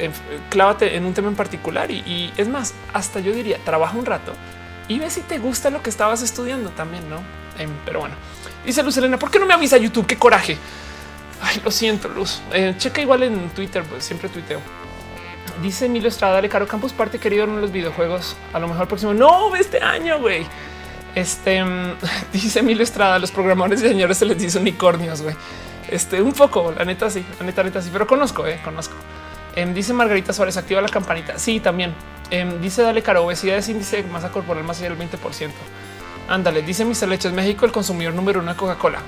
clávate 0.48 0.96
en 0.96 1.04
un 1.04 1.12
tema 1.12 1.28
en 1.28 1.36
particular 1.36 1.90
y, 1.90 2.32
es 2.38 2.48
más, 2.48 2.72
hasta 2.94 3.20
yo 3.20 3.34
diría 3.34 3.58
trabaja 3.66 3.98
un 3.98 4.06
rato 4.06 4.32
y 4.88 4.98
ve 4.98 5.10
si 5.10 5.20
te 5.20 5.36
gusta 5.36 5.68
lo 5.68 5.82
que 5.82 5.90
estabas 5.90 6.22
estudiando 6.22 6.70
también, 6.70 7.06
no? 7.10 7.18
Em, 7.58 7.68
pero 7.84 8.00
bueno, 8.00 8.14
dice 8.64 8.82
Luz 8.82 8.96
Elena, 8.96 9.18
¿por 9.18 9.30
qué 9.30 9.38
no 9.38 9.44
me 9.44 9.52
avisa 9.52 9.76
YouTube? 9.76 10.06
Qué 10.06 10.16
coraje. 10.16 10.56
Ay, 11.42 11.60
lo 11.62 11.70
siento, 11.70 12.08
Luz. 12.08 12.40
checa 12.78 13.02
igual 13.02 13.24
en 13.24 13.50
Twitter, 13.50 13.82
pues 13.82 14.06
siempre 14.06 14.30
tuiteo. 14.30 14.85
Dice 15.62 15.86
Emilio 15.86 16.08
Estrada, 16.08 16.34
dale 16.34 16.48
caro 16.48 16.66
Campus 16.66 16.92
Parte 16.92 17.18
querido 17.18 17.44
en 17.44 17.60
los 17.60 17.72
videojuegos. 17.72 18.36
A 18.52 18.58
lo 18.58 18.68
mejor 18.68 18.88
próximo. 18.88 19.14
No, 19.14 19.54
este 19.56 19.82
año, 19.82 20.20
güey. 20.20 20.46
Este 21.14 21.64
dice 22.32 22.60
Emilio 22.60 22.82
Estrada, 22.82 23.18
los 23.18 23.30
programadores 23.30 23.82
y 23.82 23.88
señores 23.88 24.18
se 24.18 24.26
les 24.26 24.38
dice 24.38 24.58
unicornios, 24.58 25.22
güey. 25.22 25.34
Este 25.88 26.20
un 26.20 26.32
poco, 26.32 26.72
la 26.76 26.84
neta 26.84 27.08
sí, 27.08 27.24
la 27.38 27.46
neta, 27.46 27.62
neta 27.62 27.80
sí, 27.80 27.90
pero 27.92 28.06
conozco, 28.06 28.46
eh, 28.46 28.60
conozco. 28.62 28.94
Em, 29.54 29.72
dice 29.72 29.94
Margarita 29.94 30.32
Suárez, 30.32 30.56
activa 30.56 30.80
la 30.82 30.88
campanita. 30.88 31.38
Sí, 31.38 31.60
también. 31.60 31.94
Em, 32.30 32.60
dice 32.60 32.82
Dale 32.82 33.02
Caro, 33.02 33.24
obesidad 33.24 33.56
es 33.56 33.68
índice 33.68 34.02
de 34.02 34.08
masa 34.10 34.30
corporal 34.30 34.64
más 34.64 34.78
allá 34.78 34.90
del 34.90 34.98
20%. 34.98 35.50
Ándale, 36.28 36.62
dice 36.62 36.84
Mr. 36.84 37.08
Leches, 37.08 37.32
México 37.32 37.64
el 37.64 37.72
consumidor 37.72 38.12
número 38.12 38.40
uno 38.40 38.50
de 38.50 38.56
Coca-Cola. 38.56 38.98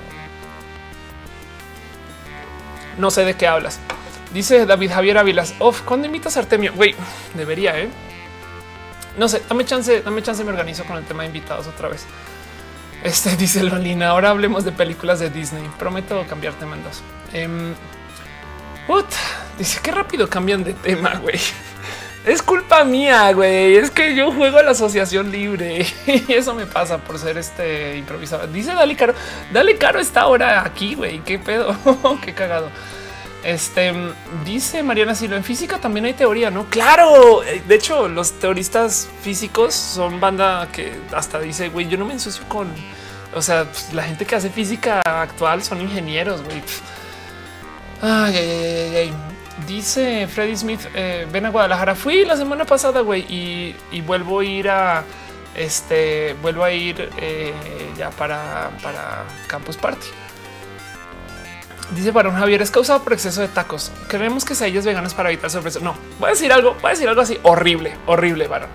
No 2.97 3.11
sé 3.11 3.25
de 3.25 3.35
qué 3.35 3.45
hablas. 3.45 3.79
Dice 4.33 4.65
David 4.65 4.91
Javier 4.91 5.17
Ávilas. 5.17 5.55
Of, 5.59 5.81
¿cuándo 5.81 6.05
invitas 6.05 6.37
Artemio? 6.37 6.73
Güey, 6.75 6.95
debería, 7.35 7.79
¿eh? 7.79 7.89
No 9.17 9.27
sé, 9.27 9.41
dame 9.49 9.65
chance, 9.65 10.01
dame 10.01 10.21
chance, 10.21 10.43
me 10.43 10.51
organizo 10.51 10.85
con 10.85 10.97
el 10.97 11.03
tema 11.03 11.23
de 11.23 11.27
invitados 11.27 11.67
otra 11.67 11.89
vez. 11.89 12.05
Este 13.03 13.35
dice 13.37 13.63
Lolina. 13.63 14.09
Ahora 14.09 14.29
hablemos 14.29 14.65
de 14.65 14.71
películas 14.71 15.19
de 15.19 15.29
Disney. 15.29 15.63
Prometo 15.77 16.25
cambiar 16.27 16.53
tema 16.53 16.75
en 16.75 16.83
dos. 16.83 17.01
Um, 17.33 17.73
dice 19.57 19.79
qué 19.81 19.91
rápido 19.91 20.29
cambian 20.29 20.63
de 20.63 20.73
tema, 20.73 21.15
güey. 21.15 21.39
Es 22.25 22.41
culpa 22.41 22.83
mía, 22.83 23.31
güey. 23.31 23.77
Es 23.77 23.89
que 23.91 24.13
yo 24.13 24.31
juego 24.31 24.57
a 24.57 24.63
la 24.63 24.71
asociación 24.71 25.31
libre 25.31 25.85
y 26.05 26.33
eso 26.33 26.53
me 26.53 26.65
pasa 26.65 26.97
por 26.97 27.17
ser 27.17 27.37
este 27.37 27.97
improvisado. 27.97 28.45
Dice 28.47 28.73
Dale 28.73 28.95
Caro. 28.95 29.13
Dale 29.53 29.77
Caro 29.77 29.99
está 29.99 30.21
ahora 30.21 30.63
aquí, 30.65 30.95
güey. 30.95 31.19
Qué 31.19 31.39
pedo. 31.39 31.75
qué 32.23 32.33
cagado. 32.33 32.69
Este 33.43 33.93
dice 34.43 34.83
Mariana 34.83 35.15
Silva 35.15 35.37
en 35.37 35.45
física 35.45 35.77
también 35.77 36.05
hay 36.05 36.13
teoría, 36.13 36.51
no? 36.51 36.65
Claro. 36.65 37.43
Eh, 37.43 37.63
de 37.65 37.75
hecho, 37.75 38.09
los 38.09 38.33
teoristas 38.33 39.07
físicos 39.21 39.73
son 39.73 40.19
banda 40.19 40.67
que 40.71 40.99
hasta 41.13 41.39
dice, 41.39 41.69
güey, 41.69 41.87
yo 41.87 41.97
no 41.97 42.05
me 42.05 42.13
ensucio 42.13 42.43
con, 42.49 42.67
o 43.33 43.41
sea, 43.41 43.65
pues, 43.65 43.93
la 43.93 44.03
gente 44.03 44.25
que 44.25 44.35
hace 44.35 44.49
física 44.49 45.01
actual 45.05 45.63
son 45.63 45.81
ingenieros, 45.81 46.43
güey. 46.43 46.61
Ay, 48.01 48.35
ay, 48.35 48.95
ay, 48.95 49.13
Dice 49.67 50.27
Freddy 50.27 50.55
Smith, 50.55 50.81
eh, 50.93 51.27
ven 51.31 51.45
a 51.45 51.49
Guadalajara. 51.49 51.95
Fui 51.95 52.23
la 52.25 52.37
semana 52.37 52.65
pasada, 52.65 53.01
güey, 53.01 53.25
y, 53.29 54.01
vuelvo 54.01 54.39
a 54.39 54.45
ir 54.45 54.69
a 54.69 55.03
este, 55.55 56.35
vuelvo 56.41 56.63
a 56.63 56.71
ir 56.71 57.09
eh, 57.17 57.53
ya 57.97 58.09
para, 58.09 58.69
para 58.81 59.23
Campus 59.47 59.77
Party. 59.77 60.07
Dice 61.95 62.13
para 62.13 62.29
un 62.29 62.35
Javier 62.35 62.61
es 62.61 62.69
causado 62.69 63.03
por 63.03 63.13
exceso 63.13 63.41
de 63.41 63.47
tacos. 63.47 63.91
Creemos 64.07 64.45
que 64.45 64.53
ellos 64.65 64.85
veganos 64.85 65.13
para 65.13 65.29
evitar 65.29 65.49
sorpresa. 65.49 65.79
No, 65.79 65.95
voy 66.19 66.27
a 66.27 66.31
decir 66.31 66.51
algo, 66.53 66.75
voy 66.81 66.89
a 66.89 66.93
decir 66.93 67.07
algo 67.09 67.21
así 67.21 67.39
horrible, 67.43 67.95
horrible, 68.05 68.47
varón. 68.47 68.69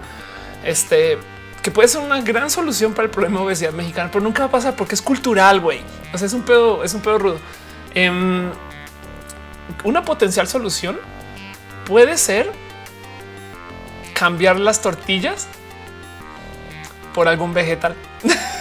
Este 0.64 1.18
que 1.62 1.70
puede 1.70 1.88
ser 1.88 2.02
una 2.02 2.20
gran 2.20 2.50
solución 2.50 2.92
para 2.92 3.06
el 3.06 3.10
problema 3.10 3.38
de 3.38 3.46
obesidad 3.46 3.72
mexicana, 3.72 4.10
pero 4.12 4.22
nunca 4.22 4.40
va 4.40 4.48
a 4.48 4.50
pasar 4.50 4.76
porque 4.76 4.94
es 4.94 5.00
cultural, 5.00 5.60
güey. 5.60 5.80
O 6.12 6.18
sea, 6.18 6.26
es 6.26 6.34
un 6.34 6.42
pedo, 6.42 6.84
es 6.84 6.92
un 6.92 7.00
pedo 7.00 7.18
rudo. 7.18 7.38
Em, 7.94 8.50
una 9.82 10.04
potencial 10.04 10.46
solución 10.46 10.98
puede 11.86 12.18
ser 12.18 12.52
cambiar 14.12 14.60
las 14.60 14.82
tortillas 14.82 15.46
por 17.14 17.28
algún 17.28 17.54
vegetal. 17.54 17.94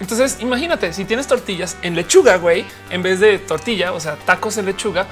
Entonces, 0.00 0.38
imagínate 0.40 0.92
si 0.92 1.04
tienes 1.04 1.26
tortillas 1.26 1.76
en 1.82 1.94
lechuga, 1.94 2.36
güey, 2.36 2.64
en 2.90 3.02
vez 3.02 3.20
de 3.20 3.38
tortilla, 3.38 3.92
o 3.92 4.00
sea, 4.00 4.16
tacos 4.16 4.56
en 4.58 4.66
lechuga, 4.66 5.06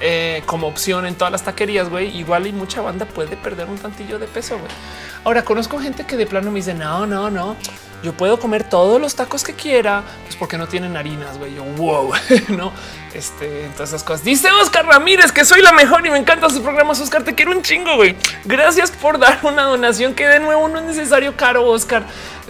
eh, 0.00 0.42
como 0.46 0.66
opción 0.66 1.06
en 1.06 1.14
todas 1.14 1.32
las 1.32 1.44
taquerías, 1.44 1.88
güey, 1.88 2.16
igual 2.16 2.46
y 2.46 2.52
mucha 2.52 2.80
banda 2.80 3.06
puede 3.06 3.36
perder 3.36 3.68
un 3.68 3.78
tantillo 3.78 4.18
de 4.18 4.26
peso, 4.26 4.58
güey. 4.58 4.70
Ahora 5.24 5.44
conozco 5.44 5.78
gente 5.78 6.04
que 6.04 6.16
de 6.16 6.26
plano 6.26 6.50
me 6.50 6.58
dice, 6.58 6.74
no, 6.74 7.06
no, 7.06 7.30
no, 7.30 7.56
yo 8.04 8.12
puedo 8.12 8.38
comer 8.38 8.64
todos 8.64 9.00
los 9.00 9.14
tacos 9.14 9.42
que 9.42 9.54
quiera, 9.54 10.02
pues 10.24 10.36
porque 10.36 10.58
no 10.58 10.68
tienen 10.68 10.94
harinas, 10.94 11.38
güey. 11.38 11.54
Yo, 11.54 11.64
wow, 11.64 12.12
no, 12.48 12.70
este, 13.14 13.70
todas 13.72 13.88
esas 13.88 14.04
cosas. 14.04 14.22
Dice 14.22 14.50
Oscar 14.60 14.84
Ramírez 14.84 15.32
que 15.32 15.44
soy 15.44 15.62
la 15.62 15.72
mejor 15.72 16.06
y 16.06 16.10
me 16.10 16.18
encantan 16.18 16.50
sus 16.50 16.60
programas. 16.60 17.00
Oscar, 17.00 17.24
te 17.24 17.34
quiero 17.34 17.52
un 17.52 17.62
chingo, 17.62 17.96
güey. 17.96 18.14
Gracias 18.44 18.90
por 18.90 19.18
dar 19.18 19.38
una 19.42 19.62
donación 19.62 20.14
que 20.14 20.28
de 20.28 20.38
nuevo 20.38 20.68
no 20.68 20.80
es 20.80 20.84
necesario 20.84 21.34
caro, 21.34 21.64
Oscar. 21.66 22.04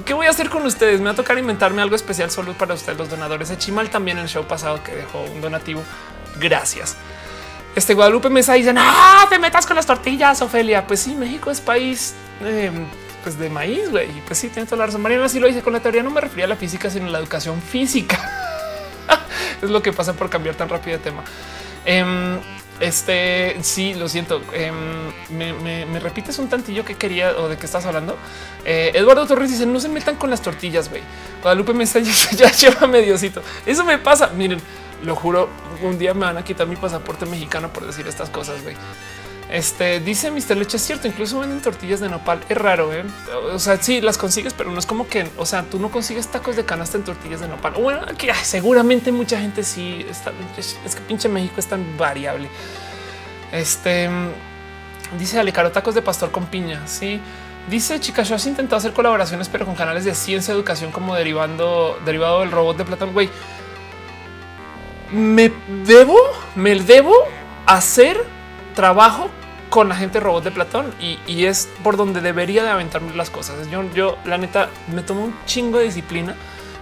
¿Qué 0.04 0.12
voy 0.12 0.26
a 0.26 0.30
hacer 0.30 0.50
con 0.50 0.66
ustedes? 0.66 0.98
Me 0.98 1.06
va 1.06 1.12
a 1.12 1.14
tocar 1.14 1.38
inventarme 1.38 1.80
algo 1.80 1.94
especial 1.94 2.32
solo 2.32 2.52
para 2.54 2.74
ustedes, 2.74 2.98
los 2.98 3.08
donadores. 3.08 3.48
de 3.48 3.56
Chimal 3.56 3.90
también 3.90 4.18
en 4.18 4.24
el 4.24 4.28
show 4.28 4.44
pasado 4.44 4.82
que 4.82 4.92
dejó 4.92 5.20
un 5.22 5.40
donativo. 5.40 5.84
Gracias. 6.40 6.96
Este 7.74 7.94
Guadalupe 7.94 8.30
Mesa 8.30 8.54
dice, 8.54 8.72
ah, 8.76 9.26
te 9.28 9.38
metas 9.38 9.66
con 9.66 9.74
las 9.74 9.86
tortillas, 9.86 10.40
Ofelia. 10.42 10.86
Pues 10.86 11.00
sí, 11.00 11.14
México 11.14 11.50
es 11.50 11.60
país 11.60 12.14
em, 12.40 12.86
pues 13.24 13.36
de 13.38 13.48
maíz, 13.48 13.90
güey. 13.90 14.08
Pues 14.26 14.38
sí, 14.38 14.48
tiene 14.48 14.66
toda 14.66 14.78
la 14.78 14.86
razón. 14.86 15.02
Mariana 15.02 15.28
sí 15.28 15.40
lo 15.40 15.48
dice 15.48 15.62
con 15.62 15.72
la 15.72 15.80
teoría. 15.80 16.02
No 16.02 16.10
me 16.10 16.20
refería 16.20 16.44
a 16.44 16.48
la 16.48 16.56
física, 16.56 16.88
sino 16.88 17.08
a 17.08 17.10
la 17.10 17.18
educación 17.18 17.60
física. 17.60 18.18
es 19.62 19.70
lo 19.70 19.82
que 19.82 19.92
pasa 19.92 20.12
por 20.12 20.30
cambiar 20.30 20.54
tan 20.54 20.68
rápido 20.68 20.98
de 20.98 21.02
tema. 21.02 21.24
Em, 21.84 22.38
este 22.78 23.56
sí, 23.62 23.94
lo 23.94 24.08
siento. 24.08 24.40
Em, 24.52 25.12
me, 25.30 25.98
repites 25.98 26.38
un 26.38 26.48
tantillo 26.48 26.84
que 26.84 26.94
quería 26.94 27.30
o 27.38 27.48
de 27.48 27.56
qué 27.56 27.66
estás 27.66 27.84
hablando. 27.86 28.16
Eh, 28.64 28.92
Eduardo 28.94 29.26
Torres 29.26 29.50
dice: 29.50 29.66
No 29.66 29.80
se 29.80 29.88
metan 29.88 30.14
con 30.14 30.30
las 30.30 30.42
tortillas, 30.42 30.90
güey. 30.90 31.02
Guadalupe 31.42 31.72
me 31.72 31.82
está 31.82 31.98
ya 32.36 32.52
lleva 32.52 32.86
mediocito. 32.86 33.42
Eso 33.66 33.84
me 33.84 33.98
pasa. 33.98 34.28
Miren, 34.28 34.60
lo 35.02 35.16
juro, 35.16 35.48
un 35.82 35.98
día 35.98 36.14
me 36.14 36.26
van 36.26 36.38
a 36.38 36.44
quitar 36.44 36.66
mi 36.66 36.76
pasaporte 36.76 37.26
mexicano 37.26 37.72
por 37.72 37.86
decir 37.86 38.06
estas 38.06 38.30
cosas, 38.30 38.62
güey. 38.62 38.76
Este 39.50 40.00
dice 40.00 40.30
Mr. 40.30 40.56
Leche, 40.56 40.78
es 40.78 40.82
cierto, 40.82 41.06
incluso 41.06 41.38
venden 41.38 41.60
tortillas 41.60 42.00
de 42.00 42.08
nopal. 42.08 42.40
Es 42.48 42.56
raro, 42.56 42.92
¿eh? 42.92 43.04
O 43.52 43.58
sea, 43.58 43.80
sí 43.80 44.00
las 44.00 44.16
consigues, 44.18 44.54
pero 44.54 44.70
no 44.70 44.78
es 44.78 44.86
como 44.86 45.06
que, 45.06 45.28
o 45.36 45.46
sea, 45.46 45.62
tú 45.64 45.78
no 45.78 45.90
consigues 45.90 46.28
tacos 46.28 46.56
de 46.56 46.64
canasta 46.64 46.96
en 46.96 47.04
tortillas 47.04 47.40
de 47.40 47.48
nopal. 47.48 47.74
Bueno, 47.74 48.00
aquí 48.08 48.26
seguramente 48.42 49.12
mucha 49.12 49.38
gente 49.38 49.62
sí 49.62 50.04
está. 50.08 50.32
Es 50.56 50.94
que 50.94 51.00
pinche 51.02 51.28
México 51.28 51.54
es 51.58 51.66
tan 51.66 51.96
variable. 51.96 52.48
Este 53.52 54.08
dice 55.18 55.38
Alecaro 55.38 55.70
tacos 55.70 55.94
de 55.94 56.02
pastor 56.02 56.30
con 56.30 56.46
piña. 56.46 56.86
Sí, 56.86 57.20
dice 57.68 58.00
Chica, 58.00 58.22
has 58.22 58.46
intentado 58.46 58.78
hacer 58.78 58.92
colaboraciones, 58.92 59.48
pero 59.48 59.66
con 59.66 59.74
canales 59.74 60.04
de 60.04 60.14
ciencia, 60.14 60.52
educación, 60.54 60.90
como 60.90 61.14
derivando 61.14 61.98
derivado 62.04 62.40
del 62.40 62.50
robot 62.50 62.78
de 62.78 62.84
Platón. 62.84 63.12
Güey, 63.12 63.28
me 65.14 65.52
debo, 65.84 66.18
me 66.56 66.74
debo 66.74 67.14
hacer 67.66 68.24
trabajo 68.74 69.30
con 69.70 69.88
la 69.88 69.96
gente 69.96 70.20
robot 70.20 70.44
de 70.44 70.50
Platón 70.50 70.92
y, 71.00 71.44
es 71.44 71.68
por 71.82 71.96
donde 71.96 72.20
debería 72.20 72.62
de 72.64 72.70
aventarme 72.70 73.14
las 73.14 73.30
cosas. 73.30 73.68
Yo, 73.70 73.82
yo 73.94 74.18
la 74.24 74.38
neta 74.38 74.70
me 74.92 75.02
tomo 75.02 75.24
un 75.24 75.34
chingo 75.46 75.78
de 75.78 75.84
disciplina 75.84 76.34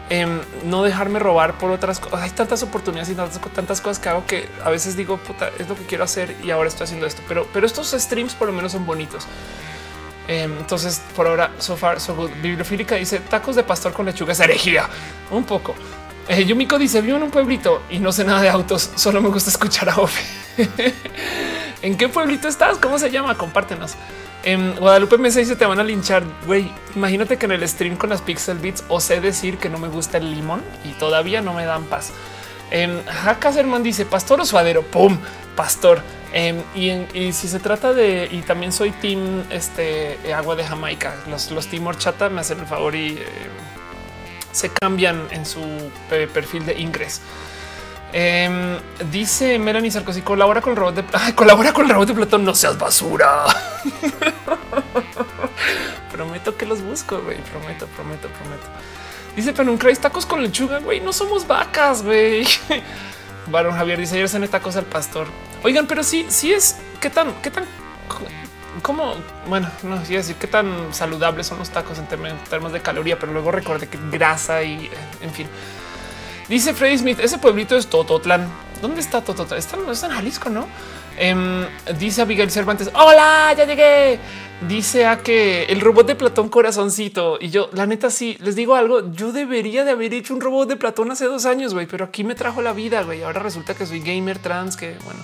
en 0.09 0.41
no 0.65 0.83
dejarme 0.83 1.19
robar 1.19 1.59
por 1.59 1.71
otras 1.71 2.01
cosas. 2.01 2.23
Hay 2.23 2.31
tantas 2.31 2.63
oportunidades 2.63 3.11
y 3.11 3.15
tantas, 3.15 3.41
tantas, 3.53 3.81
cosas 3.81 3.99
que 3.99 4.09
hago 4.09 4.27
que 4.27 4.49
a 4.65 4.71
veces 4.71 4.97
digo 4.97 5.17
puta, 5.19 5.51
es 5.59 5.69
lo 5.69 5.75
que 5.75 5.85
quiero 5.85 6.05
hacer 6.05 6.37
y 6.43 6.51
ahora 6.51 6.69
estoy 6.69 6.85
haciendo 6.85 7.07
esto. 7.07 7.23
Pero, 7.29 7.47
pero 7.53 7.67
estos 7.67 7.91
streams 7.93 8.35
por 8.35 8.49
lo 8.49 8.55
menos 8.55 8.73
son 8.73 8.85
bonitos. 8.85 9.27
Em, 10.29 10.57
entonces, 10.59 11.03
por 11.17 11.27
ahora, 11.27 11.51
so 11.59 11.77
far, 11.77 12.01
so 12.01 12.15
good. 12.15 12.31
Bibliofílica 12.43 12.95
dice 12.95 13.21
tacos 13.21 13.57
de 13.57 13.65
pastor 13.65 13.93
con 13.93 14.07
lechuga 14.07 14.33
es 14.33 14.41
herejía. 14.41 14.89
Un 15.31 15.45
poco. 15.45 15.75
Eh, 16.29 16.45
Yumiko 16.45 16.79
dice 16.79 17.01
vivo 17.01 17.17
en 17.17 17.25
un 17.25 17.31
pueblito 17.31 17.83
y 17.91 17.99
no 17.99 18.13
sé 18.13 18.25
nada 18.25 18.41
de 18.41 18.49
autos. 18.49 18.91
Solo 18.95 19.21
me 19.21 19.29
gusta 19.29 19.51
escuchar 19.51 19.89
a 19.91 19.97
Ofe. 19.97 20.23
¿En 21.83 21.97
qué 21.97 22.09
pueblito 22.09 22.49
estás? 22.49 22.79
¿Cómo 22.79 22.99
se 22.99 23.11
llama? 23.11 23.37
Compártenos. 23.37 23.95
En 24.45 24.75
Guadalupe 24.77 25.19
me 25.19 25.31
dice 25.31 25.57
te 25.57 25.67
van 25.67 25.81
a 25.81 25.85
linchar. 25.85 26.23
Güey, 26.47 26.71
imagínate 26.95 27.37
que 27.37 27.47
en 27.47 27.53
el 27.53 27.69
stream 27.69 27.97
con 27.97 28.11
las 28.11 28.23
Pixel 28.23 28.59
Beats 28.59 28.85
osé 28.89 29.21
decir 29.21 29.59
que 29.59 29.69
no 29.69 29.79
me 29.79 29.89
gusta 29.89 30.19
el 30.19 30.31
limón 30.33 30.63
y 30.85 30.93
todavía 30.93 31.43
no 31.43 31.55
me 31.55 31.65
dan 31.65 31.85
paz. 31.85 32.13
En 32.71 33.03
Herman 33.45 33.83
dice 33.83 34.07
pastor 34.07 34.41
o 34.41 34.45
suadero. 34.45 34.83
Pum, 34.83 35.19
pastor. 35.57 36.03
Em, 36.33 36.63
y, 36.75 37.33
si 37.33 37.47
se 37.47 37.61
trata 37.61 37.93
de 37.93 38.27
y 38.31 38.41
también 38.41 38.73
soy 38.73 38.91
team 38.91 39.45
este 39.51 40.19
agua 40.33 40.57
de 40.57 40.65
Jamaica. 40.65 41.15
Los, 41.29 41.51
los 41.51 41.67
team 41.67 41.87
horchata 41.87 42.31
me 42.31 42.41
hacen 42.41 42.61
el 42.61 42.67
favor 42.67 42.95
y 42.95 43.19
eh, 43.19 43.23
se 44.53 44.71
cambian 44.71 45.27
en 45.31 45.45
su 45.45 45.61
perfil 46.09 46.67
de 46.67 46.79
ingreso. 46.79 47.21
Em, 48.15 48.77
dice 49.11 49.59
Melanie 49.59 49.91
Sarkozy 49.91 50.21
colabora 50.21 50.61
con 50.61 50.73
el 50.73 50.77
robot 50.77 50.97
de 50.97 51.35
colabora 51.35 51.73
con 51.73 51.87
el 51.87 51.93
robot 51.93 52.09
de 52.09 52.15
Platón. 52.15 52.45
No 52.45 52.55
seas 52.55 52.79
basura. 52.79 53.47
prometo 56.13 56.57
que 56.57 56.67
los 56.67 56.83
busco, 56.83 57.21
güey. 57.23 57.39
Prometo, 57.39 57.87
prometo, 57.89 58.29
prometo. 58.29 58.67
Dice, 59.35 59.55
un 59.63 59.79
tacos 59.97 60.27
con 60.27 60.43
lechuga, 60.43 60.79
güey. 60.81 61.01
No 61.01 61.13
somos 61.13 61.47
vacas, 61.47 62.03
güey. 62.03 62.47
Varón 63.47 63.75
Javier 63.75 63.99
dice, 63.99 64.17
ayer 64.17 64.29
cené 64.29 64.47
tacos 64.47 64.77
al 64.77 64.85
pastor. 64.85 65.27
Oigan, 65.63 65.87
pero 65.87 66.03
sí, 66.03 66.27
sí 66.29 66.53
es, 66.53 66.77
¿qué 67.01 67.09
tan, 67.09 67.33
qué 67.43 67.51
tan, 67.51 67.65
cómo, 68.81 69.15
bueno, 69.49 69.69
no 69.83 70.05
sé 70.05 70.15
decir 70.15 70.37
qué 70.37 70.47
tan 70.47 70.95
saludables 70.95 71.47
son 71.47 71.59
los 71.59 71.71
tacos 71.71 71.99
en 71.99 72.07
términos 72.07 72.73
de 72.73 72.81
caloría, 72.81 73.19
pero 73.19 73.33
luego 73.33 73.51
recuerde 73.51 73.89
que 73.89 73.99
grasa 74.11 74.63
y, 74.63 74.91
en 75.21 75.31
fin. 75.31 75.47
Dice 76.49 76.75
Freddy 76.75 76.99
Smith, 76.99 77.19
ese 77.21 77.39
pueblito 77.39 77.77
es 77.77 77.87
Tototlán. 77.87 78.49
¿Dónde 78.81 79.01
está 79.01 79.21
Tototlán? 79.21 79.59
Está, 79.59 79.77
está 79.91 80.07
en 80.07 80.13
Jalisco, 80.13 80.51
¿no? 80.51 80.67
Em, 81.17 81.67
dice 81.99 82.23
Abigail 82.23 82.51
Cervantes, 82.51 82.91
hola, 82.95 83.55
ya 83.57 83.65
llegué. 83.65 84.19
Dice 84.69 85.07
a 85.07 85.19
que 85.19 85.65
el 85.65 85.81
robot 85.81 86.07
de 86.07 86.15
Platón 86.15 86.49
corazoncito 86.49 87.37
y 87.41 87.51
yo, 87.51 87.69
la 87.73 87.85
neta, 87.85 88.11
sí 88.11 88.37
les 88.41 88.55
digo 88.55 88.77
algo. 88.77 89.13
Yo 89.13 89.33
debería 89.33 89.85
de 89.85 89.91
haber 89.91 90.15
hecho 90.15 90.35
un 90.35 90.41
robot 90.41 90.69
de 90.69 90.77
Platón 90.77 91.11
hace 91.11 91.25
dos 91.25 91.47
años, 91.47 91.75
güey, 91.75 91.87
pero 91.87 92.05
aquí 92.05 92.23
me 92.23 92.37
trajo 92.37 92.63
la 92.63 92.73
vida, 92.73 93.03
güey. 93.03 93.23
Ahora 93.23 93.43
resulta 93.43 93.75
que 93.75 93.87
soy 93.87 94.01
gamer 94.01 94.39
trans, 94.39 94.77
que 94.77 94.97
bueno, 95.05 95.21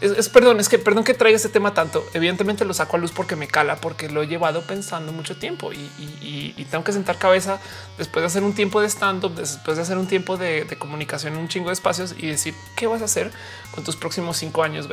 es, 0.00 0.28
perdón, 0.28 0.60
es 0.60 0.68
que 0.68 0.78
perdón 0.78 1.04
que 1.04 1.14
traiga 1.14 1.36
este 1.36 1.48
tema 1.48 1.74
tanto. 1.74 2.06
Evidentemente 2.14 2.64
lo 2.64 2.74
saco 2.74 2.96
a 2.96 3.00
luz 3.00 3.12
porque 3.12 3.36
me 3.36 3.48
cala, 3.48 3.76
porque 3.76 4.08
lo 4.08 4.22
he 4.22 4.26
llevado 4.26 4.62
pensando 4.62 5.12
mucho 5.12 5.36
tiempo 5.36 5.72
y, 5.72 6.66
tengo 6.70 6.84
que 6.84 6.92
sentar 6.92 7.16
cabeza 7.16 7.60
después 7.96 8.22
de 8.22 8.26
hacer 8.26 8.42
un 8.42 8.54
tiempo 8.54 8.82
de 8.82 8.88
stand 8.88 9.24
up, 9.24 9.34
después 9.34 9.78
de 9.78 9.82
hacer 9.82 9.96
un 9.96 10.06
tiempo 10.06 10.36
de, 10.36 10.66
comunicación 10.78 11.32
en 11.34 11.40
un 11.40 11.48
chingo 11.48 11.68
de 11.68 11.72
espacios 11.72 12.14
y 12.18 12.26
decir 12.26 12.54
qué 12.76 12.86
vas 12.86 13.00
a 13.00 13.06
hacer 13.06 13.30
con 13.74 13.84
tus 13.84 13.96
próximos 13.96 14.36
cinco 14.36 14.62
años. 14.62 14.86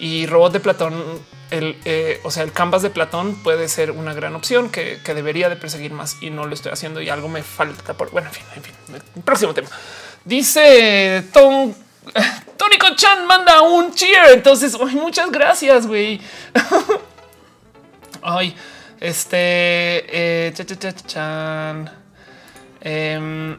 Y 0.00 0.26
robot 0.26 0.52
de 0.52 0.60
Platón, 0.60 1.20
el, 1.50 1.78
eh, 1.84 2.20
o 2.24 2.30
sea, 2.30 2.42
el 2.42 2.52
canvas 2.52 2.82
de 2.82 2.90
Platón 2.90 3.36
puede 3.42 3.68
ser 3.68 3.92
una 3.92 4.14
gran 4.14 4.34
opción 4.34 4.70
que, 4.70 4.98
debería 5.06 5.48
de 5.48 5.56
perseguir 5.56 5.92
más 5.92 6.16
y 6.20 6.30
no 6.30 6.46
lo 6.46 6.54
estoy 6.54 6.72
haciendo 6.72 7.00
y 7.00 7.08
algo 7.08 7.28
me 7.28 7.42
falta 7.42 7.94
por 7.94 8.10
bueno, 8.10 8.28
en 8.28 8.34
fin, 8.34 8.44
en 8.56 8.62
fin. 8.62 9.22
Próximo 9.22 9.54
tema. 9.54 9.68
Dice 10.24 11.24
Tom 11.32 11.72
Tónico 12.56 12.94
Chan 12.96 13.26
manda 13.26 13.62
un 13.62 13.92
cheer. 13.94 14.32
Entonces, 14.32 14.78
muchas 14.78 15.30
gracias, 15.30 15.86
güey. 15.86 16.20
Ay, 18.22 18.54
este 19.00 19.38
eh, 20.48 20.52
chan. 21.06 21.90
Em, 22.82 23.58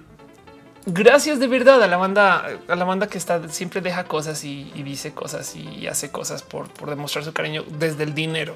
gracias 0.85 1.39
de 1.39 1.47
verdad 1.47 1.81
a 1.81 1.87
la 1.87 1.97
banda, 1.97 2.45
a 2.67 2.75
la 2.75 2.85
banda 2.85 3.07
que 3.07 3.17
está 3.17 3.47
siempre 3.49 3.81
deja 3.81 4.03
cosas 4.05 4.43
y, 4.43 4.71
dice 4.83 5.13
cosas 5.13 5.55
y 5.55 5.87
hace 5.87 6.11
cosas 6.11 6.43
por, 6.43 6.69
demostrar 6.87 7.23
su 7.23 7.33
cariño 7.33 7.63
desde 7.67 8.03
el 8.03 8.13
dinero. 8.13 8.55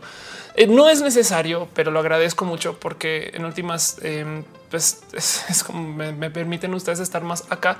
Eh, 0.55 0.67
no 0.67 0.89
es 0.89 1.01
necesario, 1.01 1.67
pero 1.73 1.91
lo 1.91 1.99
agradezco 1.99 2.45
mucho 2.45 2.79
porque 2.79 3.31
en 3.33 3.45
últimas, 3.45 3.97
em, 4.03 4.43
pues 4.69 5.03
es, 5.13 5.63
como 5.63 5.91
me, 5.91 6.29
permiten 6.29 6.73
ustedes 6.73 6.99
estar 6.99 7.23
más 7.23 7.45
acá 7.49 7.77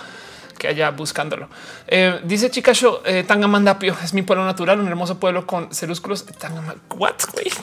que 0.58 0.68
allá 0.68 0.92
buscándolo. 0.92 1.50
Eh, 1.88 2.20
dice 2.24 2.50
Chica 2.50 2.74
Show, 2.74 3.00
eh, 3.06 3.24
Tangamandapio 3.24 3.96
es 4.04 4.14
mi 4.14 4.22
pueblo 4.22 4.46
natural, 4.46 4.80
un 4.80 4.88
hermoso 4.88 5.20
pueblo 5.20 5.46
con 5.46 5.74
cerúsculos. 5.74 6.26
what? 6.96 7.16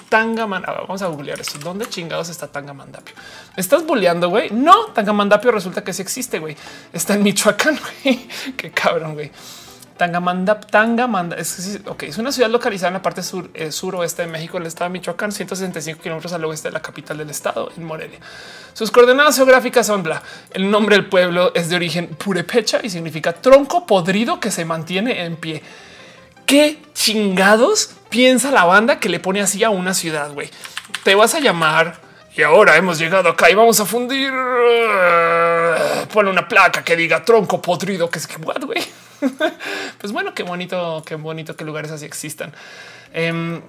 Tangamandapio. 0.08 0.82
Vamos 0.82 1.02
a 1.02 1.06
googlear 1.06 1.40
eso. 1.40 1.58
¿Dónde 1.58 1.86
chingados 1.86 2.28
está 2.28 2.48
Tangamandapio? 2.48 3.14
¿Me 3.56 3.60
estás 3.60 3.86
bulleando, 3.86 4.28
güey? 4.28 4.50
No, 4.50 4.86
Tangamandapio 4.86 5.50
resulta 5.50 5.82
que 5.84 5.92
sí 5.92 6.02
existe, 6.02 6.38
güey. 6.38 6.56
Está 6.92 7.14
en 7.14 7.22
Michoacán. 7.22 7.78
Qué 8.56 8.70
cabrón, 8.70 9.14
güey. 9.14 9.30
Tangamanda, 10.02 10.58
Tangamanda, 10.58 11.36
es, 11.36 11.78
okay, 11.86 12.08
es 12.08 12.18
una 12.18 12.32
ciudad 12.32 12.50
localizada 12.50 12.88
en 12.88 12.94
la 12.94 13.02
parte 13.02 13.22
sur, 13.22 13.48
eh, 13.54 13.70
suroeste 13.70 14.22
de 14.22 14.28
México, 14.28 14.58
el 14.58 14.66
estado 14.66 14.90
de 14.90 14.98
Michoacán, 14.98 15.30
165 15.30 16.02
kilómetros 16.02 16.32
al 16.32 16.44
oeste 16.44 16.66
de 16.66 16.72
la 16.72 16.82
capital 16.82 17.18
del 17.18 17.30
estado, 17.30 17.70
en 17.76 17.84
Morelia. 17.84 18.18
Sus 18.72 18.90
coordenadas 18.90 19.36
geográficas 19.36 19.86
son 19.86 20.02
bla. 20.02 20.20
El 20.50 20.68
nombre 20.72 20.96
del 20.96 21.06
pueblo 21.06 21.52
es 21.54 21.68
de 21.68 21.76
origen 21.76 22.08
purepecha 22.08 22.80
y 22.82 22.90
significa 22.90 23.32
tronco 23.32 23.86
podrido 23.86 24.40
que 24.40 24.50
se 24.50 24.64
mantiene 24.64 25.24
en 25.24 25.36
pie. 25.36 25.62
¿Qué 26.46 26.82
chingados 26.94 27.92
piensa 28.08 28.50
la 28.50 28.64
banda 28.64 28.98
que 28.98 29.08
le 29.08 29.20
pone 29.20 29.40
así 29.40 29.62
a 29.62 29.70
una 29.70 29.94
ciudad? 29.94 30.32
Güey, 30.32 30.50
te 31.04 31.14
vas 31.14 31.36
a 31.36 31.38
llamar 31.38 32.00
y 32.36 32.42
ahora 32.42 32.76
hemos 32.76 32.98
llegado 32.98 33.28
acá 33.28 33.48
y 33.50 33.54
vamos 33.54 33.78
a 33.78 33.84
fundir. 33.84 34.32
Pone 36.12 36.28
una 36.28 36.48
placa 36.48 36.82
que 36.82 36.96
diga 36.96 37.24
tronco 37.24 37.62
podrido, 37.62 38.10
que 38.10 38.18
es 38.18 38.26
que 38.26 38.34
güey. 38.36 38.82
pues 39.98 40.12
bueno, 40.12 40.34
qué 40.34 40.42
bonito, 40.42 41.02
qué 41.06 41.14
bonito 41.14 41.56
que 41.56 41.64
lugares 41.64 41.90
así 41.90 42.04
existan. 42.04 42.52
Em, 43.12 43.60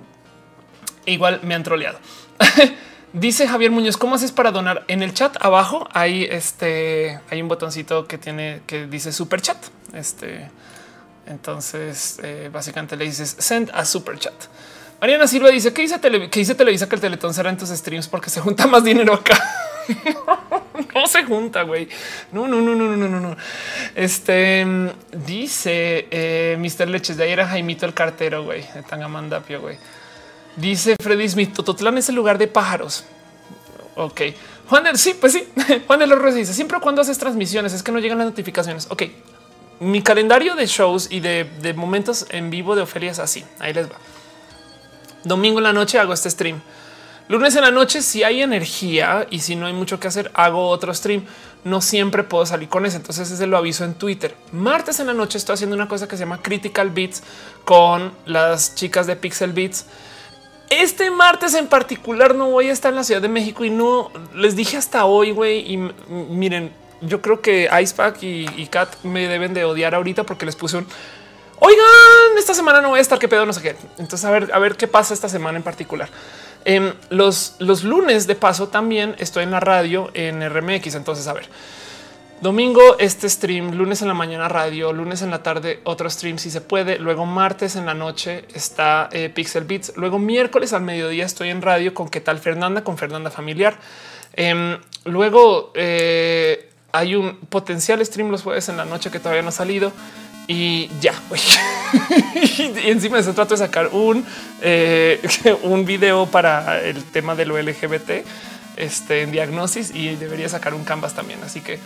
igual 1.05 1.39
me 1.43 1.55
han 1.55 1.63
troleado. 1.63 1.99
Dice 3.13 3.47
Javier 3.47 3.69
Muñoz, 3.69 3.95
¿cómo 3.95 4.15
haces 4.15 4.31
para 4.31 4.51
donar? 4.51 4.85
En 4.87 5.03
el 5.03 5.13
chat 5.13 5.37
abajo 5.39 5.87
hay 5.93 6.23
este, 6.23 7.19
hay 7.29 7.43
un 7.43 7.47
botoncito 7.47 8.07
que 8.07 8.17
tiene 8.17 8.61
que 8.65 8.87
dice 8.87 9.11
super 9.11 9.39
chat. 9.39 9.57
Este, 9.93 10.49
entonces 11.27 12.19
eh, 12.23 12.49
básicamente 12.51 12.95
le 12.97 13.05
dices 13.05 13.35
send 13.37 13.69
a 13.71 13.85
super 13.85 14.17
chat. 14.17 14.33
Mariana 14.99 15.27
Silva 15.27 15.49
dice 15.49 15.73
que 15.73 15.83
dice, 15.83 15.99
dice 16.31 16.55
Televisa 16.55 16.89
que 16.89 16.95
el 16.95 17.01
Teletón 17.01 17.35
será 17.35 17.51
en 17.51 17.57
tus 17.57 17.69
streams 17.69 18.07
porque 18.07 18.31
se 18.31 18.41
junta 18.41 18.65
más 18.65 18.83
dinero 18.83 19.13
acá. 19.13 19.37
no 20.95 21.07
se 21.07 21.23
junta, 21.23 21.63
güey. 21.63 21.87
No, 22.31 22.47
no, 22.47 22.61
no, 22.61 22.75
no, 22.75 22.95
no, 22.95 23.07
no, 23.07 23.19
no. 23.19 23.35
Este 23.95 24.65
dice 25.11 26.07
eh, 26.11 26.57
Mr. 26.59 26.87
Leches 26.87 27.17
de 27.17 27.23
ayer 27.25 27.41
a 27.41 27.47
Jaimito 27.47 27.85
el 27.85 27.93
cartero, 27.93 28.43
güey, 28.43 28.61
de 28.73 28.83
Tangamandapio, 28.83 29.61
güey. 29.61 29.77
Dice 30.55 30.95
Freddy 31.01 31.27
Smith, 31.27 31.53
Tototlán 31.53 31.97
es 31.97 32.09
el 32.09 32.15
lugar 32.15 32.37
de 32.37 32.47
pájaros. 32.47 33.05
Ok. 33.95 34.21
Juan 34.67 34.83
del, 34.83 34.97
sí, 34.97 35.15
pues 35.19 35.33
sí. 35.33 35.47
Juan 35.87 35.99
de 35.99 36.07
los 36.07 36.35
dice 36.35 36.53
siempre 36.53 36.79
cuando 36.79 37.01
haces 37.01 37.17
transmisiones 37.17 37.73
es 37.73 37.83
que 37.83 37.91
no 37.91 37.99
llegan 37.99 38.17
las 38.17 38.27
notificaciones. 38.27 38.87
Ok. 38.89 39.03
Mi 39.79 40.01
calendario 40.01 40.55
de 40.55 40.65
shows 40.67 41.07
y 41.11 41.19
de, 41.19 41.45
de 41.61 41.73
momentos 41.73 42.27
en 42.29 42.49
vivo 42.49 42.75
de 42.75 42.83
Ofelia 42.83 43.11
es 43.11 43.19
así. 43.19 43.43
Ahí 43.59 43.73
les 43.73 43.87
va. 43.91 43.95
Domingo 45.23 45.59
en 45.59 45.63
la 45.63 45.73
noche 45.73 45.99
hago 45.99 46.13
este 46.13 46.29
stream. 46.29 46.61
Lunes 47.29 47.55
en 47.55 47.61
la 47.61 47.71
noche, 47.71 48.01
si 48.01 48.23
hay 48.23 48.41
energía 48.41 49.27
y 49.29 49.39
si 49.39 49.55
no 49.55 49.65
hay 49.65 49.73
mucho 49.73 49.99
que 49.99 50.07
hacer, 50.07 50.29
hago 50.33 50.67
otro 50.67 50.93
stream. 50.93 51.23
No 51.63 51.79
siempre 51.79 52.23
puedo 52.23 52.45
salir 52.45 52.67
con 52.67 52.85
eso. 52.85 52.97
Entonces 52.97 53.31
ese 53.31 53.47
lo 53.47 53.57
aviso 53.57 53.85
en 53.85 53.93
Twitter. 53.93 54.35
Martes 54.51 54.99
en 54.99 55.07
la 55.07 55.13
noche 55.13 55.37
estoy 55.37 55.53
haciendo 55.53 55.75
una 55.75 55.87
cosa 55.87 56.07
que 56.07 56.17
se 56.17 56.23
llama 56.23 56.41
Critical 56.41 56.89
Beats 56.89 57.23
con 57.63 58.11
las 58.25 58.75
chicas 58.75 59.07
de 59.07 59.15
Pixel 59.15 59.53
Beats. 59.53 59.85
Este 60.69 61.11
martes 61.11 61.53
en 61.53 61.67
particular 61.67 62.35
no 62.35 62.49
voy 62.49 62.69
a 62.69 62.73
estar 62.73 62.91
en 62.91 62.97
la 62.97 63.03
Ciudad 63.03 63.21
de 63.21 63.29
México 63.29 63.63
y 63.63 63.69
no 63.69 64.11
les 64.35 64.55
dije 64.55 64.75
hasta 64.75 65.05
hoy, 65.05 65.31
güey. 65.31 65.71
Y 65.71 65.77
miren, 66.09 66.73
yo 66.99 67.21
creo 67.21 67.41
que 67.41 67.69
Icepack 67.81 68.21
y, 68.23 68.47
y 68.57 68.67
Kat 68.67 69.01
me 69.03 69.27
deben 69.29 69.53
de 69.53 69.63
odiar 69.63 69.95
ahorita 69.95 70.25
porque 70.25 70.45
les 70.45 70.57
puse 70.57 70.77
un 70.77 70.87
oigan, 71.59 72.37
esta 72.37 72.53
semana 72.53 72.81
no 72.81 72.89
voy 72.89 72.99
a 72.99 73.01
estar, 73.01 73.17
qué 73.19 73.29
pedo, 73.29 73.45
no 73.45 73.53
sé 73.53 73.61
qué. 73.61 73.75
Entonces, 73.97 74.25
a 74.25 74.31
ver, 74.31 74.51
a 74.53 74.59
ver 74.59 74.75
qué 74.75 74.87
pasa 74.87 75.13
esta 75.13 75.29
semana 75.29 75.57
en 75.57 75.63
particular. 75.63 76.09
En 76.65 76.93
los, 77.09 77.55
los 77.59 77.83
lunes 77.83 78.27
de 78.27 78.35
paso 78.35 78.69
también 78.69 79.15
estoy 79.19 79.43
en 79.43 79.51
la 79.51 79.59
radio 79.59 80.09
en 80.13 80.47
RMX. 80.47 80.95
Entonces, 80.95 81.27
a 81.27 81.33
ver, 81.33 81.47
domingo 82.41 82.97
este 82.99 83.29
stream, 83.29 83.71
lunes 83.73 84.01
en 84.01 84.07
la 84.07 84.13
mañana 84.13 84.47
radio, 84.47 84.93
lunes 84.93 85.21
en 85.21 85.31
la 85.31 85.43
tarde 85.43 85.81
otro 85.83 86.09
stream 86.09 86.37
si 86.37 86.49
se 86.49 86.61
puede. 86.61 86.99
Luego 86.99 87.25
martes 87.25 87.75
en 87.75 87.85
la 87.85 87.93
noche 87.93 88.45
está 88.53 89.09
eh, 89.11 89.29
Pixel 89.29 89.65
Beats. 89.65 89.93
Luego 89.97 90.19
miércoles 90.19 90.73
al 90.73 90.83
mediodía 90.83 91.25
estoy 91.25 91.49
en 91.49 91.61
radio 91.61 91.93
con 91.93 92.09
qué 92.09 92.21
tal 92.21 92.39
Fernanda, 92.39 92.83
con 92.83 92.97
Fernanda 92.97 93.29
Familiar. 93.29 93.77
Em, 94.33 94.77
luego 95.05 95.71
eh, 95.75 96.69
hay 96.91 97.15
un 97.15 97.37
potencial 97.37 98.03
stream 98.05 98.29
los 98.31 98.43
jueves 98.43 98.69
en 98.69 98.77
la 98.77 98.85
noche 98.85 99.11
que 99.11 99.19
todavía 99.19 99.41
no 99.41 99.49
ha 99.49 99.51
salido 99.51 99.91
y 100.47 100.89
ya. 100.99 101.13
y 102.35 102.89
encima 102.89 103.21
se 103.21 103.33
trata 103.33 103.55
de 103.55 103.57
sacar 103.57 103.89
un, 103.91 104.25
eh, 104.61 105.21
un 105.63 105.85
video 105.85 106.25
para 106.25 106.81
el 106.81 107.03
tema 107.03 107.35
de 107.35 107.45
lo 107.45 107.61
LGBT 107.61 108.25
este, 108.75 109.21
en 109.21 109.31
diagnosis 109.31 109.91
y 109.93 110.15
debería 110.15 110.49
sacar 110.49 110.73
un 110.73 110.83
canvas 110.83 111.13
también. 111.13 111.39
Así 111.43 111.61
que 111.61 111.79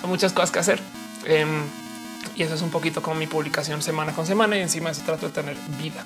son 0.00 0.10
muchas 0.10 0.32
cosas 0.32 0.50
que 0.50 0.58
hacer. 0.58 0.80
Em, 1.26 1.62
y 2.36 2.42
eso 2.42 2.54
es 2.54 2.62
un 2.62 2.70
poquito 2.70 3.02
como 3.02 3.16
mi 3.16 3.26
publicación 3.26 3.82
semana 3.82 4.12
con 4.12 4.26
semana 4.26 4.56
y 4.56 4.60
encima 4.60 4.90
eso 4.90 5.02
trato 5.04 5.26
de 5.26 5.32
tener 5.32 5.56
vida. 5.80 6.04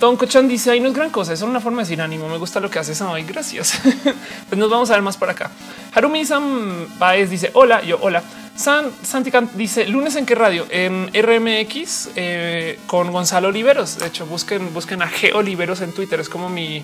Don 0.00 0.16
Cochan 0.16 0.46
dice 0.46 0.70
ahí 0.70 0.78
no 0.78 0.88
es 0.88 0.94
gran 0.94 1.10
cosa, 1.10 1.32
es 1.32 1.42
una 1.42 1.60
forma 1.60 1.78
de 1.78 1.88
decir 1.88 2.00
ánimo. 2.00 2.28
Me 2.28 2.38
gusta 2.38 2.60
lo 2.60 2.70
que 2.70 2.78
haces 2.78 3.00
hoy. 3.00 3.24
Gracias. 3.24 3.80
pues 4.48 4.58
nos 4.58 4.70
vamos 4.70 4.90
a 4.90 4.94
ver 4.94 5.02
más 5.02 5.16
por 5.16 5.28
acá. 5.28 5.50
Harumi 5.92 6.24
Sam 6.24 6.86
Baez 6.98 7.30
dice 7.30 7.50
hola, 7.54 7.82
yo 7.82 7.98
hola. 8.00 8.22
San 8.58 8.90
Santicant 9.04 9.52
dice 9.52 9.86
lunes 9.86 10.16
en 10.16 10.26
qué 10.26 10.34
radio 10.34 10.66
en 10.68 11.12
RMX 11.14 12.10
eh, 12.16 12.80
con 12.88 13.12
Gonzalo 13.12 13.48
Oliveros. 13.48 14.00
De 14.00 14.08
hecho, 14.08 14.26
busquen, 14.26 14.74
busquen 14.74 15.00
a 15.00 15.08
G 15.08 15.32
Oliveros 15.32 15.80
en 15.80 15.92
Twitter. 15.92 16.18
Es 16.18 16.28
como 16.28 16.48
mi, 16.48 16.82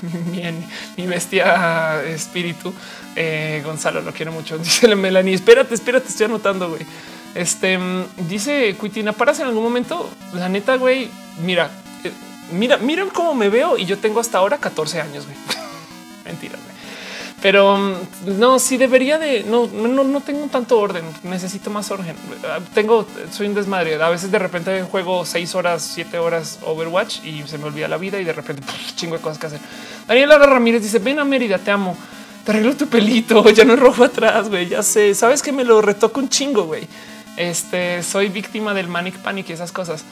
mi, 0.96 1.06
bestia 1.06 2.02
espíritu. 2.04 2.72
Eh, 3.14 3.60
Gonzalo 3.62 4.00
lo 4.00 4.14
quiero 4.14 4.32
mucho. 4.32 4.56
Dice 4.64 4.96
Melanie. 4.96 5.34
Espérate, 5.34 5.74
espérate, 5.74 6.08
estoy 6.08 6.24
anotando. 6.24 6.70
Güey. 6.70 6.86
Este 7.34 7.78
dice 8.28 8.74
Cuitina, 8.78 9.12
paras 9.12 9.40
en 9.40 9.48
algún 9.48 9.62
momento. 9.62 10.08
La 10.32 10.48
neta, 10.48 10.76
güey, 10.76 11.10
mira, 11.42 11.70
mira, 12.50 12.78
miren 12.78 13.10
cómo 13.10 13.34
me 13.34 13.50
veo 13.50 13.76
y 13.76 13.84
yo 13.84 13.98
tengo 13.98 14.20
hasta 14.20 14.38
ahora 14.38 14.56
14 14.56 15.02
años. 15.02 15.26
Mentira. 16.24 16.58
Pero 17.42 17.76
mm, 17.76 18.38
no, 18.38 18.60
sí 18.60 18.76
debería 18.76 19.18
de 19.18 19.42
no, 19.42 19.66
no, 19.66 20.04
no 20.04 20.20
tengo 20.20 20.46
tanto 20.46 20.78
orden. 20.78 21.04
Necesito 21.24 21.68
más 21.70 21.90
orden. 21.90 22.14
Tengo, 22.72 23.04
soy 23.32 23.48
un 23.48 23.54
desmadre. 23.54 24.00
A 24.00 24.08
veces 24.08 24.30
de 24.30 24.38
repente 24.38 24.82
juego 24.84 25.26
seis 25.26 25.54
horas, 25.56 25.82
siete 25.82 26.18
horas 26.18 26.60
Overwatch 26.64 27.24
y 27.24 27.42
se 27.42 27.58
me 27.58 27.64
olvida 27.64 27.88
la 27.88 27.98
vida 27.98 28.20
y 28.20 28.24
de 28.24 28.32
repente 28.32 28.62
chingo 28.94 29.16
de 29.16 29.22
cosas 29.22 29.38
que 29.38 29.46
hacer. 29.46 29.60
Daniela 30.06 30.38
Ramírez 30.38 30.82
dice: 30.82 31.00
Ven 31.00 31.18
a 31.18 31.24
Mérida, 31.24 31.58
te 31.58 31.72
amo. 31.72 31.96
Te 32.44 32.52
arreglo 32.52 32.76
tu 32.76 32.86
pelito. 32.86 33.44
Ya 33.52 33.64
no 33.64 33.74
es 33.74 33.80
rojo 33.80 34.04
atrás. 34.04 34.48
Güey, 34.48 34.68
ya 34.68 34.82
sé. 34.84 35.12
Sabes 35.14 35.42
que 35.42 35.50
me 35.50 35.64
lo 35.64 35.82
retoco 35.82 36.20
un 36.20 36.28
chingo. 36.28 36.64
Güey, 36.64 36.86
este 37.36 38.04
soy 38.04 38.28
víctima 38.28 38.72
del 38.72 38.86
manic 38.86 39.16
panic 39.18 39.50
y 39.50 39.52
esas 39.54 39.72
cosas. 39.72 40.04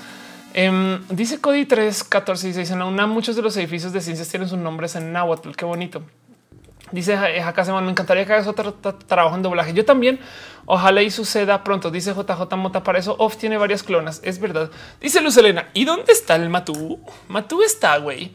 Em, 0.52 1.00
dice 1.08 1.38
Cody 1.38 1.64
314 1.64 2.48
y 2.48 2.52
dice 2.52 2.72
en 2.72 2.80
la 2.80 2.86
UNAM 2.86 3.10
muchos 3.10 3.36
de 3.36 3.42
los 3.42 3.56
edificios 3.56 3.92
de 3.92 4.00
ciencias 4.00 4.28
tienen 4.28 4.48
sus 4.48 4.58
nombres 4.58 4.96
en 4.96 5.12
náhuatl. 5.12 5.52
Qué 5.52 5.64
bonito. 5.64 6.02
Dice 6.92 7.16
Jacá 7.16 7.80
me 7.80 7.90
encantaría 7.90 8.26
que 8.26 8.32
hagas 8.32 8.46
otro 8.46 8.74
trabajo 8.74 9.36
en 9.36 9.42
doblaje. 9.42 9.72
Yo 9.72 9.84
también. 9.84 10.20
Ojalá 10.66 11.02
y 11.02 11.10
suceda 11.10 11.64
pronto. 11.64 11.90
Dice 11.90 12.14
JJ 12.14 12.56
Mota. 12.56 12.82
Para 12.82 12.98
eso 12.98 13.16
Off 13.18 13.36
tiene 13.36 13.56
varias 13.56 13.82
clonas. 13.82 14.20
Es 14.24 14.40
verdad. 14.40 14.70
Dice 15.00 15.20
Luz 15.20 15.36
Elena. 15.36 15.68
¿Y 15.74 15.84
dónde 15.84 16.12
está 16.12 16.36
el 16.36 16.48
Matú? 16.48 17.00
Matú 17.28 17.62
está, 17.62 17.96
güey. 17.98 18.32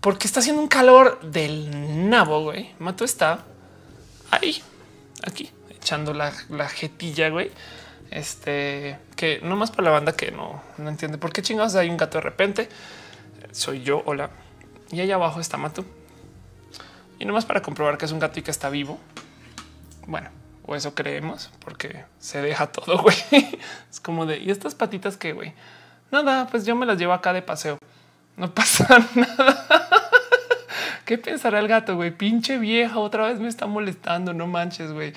Porque 0.00 0.26
está 0.26 0.40
haciendo 0.40 0.60
un 0.60 0.68
calor 0.68 1.20
del 1.22 2.10
nabo, 2.10 2.42
güey. 2.42 2.74
Matú 2.80 3.04
está 3.04 3.44
ahí, 4.32 4.60
aquí, 5.24 5.50
echando 5.70 6.12
la, 6.12 6.32
la 6.48 6.68
jetilla, 6.68 7.28
güey. 7.28 7.52
Este 8.10 8.98
que 9.14 9.40
no 9.42 9.54
más 9.54 9.70
para 9.70 9.84
la 9.84 9.90
banda 9.90 10.12
que 10.12 10.32
no, 10.32 10.60
no 10.76 10.88
entiende 10.88 11.18
por 11.18 11.32
qué 11.32 11.40
chingados 11.40 11.76
hay 11.76 11.88
un 11.88 11.96
gato 11.96 12.18
de 12.18 12.22
repente. 12.22 12.68
Soy 13.52 13.82
yo. 13.82 14.02
Hola. 14.04 14.30
Y 14.90 15.00
allá 15.00 15.14
abajo 15.14 15.40
está 15.40 15.56
Matú. 15.56 15.84
Y 17.22 17.24
nomás 17.24 17.44
para 17.44 17.62
comprobar 17.62 17.98
que 17.98 18.04
es 18.04 18.10
un 18.10 18.18
gato 18.18 18.40
y 18.40 18.42
que 18.42 18.50
está 18.50 18.68
vivo. 18.68 18.98
Bueno, 20.08 20.30
o 20.66 20.74
eso 20.74 20.92
creemos, 20.92 21.52
porque 21.64 22.04
se 22.18 22.42
deja 22.42 22.66
todo, 22.66 22.98
güey. 23.02 23.16
Es 23.88 24.00
como 24.00 24.26
de, 24.26 24.38
¿y 24.38 24.50
estas 24.50 24.74
patitas 24.74 25.16
qué, 25.16 25.32
güey? 25.32 25.52
Nada, 26.10 26.48
pues 26.48 26.66
yo 26.66 26.74
me 26.74 26.84
las 26.84 26.98
llevo 26.98 27.12
acá 27.12 27.32
de 27.32 27.40
paseo. 27.40 27.78
No 28.36 28.50
pasa 28.54 28.98
nada. 29.14 29.68
¿Qué 31.04 31.16
pensará 31.16 31.60
el 31.60 31.68
gato, 31.68 31.94
güey? 31.94 32.10
Pinche 32.10 32.58
vieja, 32.58 32.98
otra 32.98 33.28
vez 33.28 33.38
me 33.38 33.46
está 33.46 33.66
molestando, 33.66 34.34
no 34.34 34.48
manches, 34.48 34.90
güey. 34.90 35.12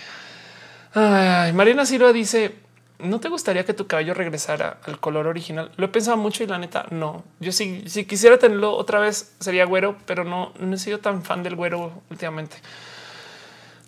Ay, 0.93 1.53
Mariana 1.53 1.87
Silva 1.87 2.13
dice, 2.13 2.53
¿no 2.99 3.19
te 3.19 3.29
gustaría 3.29 3.65
que 3.65 3.73
tu 3.73 3.87
cabello 3.87 4.13
regresara 4.13 4.79
al 4.83 4.99
color 4.99 5.27
original? 5.27 5.71
Lo 5.77 5.85
he 5.85 5.89
pensado 5.89 6.17
mucho 6.17 6.43
y 6.43 6.47
la 6.47 6.57
neta 6.57 6.85
no. 6.91 7.23
Yo 7.39 7.51
sí, 7.51 7.83
si 7.87 8.05
quisiera 8.05 8.37
tenerlo 8.37 8.75
otra 8.75 8.99
vez 8.99 9.35
sería 9.39 9.65
güero, 9.65 9.97
pero 10.05 10.23
no, 10.23 10.53
no 10.59 10.75
he 10.75 10.79
sido 10.79 10.99
tan 10.99 11.23
fan 11.23 11.43
del 11.43 11.55
güero 11.55 11.91
últimamente. 12.09 12.57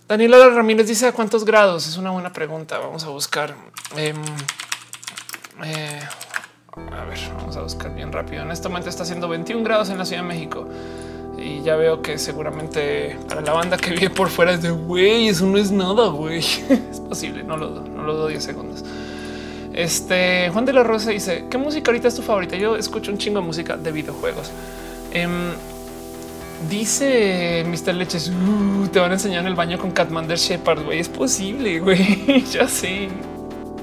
Daniela 0.08 0.50
Ramírez 0.50 0.88
dice 0.88 1.08
a 1.08 1.12
cuántos 1.12 1.44
grados? 1.44 1.88
Es 1.88 1.98
una 1.98 2.12
buena 2.12 2.32
pregunta. 2.32 2.80
Vamos 2.80 3.04
a 3.04 3.10
buscar. 3.10 3.54
Em, 3.96 4.16
eh, 5.64 6.00
a 6.92 7.04
ver, 7.04 7.20
vamos 7.36 7.58
a 7.58 7.62
buscar 7.62 7.94
bien 7.94 8.12
rápido. 8.14 8.44
En 8.44 8.52
este 8.52 8.70
momento 8.70 8.90
está 8.90 9.04
haciendo 9.04 9.28
21 9.28 9.64
grados 9.64 9.90
en 9.90 9.98
la 9.98 10.06
Ciudad 10.06 10.22
de 10.22 10.28
México 10.28 10.68
y 11.38 11.62
ya 11.62 11.76
veo 11.76 12.02
que 12.02 12.18
seguramente 12.18 13.18
para 13.28 13.42
la 13.42 13.54
banda 13.54 13.78
que 13.78 13.92
vive 13.96 14.10
por 14.10 14.30
fuera 14.30 14.54
es 14.54 14.62
de 14.62 14.72
güey, 14.72 15.28
eso 15.28 15.46
no 15.46 15.58
es 15.58 15.72
nada, 15.72 16.08
güey. 16.10 16.40
es 16.92 17.00
posible, 17.00 17.44
no 17.44 17.58
lo, 17.58 17.70
no 17.82 18.04
lo 18.04 18.16
doy 18.16 18.34
10 18.34 18.44
segundos. 18.44 18.84
Este 19.74 20.50
Juan 20.50 20.66
de 20.66 20.74
la 20.74 20.84
Rosa 20.84 21.12
dice 21.12 21.46
qué 21.52 21.58
música 21.60 21.92
ahorita 21.92 22.08
es 22.08 22.16
tu 22.16 22.24
favorita. 22.24 22.56
Yo 22.58 22.76
escucho 22.76 23.12
un 23.12 23.20
chingo 23.20 23.40
de 23.40 23.46
música 23.46 23.78
de 23.78 23.92
videojuegos. 23.92 24.52
Em, 25.14 25.54
dice 26.68 27.64
Mr. 27.68 27.94
Leches 27.94 28.30
uh, 28.30 28.88
te 28.88 29.00
van 29.00 29.12
a 29.12 29.14
enseñar 29.14 29.42
en 29.42 29.48
el 29.48 29.56
baño 29.56 29.78
con 29.78 29.92
Catmander 29.92 30.40
Shepard. 30.40 30.84
Güey, 30.84 31.00
es 31.00 31.10
posible. 31.10 31.80
Güey, 31.82 32.44
ya 32.52 32.68
sé. 32.68 33.10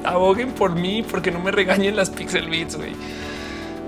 Aboguen 0.02 0.50
por 0.50 0.74
mí 0.74 1.04
porque 1.08 1.30
no 1.30 1.38
me 1.38 1.52
regañen 1.52 1.94
las 1.94 2.10
Pixel 2.10 2.50
Beats. 2.50 2.76
Güey. 2.76 2.92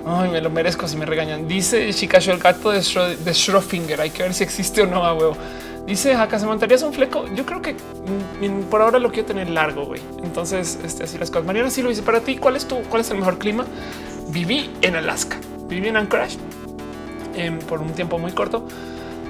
Ay, 0.08 0.30
me 0.30 0.40
lo 0.40 0.50
merezco 0.50 0.86
si 0.86 0.96
me 0.96 1.04
regañan. 1.04 1.48
Dice 1.48 1.92
Chicacho, 1.92 2.30
el 2.30 2.38
gato 2.38 2.70
de, 2.70 2.78
Schrödinger. 2.78 3.98
Hay 3.98 4.10
que 4.10 4.22
ver 4.22 4.34
si 4.34 4.44
existe 4.44 4.82
o 4.82 4.86
no 4.86 5.04
a 5.04 5.12
huevo. 5.12 5.36
Dice 5.84 6.14
acá 6.14 6.38
se 6.38 6.46
montarías 6.46 6.82
un 6.84 6.92
fleco. 6.92 7.24
Yo 7.34 7.44
creo 7.44 7.60
que 7.60 7.72
mm, 7.74 8.70
por 8.70 8.82
ahora 8.82 9.00
lo 9.00 9.10
quiero 9.10 9.26
tener 9.26 9.50
largo, 9.50 9.84
güey. 9.84 10.00
Entonces, 10.22 10.78
este, 10.84 11.02
así 11.02 11.18
las 11.18 11.30
cosas. 11.32 11.44
Mariana 11.44 11.70
sí 11.70 11.82
lo 11.82 11.88
dice 11.88 12.02
para 12.02 12.20
ti. 12.20 12.36
¿Cuál 12.36 12.54
es 12.54 12.68
tu, 12.68 12.76
cuál 12.82 13.00
es 13.00 13.10
el 13.10 13.18
mejor 13.18 13.38
clima? 13.38 13.66
Viví 14.28 14.70
en 14.82 14.94
Alaska, 14.94 15.38
viví 15.68 15.88
en 15.88 15.96
Anchorage 15.96 16.36
em, 17.34 17.58
por 17.58 17.80
un 17.80 17.92
tiempo 17.92 18.18
muy 18.18 18.32
corto 18.32 18.66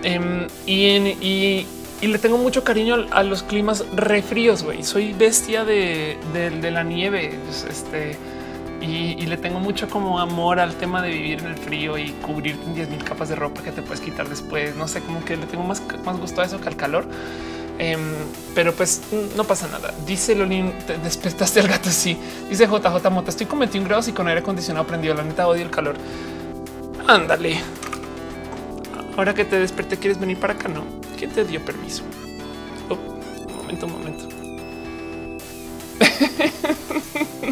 em, 0.03 0.47
y, 0.66 1.66
le 2.03 2.19
tengo 2.19 2.36
mucho 2.36 2.65
cariño 2.65 3.07
a, 3.12 3.23
los 3.23 3.43
climas 3.43 3.82
refríos. 3.94 4.62
Güey, 4.62 4.82
soy 4.82 5.15
bestia 5.15 5.65
de, 5.65 6.19
de 6.35 6.70
la 6.70 6.82
nieve. 6.82 7.39
Este, 7.70 8.19
y, 8.81 9.27
le 9.27 9.36
tengo 9.36 9.59
mucho 9.59 9.89
como 9.89 10.19
amor 10.20 10.61
al 10.61 10.74
tema 10.74 11.03
de 11.03 11.11
vivir 11.11 11.40
en 11.40 11.47
el 11.47 11.57
frío 11.57 11.98
y 11.98 12.11
cubrir 12.11 12.59
10 12.74 12.90
mil 12.90 13.03
capas 13.03 13.28
de 13.28 13.35
ropa 13.35 13.62
que 13.62 13.73
te 13.73 13.82
puedes 13.82 14.01
quitar 14.01 14.28
después. 14.28 14.77
No 14.77 14.86
sé, 14.86 15.01
como 15.01 15.24
que 15.24 15.36
le 15.36 15.47
tengo 15.47 15.65
más, 15.65 15.82
más 16.05 16.19
gusto 16.19 16.43
a 16.43 16.44
eso 16.44 16.61
que 16.61 16.69
al 16.69 16.77
calor. 16.77 17.07
Em, 17.78 18.01
pero 18.55 18.73
pues 18.73 19.03
no 19.36 19.44
pasa 19.44 19.69
nada. 19.69 19.93
Dice 20.07 20.35
Lolín, 20.35 20.73
te 20.86 20.98
despertaste 20.98 21.61
al 21.61 21.69
gato. 21.69 21.90
Sí, 21.90 22.16
dice 22.48 22.66
JJ 22.66 23.11
Mota. 23.11 23.31
Estoy 23.31 23.47
con 23.47 23.59
21 23.59 23.86
grados 23.86 24.09
y 24.09 24.12
con 24.12 24.28
aire 24.28 24.40
acondicionado 24.40 24.86
prendido. 24.86 25.15
La 25.15 25.24
neta 25.24 25.47
odio 25.48 25.62
el 25.62 25.70
calor. 25.70 25.97
Ándale. 27.07 27.61
Ahora 29.16 29.35
que 29.35 29.44
te 29.44 29.59
desperté, 29.59 29.97
quieres 29.97 30.20
venir 30.20 30.39
para 30.39 30.53
acá? 30.55 30.69
No. 30.69 30.85
¿Quién 31.16 31.31
te 31.31 31.44
dio 31.44 31.65
permiso? 31.65 32.03
Oh, 32.90 32.94
un 32.94 33.57
momento, 33.57 33.86
un 33.86 33.93
momento. 33.93 34.28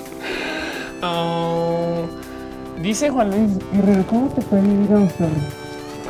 Dice 2.80 3.08
Juan 3.10 3.30
Luis 3.30 3.50
¿cómo 4.08 4.28
te 4.28 4.42
fue 4.42 4.60
vivir 4.60 4.92
a 4.92 4.98
Australia? 4.98 5.42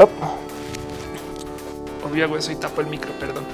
Oh. 0.01 0.09
Obvio 2.09 2.25
hago 2.25 2.37
eso 2.37 2.51
y 2.53 2.57
tapo 2.57 2.81
el 2.81 2.89
micro, 2.89 3.13
perdón. 3.21 3.45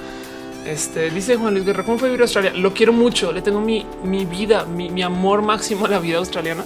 Este 0.65 1.09
dice 1.09 1.35
Juan 1.35 1.53
Luis 1.53 1.65
Guerrero, 1.65 1.85
¿cómo 1.85 1.97
fue 1.97 2.09
vivir 2.09 2.21
a 2.21 2.23
Australia? 2.23 2.53
Lo 2.53 2.73
quiero 2.73 2.93
mucho, 2.93 3.31
le 3.31 3.41
tengo 3.41 3.61
mi, 3.61 3.85
mi 4.03 4.25
vida, 4.25 4.65
mi, 4.65 5.01
amor 5.01 5.41
máximo 5.41 5.85
a 5.85 5.89
la 5.89 5.99
vida 5.99 6.17
australiana, 6.17 6.63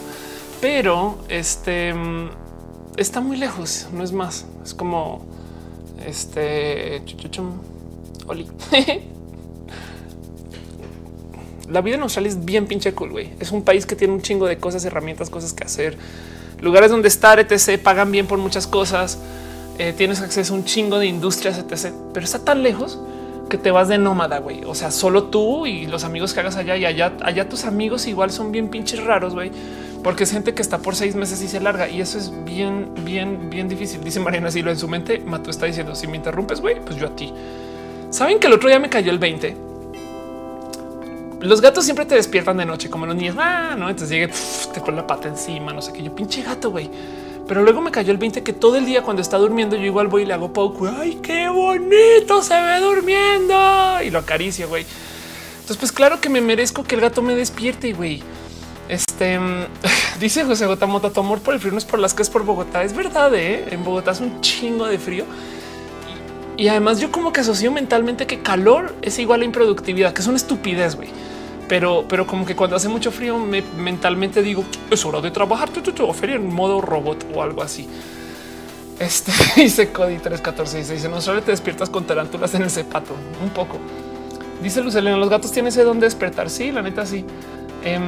pero 0.61 1.17
este 1.29 1.93
mm, 1.93 2.29
está 2.97 3.21
muy 3.21 3.37
lejos, 3.37 3.87
no 3.93 4.03
es 4.03 4.11
más. 4.11 4.45
Es 4.63 4.73
como 4.73 5.25
este 6.05 7.01
Oli. 8.27 8.47
la 11.69 11.81
vida 11.81 11.95
en 11.95 12.01
Australia 12.01 12.29
es 12.29 12.45
bien 12.45 12.67
pinche 12.67 12.93
cool, 12.93 13.11
güey. 13.11 13.31
Es 13.39 13.51
un 13.51 13.63
país 13.63 13.85
que 13.85 13.95
tiene 13.95 14.13
un 14.13 14.21
chingo 14.21 14.47
de 14.47 14.57
cosas, 14.57 14.85
herramientas, 14.85 15.29
cosas 15.29 15.53
que 15.53 15.63
hacer, 15.63 15.97
lugares 16.61 16.91
donde 16.91 17.07
estar, 17.07 17.39
etc. 17.39 17.81
Pagan 17.81 18.11
bien 18.11 18.27
por 18.27 18.37
muchas 18.37 18.67
cosas. 18.67 19.17
Eh, 19.77 19.93
tienes 19.95 20.21
acceso 20.21 20.53
a 20.53 20.57
un 20.57 20.65
chingo 20.65 20.99
de 20.99 21.07
industrias, 21.07 21.57
etc. 21.57 21.93
Pero 22.13 22.23
está 22.23 22.39
tan 22.39 22.63
lejos 22.63 22.99
que 23.49 23.57
te 23.57 23.71
vas 23.71 23.87
de 23.87 23.97
nómada, 23.97 24.39
güey. 24.39 24.63
O 24.65 24.75
sea, 24.75 24.91
solo 24.91 25.25
tú 25.25 25.65
y 25.65 25.85
los 25.87 26.03
amigos 26.03 26.33
que 26.33 26.39
hagas 26.39 26.55
allá 26.55 26.77
y 26.77 26.85
allá, 26.85 27.13
allá 27.21 27.49
tus 27.49 27.65
amigos 27.65 28.07
igual 28.07 28.31
son 28.31 28.51
bien 28.51 28.69
pinches 28.69 29.03
raros, 29.03 29.33
güey. 29.33 29.51
Porque 30.03 30.23
es 30.23 30.31
gente 30.31 30.53
que 30.53 30.61
está 30.61 30.77
por 30.77 30.95
seis 30.95 31.15
meses 31.15 31.41
y 31.41 31.47
se 31.47 31.59
larga 31.59 31.89
y 31.89 31.99
eso 31.99 32.19
es 32.19 32.31
bien, 32.45 32.91
bien, 33.03 33.49
bien 33.49 33.67
difícil. 33.67 34.03
Dice 34.03 34.19
Mariana 34.19 34.51
Silo 34.51 34.69
en 34.69 34.77
su 34.77 34.87
mente. 34.87 35.19
Mato 35.19 35.49
está 35.49 35.65
diciendo 35.65 35.95
si 35.95 36.05
me 36.07 36.17
interrumpes, 36.17 36.61
güey, 36.61 36.79
pues 36.79 36.97
yo 36.97 37.07
a 37.07 37.15
ti. 37.15 37.33
Saben 38.11 38.39
que 38.39 38.47
el 38.47 38.53
otro 38.53 38.69
día 38.69 38.79
me 38.79 38.89
cayó 38.89 39.11
el 39.11 39.17
20 39.17 39.64
los 41.45 41.61
gatos 41.61 41.85
siempre 41.85 42.05
te 42.05 42.15
despiertan 42.15 42.57
de 42.57 42.65
noche, 42.65 42.89
como 42.89 43.05
los 43.05 43.15
niños. 43.15 43.35
Ah, 43.37 43.75
no, 43.77 43.89
entonces 43.89 44.09
llegue, 44.09 44.33
te 44.73 44.81
pone 44.81 44.97
la 44.97 45.07
pata 45.07 45.27
encima, 45.27 45.73
no 45.73 45.81
sé 45.81 45.93
qué. 45.93 46.03
Yo 46.03 46.13
pinche 46.15 46.41
gato, 46.41 46.71
güey. 46.71 46.89
Pero 47.47 47.61
luego 47.61 47.81
me 47.81 47.91
cayó 47.91 48.11
el 48.11 48.17
20 48.17 48.41
que 48.41 48.53
todo 48.53 48.75
el 48.77 48.85
día 48.85 49.03
cuando 49.03 49.21
está 49.21 49.37
durmiendo, 49.37 49.75
yo 49.75 49.83
igual 49.83 50.07
voy 50.07 50.23
y 50.23 50.25
le 50.25 50.33
hago 50.33 50.51
poco. 50.51 50.87
Ay, 50.87 51.19
qué 51.21 51.47
bonito 51.47 52.41
se 52.41 52.59
ve 52.59 52.79
durmiendo 52.79 54.01
y 54.03 54.09
lo 54.09 54.19
acaricio, 54.19 54.67
güey. 54.67 54.85
Entonces, 55.53 55.77
pues 55.77 55.91
claro 55.91 56.19
que 56.19 56.29
me 56.29 56.41
merezco 56.41 56.83
que 56.83 56.95
el 56.95 57.01
gato 57.01 57.21
me 57.21 57.35
despierte, 57.35 57.93
güey. 57.93 58.23
Este 58.89 59.39
dice 60.19 60.43
José 60.43 60.65
Gotamota, 60.65 61.11
tu 61.11 61.19
amor 61.19 61.39
por 61.39 61.53
el 61.53 61.59
frío 61.59 61.71
no 61.71 61.77
es 61.77 61.85
por 61.85 61.99
las 61.99 62.13
que 62.13 62.23
es 62.23 62.29
por 62.29 62.43
Bogotá. 62.43 62.83
Es 62.83 62.95
verdad, 62.95 63.33
¿eh? 63.35 63.65
en 63.69 63.83
Bogotá 63.83 64.11
es 64.11 64.21
un 64.21 64.41
chingo 64.41 64.87
de 64.87 64.97
frío. 64.97 65.25
Y, 66.57 66.63
y 66.63 66.67
además 66.69 66.99
yo 66.99 67.11
como 67.11 67.31
que 67.31 67.41
asocio 67.41 67.71
mentalmente 67.71 68.25
que 68.25 68.41
calor 68.41 68.95
es 69.03 69.19
igual 69.19 69.41
a 69.41 69.45
improductividad, 69.45 70.13
que 70.13 70.21
es 70.21 70.27
una 70.27 70.37
estupidez, 70.37 70.95
güey 70.95 71.09
pero, 71.67 72.05
pero 72.07 72.27
como 72.27 72.45
que 72.45 72.55
cuando 72.55 72.75
hace 72.75 72.89
mucho 72.89 73.11
frío 73.11 73.37
me, 73.39 73.61
mentalmente 73.61 74.41
digo 74.41 74.63
es 74.89 75.03
hora 75.05 75.21
de 75.21 75.31
trabajar 75.31 75.69
tu, 75.69 76.13
feria 76.13 76.35
en 76.35 76.53
modo 76.53 76.81
robot 76.81 77.25
o 77.33 77.41
algo 77.41 77.61
así. 77.61 77.87
Este 78.99 79.31
dice 79.61 79.91
Cody 79.91 80.17
314 80.17 80.77
dice, 80.77 80.93
dice, 80.93 81.09
no 81.09 81.21
solo 81.21 81.41
te 81.41 81.51
despiertas 81.51 81.89
con 81.89 82.05
tarántulas 82.05 82.53
en 82.53 82.63
el 82.63 82.69
zapato 82.69 83.13
un 83.43 83.49
poco. 83.49 83.77
Dice 84.61 84.81
Lucelena, 84.81 85.17
los 85.17 85.29
gatos 85.29 85.51
tienen 85.51 85.69
ese 85.69 85.83
don 85.83 85.99
de 85.99 86.05
despertar. 86.05 86.49
Sí, 86.49 86.71
la 86.71 86.81
neta, 86.81 87.05
sí. 87.05 87.25
Eh, 87.83 87.99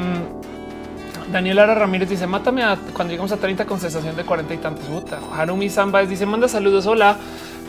Daniel 1.31 1.59
Ara 1.59 1.75
Ramírez 1.75 2.09
dice, 2.09 2.25
mátame 2.25 2.63
cuando 2.93 3.11
llegamos 3.11 3.31
a 3.33 3.37
30 3.37 3.65
con 3.65 3.79
sensación 3.79 4.15
de 4.15 4.23
40 4.23 4.53
y 4.53 4.57
tantos. 4.57 4.85
Puta. 4.85 5.19
Harumi 5.33 5.69
Samba 5.69 6.05
dice, 6.05 6.25
manda 6.25 6.47
saludos. 6.47 6.85
Hola, 6.85 7.17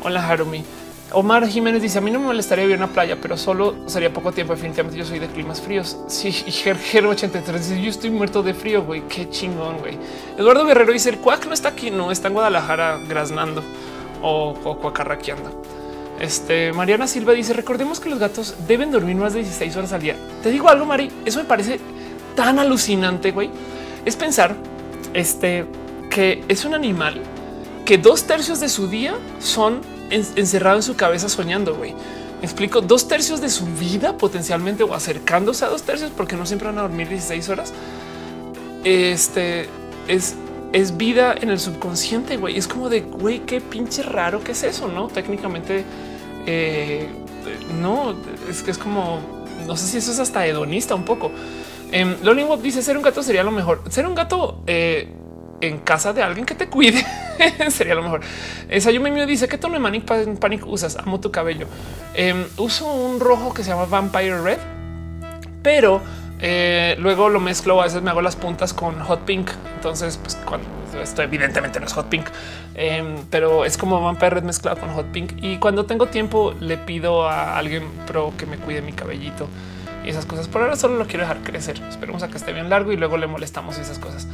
hola 0.03 0.27
Harumi. 0.27 0.65
Omar 1.13 1.49
Jiménez 1.49 1.81
dice 1.81 1.99
a 1.99 2.01
mí 2.03 2.11
no 2.11 2.19
me 2.19 2.27
molestaría 2.27 2.65
vivir 2.65 2.77
una 2.77 2.89
playa, 2.89 3.17
pero 3.21 3.37
solo 3.37 3.75
sería 3.87 4.13
poco 4.13 4.33
tiempo. 4.33 4.55
Definitivamente 4.55 4.99
yo 4.99 5.05
soy 5.07 5.19
de 5.19 5.29
climas 5.29 5.61
fríos. 5.61 5.97
Sí, 6.07 6.29
y 6.29 6.51
Gergero 6.51 7.11
83 7.11 7.69
dice 7.69 7.83
yo 7.83 7.91
estoy 7.91 8.11
muerto 8.11 8.43
de 8.43 8.53
frío, 8.53 8.85
güey. 8.85 9.03
Qué 9.09 9.31
chingón, 9.31 9.79
güey. 9.79 9.97
Eduardo 10.37 10.67
Guerrero 10.67 10.93
dice 10.93 11.11
el 11.11 11.19
cuac 11.19 11.47
no 11.47 11.55
está 11.55 11.71
aquí, 11.71 11.91
no 11.91 12.11
está 12.11 12.29
en 12.29 12.35
Guadalajara 12.35 12.99
graznando 13.09 13.63
o, 14.23 14.55
o 14.65 14.79
cuacarraqueando. 14.79 15.63
Este 16.21 16.73
Mariana 16.73 17.07
Silva 17.07 17.33
dice 17.33 17.55
recordemos 17.55 18.01
que 18.01 18.11
los 18.11 18.19
gatos 18.19 18.55
deben 18.67 18.91
dormir 18.91 19.17
más 19.17 19.33
de 19.33 19.41
16 19.41 19.77
horas 19.77 19.93
al 19.95 20.03
día. 20.03 20.17
Te 20.43 20.51
digo 20.51 20.69
algo, 20.69 20.85
Mari, 20.85 21.11
eso 21.25 21.39
me 21.39 21.47
parece 21.47 21.81
tan 22.35 22.59
alucinante, 22.59 23.31
güey. 23.31 23.51
Es 24.05 24.15
pensar 24.15 24.57
este 25.15 25.65
que 26.11 26.45
es 26.49 26.65
un 26.67 26.75
animal 26.75 27.23
que 27.87 27.97
dos 27.97 28.25
tercios 28.25 28.61
de 28.61 28.69
su 28.69 28.89
día 28.89 29.15
son 29.39 29.81
encerrado 30.11 30.77
en 30.77 30.83
su 30.83 30.97
cabeza 30.97 31.29
soñando, 31.29 31.75
güey. 31.75 31.95
Me 32.41 32.45
explico 32.45 32.81
dos 32.81 33.09
tercios 33.09 33.41
de 33.41 33.49
su 33.49 33.67
vida 33.67 34.17
potencialmente 34.17 34.85
o 34.85 34.95
acercándose 34.95 35.65
a 35.65 35.69
dos 35.69 35.83
tercios 35.83 36.13
porque 36.17 36.37
no 36.37 36.47
siempre 36.47 36.69
van 36.69 36.79
a 36.79 36.83
dormir 36.83 37.09
16 37.09 37.49
horas. 37.49 37.73
Este 38.85 39.69
es, 40.07 40.37
es 40.73 40.97
vida 40.97 41.35
en 41.41 41.51
el 41.51 41.59
subconsciente, 41.59 42.37
güey. 42.37 42.57
Es 42.57 42.69
como 42.69 42.89
de, 42.89 43.01
güey, 43.01 43.41
qué 43.41 43.61
pinche 43.61 44.03
raro 44.03 44.43
que 44.43 44.53
es 44.53 44.63
eso, 44.63 44.87
¿no? 44.87 45.09
Técnicamente, 45.09 45.85
eh, 46.47 47.09
no, 47.81 48.15
es 48.49 48.63
que 48.63 48.71
es 48.71 48.79
como, 48.79 49.21
no 49.67 49.77
sé 49.77 49.87
si 49.87 49.97
eso 49.99 50.13
es 50.13 50.21
hasta 50.21 50.47
hedonista 50.47 50.95
un 50.95 51.05
poco. 51.05 51.33
Eh, 51.91 52.17
Wop 52.47 52.61
dice 52.61 52.83
ser 52.83 52.97
un 52.97 53.03
gato 53.03 53.23
sería 53.23 53.43
lo 53.43 53.51
mejor. 53.51 53.83
Ser 53.89 54.07
un 54.07 54.15
gato 54.15 54.63
eh, 54.67 55.09
en 55.61 55.79
casa 55.79 56.13
de 56.13 56.23
alguien 56.23 56.47
que 56.47 56.55
te 56.55 56.69
cuide 56.69 57.05
sería 57.71 57.95
lo 57.95 58.03
mejor. 58.03 58.21
Esa 58.69 58.91
yo 58.91 59.01
me 59.01 59.27
dice 59.27 59.49
que 59.49 59.59
tono 59.59 59.75
de 59.75 59.81
Manic 59.81 60.05
Panic 60.05 60.67
usas. 60.67 60.97
Amo 60.97 61.21
tu 61.21 61.31
cabello. 61.31 61.67
Em, 62.15 62.45
uso 62.57 62.93
un 62.93 63.21
rojo 63.21 63.53
que 63.55 63.63
se 63.63 63.71
llama 63.71 63.87
Vampire 63.87 64.41
Red, 64.41 64.59
pero 65.63 66.01
eh, 66.41 66.97
luego 66.99 67.29
lo 67.29 67.41
mezclo. 67.41 67.81
A 67.81 67.85
veces 67.85 68.03
me 68.03 68.11
hago 68.11 68.23
las 68.23 68.37
puntas 68.37 68.73
con 68.73 69.01
hot 69.01 69.21
pink. 69.25 69.51
Entonces, 69.77 70.19
pues 70.19 70.37
cuando 70.45 70.67
esto 71.03 71.23
evidentemente 71.23 71.79
no 71.79 71.87
es 71.87 71.93
hot 71.93 72.09
pink, 72.09 72.27
em, 72.75 73.25
pero 73.31 73.65
es 73.65 73.77
como 73.77 74.01
Vampire 74.01 74.31
Red 74.31 74.43
mezclado 74.45 74.79
con 74.79 74.91
hot 74.91 75.07
pink. 75.13 75.33
Y 75.43 75.59
cuando 75.59 75.87
tengo 75.87 76.07
tiempo, 76.07 76.55
le 76.61 76.77
pido 76.77 77.29
a 77.29 77.57
alguien 77.59 77.85
pro 78.07 78.33
que 78.37 78.47
me 78.47 78.57
cuide 78.57 78.83
mi 78.83 78.93
cabellito 78.93 79.49
y 80.05 80.11
esas 80.11 80.27
cosas. 80.27 80.49
Por 80.49 80.63
ahora 80.63 80.77
solo 80.77 80.97
lo 80.97 81.07
quiero 81.07 81.23
dejar 81.23 81.43
crecer. 81.43 81.81
Esperemos 81.89 82.23
a 82.23 82.29
que 82.29 82.37
esté 82.37 82.53
bien 82.53 82.71
largo 82.71 82.93
y 82.93 82.97
luego 82.97 83.17
le 83.17 83.27
molestamos 83.27 83.79
esas 83.79 83.99
cosas. 83.99 84.27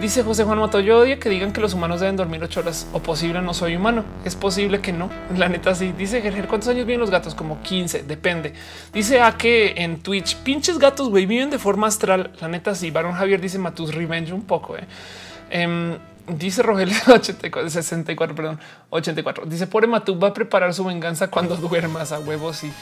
Dice 0.00 0.22
José 0.22 0.44
Juan 0.44 0.56
Moto, 0.56 0.80
yo 0.80 1.00
odio 1.00 1.20
que 1.20 1.28
digan 1.28 1.52
que 1.52 1.60
los 1.60 1.74
humanos 1.74 2.00
deben 2.00 2.16
dormir 2.16 2.42
ocho 2.42 2.60
horas 2.60 2.86
o 2.94 3.00
posible 3.00 3.42
no 3.42 3.52
soy 3.52 3.76
humano. 3.76 4.02
Es 4.24 4.34
posible 4.34 4.80
que 4.80 4.94
no. 4.94 5.10
La 5.36 5.50
neta 5.50 5.74
sí. 5.74 5.92
Dice 5.92 6.22
Gerger, 6.22 6.48
¿cuántos 6.48 6.70
años 6.70 6.86
viven 6.86 7.00
los 7.00 7.10
gatos? 7.10 7.34
Como 7.34 7.60
15, 7.60 8.04
depende. 8.04 8.54
Dice 8.94 9.20
a 9.20 9.36
que 9.36 9.74
en 9.76 10.00
Twitch, 10.00 10.36
pinches 10.36 10.78
gatos, 10.78 11.10
güey, 11.10 11.26
viven 11.26 11.50
de 11.50 11.58
forma 11.58 11.86
astral. 11.86 12.32
La 12.40 12.48
neta 12.48 12.74
sí. 12.74 12.90
Baron 12.90 13.12
Javier 13.12 13.42
dice 13.42 13.58
Matus 13.58 13.94
Revenge 13.94 14.32
un 14.32 14.44
poco. 14.44 14.78
Eh. 14.78 14.86
Em, 15.50 15.98
dice 16.28 16.62
Rogelio 16.62 16.96
84, 17.06 17.68
64, 17.68 18.34
perdón, 18.34 18.58
84. 18.88 19.44
Dice, 19.44 19.66
pobre 19.66 19.86
Matú 19.86 20.18
va 20.18 20.28
a 20.28 20.32
preparar 20.32 20.72
su 20.72 20.82
venganza 20.82 21.28
cuando 21.28 21.56
duermas 21.58 22.10
a 22.12 22.20
huevos 22.20 22.64
y 22.64 22.72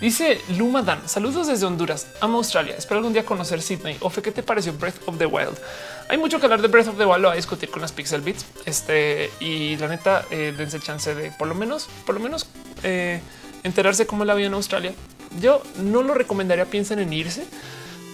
Dice 0.00 0.40
Luma 0.56 0.82
Dan, 0.82 1.08
saludos 1.08 1.48
desde 1.48 1.66
Honduras, 1.66 2.06
amo 2.20 2.38
Australia, 2.38 2.76
espero 2.78 2.98
algún 2.98 3.12
día 3.12 3.24
conocer 3.24 3.60
Sydney. 3.60 3.96
Ofe, 3.98 4.22
¿qué 4.22 4.30
te 4.30 4.44
pareció 4.44 4.72
Breath 4.72 4.94
of 5.06 5.18
the 5.18 5.26
Wild? 5.26 5.58
Hay 6.08 6.18
mucho 6.18 6.38
que 6.38 6.46
hablar 6.46 6.62
de 6.62 6.68
Breath 6.68 6.88
of 6.88 6.96
the 6.96 7.04
Wild, 7.04 7.20
lo 7.20 7.30
a 7.30 7.34
discutir 7.34 7.70
con 7.70 7.82
las 7.82 7.92
Pixel 7.92 8.22
Beats. 8.22 8.46
Este 8.64 9.30
y 9.40 9.76
la 9.76 9.88
neta, 9.88 10.24
eh, 10.30 10.54
dense 10.56 10.80
chance 10.80 11.14
de 11.14 11.30
por 11.32 11.48
lo 11.48 11.54
menos, 11.54 11.88
por 12.06 12.14
lo 12.14 12.20
menos 12.20 12.46
eh, 12.82 13.20
enterarse 13.62 14.06
cómo 14.06 14.24
la 14.24 14.34
vida 14.34 14.46
en 14.46 14.54
Australia. 14.54 14.92
Yo 15.40 15.62
no 15.76 16.02
lo 16.02 16.14
recomendaría, 16.14 16.64
piensen 16.64 16.98
en 16.98 17.12
irse, 17.12 17.44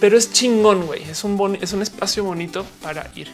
pero 0.01 0.17
es 0.19 0.33
chingón, 0.33 0.87
güey. 0.87 1.03
Es 1.05 1.23
un 1.23 1.59
es 1.61 1.73
un 1.73 1.83
espacio 1.83 2.25
bonito 2.25 2.67
para 2.83 3.11
ir. 3.15 3.29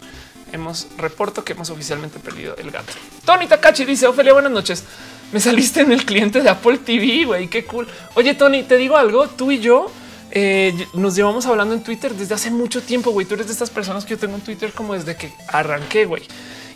Hemos 0.52 0.88
reporto 0.98 1.44
que 1.44 1.52
hemos 1.52 1.70
oficialmente 1.70 2.18
perdido 2.18 2.56
el 2.56 2.70
gato. 2.70 2.92
Tony 3.24 3.46
Takachi 3.46 3.84
dice 3.84 4.06
Ofelia, 4.06 4.32
buenas 4.32 4.52
noches 4.52 4.84
me 5.32 5.40
saliste 5.40 5.80
en 5.80 5.92
el 5.92 6.04
cliente 6.04 6.42
de 6.42 6.48
Apple 6.48 6.78
TV, 6.78 7.24
güey, 7.24 7.48
qué 7.48 7.64
cool. 7.64 7.86
Oye, 8.14 8.34
Tony, 8.34 8.64
te 8.64 8.76
digo 8.76 8.96
algo, 8.96 9.28
tú 9.28 9.52
y 9.52 9.60
yo 9.60 9.90
eh, 10.31 10.86
nos 10.94 11.16
llevamos 11.16 11.47
hablando 11.47 11.74
en 11.74 11.82
Twitter 11.82 12.15
desde 12.15 12.35
hace 12.35 12.51
mucho 12.51 12.82
tiempo, 12.82 13.11
güey. 13.11 13.27
Tú 13.27 13.35
eres 13.35 13.47
de 13.47 13.52
estas 13.52 13.70
personas 13.70 14.05
que 14.05 14.11
yo 14.11 14.19
tengo 14.19 14.36
en 14.36 14.43
Twitter 14.43 14.73
como 14.73 14.94
desde 14.94 15.16
que 15.16 15.32
arranqué, 15.48 16.05
güey. 16.05 16.23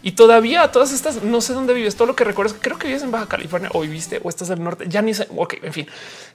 Y 0.02 0.12
todavía 0.12 0.70
todas 0.70 0.92
estas, 0.92 1.22
no 1.22 1.40
sé 1.40 1.54
dónde 1.54 1.72
vives, 1.72 1.96
todo 1.96 2.06
lo 2.06 2.14
que 2.14 2.24
recuerdas, 2.24 2.54
creo 2.60 2.78
que 2.78 2.88
vives 2.88 3.02
en 3.02 3.10
Baja 3.10 3.26
California 3.26 3.70
o 3.72 3.80
viviste 3.80 4.20
o 4.22 4.28
estás 4.28 4.50
al 4.50 4.62
norte, 4.62 4.84
ya 4.86 5.00
ni 5.00 5.14
sé. 5.14 5.26
Ok, 5.34 5.54
en 5.62 5.72
fin, 5.72 5.86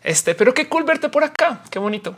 este, 0.03 0.33
pero 0.33 0.55
qué 0.55 0.67
cool 0.67 0.85
verte 0.85 1.09
por 1.09 1.23
acá, 1.23 1.61
qué 1.69 1.77
bonito. 1.77 2.17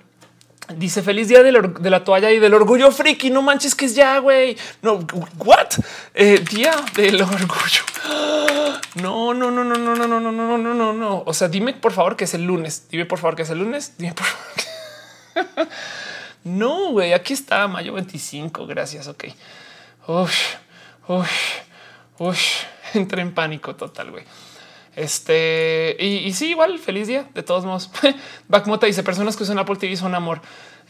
Dice 0.77 1.01
feliz 1.01 1.27
día 1.27 1.43
de 1.43 1.51
la 1.89 2.03
toalla 2.03 2.31
y 2.31 2.39
del 2.39 2.53
orgullo 2.53 2.91
friki. 2.91 3.29
No 3.29 3.41
manches 3.41 3.75
que 3.75 3.85
es 3.85 3.95
ya, 3.95 4.19
güey. 4.19 4.55
No, 4.81 5.05
what? 5.39 5.67
Eh, 6.13 6.41
día 6.49 6.73
del 6.95 7.21
orgullo. 7.21 7.83
No, 9.01 9.33
no, 9.33 9.51
no, 9.51 9.63
no, 9.65 9.75
no, 9.75 9.95
no, 9.95 10.07
no, 10.07 10.19
no, 10.19 10.31
no, 10.31 10.57
no, 10.57 10.73
no, 10.73 10.93
no. 10.93 11.23
O 11.25 11.33
sea, 11.33 11.49
dime 11.49 11.73
por 11.73 11.91
favor 11.91 12.15
que 12.15 12.23
es 12.23 12.33
el 12.33 12.45
lunes. 12.45 12.87
Dime 12.89 13.05
por 13.05 13.19
favor 13.19 13.35
que 13.35 13.41
es 13.41 13.49
el 13.49 13.59
lunes. 13.59 13.93
Dime 13.97 14.13
por 14.13 14.25
favor. 14.25 14.70
No, 16.43 16.91
güey, 16.91 17.13
aquí 17.13 17.33
está 17.33 17.67
mayo 17.67 17.93
25. 17.93 18.65
Gracias. 18.65 19.07
Ok. 19.07 19.25
Uy, 20.07 20.31
uy, 21.07 21.27
uy. 22.17 22.37
Entré 22.93 23.21
en 23.21 23.33
pánico 23.33 23.75
total, 23.75 24.11
güey. 24.11 24.23
Este 24.95 25.95
y, 25.99 26.31
sí, 26.33 26.49
igual 26.49 26.77
feliz 26.79 27.07
día. 27.07 27.27
De 27.33 27.43
todos 27.43 27.65
modos, 27.65 27.89
Backmota 28.47 28.87
dice 28.87 29.03
personas 29.03 29.37
que 29.37 29.43
usan 29.43 29.59
Apple 29.59 29.77
TV 29.77 29.95
son 29.95 30.15
amor. 30.15 30.41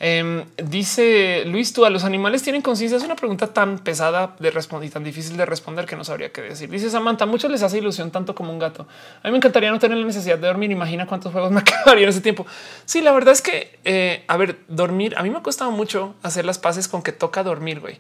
Em, 0.04 0.46
dice 0.58 1.44
Luis, 1.46 1.74
tú 1.74 1.86
a 1.86 1.92
los 1.92 2.04
animales 2.04 2.42
tienen 2.42 2.64
conciencia. 2.64 2.98
Es 2.98 3.04
una 3.04 3.16
pregunta 3.16 3.54
tan 3.54 3.78
pesada 3.78 4.36
de 4.40 4.50
responder 4.50 4.90
y 4.90 4.92
tan 4.92 5.04
difícil 5.04 5.38
de 5.38 5.46
responder 5.46 5.86
que 5.86 5.96
no 5.96 6.04
sabría 6.04 6.32
qué 6.32 6.42
decir. 6.42 6.72
Dice 6.72 6.90
Samantha, 6.90 7.28
muchos 7.28 7.52
les 7.52 7.62
hace 7.62 7.78
ilusión 7.78 8.10
tanto 8.10 8.34
como 8.34 8.52
un 8.52 8.58
gato. 8.58 8.88
A 9.22 9.28
mí 9.28 9.32
me 9.32 9.38
encantaría 9.38 9.70
no 9.70 9.78
tener 9.78 10.00
la 10.00 10.06
necesidad 10.08 10.40
de 10.40 10.48
dormir. 10.48 10.72
Imagina 10.72 11.06
cuántos 11.06 11.32
juegos 11.32 11.52
me 11.54 11.60
acabaría 11.60 12.06
en 12.06 12.10
ese 12.10 12.22
tiempo. 12.22 12.48
Sí, 12.86 13.02
la 13.02 13.12
verdad 13.12 13.34
es 13.34 13.44
que, 13.44 13.78
eh, 13.84 14.24
a 14.28 14.38
ver, 14.38 14.58
dormir. 14.68 15.14
A 15.18 15.22
mí 15.22 15.30
me 15.30 15.38
ha 15.38 15.44
costado 15.44 15.70
mucho 15.70 16.16
hacer 16.24 16.46
las 16.46 16.58
paces 16.58 16.88
con 16.88 17.04
que 17.04 17.12
toca 17.12 17.44
dormir, 17.44 17.80
güey. 17.80 18.00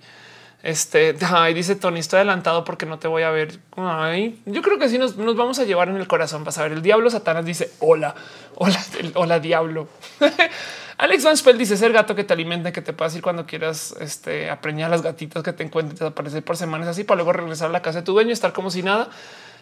Este 0.63 1.15
ahí 1.33 1.53
dice 1.53 1.75
Tony, 1.75 1.99
estoy 1.99 2.17
adelantado 2.17 2.63
porque 2.63 2.85
no 2.85 2.99
te 2.99 3.07
voy 3.07 3.23
a 3.23 3.31
ver. 3.31 3.59
Ay, 3.75 4.41
yo 4.45 4.61
creo 4.61 4.77
que 4.77 4.89
sí 4.89 4.97
nos, 4.97 5.15
vamos 5.17 5.59
a 5.59 5.63
llevar 5.63 5.89
en 5.89 5.97
el 5.97 6.07
corazón. 6.07 6.43
Vas 6.43 6.57
a 6.57 6.63
ver. 6.63 6.73
El 6.73 6.81
diablo 6.81 7.09
Satanás 7.09 7.45
dice 7.45 7.71
hola, 7.79 8.15
hola, 8.55 8.79
hola, 9.15 9.39
diablo. 9.39 9.87
Alex 10.97 11.23
Van 11.23 11.35
Spell 11.35 11.57
dice 11.57 11.77
ser 11.77 11.91
gato 11.93 12.13
que 12.13 12.23
te 12.23 12.33
alimente, 12.33 12.71
que 12.71 12.81
te 12.81 12.93
puedas 12.93 13.15
ir 13.15 13.23
cuando 13.23 13.47
quieras 13.47 13.95
este, 13.99 14.51
apreñar 14.51 14.91
las 14.91 15.01
gatitas 15.01 15.41
que 15.41 15.51
te 15.51 15.63
encuentres, 15.63 15.99
desaparecer 15.99 16.43
por 16.43 16.57
semanas 16.57 16.89
así 16.89 17.03
para 17.03 17.15
luego 17.15 17.33
regresar 17.33 17.69
a 17.69 17.71
la 17.71 17.81
casa 17.81 17.99
de 17.99 18.05
tu 18.05 18.13
dueño, 18.13 18.29
y 18.29 18.33
estar 18.33 18.53
como 18.53 18.69
si 18.69 18.83
nada. 18.83 19.09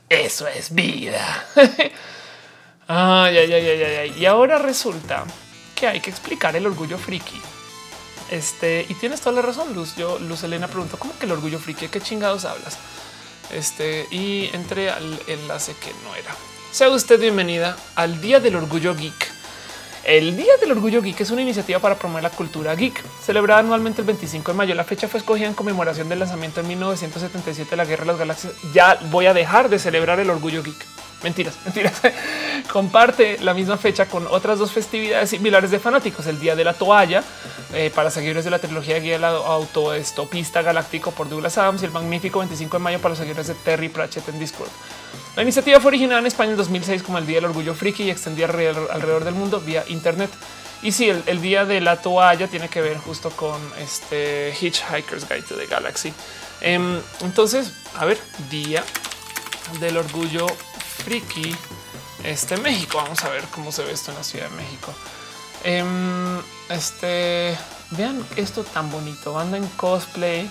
Eso 0.09 0.47
es 0.47 0.73
vida. 0.73 1.45
ay, 2.87 3.37
ay, 3.37 3.53
ay, 3.53 3.67
ay, 3.67 3.83
ay. 3.83 4.15
Y 4.19 4.25
ahora 4.25 4.57
resulta 4.57 5.23
que 5.75 5.87
hay 5.87 6.01
que 6.01 6.09
explicar 6.09 6.57
el 6.57 6.65
orgullo 6.65 6.97
friki. 6.97 7.39
Este 8.31 8.85
y 8.87 8.93
tienes 8.95 9.21
toda 9.21 9.35
la 9.35 9.41
razón, 9.41 9.73
Luz. 9.73 9.95
Yo, 9.95 10.19
Luz 10.19 10.43
Elena 10.43 10.67
preguntó 10.67 10.97
cómo 10.97 11.17
que 11.17 11.25
el 11.25 11.31
orgullo 11.31 11.59
friki, 11.59 11.87
qué 11.87 12.01
chingados 12.01 12.45
hablas. 12.45 12.77
Este 13.51 14.07
y 14.11 14.49
entré 14.53 14.89
al 14.89 15.19
enlace 15.27 15.75
que 15.79 15.91
no 16.03 16.15
era. 16.15 16.35
Sea 16.71 16.89
usted 16.89 17.19
bienvenida 17.19 17.75
al 17.95 18.21
Día 18.21 18.39
del 18.39 18.55
Orgullo 18.55 18.95
Geek. 18.95 19.39
El 20.03 20.37
Día 20.37 20.55
del 20.61 20.71
Orgullo 20.71 21.01
Geek 21.01 21.19
es 21.21 21.31
una 21.31 21.41
iniciativa 21.41 21.79
para 21.79 21.95
promover 21.95 22.23
la 22.23 22.29
cultura 22.29 22.73
geek, 22.75 23.03
celebrada 23.23 23.59
anualmente 23.59 24.01
el 24.01 24.07
25 24.07 24.51
de 24.51 24.57
mayo. 24.57 24.75
La 24.75 24.83
fecha 24.83 25.07
fue 25.07 25.19
escogida 25.19 25.47
en 25.47 25.55
conmemoración 25.55 26.09
del 26.09 26.19
lanzamiento 26.19 26.61
en 26.61 26.67
1977 26.67 27.71
de 27.71 27.77
la 27.77 27.85
Guerra 27.85 28.03
de 28.03 28.07
las 28.07 28.19
Galaxias. 28.19 28.53
Ya 28.73 28.99
voy 29.09 29.25
a 29.25 29.33
dejar 29.33 29.69
de 29.69 29.79
celebrar 29.79 30.19
el 30.19 30.29
Orgullo 30.29 30.63
Geek. 30.63 30.85
Mentiras, 31.23 31.57
mentiras. 31.65 32.01
Comparte 32.71 33.37
la 33.39 33.53
misma 33.53 33.77
fecha 33.77 34.05
con 34.05 34.27
otras 34.27 34.59
dos 34.59 34.71
festividades 34.71 35.29
similares 35.29 35.71
de 35.71 35.79
fanáticos. 35.79 36.27
El 36.27 36.39
Día 36.39 36.55
de 36.55 36.63
la 36.63 36.73
Toalla 36.73 37.23
eh, 37.73 37.91
para 37.93 38.09
seguidores 38.09 38.45
de 38.45 38.51
la 38.51 38.59
trilogía 38.59 38.99
guía 38.99 39.13
del 39.13 39.25
autoestopista 39.25 40.61
galáctico 40.61 41.11
por 41.11 41.29
Douglas 41.29 41.57
Adams 41.57 41.81
y 41.81 41.85
el 41.85 41.91
magnífico 41.91 42.39
25 42.39 42.77
de 42.77 42.83
mayo 42.83 42.99
para 42.99 43.09
los 43.09 43.19
seguidores 43.19 43.47
de 43.47 43.55
Terry 43.55 43.89
Pratchett 43.89 44.27
en 44.29 44.39
Discord. 44.39 44.69
La 45.35 45.43
iniciativa 45.43 45.79
fue 45.79 45.89
originada 45.89 46.19
en 46.19 46.27
España 46.27 46.51
en 46.51 46.57
2006 46.57 47.03
como 47.03 47.17
el 47.17 47.27
Día 47.27 47.37
del 47.37 47.45
Orgullo 47.45 47.73
Friki 47.73 48.03
y 48.03 48.09
extendía 48.09 48.45
alrededor, 48.45 49.23
del 49.23 49.35
mundo 49.35 49.59
vía 49.59 49.83
Internet. 49.87 50.29
Y 50.81 50.93
sí, 50.93 51.09
el, 51.09 51.41
día 51.41 51.65
de 51.65 51.81
la 51.81 52.01
toalla 52.01 52.47
tiene 52.47 52.69
que 52.69 52.81
ver 52.81 52.97
justo 52.97 53.29
con 53.31 53.59
este 53.77 54.53
Hitchhiker's 54.59 55.27
Guide 55.27 55.41
to 55.41 55.55
the 55.55 55.65
Galaxy. 55.65 56.13
Em, 56.61 56.99
entonces, 57.21 57.73
a 57.95 58.05
ver, 58.05 58.17
día 58.49 58.83
del 59.81 59.97
orgullo 59.97 60.47
friki 60.99 61.55
este 62.23 62.57
México. 62.57 62.97
Vamos 62.97 63.23
a 63.23 63.29
ver 63.29 63.43
cómo 63.45 63.71
se 63.71 63.83
ve 63.83 63.91
esto 63.91 64.11
en 64.11 64.17
la 64.17 64.23
Ciudad 64.23 64.49
de 64.49 64.55
México. 64.55 64.93
Em, 65.63 66.39
este 66.69 67.57
vean 67.91 68.25
esto 68.35 68.63
tan 68.63 68.91
bonito. 68.91 69.33
Banda 69.33 69.57
en 69.57 69.67
cosplay, 69.69 70.49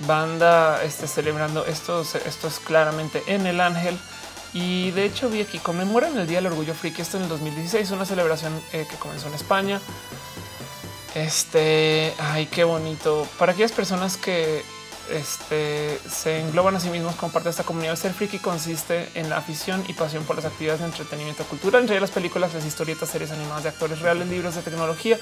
banda 0.00 0.82
este, 0.82 1.06
celebrando 1.06 1.66
esto. 1.66 2.02
Esto 2.02 2.48
es 2.48 2.58
claramente 2.60 3.22
en 3.26 3.46
el 3.46 3.60
ángel 3.60 3.98
y 4.52 4.90
de 4.92 5.04
hecho 5.04 5.28
vi 5.28 5.40
aquí 5.40 5.58
conmemoran 5.58 6.16
el 6.18 6.26
Día 6.26 6.38
del 6.38 6.46
Orgullo 6.46 6.74
Friki. 6.74 7.02
Esto 7.02 7.16
en 7.16 7.24
el 7.24 7.28
2016, 7.28 7.90
una 7.90 8.06
celebración 8.06 8.52
eh, 8.72 8.86
que 8.88 8.96
comenzó 8.96 9.28
en 9.28 9.34
España. 9.34 9.80
Este, 11.14 12.14
ay, 12.18 12.46
qué 12.46 12.64
bonito. 12.64 13.26
Para 13.38 13.52
aquellas 13.52 13.72
personas 13.72 14.16
que 14.16 14.62
este, 15.10 15.98
se 16.08 16.40
engloban 16.40 16.76
a 16.76 16.80
sí 16.80 16.88
mismos 16.90 17.14
como 17.16 17.32
parte 17.32 17.46
de 17.46 17.50
esta 17.50 17.64
comunidad. 17.64 17.96
Ser 17.96 18.12
friki 18.12 18.38
consiste 18.38 19.08
en 19.14 19.28
la 19.30 19.38
afición 19.38 19.84
y 19.88 19.92
pasión 19.92 20.24
por 20.24 20.36
las 20.36 20.44
actividades 20.44 20.80
de 20.80 20.86
entretenimiento 20.86 21.44
cultural, 21.44 21.82
entre 21.82 22.00
las 22.00 22.10
películas, 22.10 22.54
las 22.54 22.64
historietas, 22.64 23.08
series 23.08 23.30
animadas 23.30 23.64
de 23.64 23.68
actores 23.70 24.00
reales, 24.00 24.28
libros 24.28 24.54
de 24.54 24.62
tecnología 24.62 25.18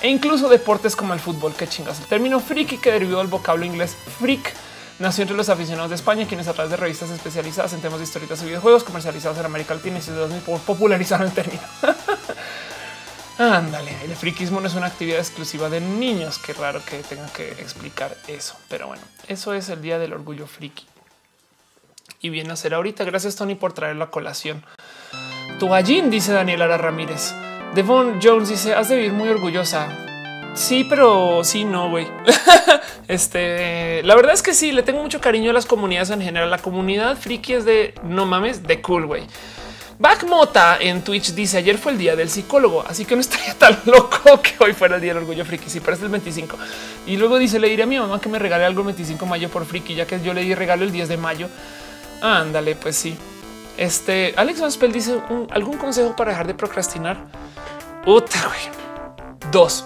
e 0.00 0.08
incluso 0.08 0.48
deportes 0.48 0.96
como 0.96 1.14
el 1.14 1.20
fútbol. 1.20 1.54
Que 1.54 1.66
chingas. 1.66 2.00
El 2.00 2.06
término 2.06 2.40
friki 2.40 2.78
que 2.78 2.92
derivó 2.92 3.18
del 3.18 3.28
vocablo 3.28 3.64
inglés 3.64 3.96
freak 4.18 4.54
nació 4.98 5.22
entre 5.22 5.36
los 5.36 5.48
aficionados 5.48 5.90
de 5.90 5.96
España, 5.96 6.26
quienes 6.26 6.48
a 6.48 6.52
través 6.52 6.70
de 6.70 6.76
revistas 6.76 7.10
especializadas 7.10 7.72
en 7.72 7.80
temas 7.80 7.98
de 7.98 8.04
historietas 8.04 8.42
y 8.42 8.46
videojuegos 8.46 8.84
comercializados 8.84 9.38
en 9.38 9.46
América 9.46 9.74
Latina 9.74 9.98
y 9.98 10.02
ciudadanos 10.02 10.42
popularizaron 10.66 11.26
el 11.26 11.32
término. 11.32 11.62
Ándale, 13.42 13.90
el 14.04 14.14
friquismo 14.14 14.60
no 14.60 14.68
es 14.68 14.74
una 14.74 14.86
actividad 14.86 15.18
exclusiva 15.18 15.68
de 15.68 15.80
niños. 15.80 16.38
Qué 16.38 16.52
raro 16.52 16.80
que 16.88 16.98
tengan 16.98 17.28
que 17.30 17.50
explicar 17.50 18.16
eso, 18.28 18.56
pero 18.68 18.86
bueno, 18.86 19.02
eso 19.26 19.52
es 19.52 19.68
el 19.68 19.82
día 19.82 19.98
del 19.98 20.12
orgullo 20.12 20.46
friki. 20.46 20.86
Y 22.20 22.30
viene 22.30 22.52
a 22.52 22.56
ser 22.56 22.74
ahorita. 22.74 23.02
Gracias, 23.02 23.34
Tony, 23.34 23.56
por 23.56 23.72
traer 23.72 23.96
la 23.96 24.10
colación. 24.10 24.64
Tu 25.58 25.68
gallín, 25.68 26.08
dice 26.08 26.30
Daniela 26.30 26.76
Ramírez. 26.76 27.34
Devon 27.74 28.20
Jones 28.22 28.48
dice: 28.48 28.76
Has 28.76 28.88
de 28.88 28.94
vivir 28.94 29.12
muy 29.12 29.28
orgullosa. 29.28 29.88
Sí, 30.54 30.84
pero 30.88 31.42
sí, 31.42 31.64
no, 31.64 31.90
güey. 31.90 32.06
este, 33.08 34.04
la 34.04 34.14
verdad 34.14 34.34
es 34.34 34.42
que 34.42 34.54
sí, 34.54 34.70
le 34.70 34.84
tengo 34.84 35.02
mucho 35.02 35.20
cariño 35.20 35.50
a 35.50 35.54
las 35.54 35.66
comunidades 35.66 36.10
en 36.10 36.22
general. 36.22 36.48
La 36.48 36.58
comunidad 36.58 37.16
friki 37.16 37.54
es 37.54 37.64
de 37.64 37.94
no 38.04 38.24
mames, 38.24 38.62
de 38.62 38.80
cool, 38.80 39.06
güey. 39.06 39.26
Backmota 40.02 40.78
en 40.80 41.02
Twitch 41.02 41.32
dice 41.32 41.58
ayer 41.58 41.78
fue 41.78 41.92
el 41.92 41.98
día 41.98 42.16
del 42.16 42.28
psicólogo, 42.28 42.84
así 42.84 43.04
que 43.04 43.14
no 43.14 43.20
estaría 43.20 43.54
tan 43.58 43.78
loco 43.84 44.42
que 44.42 44.56
hoy 44.58 44.72
fuera 44.72 44.96
el 44.96 45.00
día 45.00 45.14
del 45.14 45.22
orgullo 45.22 45.44
friki. 45.44 45.70
Si 45.70 45.78
parece 45.78 46.02
el 46.06 46.10
25 46.10 46.58
y 47.06 47.16
luego 47.16 47.38
dice 47.38 47.60
le 47.60 47.68
diré 47.68 47.84
a 47.84 47.86
mi 47.86 48.00
mamá 48.00 48.20
que 48.20 48.28
me 48.28 48.40
regale 48.40 48.64
algo 48.64 48.80
el 48.80 48.86
25 48.86 49.24
de 49.24 49.30
mayo 49.30 49.48
por 49.48 49.64
friki, 49.64 49.94
ya 49.94 50.04
que 50.04 50.20
yo 50.20 50.34
le 50.34 50.42
di 50.42 50.56
regalo 50.56 50.82
el 50.82 50.90
10 50.90 51.08
de 51.08 51.16
mayo. 51.16 51.48
Ándale, 52.20 52.74
pues 52.74 52.96
sí. 52.96 53.16
Este 53.76 54.34
Alex 54.36 54.78
Van 54.80 54.92
dice 54.92 55.20
algún 55.50 55.78
consejo 55.78 56.16
para 56.16 56.32
dejar 56.32 56.48
de 56.48 56.54
procrastinar. 56.54 57.18
Puta, 58.04 58.40
güey. 58.48 59.52
Dos. 59.52 59.84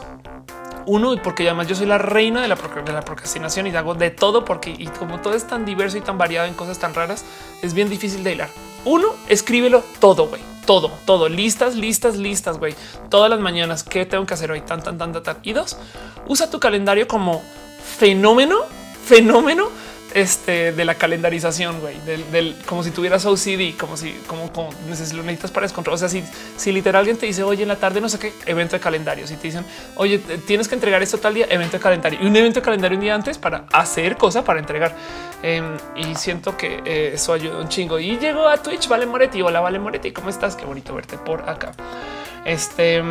Uno, 0.87 1.13
y 1.13 1.19
porque 1.19 1.45
además 1.45 1.67
yo 1.67 1.75
soy 1.75 1.87
la 1.87 1.99
reina 1.99 2.41
de 2.41 2.49
la, 2.49 2.57
procrastinación 2.57 3.67
y 3.67 3.75
hago 3.75 3.95
de 3.95 4.11
todo 4.11 4.45
porque 4.45 4.71
y 4.71 4.87
como 4.87 5.21
todo 5.21 5.35
es 5.35 5.47
tan 5.47 5.65
diverso 5.65 5.99
y 5.99 6.01
tan 6.01 6.17
variado 6.17 6.47
en 6.47 6.55
cosas 6.55 6.79
tan 6.79 6.95
raras, 6.95 7.25
es 7.61 7.75
bien 7.75 7.91
difícil 7.91 8.23
de 8.23 8.33
hilar. 8.33 8.51
Uno, 8.85 9.09
escríbelo 9.29 9.83
todo, 9.99 10.29
güey. 10.29 10.41
Todo, 10.65 10.91
todo, 11.05 11.29
listas, 11.29 11.75
listas, 11.75 12.17
listas, 12.17 12.59
güey. 12.59 12.75
Todas 13.09 13.31
las 13.31 13.41
mañanas, 13.41 13.83
¿qué 13.83 14.07
tengo 14.07 14.27
que 14.27 14.35
hacer 14.35 14.51
hoy? 14.51 14.61
Tan, 14.61 14.83
tan, 14.83 14.97
tan, 14.97 15.13
tan, 15.13 15.23
tan. 15.23 15.37
Y 15.43 15.53
dos, 15.53 15.77
usa 16.27 16.51
tu 16.51 16.61
calendario 16.61 17.07
como 17.07 17.43
fenómeno, 17.99 18.59
fenómeno 19.05 19.69
este, 20.17 20.73
de 20.73 20.85
la 20.87 20.95
calendarización, 20.95 21.79
güey, 21.79 22.01
del, 22.01 22.57
como 22.65 22.83
si 22.83 22.91
tuvieras 22.91 23.27
OCD, 23.27 23.77
como 23.79 23.99
si 23.99 24.13
como, 24.27 24.51
lo 24.55 25.23
necesitas 25.23 25.51
para 25.51 25.67
descontrol. 25.67 25.95
O 25.95 25.99
sea, 25.99 26.09
si, 26.09 26.25
si 26.57 26.73
literal 26.73 27.01
alguien 27.01 27.19
te 27.19 27.27
dice, 27.27 27.43
oye, 27.43 27.65
en 27.65 27.69
la 27.69 27.77
tarde 27.77 28.01
no 28.01 28.09
sé 28.09 28.19
qué, 28.19 28.33
evento 28.47 28.77
de 28.77 28.81
calendario. 28.81 29.27
Si 29.27 29.37
te 29.37 29.49
dicen, 29.49 29.67
oye, 29.97 30.19
tienes 30.47 30.69
que 30.69 30.75
entregar 30.75 31.03
esto 31.03 31.19
tal 31.19 31.35
día, 31.35 31.47
evento 31.51 31.77
de 31.77 31.83
calendario 31.83 32.19
y 32.23 32.27
un 32.27 32.35
evento 32.35 32.61
de 32.61 32.65
calendario 32.65 32.97
un 32.97 33.03
día 33.03 33.15
antes 33.15 33.37
para 33.37 33.67
hacer 33.71 34.17
cosa 34.17 34.43
para 34.43 34.59
entregar. 34.59 34.97
Em, 35.43 35.77
y 35.97 36.15
siento 36.15 36.57
que 36.57 36.81
eh, 36.87 37.11
eso 37.13 37.35
ayuda 37.35 37.59
un 37.59 37.69
chingo. 37.69 37.99
Y 37.99 38.17
llegó 38.19 38.49
a 38.49 38.57
Twitch, 38.57 38.89
Vale 38.89 39.05
Moretti. 39.05 39.43
Hola, 39.43 39.61
Vale 39.61 39.79
Moretti, 39.79 40.13
¿cómo 40.13 40.31
estás? 40.31 40.57
Qué 40.57 40.65
bonito 40.65 40.95
verte 40.95 41.19
por 41.19 41.47
acá. 41.47 41.73
Este 42.47 43.03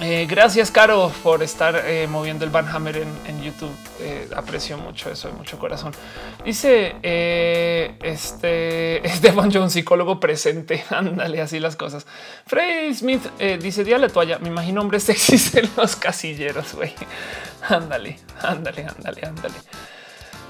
eh, 0.00 0.26
gracias, 0.28 0.72
Caro, 0.72 1.12
por 1.22 1.42
estar 1.42 1.84
eh, 1.86 2.08
moviendo 2.08 2.44
el 2.44 2.50
Van 2.50 2.68
Hammer 2.68 2.96
en, 2.96 3.42
YouTube. 3.42 3.70
Eh, 4.00 4.28
aprecio 4.34 4.76
mucho 4.76 5.10
eso 5.10 5.28
de 5.28 5.34
mucho 5.34 5.58
corazón. 5.58 5.92
Dice 6.44 6.96
este 7.02 9.06
Esteban 9.06 9.52
John, 9.52 9.70
psicólogo 9.70 10.18
presente. 10.18 10.84
Ándale, 10.90 11.40
así 11.40 11.60
las 11.60 11.76
cosas. 11.76 12.06
Freddy 12.46 12.94
Smith 12.94 13.22
dice: 13.60 13.84
Día 13.84 13.98
la 13.98 14.08
toalla. 14.08 14.38
Me 14.40 14.48
imagino 14.48 14.80
hombres 14.80 15.02
sexys 15.04 15.54
en 15.54 15.70
los 15.76 15.94
casilleros. 15.94 16.74
Güey, 16.74 16.92
ándale, 17.68 18.18
ándale, 18.42 18.86
ándale, 18.86 19.26
ándale. 19.26 19.54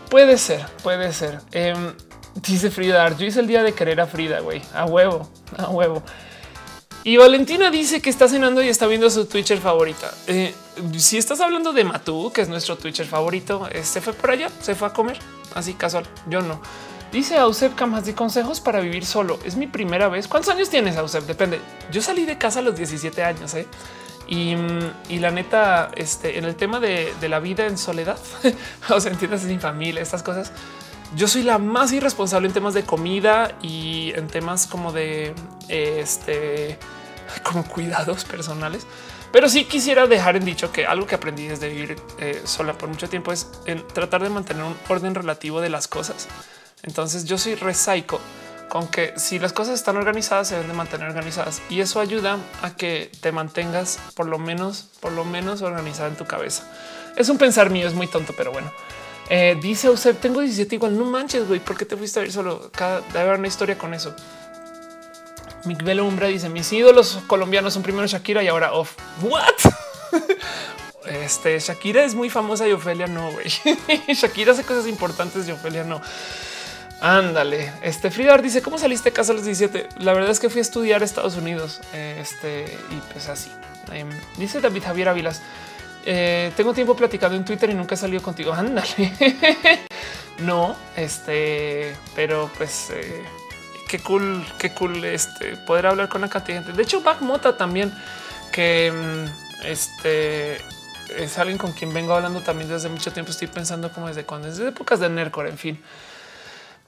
Puede 0.09 0.39
ser, 0.39 0.65
puede 0.83 1.12
ser. 1.12 1.41
Em, 1.53 1.93
dice 2.37 2.71
Frida, 2.71 3.15
yo 3.16 3.27
hice 3.27 3.41
el 3.41 3.47
día 3.47 3.62
de 3.62 3.73
querer 3.73 4.01
a 4.01 4.07
Frida, 4.07 4.41
güey, 4.41 4.62
a 4.73 4.87
huevo, 4.87 5.29
a 5.59 5.69
huevo. 5.69 6.03
Y 7.05 7.18
Valentina 7.18 7.70
dice 7.70 8.01
que 8.01 8.09
está 8.09 8.28
cenando 8.28 8.62
y 8.62 8.68
está 8.68 8.86
viendo 8.86 9.10
su 9.10 9.26
Twitcher 9.26 9.59
favorita. 9.59 10.10
Eh, 10.26 10.55
si 10.97 11.18
estás 11.18 11.40
hablando 11.40 11.74
de 11.74 11.85
Matú, 11.85 12.32
que 12.32 12.40
es 12.40 12.48
nuestro 12.48 12.78
Twitcher 12.78 13.06
favorito, 13.06 13.68
eh, 13.70 13.85
se 13.85 14.01
fue 14.01 14.14
por 14.14 14.31
allá, 14.31 14.48
se 14.62 14.74
fue 14.74 14.89
a 14.89 14.93
comer 14.94 15.18
así 15.55 15.74
casual. 15.74 16.06
Yo 16.26 16.40
no. 16.40 16.62
Dice 17.12 17.36
Ausep 17.36 17.74
Camas 17.74 18.06
de 18.06 18.14
consejos 18.14 18.60
para 18.60 18.81
vivir 18.81 19.05
solo. 19.05 19.39
Es 19.44 19.55
mi 19.55 19.66
primera 19.66 20.09
vez. 20.09 20.26
¿Cuántos 20.26 20.52
años 20.55 20.70
tienes, 20.70 20.97
Ausep? 20.97 21.24
Depende. 21.26 21.60
Yo 21.93 22.01
salí 22.01 22.24
de 22.24 22.39
casa 22.39 22.60
a 22.60 22.62
los 22.62 22.74
17 22.74 23.22
años 23.22 23.55
¿eh? 23.55 23.66
y, 24.26 24.56
la 25.18 25.31
neta, 25.31 25.90
este, 25.97 26.39
en 26.39 26.44
el 26.44 26.56
tema 26.56 26.81
de, 26.81 27.12
la 27.28 27.39
vida 27.39 27.66
en 27.66 27.76
soledad, 27.76 28.18
o 28.89 28.98
sea, 28.98 29.12
entiendes 29.12 29.43
sin 29.43 29.60
familia, 29.60 30.01
estas 30.01 30.22
cosas. 30.22 30.52
Yo 31.16 31.28
soy 31.28 31.43
la 31.43 31.59
más 31.59 31.93
irresponsable 31.93 32.48
en 32.48 32.55
temas 32.55 32.74
de 32.74 32.85
comida 32.85 33.56
y 33.62 34.12
en 34.16 34.26
temas 34.26 34.66
como 34.66 34.93
de 34.93 35.35
este 35.68 36.78
como 37.43 37.64
cuidados 37.64 38.24
personales. 38.24 38.86
Pero 39.32 39.48
sí 39.48 39.64
quisiera 39.64 40.06
dejar 40.06 40.36
en 40.36 40.44
dicho 40.44 40.70
que 40.70 40.86
algo 40.86 41.06
que 41.06 41.16
aprendí 41.16 41.48
desde 41.48 41.68
vivir 41.68 41.97
eh, 42.18 42.43
sola 42.44 42.78
por 42.78 42.89
mucho 42.89 43.09
tiempo 43.09 43.32
es 43.32 43.48
tratar 43.93 44.22
de 44.22 44.28
mantener 44.28 44.62
un 44.62 44.76
orden 44.89 45.14
relativo 45.14 45.60
de 45.60 45.70
las 45.70 45.89
cosas. 45.89 46.28
Entonces 46.85 47.24
yo 47.24 47.36
soy 47.36 47.56
resaico 47.56 48.20
con 48.68 48.86
que 48.86 49.12
si 49.16 49.39
las 49.39 49.52
cosas 49.52 49.74
están 49.74 49.97
organizadas 49.97 50.48
se 50.48 50.55
deben 50.55 50.68
de 50.68 50.74
mantener 50.74 51.09
organizadas 51.09 51.62
y 51.68 51.81
eso 51.81 52.01
ayuda 52.01 52.39
a 52.62 52.76
que 52.76 53.10
te 53.20 53.32
mantengas 53.32 53.98
por 54.14 54.26
lo 54.26 54.39
menos, 54.39 54.89
por 55.01 55.12
lo 55.12 55.24
menos 55.24 55.62
organizada 55.62 56.09
en 56.09 56.16
tu 56.16 56.26
cabeza. 56.26 56.70
Es 57.16 57.28
un 57.28 57.39
pensar 57.39 57.70
mío, 57.70 57.89
es 57.89 57.94
muy 57.94 58.06
tonto, 58.06 58.35
pero 58.36 58.52
bueno. 58.52 58.72
Eh, 59.31 59.57
dice 59.61 59.89
usted 59.89 60.17
tengo 60.17 60.41
17 60.41 60.75
igual, 60.75 60.99
no 60.99 61.05
manches, 61.05 61.49
güey, 61.49 61.61
¿por 61.61 61.77
qué 61.77 61.85
te 61.85 61.97
fuiste 61.97 62.21
a 62.21 62.25
ir 62.25 62.33
solo? 62.33 62.71
Cada, 62.73 63.01
debe 63.01 63.21
haber 63.21 63.39
una 63.39 63.49
historia 63.49 63.79
con 63.79 63.95
eso. 63.95 64.15
Miguel 65.65 66.01
Umbra 66.01 66.29
dice 66.29 66.49
mis 66.49 66.71
ídolos 66.73 67.21
colombianos 67.27 67.73
son 67.73 67.83
primero 67.83 68.07
Shakira 68.07 68.43
y 68.43 68.49
ahora 68.49 68.73
off. 68.73 68.97
What? 69.23 69.73
Este 71.07 71.59
Shakira 71.59 72.03
es 72.03 72.15
muy 72.15 72.31
famosa 72.31 72.67
y 72.67 72.73
Ofelia 72.73 73.07
no, 73.07 73.31
güey. 73.31 73.47
Shakira 74.15 74.53
hace 74.53 74.63
cosas 74.63 74.87
importantes 74.87 75.47
y 75.47 75.53
Ofelia 75.53 75.85
no. 75.85 76.01
Ándale. 77.01 77.71
Este 77.83 78.11
Frida 78.11 78.37
dice 78.39 78.63
cómo 78.63 78.79
saliste 78.79 79.11
de 79.11 79.15
casa 79.15 79.33
a 79.33 79.35
los 79.35 79.45
17. 79.45 79.89
La 79.99 80.15
verdad 80.15 80.31
es 80.31 80.41
que 80.41 80.49
fui 80.49 80.61
a 80.61 80.63
estudiar 80.63 81.03
a 81.03 81.05
Estados 81.05 81.37
Unidos. 81.37 81.81
Este 81.93 82.65
y 82.91 83.13
pues 83.13 83.29
así 83.29 83.51
em, 83.93 84.09
dice 84.39 84.61
David 84.61 84.85
Javier 84.85 85.11
Ávilas. 85.11 85.43
Eh, 86.06 86.52
tengo 86.56 86.74
tiempo 86.74 86.94
platicando 86.94 87.36
en 87.36 87.44
Twitter 87.44 87.70
y 87.70 87.74
nunca 87.74 87.94
he 87.94 87.98
salido 87.98 88.22
contigo. 88.22 88.52
Ándale. 88.55 89.12
no, 90.39 90.76
este, 90.97 91.97
pero 92.14 92.51
pues 92.56 92.90
eh, 92.90 93.24
qué 93.89 93.98
cool, 94.01 94.44
qué 94.59 94.70
cool 94.70 95.05
este 95.05 95.56
poder 95.59 95.86
hablar 95.86 96.09
con 96.09 96.20
la 96.20 96.28
cantidad 96.28 96.59
de 96.59 96.64
gente. 96.64 96.76
De 96.76 96.82
hecho, 96.82 97.01
Back 97.01 97.20
Mota 97.20 97.56
también, 97.56 97.93
que 98.52 98.93
mm, 98.93 99.66
este 99.66 100.59
es 101.16 101.39
alguien 101.39 101.59
con 101.59 101.72
quien 101.72 101.93
vengo 101.93 102.14
hablando 102.14 102.40
también 102.40 102.68
desde 102.68 102.89
mucho 102.89 103.12
tiempo. 103.12 103.31
Estoy 103.31 103.48
pensando 103.48 103.90
como 103.93 104.09
desde 104.09 104.24
cuando, 104.24 104.48
desde 104.48 104.68
épocas 104.68 105.01
de 105.01 105.09
Nercor, 105.09 105.47
en 105.47 105.59
fin. 105.59 105.81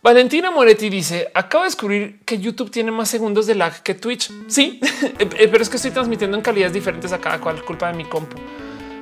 Valentina 0.03 0.51
Moretti 0.51 0.89
dice: 0.89 1.31
Acabo 1.35 1.65
de 1.65 1.69
descubrir 1.69 2.21
que 2.25 2.39
YouTube 2.39 2.71
tiene 2.71 2.91
más 2.91 3.09
segundos 3.09 3.47
de 3.47 3.55
lag 3.55 3.83
que 3.83 3.95
Twitch. 3.95 4.31
Sí, 4.49 4.81
eh, 5.19 5.49
pero 5.49 5.63
es 5.63 5.69
que 5.69 5.77
estoy 5.77 5.91
transmitiendo 5.91 6.37
en 6.37 6.43
calidades 6.43 6.75
diferentes 6.75 7.13
a 7.13 7.19
cada 7.19 7.41
cual, 7.41 7.65
culpa 7.65 7.89
de 7.89 7.95
mi 7.95 8.05
compu. 8.05 8.37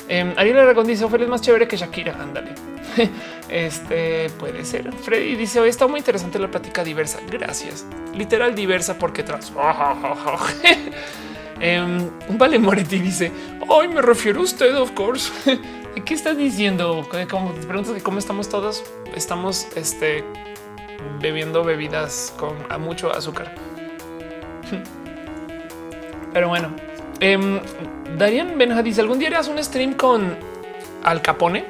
Eh, 0.08 0.34
Ariel 0.36 0.58
Aragón 0.58 0.86
dice: 0.86 1.04
Ophelia 1.04 1.24
es 1.24 1.30
más 1.30 1.40
chévere 1.40 1.68
que 1.68 1.76
Shakira. 1.76 2.16
Ándale. 2.20 2.54
Este 3.48 4.30
puede 4.38 4.64
ser. 4.64 4.92
Freddy 4.92 5.36
dice 5.36 5.60
hoy 5.60 5.68
está 5.68 5.86
muy 5.86 5.98
interesante 5.98 6.38
la 6.38 6.50
plática 6.50 6.82
diversa. 6.82 7.20
Gracias. 7.30 7.86
Literal 8.14 8.54
diversa 8.54 8.98
porque 8.98 9.22
tras. 9.22 9.52
Em, 11.60 12.10
vale, 12.30 12.58
Moretti 12.58 12.98
dice 12.98 13.30
hoy 13.68 13.86
me 13.86 14.02
refiero 14.02 14.40
a 14.40 14.42
usted, 14.42 14.76
of 14.76 14.90
course. 14.90 15.30
¿Qué 16.04 16.14
estás 16.14 16.36
diciendo? 16.36 17.06
Como 17.30 17.52
preguntas 17.54 17.94
de 17.94 18.02
cómo 18.02 18.18
estamos 18.18 18.48
todos. 18.48 18.82
Estamos 19.14 19.68
este, 19.76 20.24
bebiendo 21.20 21.62
bebidas 21.62 22.34
con 22.36 22.56
mucho 22.82 23.12
azúcar. 23.12 23.54
Pero 26.32 26.48
bueno, 26.48 26.74
eh, 27.20 27.60
Darian 28.16 28.56
Benja 28.58 28.82
dice 28.82 29.00
algún 29.00 29.18
día 29.18 29.28
harás 29.28 29.48
un 29.48 29.62
stream 29.62 29.94
con 29.94 30.36
Al 31.02 31.22
Capone 31.22 31.66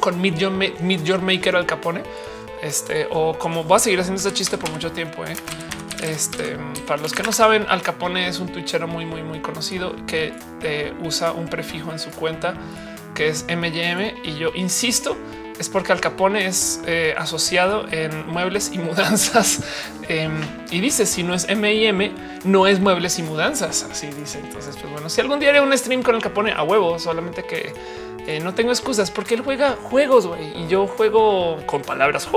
con 0.00 0.20
Mid 0.20 0.36
Your, 0.38 1.22
Maker 1.22 1.56
Al 1.56 1.66
Capone. 1.66 2.02
Este 2.62 3.06
o 3.10 3.38
como 3.38 3.64
voy 3.64 3.76
a 3.76 3.78
seguir 3.78 4.00
haciendo 4.00 4.20
ese 4.20 4.32
chiste 4.32 4.58
por 4.58 4.70
mucho 4.70 4.90
tiempo. 4.90 5.24
¿eh? 5.24 5.36
Este, 6.02 6.56
para 6.86 7.00
los 7.00 7.12
que 7.12 7.22
no 7.22 7.32
saben, 7.32 7.66
Al 7.68 7.82
Capone 7.82 8.26
es 8.26 8.40
un 8.40 8.48
twitchero 8.48 8.88
muy, 8.88 9.04
muy, 9.04 9.22
muy 9.22 9.40
conocido 9.40 9.94
que 10.06 10.32
eh, 10.62 10.92
usa 11.02 11.32
un 11.32 11.48
prefijo 11.48 11.92
en 11.92 11.98
su 11.98 12.10
cuenta 12.10 12.54
que 13.14 13.28
es 13.28 13.44
MYM 13.48 14.24
y 14.24 14.36
yo 14.38 14.50
insisto 14.54 15.16
es 15.60 15.68
porque 15.68 15.92
Al 15.92 16.00
Capone 16.00 16.46
es 16.46 16.80
eh, 16.86 17.14
asociado 17.18 17.84
en 17.92 18.26
muebles 18.28 18.70
y 18.72 18.78
mudanzas 18.78 19.62
em, 20.08 20.32
y 20.70 20.80
dice 20.80 21.04
si 21.04 21.22
no 21.22 21.34
es 21.34 21.46
M 21.48 22.12
no 22.44 22.66
es 22.66 22.80
muebles 22.80 23.18
y 23.18 23.22
mudanzas. 23.22 23.86
Así 23.90 24.06
dice. 24.06 24.38
Entonces, 24.38 24.74
pues 24.80 24.90
bueno, 24.90 25.10
si 25.10 25.20
algún 25.20 25.38
día 25.38 25.50
haré 25.50 25.60
un 25.60 25.76
stream 25.76 26.02
con 26.02 26.14
Al 26.14 26.22
Capone 26.22 26.52
a 26.52 26.62
huevo, 26.62 26.98
solamente 26.98 27.44
que 27.44 27.74
eh, 28.26 28.40
no 28.40 28.54
tengo 28.54 28.70
excusas 28.70 29.10
porque 29.10 29.34
él 29.34 29.42
juega 29.42 29.76
juegos 29.82 30.30
y 30.56 30.66
yo 30.66 30.86
juego 30.86 31.58
con 31.66 31.82
palabras. 31.82 32.26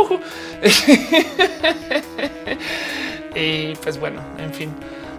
y 3.36 3.74
pues 3.76 3.98
bueno, 3.98 4.22
en 4.38 4.54
fin. 4.54 4.74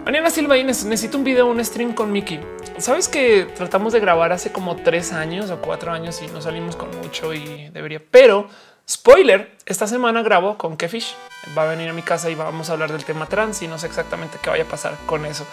Mariana 0.05 0.29
Silva 0.29 0.55
Inés, 0.55 0.85
necesito 0.85 1.17
un 1.17 1.23
video, 1.23 1.47
un 1.47 1.65
stream 1.65 1.93
con 1.93 2.11
Mickey. 2.11 2.39
Sabes 2.77 3.07
que 3.07 3.47
tratamos 3.55 3.93
de 3.93 4.01
grabar 4.01 4.33
hace 4.33 4.51
como 4.51 4.75
tres 4.75 5.13
años 5.13 5.49
o 5.49 5.61
cuatro 5.61 5.93
años 5.93 6.21
y 6.21 6.27
no 6.27 6.41
salimos 6.41 6.75
con 6.75 6.89
mucho 6.99 7.33
y 7.33 7.69
debería, 7.69 8.01
pero 8.11 8.49
spoiler, 8.87 9.55
esta 9.65 9.87
semana 9.87 10.21
grabo 10.21 10.57
con 10.57 10.75
Kefish. 10.75 11.15
Va 11.57 11.63
a 11.63 11.65
venir 11.67 11.87
a 11.89 11.93
mi 11.93 12.01
casa 12.01 12.29
y 12.29 12.35
vamos 12.35 12.69
a 12.69 12.73
hablar 12.73 12.91
del 12.91 13.05
tema 13.05 13.27
trans 13.27 13.61
y 13.61 13.67
no 13.67 13.77
sé 13.77 13.87
exactamente 13.87 14.39
qué 14.41 14.49
vaya 14.49 14.63
a 14.63 14.67
pasar 14.67 14.97
con 15.05 15.25
eso. 15.25 15.47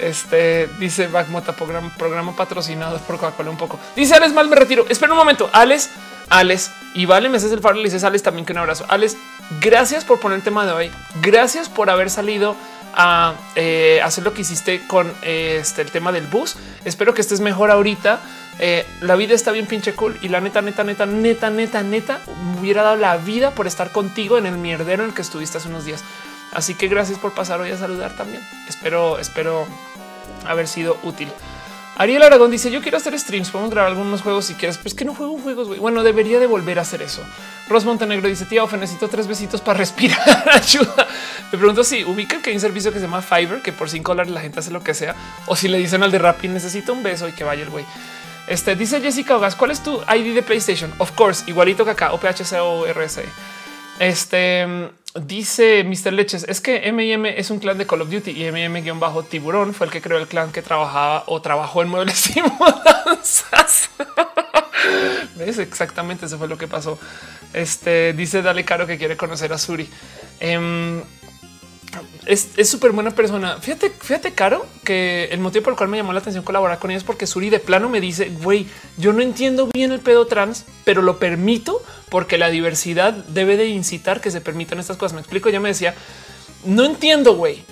Este 0.00 0.68
dice 0.80 1.06
Backmota 1.06 1.52
programa, 1.54 1.94
programa 1.96 2.34
patrocinado 2.34 2.98
por 2.98 3.18
Coca-Cola 3.18 3.50
un 3.50 3.56
poco. 3.56 3.78
Dice 3.94 4.14
Alex 4.14 4.32
mal 4.32 4.48
me 4.48 4.56
retiro. 4.56 4.84
Espera 4.88 5.12
un 5.12 5.18
momento. 5.18 5.48
Alex, 5.52 5.90
Alex 6.28 6.72
y 6.94 7.06
vale, 7.06 7.28
me 7.28 7.36
haces 7.36 7.52
el 7.52 7.60
favor. 7.60 7.76
Le 7.76 7.84
dices 7.84 8.02
Alex 8.02 8.24
también 8.24 8.44
que 8.44 8.52
un 8.52 8.58
abrazo. 8.58 8.84
Alex, 8.88 9.16
gracias 9.60 10.04
por 10.04 10.18
poner 10.18 10.38
el 10.38 10.44
tema 10.44 10.66
de 10.66 10.72
hoy. 10.72 10.90
Gracias 11.22 11.68
por 11.68 11.88
haber 11.88 12.10
salido 12.10 12.56
a 13.00 13.34
eh, 13.54 14.00
hacer 14.02 14.24
lo 14.24 14.34
que 14.34 14.42
hiciste 14.42 14.84
con 14.88 15.10
este, 15.22 15.82
el 15.82 15.90
tema 15.90 16.10
del 16.10 16.26
bus. 16.26 16.56
Espero 16.84 17.14
que 17.14 17.20
estés 17.20 17.40
mejor 17.40 17.70
ahorita. 17.70 18.20
Eh, 18.58 18.84
la 19.00 19.14
vida 19.14 19.34
está 19.34 19.52
bien 19.52 19.66
pinche 19.66 19.94
cool 19.94 20.18
y 20.20 20.28
la 20.28 20.40
neta, 20.40 20.60
neta, 20.62 20.82
neta, 20.82 21.06
neta, 21.06 21.48
neta, 21.48 21.82
neta, 21.84 22.20
hubiera 22.58 22.82
dado 22.82 22.96
la 22.96 23.16
vida 23.16 23.52
por 23.52 23.68
estar 23.68 23.92
contigo 23.92 24.36
en 24.36 24.46
el 24.46 24.58
mierdero 24.58 25.04
en 25.04 25.10
el 25.10 25.14
que 25.14 25.22
estuviste 25.22 25.58
hace 25.58 25.68
unos 25.68 25.84
días. 25.84 26.02
Así 26.52 26.74
que 26.74 26.88
gracias 26.88 27.20
por 27.20 27.34
pasar 27.34 27.60
hoy 27.60 27.70
a 27.70 27.78
saludar 27.78 28.16
también. 28.16 28.42
Espero, 28.68 29.20
espero 29.20 29.64
haber 30.44 30.66
sido 30.66 30.98
útil. 31.04 31.28
Ariel 31.98 32.22
Aragón 32.22 32.52
dice: 32.52 32.70
Yo 32.70 32.80
quiero 32.80 32.96
hacer 32.96 33.18
streams. 33.18 33.50
Podemos 33.50 33.72
grabar 33.72 33.90
algunos 33.90 34.22
juegos 34.22 34.44
si 34.44 34.54
quieres. 34.54 34.78
Pues 34.78 34.94
que 34.94 35.04
no 35.04 35.14
juego 35.14 35.36
juegos. 35.36 35.76
Bueno, 35.78 36.04
debería 36.04 36.38
de 36.38 36.46
volver 36.46 36.78
a 36.78 36.82
hacer 36.82 37.02
eso. 37.02 37.22
Ros 37.68 37.84
Montenegro 37.84 38.28
dice: 38.28 38.44
Tía, 38.44 38.64
necesito 38.64 39.08
tres 39.08 39.26
besitos 39.26 39.60
para 39.60 39.78
respirar. 39.78 40.48
Ayuda. 40.52 41.08
Me 41.50 41.58
pregunto 41.58 41.82
si 41.82 42.04
ubican 42.04 42.40
que 42.40 42.50
hay 42.50 42.56
un 42.56 42.60
servicio 42.60 42.92
que 42.92 43.00
se 43.00 43.06
llama 43.06 43.20
Fiverr, 43.20 43.62
que 43.62 43.72
por 43.72 43.90
cinco 43.90 44.12
dólares 44.12 44.32
la 44.32 44.40
gente 44.40 44.60
hace 44.60 44.70
lo 44.70 44.80
que 44.80 44.94
sea. 44.94 45.16
O 45.46 45.56
si 45.56 45.66
le 45.66 45.78
dicen 45.78 46.04
al 46.04 46.12
de 46.12 46.20
Rappi, 46.20 46.46
necesito 46.46 46.92
un 46.92 47.02
beso 47.02 47.28
y 47.28 47.32
que 47.32 47.42
vaya 47.42 47.64
el 47.64 47.70
güey. 47.70 47.84
Este 48.46 48.76
dice 48.76 49.00
Jessica 49.00 49.36
Ogas: 49.36 49.56
¿Cuál 49.56 49.72
es 49.72 49.82
tu 49.82 50.00
ID 50.02 50.34
de 50.34 50.42
PlayStation? 50.42 50.92
Of 50.98 51.10
course, 51.12 51.42
igualito 51.48 51.84
que 51.84 51.90
acá, 51.90 52.12
OPHC 52.12 52.52
o 52.62 52.86
RC. 52.86 53.24
Este 53.98 54.90
Dice 55.14 55.84
Mr. 55.84 56.12
Leches, 56.12 56.44
es 56.48 56.60
que 56.60 56.88
M&M 56.88 57.38
es 57.38 57.50
un 57.50 57.58
clan 57.58 57.78
de 57.78 57.86
Call 57.86 58.02
of 58.02 58.10
Duty 58.10 58.30
y 58.30 58.44
M&M 58.44 58.92
bajo 58.92 59.22
tiburón 59.22 59.74
fue 59.74 59.86
el 59.86 59.92
que 59.92 60.02
creó 60.02 60.18
el 60.18 60.28
clan 60.28 60.52
que 60.52 60.62
trabajaba 60.62 61.24
o 61.26 61.40
trabajó 61.40 61.82
en 61.82 61.88
muebles 61.88 62.36
y 62.36 62.42
mudanzas. 62.60 63.90
¿Ves? 65.36 65.58
Exactamente 65.58 66.26
eso 66.26 66.38
fue 66.38 66.46
lo 66.46 66.58
que 66.58 66.68
pasó. 66.68 66.98
Este 67.52 68.12
dice 68.12 68.42
Dale 68.42 68.64
Caro 68.64 68.86
que 68.86 68.98
quiere 68.98 69.16
conocer 69.16 69.52
a 69.52 69.58
Suri. 69.58 69.88
Em, 70.40 71.02
es 72.26 72.68
súper 72.68 72.92
buena 72.92 73.10
persona. 73.12 73.58
Fíjate, 73.60 73.90
fíjate, 73.90 74.32
Caro, 74.32 74.66
que 74.84 75.28
el 75.30 75.40
motivo 75.40 75.64
por 75.64 75.72
el 75.72 75.76
cual 75.78 75.88
me 75.88 75.96
llamó 75.96 76.12
la 76.12 76.20
atención 76.20 76.44
colaborar 76.44 76.78
con 76.78 76.90
ella 76.90 76.98
es 76.98 77.04
porque 77.04 77.26
Suri 77.26 77.50
de 77.50 77.58
plano 77.58 77.88
me 77.88 78.00
dice, 78.00 78.30
güey, 78.42 78.66
yo 78.98 79.12
no 79.12 79.22
entiendo 79.22 79.68
bien 79.72 79.92
el 79.92 80.00
pedo 80.00 80.26
trans, 80.26 80.64
pero 80.84 81.00
lo 81.00 81.18
permito 81.18 81.82
porque 82.10 82.38
la 82.38 82.50
diversidad 82.50 83.12
debe 83.12 83.56
de 83.56 83.68
incitar 83.68 84.20
que 84.20 84.30
se 84.30 84.40
permitan 84.40 84.78
estas 84.78 84.96
cosas. 84.96 85.14
Me 85.14 85.20
explico, 85.20 85.48
ella 85.48 85.60
me 85.60 85.70
decía, 85.70 85.94
no 86.64 86.84
entiendo, 86.84 87.34
güey, 87.34 87.64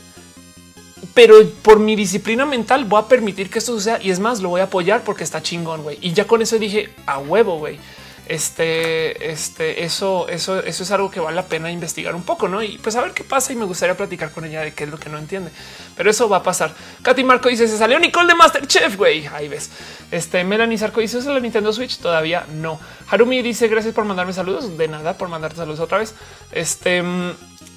pero 1.13 1.37
por 1.63 1.79
mi 1.79 1.95
disciplina 1.95 2.47
mental 2.47 2.85
voy 2.85 3.01
a 3.01 3.09
permitir 3.09 3.51
que 3.51 3.59
esto 3.59 3.75
suceda 3.75 4.01
y 4.03 4.11
es 4.11 4.19
más, 4.19 4.41
lo 4.41 4.49
voy 4.49 4.63
a 4.63 4.65
apoyar 4.65 5.03
porque 5.05 5.25
está 5.25 5.43
chingón, 5.43 5.83
güey. 5.83 5.99
Y 6.01 6.13
ya 6.15 6.27
con 6.27 6.41
eso 6.41 6.59
dije, 6.59 6.91
a 7.05 7.19
huevo, 7.19 7.59
güey 7.59 7.79
este, 8.29 9.31
este, 9.31 9.85
eso, 9.85 10.29
eso, 10.29 10.59
eso 10.59 10.83
es 10.83 10.91
algo 10.91 11.11
que 11.11 11.21
vale 11.21 11.37
la 11.37 11.47
pena 11.47 11.71
investigar 11.71 12.15
un 12.15 12.25
poco, 12.25 12.49
no? 12.49 12.61
Y 12.61 12.79
pues 12.79 12.97
a 12.97 13.03
ver 13.03 13.13
qué 13.13 13.23
pasa. 13.23 13.53
Y 13.53 13.57
me 13.57 13.65
gustaría 13.65 13.97
platicar 13.97 14.33
con 14.33 14.45
ella 14.45 14.63
de 14.63 14.75
qué 14.75 14.85
es 14.85 14.91
lo 14.91 14.99
que 14.99 15.09
no 15.09 15.19
entiende, 15.19 15.53
pero 15.97 16.11
eso 16.11 16.29
va 16.29 16.39
a 16.39 16.43
pasar. 16.43 16.75
Katy 17.03 17.23
Marco 17.23 17.49
dice: 17.49 17.69
Se 17.69 17.79
salió 17.79 17.99
Nicole 18.01 18.27
de 18.27 18.35
Masterchef, 18.35 18.97
güey. 18.97 19.27
Ahí 19.29 19.47
ves. 19.47 19.71
Este 20.11 20.43
Melanie 20.43 20.77
Sarco 20.77 21.01
dice: 21.01 21.19
¿Es 21.19 21.27
la 21.27 21.39
Nintendo 21.39 21.73
Switch? 21.73 21.99
Todavía 21.99 22.47
no. 22.53 22.81
Harumi 23.09 23.43
dice: 23.43 23.69
Gracias 23.69 23.95
por 23.95 24.05
mandarme 24.05 24.33
saludos. 24.33 24.77
De 24.77 24.89
nada, 24.89 25.17
por 25.17 25.29
mandarte 25.29 25.57
saludos 25.57 25.79
otra 25.79 25.99
vez. 25.99 26.15
Este, 26.51 27.05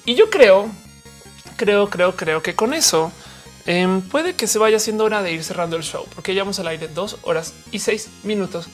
y 0.04 0.14
yo 0.16 0.30
creo, 0.30 0.68
creo, 1.56 1.88
creo, 1.88 2.16
creo 2.16 2.42
que 2.42 2.56
con 2.56 2.74
eso 2.74 3.12
em, 3.66 4.00
puede 4.02 4.34
que 4.34 4.48
se 4.48 4.58
vaya 4.58 4.80
siendo 4.80 5.04
hora 5.04 5.22
de 5.22 5.32
ir 5.32 5.44
cerrando 5.44 5.76
el 5.76 5.84
show, 5.84 6.06
porque 6.14 6.34
llevamos 6.34 6.58
al 6.58 6.66
aire 6.66 6.88
dos 6.88 7.18
horas 7.22 7.54
y 7.70 7.78
seis 7.78 8.08
minutos. 8.24 8.68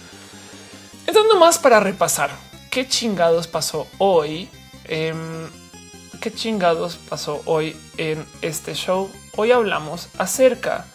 Entonces, 1.06 1.26
más 1.38 1.58
para 1.58 1.80
repasar 1.80 2.30
qué 2.70 2.88
chingados 2.88 3.46
pasó 3.46 3.86
hoy. 3.98 4.48
Em, 4.84 5.48
qué 6.20 6.32
chingados 6.32 6.96
pasó 6.96 7.42
hoy 7.44 7.76
en 7.96 8.26
este 8.42 8.74
show. 8.74 9.10
Hoy 9.36 9.52
hablamos 9.52 10.08
acerca 10.18 10.86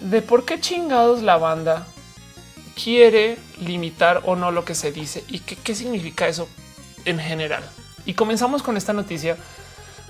de 0.00 0.22
por 0.22 0.44
qué 0.44 0.60
chingados 0.60 1.22
la 1.22 1.36
banda 1.36 1.86
quiere 2.82 3.38
limitar 3.60 4.22
o 4.24 4.36
no 4.36 4.50
lo 4.50 4.64
que 4.64 4.74
se 4.74 4.92
dice 4.92 5.24
y 5.28 5.40
qué 5.40 5.74
significa 5.74 6.28
eso 6.28 6.48
en 7.04 7.18
general. 7.18 7.64
Y 8.06 8.14
comenzamos 8.14 8.62
con 8.62 8.76
esta 8.76 8.92
noticia 8.92 9.36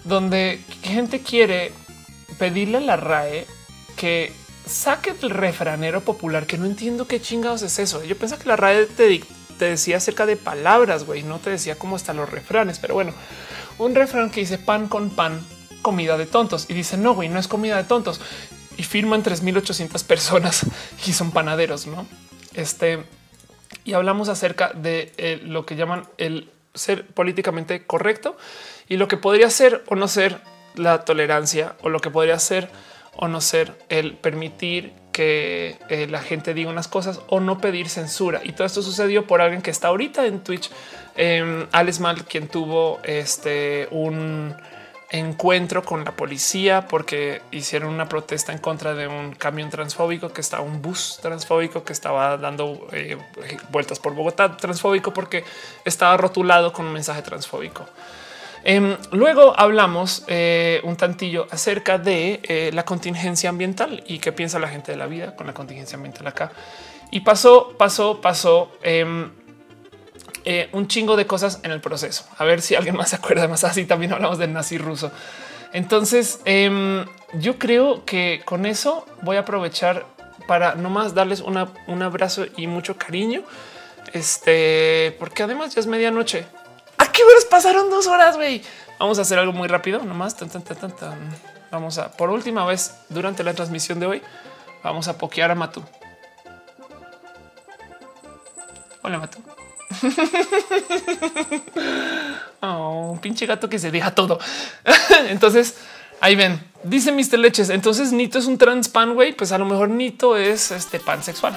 donde 0.05 0.63
gente 0.83 1.21
quiere 1.23 1.73
pedirle 2.39 2.79
a 2.79 2.81
la 2.81 2.97
RAE 2.97 3.47
que 3.97 4.33
saque 4.69 5.15
el 5.23 5.31
refranero 5.31 6.03
popular, 6.03 6.47
que 6.47 6.59
no 6.59 6.67
entiendo 6.67 7.07
qué 7.07 7.21
chingados 7.21 7.63
es 7.63 7.79
eso. 7.79 8.05
Yo 8.05 8.17
pensaba 8.17 8.43
que 8.43 8.49
la 8.49 8.57
radio 8.57 8.87
te, 8.87 9.21
decía 9.59 9.97
acerca 9.97 10.27
de 10.27 10.37
palabras, 10.37 11.05
güey, 11.05 11.23
no 11.23 11.39
te 11.39 11.51
decía 11.51 11.77
cómo 11.77 11.97
están 11.97 12.17
los 12.17 12.31
refranes, 12.31 12.79
pero 12.79 12.95
bueno, 12.95 13.13
un 13.79 13.95
refrán 13.95 14.31
que 14.31 14.41
dice 14.41 14.59
pan 14.59 14.89
con 14.89 15.11
pan, 15.11 15.45
comida 15.83 16.17
de 16.17 16.27
tontos 16.27 16.67
y 16.69 16.75
dice 16.75 16.97
no, 16.97 17.15
güey, 17.15 17.29
no 17.29 17.39
es 17.39 17.49
comida 17.49 17.77
de 17.77 17.85
tontos 17.85 18.21
y 18.77 18.83
firman 18.83 19.23
3800 19.23 20.05
personas 20.05 20.67
y 21.07 21.13
son 21.13 21.31
panaderos, 21.31 21.87
no? 21.87 22.07
Este 22.55 23.05
y 23.85 23.95
hablamos 23.95 24.29
acerca 24.29 24.73
de 24.75 25.13
eh, 25.17 25.41
lo 25.43 25.65
que 25.65 25.77
llaman 25.77 26.05
el 26.19 26.51
ser 26.75 27.07
políticamente 27.07 27.85
correcto 27.85 28.37
y 28.89 28.97
lo 28.97 29.09
que 29.09 29.17
podría 29.17 29.51
ser 29.51 29.85
o 29.89 29.95
no 29.95 30.09
ser 30.09 30.41
la 30.75 31.05
tolerancia 31.05 31.77
o 31.83 31.89
lo 31.89 32.01
que 32.01 32.11
podría 32.11 32.39
ser 32.39 32.71
o 33.21 33.29
no 33.29 33.41
ser 33.41 33.77
el 33.89 34.15
permitir 34.15 34.93
que 35.13 35.77
eh, 35.89 36.07
la 36.09 36.21
gente 36.21 36.55
diga 36.55 36.71
unas 36.71 36.87
cosas 36.87 37.21
o 37.27 37.41
no 37.41 37.59
pedir 37.59 37.89
censura. 37.89 38.41
Y 38.45 38.53
todo 38.53 38.65
esto 38.65 38.81
sucedió 38.81 39.27
por 39.27 39.41
alguien 39.41 39.61
que 39.61 39.73
está 39.73 39.89
ahorita 39.89 40.27
en 40.27 40.45
Twitch, 40.45 40.71
eh, 41.17 41.67
Alex 41.73 41.99
Mal, 41.99 42.25
quien 42.25 42.47
tuvo 42.47 43.01
este 43.03 43.89
un 43.91 44.55
encuentro 45.11 45.83
con 45.83 46.05
la 46.05 46.13
policía 46.13 46.87
porque 46.87 47.41
hicieron 47.51 47.93
una 47.93 48.09
protesta 48.09 48.53
en 48.53 48.59
contra 48.59 48.95
de 48.95 49.09
un 49.09 49.33
camión 49.33 49.71
transfóbico 49.71 50.33
que 50.33 50.43
estaba 50.43 50.63
un 50.63 50.83
bus 50.83 51.19
transfóbico 51.23 51.83
que 51.83 51.95
estaba 51.95 52.37
dando 52.37 52.87
eh, 52.93 53.17
vueltas 53.71 53.99
por 53.99 54.15
Bogotá 54.15 54.57
transfóbico 54.57 55.13
porque 55.13 55.45
estaba 55.85 56.17
rotulado 56.17 56.73
con 56.73 56.87
un 56.87 56.93
mensaje 56.93 57.23
transfóbico. 57.23 57.87
Em, 58.71 58.99
luego 59.13 59.59
hablamos 59.59 60.25
eh, 60.27 60.83
un 60.85 60.95
tantillo 60.95 61.47
acerca 61.51 61.97
de 61.97 62.41
eh, 62.43 62.71
la 62.75 62.85
contingencia 62.85 63.49
ambiental 63.49 64.05
y 64.07 64.19
qué 64.19 64.31
piensa 64.31 64.59
la 64.59 64.69
gente 64.69 64.93
de 64.93 64.99
la 64.99 65.07
vida 65.07 65.35
con 65.35 65.47
la 65.47 65.55
contingencia 65.55 65.97
ambiental 65.97 66.27
acá. 66.27 66.53
Y 67.11 67.21
pasó, 67.21 67.75
pasó, 67.79 68.21
pasó 68.21 68.71
em, 68.83 69.31
eh, 70.45 70.69
un 70.73 70.87
chingo 70.87 71.17
de 71.17 71.27
cosas 71.27 71.61
en 71.63 71.71
el 71.71 71.81
proceso. 71.81 72.27
A 72.37 72.45
ver 72.45 72.61
si 72.61 72.75
alguien 72.75 72.95
más 72.95 73.09
se 73.09 73.17
acuerda. 73.17 73.49
Más 73.49 73.65
así 73.65 73.87
también 73.87 74.13
hablamos 74.13 74.37
del 74.37 74.53
nazi 74.53 74.77
ruso. 74.77 75.11
Entonces, 75.73 76.41
em, 76.45 77.07
yo 77.39 77.59
creo 77.59 78.05
que 78.05 78.43
con 78.45 78.67
eso 78.67 79.07
voy 79.23 79.39
a 79.39 79.41
aprovechar 79.41 80.05
para 80.47 80.75
nomás 80.75 81.15
darles 81.15 81.41
un 81.41 82.03
abrazo 82.03 82.45
y 82.55 82.67
mucho 82.67 82.99
cariño. 82.99 83.45
Este, 84.13 85.17
porque 85.19 85.43
además 85.43 85.75
ya 85.75 85.81
es 85.81 85.87
medianoche 85.87 86.45
¿A 86.99 87.13
qué 87.13 87.23
horas 87.23 87.45
pasaron 87.51 87.91
dos 87.91 88.07
horas, 88.07 88.37
güey? 88.37 88.63
Vamos 88.99 89.19
a 89.19 89.23
hacer 89.23 89.39
algo 89.39 89.53
muy 89.53 89.69
rápido, 89.69 90.01
nomás. 90.01 90.37
Vamos 91.71 91.99
a, 91.99 92.11
por 92.13 92.31
última 92.31 92.65
vez, 92.65 92.95
durante 93.09 93.45
la 93.45 93.55
transmisión 93.55 94.01
de 94.01 94.07
hoy, 94.07 94.23
vamos 94.83 95.09
a 95.09 95.19
pokear 95.19 95.51
a 95.51 95.55
Matu. 95.55 95.83
Hola, 99.03 99.19
Matu. 99.19 99.39
Oh, 102.61 103.13
un 103.13 103.21
pinche 103.21 103.47
gato 103.47 103.69
que 103.69 103.79
se 103.79 103.93
deja 103.93 104.17
todo. 104.17 104.41
Entonces, 105.29 105.77
ahí 106.21 106.35
ven, 106.35 106.61
dice 106.83 107.13
Mr. 107.13 107.39
Leches. 107.39 107.71
Entonces, 107.71 108.11
Nito 108.11 108.39
es 108.39 108.47
un 108.47 108.59
trans 108.59 108.89
pan, 108.89 109.15
güey. 109.15 109.33
Pues 109.33 109.53
a 109.53 109.59
lo 109.59 109.65
mejor 109.65 109.91
Nito 109.91 110.37
es 110.37 110.73
este 110.73 110.99
pansexual. 110.99 111.55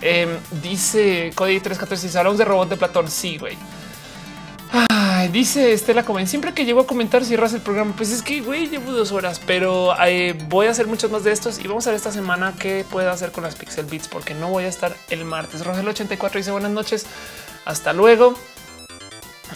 Eh, 0.00 0.38
dice 0.62 1.30
Cody 1.34 1.60
314. 1.60 2.08
Si 2.08 2.16
hablamos 2.16 2.38
de 2.38 2.46
robot 2.46 2.70
de 2.70 2.78
Platón, 2.78 3.10
sí, 3.10 3.36
güey. 3.36 3.58
Dice 5.30 5.72
Estela 5.72 6.04
Comen, 6.04 6.26
siempre 6.26 6.54
que 6.54 6.64
llego 6.64 6.80
a 6.80 6.86
comentar 6.86 7.24
cierras 7.24 7.52
el 7.52 7.60
programa, 7.60 7.94
pues 7.96 8.10
es 8.10 8.22
que 8.22 8.40
güey, 8.40 8.68
llevo 8.68 8.92
dos 8.92 9.12
horas, 9.12 9.40
pero 9.46 9.94
eh, 10.06 10.36
voy 10.48 10.66
a 10.66 10.70
hacer 10.70 10.86
muchos 10.86 11.10
más 11.10 11.24
de 11.24 11.32
estos 11.32 11.58
y 11.58 11.68
vamos 11.68 11.86
a 11.86 11.90
ver 11.90 11.96
esta 11.96 12.12
semana 12.12 12.54
qué 12.58 12.84
puedo 12.88 13.10
hacer 13.10 13.32
con 13.32 13.44
las 13.44 13.54
Pixel 13.54 13.86
Beats 13.86 14.08
porque 14.08 14.34
no 14.34 14.48
voy 14.48 14.64
a 14.64 14.68
estar 14.68 14.96
el 15.08 15.24
martes. 15.24 15.64
Rogel 15.64 15.88
84 15.88 16.38
dice 16.38 16.50
buenas 16.50 16.70
noches, 16.70 17.06
hasta 17.64 17.92
luego. 17.92 18.34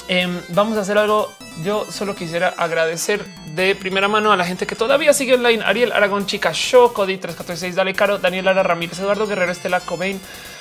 Em, 0.08 0.40
vamos 0.50 0.76
a 0.76 0.82
hacer 0.82 0.98
algo. 0.98 1.32
Yo 1.62 1.84
solo 1.90 2.16
quisiera 2.16 2.48
agradecer 2.56 3.24
de 3.54 3.76
primera 3.76 4.08
mano 4.08 4.32
a 4.32 4.36
la 4.36 4.44
gente 4.44 4.66
que 4.66 4.74
todavía 4.74 5.12
sigue 5.12 5.34
online. 5.34 5.62
Ariel 5.64 5.92
Aragón, 5.92 6.26
Chica 6.26 6.52
Show, 6.52 6.92
Cody 6.92 7.16
346, 7.16 7.76
Dale 7.76 7.94
Caro, 7.94 8.18
Daniel 8.18 8.48
Ara 8.48 8.62
Ramírez, 8.62 8.98
Eduardo 8.98 9.26
Guerrero, 9.26 9.52
Estela 9.52 9.80
Cobain, 9.80 10.20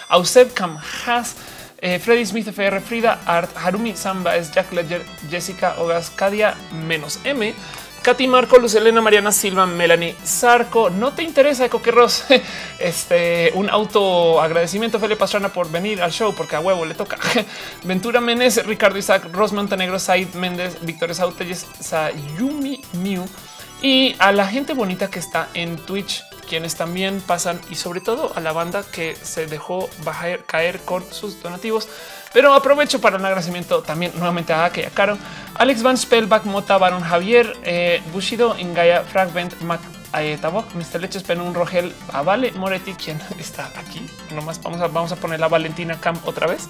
Auseb 0.10 0.54
Camjas, 0.54 1.36
eh, 1.84 2.00
Freddy 2.00 2.26
Smith, 2.26 2.48
FR, 2.48 2.80
Frida, 2.80 3.20
Art, 3.26 3.52
Harumi 3.58 3.96
Samba, 3.96 4.38
es 4.38 4.52
Jack 4.52 4.72
Ledger, 4.72 5.06
Jessica 5.30 5.76
Ogascadia, 5.80 6.56
menos 6.88 7.20
M, 7.26 7.54
Katy 8.02 8.26
Marco, 8.28 8.58
Luz 8.58 8.74
Elena, 8.76 9.02
Mariana 9.02 9.34
Silva, 9.34 9.66
Melanie 9.66 10.16
Zarco. 10.26 10.90
No 10.90 11.14
te 11.14 11.24
interesa, 11.24 11.68
Coque 11.68 11.92
Ross. 11.92 12.26
Este 12.80 13.52
un 13.54 13.70
auto 13.70 14.42
agradecimiento, 14.42 15.00
Felipe 15.00 15.20
Pastrana, 15.20 15.50
por 15.50 15.70
venir 15.70 16.02
al 16.02 16.12
show, 16.12 16.34
porque 16.34 16.56
a 16.56 16.62
huevo 16.62 16.86
le 16.86 16.96
toca. 16.96 17.18
Ventura 17.84 18.22
Menes, 18.22 18.66
Ricardo 18.66 18.98
Isaac, 18.98 19.28
Ros 19.32 19.52
Montenegro, 19.52 20.00
Said 20.00 20.34
Méndez, 20.36 20.78
Víctor 20.82 21.14
Sautelles, 21.14 21.68
Sayumi 21.80 22.82
Miu 22.94 23.26
y 23.84 24.16
a 24.18 24.32
la 24.32 24.48
gente 24.48 24.74
bonita 24.74 25.10
que 25.10 25.20
está 25.20 25.50
en 25.54 25.76
Twitch 25.76 26.24
quienes 26.44 26.76
también 26.76 27.22
pasan 27.22 27.60
y 27.70 27.76
sobre 27.76 28.02
todo 28.02 28.32
a 28.36 28.40
la 28.40 28.52
banda 28.52 28.84
que 28.84 29.16
se 29.16 29.48
dejó 29.48 29.90
bajar, 30.04 30.46
caer 30.46 30.80
con 30.82 31.04
sus 31.12 31.42
donativos. 31.42 31.88
Pero 32.34 32.54
aprovecho 32.54 33.00
para 33.00 33.18
un 33.18 33.26
agradecimiento 33.26 33.84
también 33.84 34.12
nuevamente 34.16 34.54
a 34.54 34.66
Ake 34.66 34.90
Caro, 34.94 35.18
Alex 35.56 35.84
Van 35.84 35.98
Spellback, 35.98 36.46
Mota, 36.46 36.78
Baron 36.78 37.04
Javier, 37.04 37.56
eh, 37.64 38.02
Bushido, 38.12 38.58
Ingaya, 38.58 39.04
Fragment, 39.04 39.62
Mac, 39.62 39.82
eh, 40.18 40.38
Tabok, 40.42 40.74
Mr. 40.74 41.02
Leches, 41.02 41.24
un 41.30 41.54
Rogel, 41.54 41.94
Avale, 42.12 42.52
Moretti, 42.52 42.94
quien 42.94 43.22
está 43.40 43.72
aquí. 43.78 44.06
Nomás 44.34 44.62
vamos 44.62 44.82
a, 44.82 44.88
vamos 44.88 45.12
a 45.12 45.16
poner 45.16 45.40
la 45.40 45.48
Valentina 45.48 46.00
Camp 46.00 46.28
otra 46.28 46.48
vez. 46.48 46.68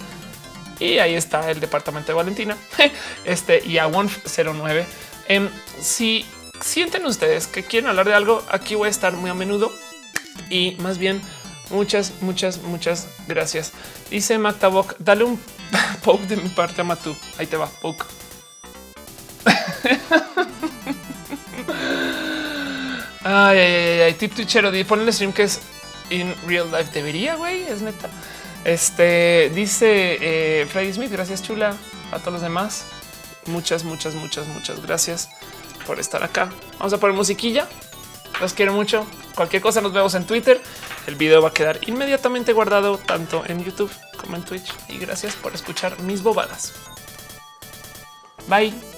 Y 0.80 0.98
ahí 0.98 1.14
está 1.14 1.50
el 1.50 1.60
departamento 1.60 2.12
de 2.12 2.16
Valentina. 2.16 2.56
este 3.24 3.64
y 3.64 3.78
a 3.78 3.88
109. 3.88 4.86
en 5.28 5.50
si 5.80 6.26
sienten 6.60 7.06
ustedes 7.06 7.46
que 7.46 7.64
quieren 7.64 7.88
hablar 7.88 8.06
de 8.06 8.14
algo, 8.14 8.44
aquí 8.50 8.74
voy 8.74 8.88
a 8.88 8.90
estar 8.90 9.14
muy 9.14 9.30
a 9.30 9.34
menudo 9.34 9.72
y 10.50 10.76
más 10.80 10.98
bien 10.98 11.22
muchas, 11.70 12.12
muchas, 12.20 12.58
muchas 12.62 13.08
gracias. 13.26 13.72
Dice 14.10 14.36
Mactabok, 14.38 14.96
dale 14.98 15.24
un 15.24 15.40
poke 16.04 16.26
de 16.26 16.36
mi 16.36 16.50
parte 16.50 16.82
a 16.82 16.84
Matú. 16.84 17.16
Ahí 17.38 17.46
te 17.46 17.56
va, 17.56 17.68
poke. 17.68 18.04
ay, 23.24 23.58
ay, 23.58 24.00
ay, 24.00 24.14
tip 24.14 24.34
twitchero, 24.34 24.72
pon 24.86 25.00
el 25.00 25.12
stream 25.12 25.32
que 25.32 25.44
es 25.44 25.60
in 26.10 26.34
real 26.46 26.70
life. 26.70 26.90
Debería, 26.92 27.36
güey, 27.36 27.62
es 27.64 27.80
neta. 27.82 28.08
Este 28.64 29.50
dice 29.54 30.18
eh, 30.20 30.66
Freddy 30.66 30.94
Smith, 30.94 31.10
gracias 31.10 31.42
chula 31.42 31.76
a 32.12 32.18
todos 32.18 32.34
los 32.34 32.42
demás. 32.42 32.86
Muchas, 33.46 33.84
muchas, 33.84 34.14
muchas, 34.14 34.46
muchas 34.48 34.80
gracias 34.80 35.28
por 35.86 36.00
estar 36.00 36.22
acá. 36.22 36.50
Vamos 36.78 36.92
a 36.92 36.98
poner 36.98 37.16
musiquilla. 37.16 37.68
Los 38.40 38.52
quiero 38.52 38.72
mucho. 38.72 39.06
Cualquier 39.34 39.62
cosa 39.62 39.80
nos 39.80 39.92
vemos 39.92 40.14
en 40.14 40.26
Twitter. 40.26 40.60
El 41.06 41.16
video 41.16 41.42
va 41.42 41.48
a 41.48 41.52
quedar 41.52 41.78
inmediatamente 41.86 42.52
guardado 42.52 42.98
tanto 42.98 43.44
en 43.46 43.64
YouTube 43.64 43.90
como 44.18 44.36
en 44.36 44.44
Twitch. 44.44 44.72
Y 44.88 44.98
gracias 44.98 45.34
por 45.36 45.54
escuchar 45.54 46.00
mis 46.02 46.22
bobadas. 46.22 46.72
Bye. 48.48 48.93